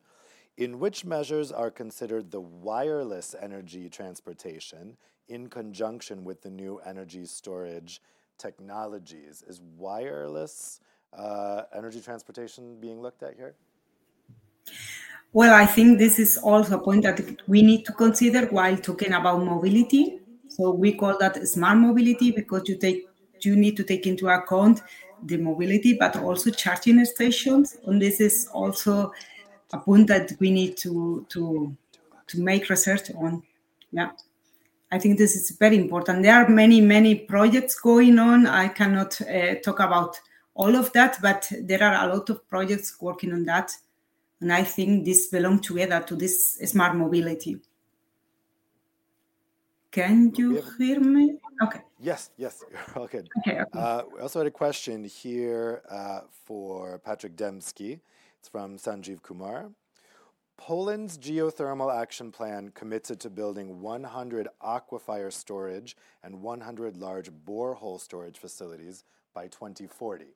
in 0.57 0.79
which 0.79 1.05
measures 1.05 1.51
are 1.51 1.71
considered 1.71 2.31
the 2.31 2.41
wireless 2.41 3.35
energy 3.41 3.89
transportation 3.89 4.97
in 5.29 5.49
conjunction 5.49 6.25
with 6.25 6.43
the 6.43 6.51
new 6.51 6.81
energy 6.87 7.25
storage 7.27 8.01
technologies? 8.39 9.43
Is 9.47 9.61
wireless 9.77 10.81
uh, 11.13 11.63
energy 11.75 12.01
transportation 12.01 12.79
being 12.81 13.01
looked 13.01 13.23
at 13.23 13.35
here? 13.37 13.55
Well, 15.33 15.53
I 15.53 15.67
think 15.67 15.99
this 15.99 16.19
is 16.21 16.39
also 16.39 16.79
a 16.79 16.81
point 16.81 17.03
that 17.03 17.21
we 17.49 17.63
need 17.63 17.85
to 17.87 17.93
consider 17.93 18.47
while 18.47 18.77
talking 18.77 19.13
about 19.13 19.43
mobility. 19.43 20.21
So 20.49 20.71
we 20.71 20.93
call 20.93 21.19
that 21.19 21.37
smart 21.49 21.79
mobility 21.79 22.31
because 22.31 22.69
you 22.69 22.77
take 22.77 23.09
you 23.41 23.57
need 23.57 23.77
to 23.77 23.85
take 23.85 24.07
into 24.07 24.29
account 24.29 24.81
the 25.25 25.37
mobility, 25.37 25.95
but 25.99 26.17
also 26.17 26.51
charging 26.51 27.05
stations. 27.05 27.77
And 27.85 28.01
this 28.01 28.21
is 28.21 28.49
also 28.53 29.13
a 29.75 29.79
point 29.79 30.07
that 30.07 30.33
we 30.41 30.51
need 30.51 30.77
to 30.79 31.27
to 31.29 31.77
to 32.29 32.41
make 32.41 32.71
research 32.71 33.11
on. 33.15 33.43
Yeah. 33.93 34.11
I 34.91 34.99
think 34.99 35.19
this 35.19 35.35
is 35.35 35.51
very 35.59 35.77
important. 35.77 36.23
There 36.23 36.35
are 36.35 36.49
many, 36.49 36.81
many 36.81 37.17
projects 37.17 37.81
going 37.81 38.19
on. 38.19 38.47
I 38.47 38.69
cannot 38.69 39.21
uh, 39.21 39.57
talk 39.57 39.81
about 39.81 40.21
all 40.55 40.77
of 40.77 40.93
that, 40.93 41.19
but 41.21 41.51
there 41.63 41.83
are 41.83 42.09
a 42.09 42.15
lot 42.15 42.31
of 42.31 42.47
projects 42.49 42.97
working 43.01 43.33
on 43.33 43.45
that. 43.47 43.73
And 44.41 44.53
I 44.53 44.63
think 44.63 45.05
this 45.05 45.27
belong 45.29 45.61
together 45.61 46.01
to 46.07 46.15
this 46.15 46.59
smart 46.65 46.95
mobility. 46.97 47.61
Can 49.91 50.33
you 50.37 50.63
hear 50.79 51.01
me? 51.01 51.39
Okay. 51.63 51.81
Yes, 52.01 52.31
yes, 52.37 52.63
all 52.97 53.07
good. 53.07 53.29
Okay. 53.39 53.61
okay. 53.61 53.79
Uh, 53.79 54.03
we 54.13 54.21
also 54.21 54.41
had 54.41 54.47
a 54.47 54.51
question 54.51 55.05
here 55.05 55.83
uh, 55.91 56.21
for 56.45 57.01
Patrick 57.01 57.37
Demski. 57.37 58.01
It's 58.45 58.51
from 58.51 58.77
Sanjeev 58.77 59.23
Kumar. 59.23 59.71
Poland's 60.59 61.17
geothermal 61.17 61.91
action 61.91 62.31
plan 62.31 62.73
committed 62.75 63.19
to 63.21 63.31
building 63.31 63.81
100 63.81 64.49
aquifer 64.63 65.33
storage 65.33 65.97
and 66.23 66.43
100 66.43 66.99
large 66.99 67.31
borehole 67.31 67.99
storage 67.99 68.37
facilities 68.37 69.05
by 69.33 69.47
2040. 69.47 70.27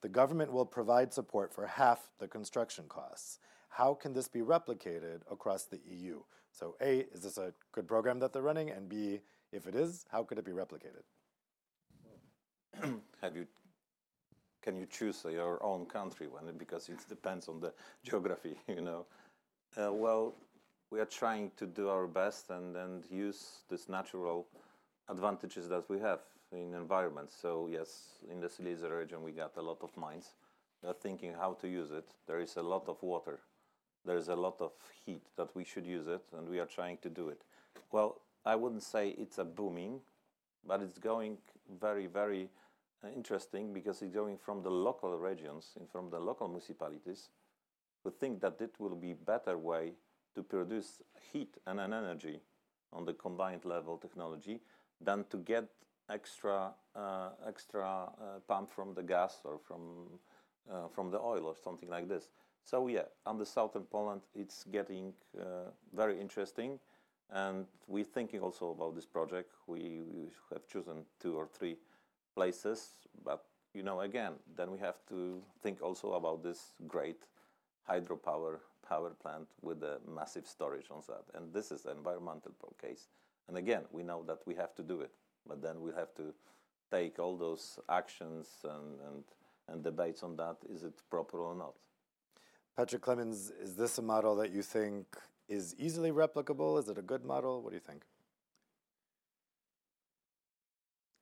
The 0.00 0.08
government 0.08 0.54
will 0.54 0.64
provide 0.64 1.12
support 1.12 1.52
for 1.52 1.66
half 1.66 2.08
the 2.18 2.26
construction 2.26 2.86
costs. 2.88 3.40
How 3.68 3.92
can 3.92 4.14
this 4.14 4.26
be 4.26 4.40
replicated 4.40 5.20
across 5.30 5.64
the 5.64 5.80
EU? 5.84 6.20
So, 6.52 6.76
A, 6.80 7.00
is 7.12 7.24
this 7.24 7.36
a 7.36 7.52
good 7.72 7.86
program 7.86 8.20
that 8.20 8.32
they're 8.32 8.40
running? 8.40 8.70
And 8.70 8.88
B, 8.88 9.20
if 9.52 9.66
it 9.66 9.74
is, 9.74 10.06
how 10.10 10.22
could 10.22 10.38
it 10.38 10.46
be 10.46 10.52
replicated? 10.52 11.04
Have 13.20 13.36
you 13.36 13.46
can 14.62 14.76
you 14.76 14.86
choose 14.86 15.24
your 15.30 15.62
own 15.62 15.86
country 15.86 16.26
when 16.26 16.56
because 16.56 16.88
it 16.88 16.98
depends 17.08 17.48
on 17.48 17.60
the 17.60 17.72
geography, 18.04 18.56
you 18.68 18.80
know? 18.80 19.06
Uh, 19.76 19.92
well, 19.92 20.34
we 20.90 21.00
are 21.00 21.06
trying 21.06 21.50
to 21.56 21.66
do 21.66 21.88
our 21.88 22.06
best 22.06 22.50
and, 22.50 22.76
and 22.76 23.04
use 23.10 23.62
these 23.68 23.88
natural 23.88 24.46
advantages 25.08 25.68
that 25.68 25.88
we 25.88 25.98
have 26.00 26.20
in 26.52 26.74
environment. 26.74 27.30
So 27.30 27.68
yes, 27.70 28.18
in 28.30 28.40
the 28.40 28.48
Silesia 28.48 28.88
region 28.92 29.22
we 29.22 29.32
got 29.32 29.56
a 29.56 29.62
lot 29.62 29.78
of 29.82 29.96
mines. 29.96 30.34
We 30.82 30.88
are 30.88 30.94
thinking 30.94 31.34
how 31.34 31.54
to 31.60 31.68
use 31.68 31.90
it. 31.90 32.08
There 32.26 32.40
is 32.40 32.56
a 32.56 32.62
lot 32.62 32.88
of 32.88 33.02
water. 33.02 33.40
There 34.04 34.16
is 34.16 34.28
a 34.28 34.36
lot 34.36 34.60
of 34.60 34.72
heat 35.04 35.22
that 35.36 35.54
we 35.54 35.62
should 35.64 35.86
use 35.86 36.06
it, 36.06 36.22
and 36.36 36.48
we 36.48 36.58
are 36.58 36.66
trying 36.66 36.96
to 37.02 37.10
do 37.10 37.28
it. 37.28 37.42
Well, 37.92 38.22
I 38.46 38.56
wouldn't 38.56 38.82
say 38.82 39.10
it's 39.10 39.38
a 39.38 39.44
booming, 39.44 40.00
but 40.66 40.80
it's 40.80 40.98
going 40.98 41.36
very, 41.80 42.06
very 42.06 42.48
interesting 43.08 43.72
because 43.72 44.02
it's 44.02 44.14
going 44.14 44.36
from 44.36 44.62
the 44.62 44.70
local 44.70 45.16
regions 45.18 45.72
and 45.78 45.88
from 45.88 46.10
the 46.10 46.18
local 46.18 46.48
municipalities 46.48 47.30
who 48.02 48.10
think 48.10 48.40
that 48.40 48.60
it 48.60 48.74
will 48.78 48.96
be 48.96 49.14
better 49.14 49.56
way 49.56 49.92
to 50.34 50.42
produce 50.42 51.00
heat 51.32 51.56
and 51.66 51.80
an 51.80 51.92
energy 51.92 52.40
on 52.92 53.04
the 53.04 53.12
combined 53.12 53.64
level 53.64 53.96
technology 53.96 54.60
than 55.00 55.24
to 55.30 55.38
get 55.38 55.64
extra 56.10 56.72
uh, 56.94 57.30
extra 57.46 57.84
uh, 57.86 58.40
pump 58.48 58.70
from 58.70 58.94
the 58.94 59.02
gas 59.02 59.40
or 59.44 59.58
from 59.58 60.18
uh, 60.70 60.88
from 60.88 61.10
the 61.10 61.18
oil 61.18 61.46
or 61.46 61.54
something 61.56 61.88
like 61.88 62.08
this. 62.08 62.28
So 62.64 62.88
yeah, 62.88 63.04
on 63.26 63.38
the 63.38 63.46
southern 63.46 63.84
Poland, 63.84 64.22
it's 64.34 64.64
getting 64.64 65.12
uh, 65.38 65.70
very 65.94 66.20
interesting, 66.20 66.78
and 67.30 67.66
we're 67.86 68.04
thinking 68.04 68.40
also 68.40 68.70
about 68.70 68.94
this 68.94 69.06
project. 69.06 69.50
We, 69.66 70.02
we 70.06 70.30
have 70.52 70.66
chosen 70.66 71.04
two 71.20 71.36
or 71.36 71.48
three 71.48 71.76
places, 72.34 72.90
but 73.24 73.44
you 73.74 73.82
know, 73.82 74.00
again, 74.00 74.32
then 74.56 74.70
we 74.70 74.78
have 74.78 74.96
to 75.08 75.40
think 75.62 75.82
also 75.82 76.14
about 76.14 76.42
this 76.42 76.72
great 76.88 77.22
hydropower 77.88 78.58
power 78.88 79.10
plant 79.22 79.46
with 79.62 79.82
a 79.82 79.98
massive 80.12 80.46
storage 80.46 80.86
on 80.90 81.00
that. 81.06 81.24
And 81.34 81.52
this 81.52 81.70
is 81.70 81.86
an 81.86 81.96
environmental 81.96 82.52
case. 82.80 83.06
And 83.48 83.56
again, 83.56 83.82
we 83.92 84.02
know 84.02 84.24
that 84.26 84.38
we 84.46 84.54
have 84.56 84.74
to 84.74 84.82
do 84.82 85.00
it, 85.00 85.12
but 85.46 85.62
then 85.62 85.80
we 85.80 85.90
have 85.96 86.12
to 86.16 86.34
take 86.90 87.18
all 87.20 87.36
those 87.36 87.78
actions 87.88 88.48
and, 88.64 88.98
and, 89.08 89.24
and 89.68 89.84
debates 89.84 90.22
on 90.24 90.36
that. 90.36 90.56
Is 90.68 90.82
it 90.82 90.94
proper 91.08 91.38
or 91.38 91.54
not? 91.54 91.74
Patrick 92.76 93.02
Clerens, 93.02 93.52
is 93.62 93.76
this 93.76 93.98
a 93.98 94.02
model 94.02 94.34
that 94.36 94.50
you 94.50 94.62
think 94.62 95.06
is 95.48 95.74
easily 95.78 96.10
replicable? 96.10 96.78
Is 96.78 96.88
it 96.88 96.98
a 96.98 97.02
good 97.02 97.24
model? 97.24 97.62
What 97.62 97.70
do 97.70 97.76
you 97.76 97.80
think? 97.80 98.02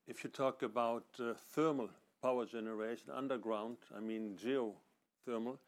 If 0.08 0.24
you 0.24 0.30
talk 0.30 0.62
about 0.62 1.04
uh, 1.20 1.34
thermal 1.52 1.90
power 2.22 2.46
generation 2.46 3.10
underground, 3.14 3.76
I 3.94 4.00
mean 4.00 4.38
geothermal, 4.42 5.58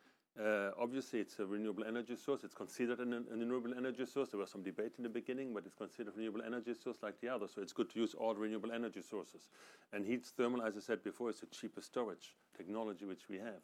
uh, 0.43 0.71
obviously, 0.81 1.21
it's 1.21 1.39
a 1.41 1.45
renewable 1.45 1.85
energy 1.85 2.17
source. 2.17 2.43
It's 2.43 2.55
considered 2.55 3.01
an, 3.01 3.13
an, 3.13 3.27
renewable 3.31 3.75
energy 3.77 4.07
source. 4.07 4.31
There 4.31 4.41
was 4.41 4.51
some 4.51 4.63
debate 4.63 4.93
in 4.97 5.03
the 5.03 5.11
beginning, 5.11 5.53
but 5.53 5.67
it's 5.67 5.75
considered 5.75 6.15
a 6.15 6.17
renewable 6.17 6.41
energy 6.41 6.73
source 6.73 6.97
like 7.03 7.21
the 7.21 7.29
others. 7.29 7.51
So 7.55 7.61
it's 7.61 7.75
good 7.75 7.91
to 7.91 8.01
use 8.01 8.15
all 8.15 8.35
renewable 8.35 8.73
energy 8.73 9.03
sources. 9.03 9.49
And 9.93 10.07
heat 10.07 10.25
thermal, 10.25 10.63
as 10.63 10.75
I 10.75 10.81
said 10.81 11.05
before, 11.05 11.29
is 11.29 11.41
the 11.41 11.47
cheapest 11.47 11.89
storage 11.89 12.35
technology 12.57 13.05
which 13.05 13.29
we 13.29 13.37
have. 13.37 13.61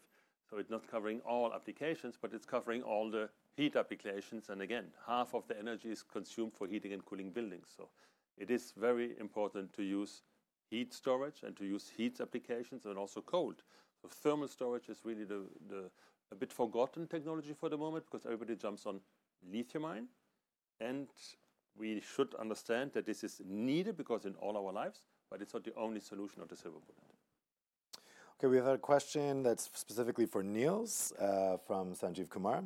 So 0.50 0.58
it's 0.58 0.68
not 0.68 0.86
covering 0.90 1.20
all 1.20 1.54
applications, 1.54 2.18
but 2.20 2.34
it's 2.34 2.44
covering 2.44 2.82
all 2.82 3.10
the 3.10 3.30
heat 3.56 3.76
applications. 3.76 4.50
And 4.50 4.60
again, 4.60 4.88
half 5.06 5.32
of 5.32 5.48
the 5.48 5.58
energy 5.58 5.88
is 5.88 6.02
consumed 6.02 6.52
for 6.52 6.66
heating 6.66 6.92
and 6.92 7.02
cooling 7.02 7.30
buildings. 7.30 7.68
So 7.74 7.88
it 8.36 8.50
is 8.50 8.74
very 8.76 9.18
important 9.18 9.72
to 9.76 9.82
use 9.82 10.20
heat 10.70 10.92
storage 10.92 11.42
and 11.42 11.56
to 11.56 11.64
use 11.64 11.90
heat 11.96 12.20
applications 12.20 12.84
and 12.86 12.98
also 12.98 13.20
cold. 13.20 13.62
So 14.02 14.08
thermal 14.08 14.48
storage 14.48 14.88
is 14.88 14.98
really 15.04 15.24
the, 15.24 15.42
the 15.68 15.90
a 16.32 16.34
bit 16.34 16.52
forgotten 16.52 17.06
technology 17.06 17.52
for 17.52 17.68
the 17.68 17.76
moment 17.76 18.04
because 18.10 18.26
everybody 18.26 18.56
jumps 18.56 18.86
on 18.86 19.00
lithium 19.50 19.84
ion. 19.84 20.08
And 20.80 21.06
we 21.78 22.00
should 22.00 22.34
understand 22.34 22.92
that 22.94 23.06
this 23.06 23.22
is 23.22 23.40
needed 23.46 23.96
because 23.96 24.24
in 24.24 24.34
all 24.34 24.56
our 24.56 24.72
lives, 24.72 25.02
but 25.30 25.40
it's 25.40 25.54
not 25.54 25.64
the 25.64 25.74
only 25.76 26.00
solution 26.00 26.42
of 26.42 26.48
the 26.48 26.56
silver 26.56 26.78
bullet. 26.78 28.02
Okay, 28.38 28.48
we 28.48 28.56
have 28.56 28.66
a 28.66 28.78
question 28.78 29.42
that's 29.42 29.64
specifically 29.64 30.26
for 30.26 30.42
Niels 30.42 31.12
uh, 31.18 31.56
from 31.66 31.94
Sanjeev 31.94 32.28
Kumar. 32.28 32.62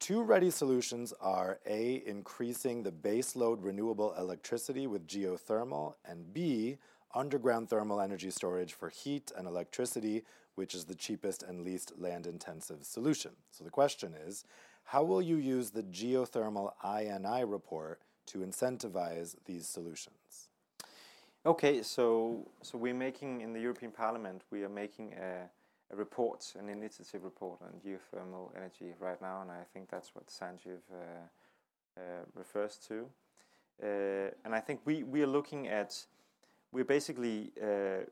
Two 0.00 0.22
ready 0.22 0.50
solutions 0.50 1.12
are 1.20 1.58
A, 1.66 2.02
increasing 2.06 2.82
the 2.82 2.92
baseload 2.92 3.58
renewable 3.60 4.14
electricity 4.18 4.86
with 4.86 5.06
geothermal, 5.06 5.94
and 6.04 6.32
B, 6.32 6.78
underground 7.14 7.68
thermal 7.68 8.00
energy 8.00 8.30
storage 8.30 8.72
for 8.72 8.88
heat 8.88 9.32
and 9.36 9.46
electricity 9.46 10.24
which 10.58 10.74
is 10.74 10.86
the 10.86 10.94
cheapest 10.94 11.44
and 11.44 11.62
least 11.62 11.92
land 11.96 12.26
intensive 12.26 12.82
solution. 12.82 13.30
So 13.52 13.62
the 13.62 13.70
question 13.70 14.12
is 14.26 14.44
how 14.84 15.04
will 15.04 15.22
you 15.22 15.36
use 15.36 15.70
the 15.70 15.84
geothermal 15.84 16.72
INI 16.84 17.50
report 17.50 18.00
to 18.26 18.38
incentivize 18.38 19.36
these 19.44 19.68
solutions? 19.68 20.48
Okay, 21.46 21.82
so 21.82 22.48
so 22.62 22.76
we're 22.76 23.02
making 23.08 23.40
in 23.40 23.52
the 23.52 23.60
European 23.60 23.92
Parliament 23.92 24.42
we 24.50 24.64
are 24.64 24.68
making 24.68 25.14
a, 25.14 25.48
a 25.92 25.96
report, 25.96 26.52
an 26.58 26.68
initiative 26.68 27.22
report 27.22 27.60
on 27.62 27.80
geothermal 27.84 28.50
energy 28.56 28.94
right 28.98 29.22
now, 29.22 29.42
and 29.42 29.50
I 29.50 29.62
think 29.72 29.88
that's 29.88 30.14
what 30.14 30.26
Sanjeev 30.26 30.80
uh, 30.90 30.96
uh, 31.96 32.00
refers 32.34 32.78
to. 32.88 33.06
Uh, 33.80 34.30
and 34.44 34.54
I 34.54 34.60
think 34.60 34.80
we, 34.84 35.04
we 35.04 35.22
are 35.22 35.32
looking 35.38 35.68
at 35.68 36.04
we're 36.72 36.84
basically 36.84 37.52
uh, 37.62 38.04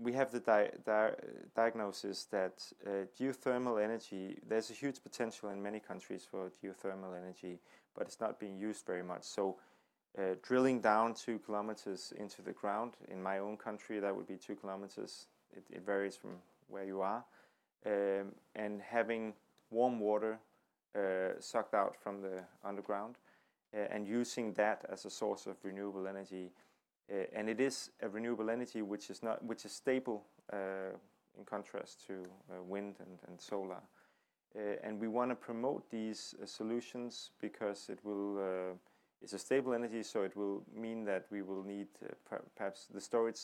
we 0.00 0.12
have 0.12 0.30
the 0.30 0.40
di 0.40 0.68
di 0.84 1.10
diagnosis 1.54 2.24
that 2.26 2.72
uh, 2.86 3.06
geothermal 3.18 3.82
energy, 3.82 4.38
there's 4.46 4.70
a 4.70 4.74
huge 4.74 5.02
potential 5.02 5.50
in 5.50 5.62
many 5.62 5.80
countries 5.80 6.26
for 6.28 6.50
geothermal 6.62 7.16
energy, 7.16 7.60
but 7.96 8.06
it's 8.06 8.20
not 8.20 8.40
being 8.40 8.58
used 8.58 8.84
very 8.86 9.02
much. 9.02 9.22
So, 9.22 9.56
uh, 10.18 10.34
drilling 10.42 10.80
down 10.80 11.14
two 11.14 11.38
kilometers 11.38 12.12
into 12.16 12.42
the 12.42 12.52
ground, 12.52 12.94
in 13.08 13.22
my 13.22 13.38
own 13.38 13.56
country, 13.56 14.00
that 14.00 14.14
would 14.14 14.26
be 14.26 14.36
two 14.36 14.56
kilometers. 14.56 15.26
It, 15.56 15.64
it 15.70 15.86
varies 15.86 16.16
from 16.16 16.36
where 16.68 16.84
you 16.84 17.00
are. 17.00 17.24
Um, 17.86 18.32
and 18.54 18.80
having 18.80 19.34
warm 19.70 20.00
water 20.00 20.38
uh, 20.96 21.40
sucked 21.40 21.74
out 21.74 21.96
from 21.96 22.22
the 22.22 22.42
underground 22.64 23.18
uh, 23.76 23.80
and 23.90 24.06
using 24.06 24.52
that 24.54 24.84
as 24.90 25.04
a 25.04 25.10
source 25.10 25.46
of 25.46 25.56
renewable 25.62 26.06
energy 26.06 26.50
and 27.34 27.48
it 27.48 27.60
is 27.60 27.90
a 28.02 28.08
renewable 28.08 28.50
energy 28.50 28.82
which 28.82 29.10
is 29.10 29.22
not 29.22 29.44
which 29.44 29.64
is 29.64 29.72
stable 29.72 30.24
uh, 30.52 30.96
in 31.38 31.44
contrast 31.44 32.06
to 32.06 32.22
uh, 32.50 32.62
wind 32.62 32.96
and, 33.00 33.18
and 33.28 33.40
solar. 33.40 33.82
and 34.84 35.00
we 35.00 35.08
want 35.08 35.30
to 35.30 35.34
promote 35.34 35.90
these 35.90 36.34
solutions 36.44 37.30
because 37.40 37.88
it 37.88 37.98
will 38.04 38.38
it's 39.24 39.32
a 39.32 39.38
stable 39.38 39.72
energy, 39.72 40.02
so 40.02 40.22
it 40.22 40.36
will 40.36 40.62
mean 40.76 41.02
that 41.06 41.24
we 41.30 41.40
will 41.40 41.62
need 41.64 41.88
per 42.28 42.42
perhaps 42.56 42.88
the 42.92 43.00
storage 43.00 43.40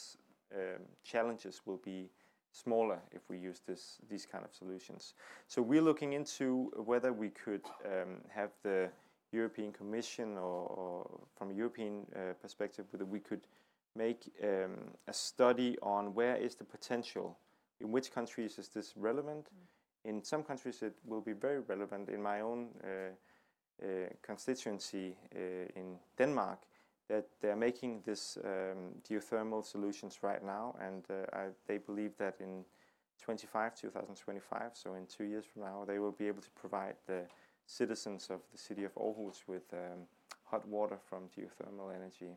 um, 0.54 0.82
challenges 1.02 1.62
will 1.64 1.78
be 1.78 2.10
smaller 2.52 2.98
if 3.12 3.22
we 3.30 3.38
use 3.38 3.62
this 3.66 3.96
these 4.10 4.26
kind 4.26 4.44
of 4.44 4.52
solutions. 4.52 5.14
So 5.46 5.62
we're 5.62 5.80
looking 5.80 6.12
into 6.12 6.70
whether 6.84 7.14
we 7.14 7.30
could 7.30 7.64
um, 7.86 8.20
have 8.28 8.50
the 8.62 8.90
European 9.32 9.72
Commission 9.72 10.36
or, 10.36 10.66
or 10.66 11.20
from 11.36 11.50
a 11.50 11.54
European 11.54 12.06
uh, 12.14 12.32
perspective, 12.40 12.86
whether 12.90 13.04
we 13.04 13.20
could 13.20 13.46
make 13.96 14.32
um, 14.42 14.92
a 15.08 15.12
study 15.12 15.76
on 15.82 16.14
where 16.14 16.36
is 16.36 16.54
the 16.54 16.64
potential 16.64 17.38
in 17.80 17.90
which 17.90 18.12
countries 18.12 18.58
is 18.58 18.68
this 18.68 18.94
relevant. 18.96 19.46
Mm. 19.46 20.10
In 20.10 20.24
some 20.24 20.42
countries, 20.42 20.82
it 20.82 20.94
will 21.04 21.20
be 21.20 21.32
very 21.32 21.60
relevant. 21.60 22.08
In 22.08 22.22
my 22.22 22.40
own 22.40 22.68
uh, 22.82 22.88
uh, 23.82 23.86
constituency 24.22 25.16
in 25.32 25.98
Denmark, 26.16 26.60
that 27.08 27.26
they're 27.40 27.56
making 27.56 28.02
this 28.06 28.38
um, 28.44 28.94
geothermal 29.08 29.64
solutions 29.64 30.18
right 30.22 30.44
now, 30.44 30.76
and 30.80 31.04
I, 31.32 31.48
they 31.66 31.78
believe 31.78 32.16
that 32.18 32.36
in 32.40 32.64
25, 33.20 33.74
2025, 33.74 34.70
so 34.74 34.94
in 34.94 35.06
two 35.06 35.24
years 35.24 35.44
from 35.44 35.62
now, 35.62 35.84
they 35.86 35.98
will 35.98 36.12
be 36.12 36.28
able 36.28 36.42
to 36.42 36.50
provide 36.50 36.94
the 37.06 37.22
citizens 37.70 38.28
of 38.30 38.40
the 38.52 38.58
city 38.58 38.84
of 38.84 38.94
Aarhus 38.94 39.46
with 39.46 39.62
um, 39.72 40.00
hot 40.44 40.66
water 40.66 40.98
from 41.08 41.28
geothermal 41.28 41.94
energy. 41.94 42.36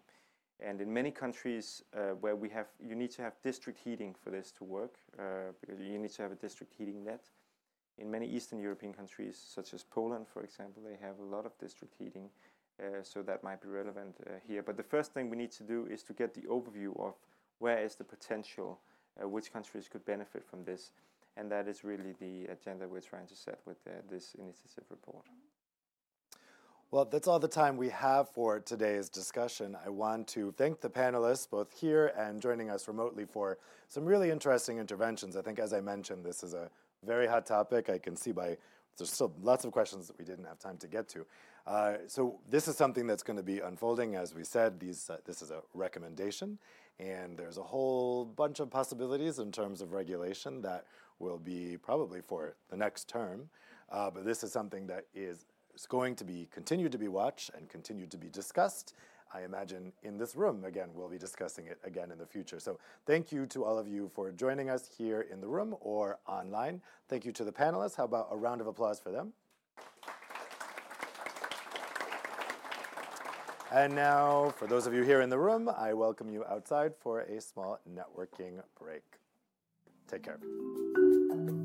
And 0.60 0.80
in 0.80 0.93
many 0.93 1.11
countries 1.11 1.84
uh, 1.97 2.11
where 2.22 2.35
we 2.35 2.49
have, 2.49 2.68
you 2.80 2.95
need 2.95 3.11
to 3.11 3.23
have 3.23 3.34
district 3.43 3.80
heating 3.84 4.15
for 4.23 4.30
this 4.30 4.51
to 4.51 4.64
work, 4.64 4.95
uh, 5.19 5.51
because 5.60 5.80
you 5.80 5.97
need 5.97 6.14
to 6.14 6.22
have 6.22 6.31
a 6.31 6.35
district 6.35 6.73
heating 6.77 7.03
net. 7.03 7.23
In 7.97 8.10
many 8.10 8.27
Eastern 8.27 8.60
European 8.60 8.93
countries, 8.93 9.41
such 9.43 9.73
as 9.73 9.84
Poland, 9.84 10.27
for 10.31 10.43
example, 10.43 10.84
they 10.84 10.97
have 11.05 11.18
a 11.19 11.35
lot 11.35 11.45
of 11.45 11.57
district 11.57 11.95
heating, 11.97 12.30
uh, 12.80 13.01
so 13.01 13.22
that 13.23 13.43
might 13.43 13.61
be 13.61 13.68
relevant 13.68 14.15
uh, 14.26 14.34
here. 14.47 14.61
But 14.61 14.77
the 14.77 14.84
first 14.84 15.14
thing 15.14 15.30
we 15.30 15.38
need 15.38 15.51
to 15.53 15.64
do 15.64 15.88
is 15.89 16.03
to 16.03 16.14
get 16.14 16.34
the 16.34 16.41
overview 16.41 16.97
of 16.99 17.15
where 17.60 17.84
is 17.84 17.95
the 17.95 18.03
potential, 18.03 18.80
uh, 19.22 19.27
which 19.27 19.51
countries 19.51 19.89
could 19.89 20.05
benefit 20.05 20.43
from 20.45 20.64
this, 20.64 20.91
and 21.38 21.51
that 21.51 21.68
is 21.68 21.84
really 21.84 22.14
the 22.19 22.45
agenda 22.45 22.88
we're 22.88 23.01
trying 23.01 23.27
to 23.27 23.35
set 23.35 23.60
with 23.65 23.77
uh, 23.88 23.91
this 24.10 24.35
initiative 24.35 24.84
report. 24.89 25.26
Well, 26.91 27.05
that's 27.05 27.27
all 27.27 27.39
the 27.39 27.47
time 27.47 27.76
we 27.76 27.89
have 27.89 28.30
for 28.30 28.60
today's 28.60 29.10
discussion. 29.10 29.76
I 29.84 29.89
want 29.89 30.27
to 30.30 30.51
thank 30.51 30.80
the 30.80 30.91
panelists, 30.91 31.49
both 31.49 31.73
here 31.73 32.14
and 32.15 32.39
joining 32.39 32.69
us 32.69 32.88
remotely, 32.88 33.26
for 33.26 33.57
some 33.88 34.05
really 34.05 34.30
interesting 34.30 34.77
interventions. 34.77 35.35
I 35.35 35.41
think, 35.41 35.57
as 35.57 35.73
I 35.73 35.81
mentioned, 35.81 36.23
this 36.23 36.43
is 36.43 36.53
a 36.53 36.69
very 37.03 37.26
hot 37.26 37.47
topic. 37.47 37.89
I 37.89 37.97
can 37.97 38.15
see 38.15 38.31
by 38.31 38.57
there's 38.97 39.11
still 39.11 39.34
lots 39.41 39.65
of 39.65 39.72
questions 39.72 40.05
that 40.05 40.19
we 40.19 40.23
didn't 40.23 40.45
have 40.45 40.60
time 40.60 40.77
to 40.77 40.88
get 40.88 41.10
to. 41.10 41.26
Uh, 41.65 41.93
so 42.07 42.39
this 42.49 42.68
is 42.68 42.76
something 42.76 43.07
that's 43.07 43.23
going 43.23 43.38
to 43.38 43.43
be 43.43 43.60
unfolding. 43.60 44.15
As 44.15 44.35
we 44.35 44.43
said, 44.43 44.80
these, 44.80 45.10
uh, 45.10 45.18
this 45.26 45.41
is 45.41 45.49
a 45.49 45.61
recommendation, 45.73 46.60
and 46.99 47.35
there's 47.38 47.57
a 47.57 47.64
whole 47.64 48.26
bunch 48.26 48.60
of 48.60 48.69
possibilities 48.69 49.39
in 49.39 49.51
terms 49.51 49.81
of 49.81 49.93
regulation 49.93 50.61
that 50.61 50.85
will 51.19 51.38
be 51.38 51.77
probably 51.81 52.22
for 52.22 52.56
the 52.69 52.77
next 52.77 53.07
term. 53.07 53.49
Uh, 53.91 54.10
but 54.10 54.26
this 54.26 54.44
is 54.44 54.52
something 54.52 54.88
that 54.88 55.06
is 55.14 55.45
is 55.76 55.85
going 55.85 56.15
to 56.15 56.23
be 56.23 56.48
continued 56.52 56.91
to 56.91 56.98
be 56.98 57.07
watched 57.07 57.49
and 57.57 57.68
continued 57.69 58.11
to 58.11 58.18
be 58.18 58.30
discussed. 58.30 58.94
I 59.34 59.41
imagine 59.44 59.91
in 60.03 60.18
this 60.18 60.35
room, 60.35 60.64
again, 60.64 60.90
we'll 60.94 61.10
be 61.10 61.18
discussing 61.18 61.65
it 61.65 61.80
again 61.84 62.11
in 62.11 62.19
the 62.19 62.26
future. 62.26 62.60
So 62.60 62.77
thank 63.07 63.31
you 63.31 63.48
to 63.48 63.64
all 63.64 63.80
of 63.80 63.88
you 63.88 64.07
for 64.14 64.31
joining 64.31 64.69
us 64.69 64.88
here 64.95 65.22
in 65.22 65.41
the 65.41 65.48
room 65.48 65.76
or 65.81 66.19
online. 66.27 66.81
Thank 67.10 67.26
you 67.26 67.31
to 67.31 67.44
the 67.44 67.52
panelists. 67.52 67.95
How 67.95 68.03
about 68.03 68.27
a 68.31 68.38
round 68.38 68.61
of 68.61 68.68
applause 68.68 68.99
for 68.99 69.11
them? 69.11 69.34
And 73.72 73.95
now, 73.95 74.53
for 74.56 74.68
those 74.68 74.85
of 74.85 74.94
you 74.94 75.02
here 75.02 75.22
in 75.22 75.31
the 75.31 75.40
room, 75.40 75.68
I 75.68 75.94
welcome 75.94 76.30
you 76.30 76.45
outside 76.45 76.94
for 76.95 77.22
a 77.22 77.41
small 77.41 77.80
networking 77.91 78.61
break. 78.80 79.23
Take 80.14 80.22
care. 80.22 81.62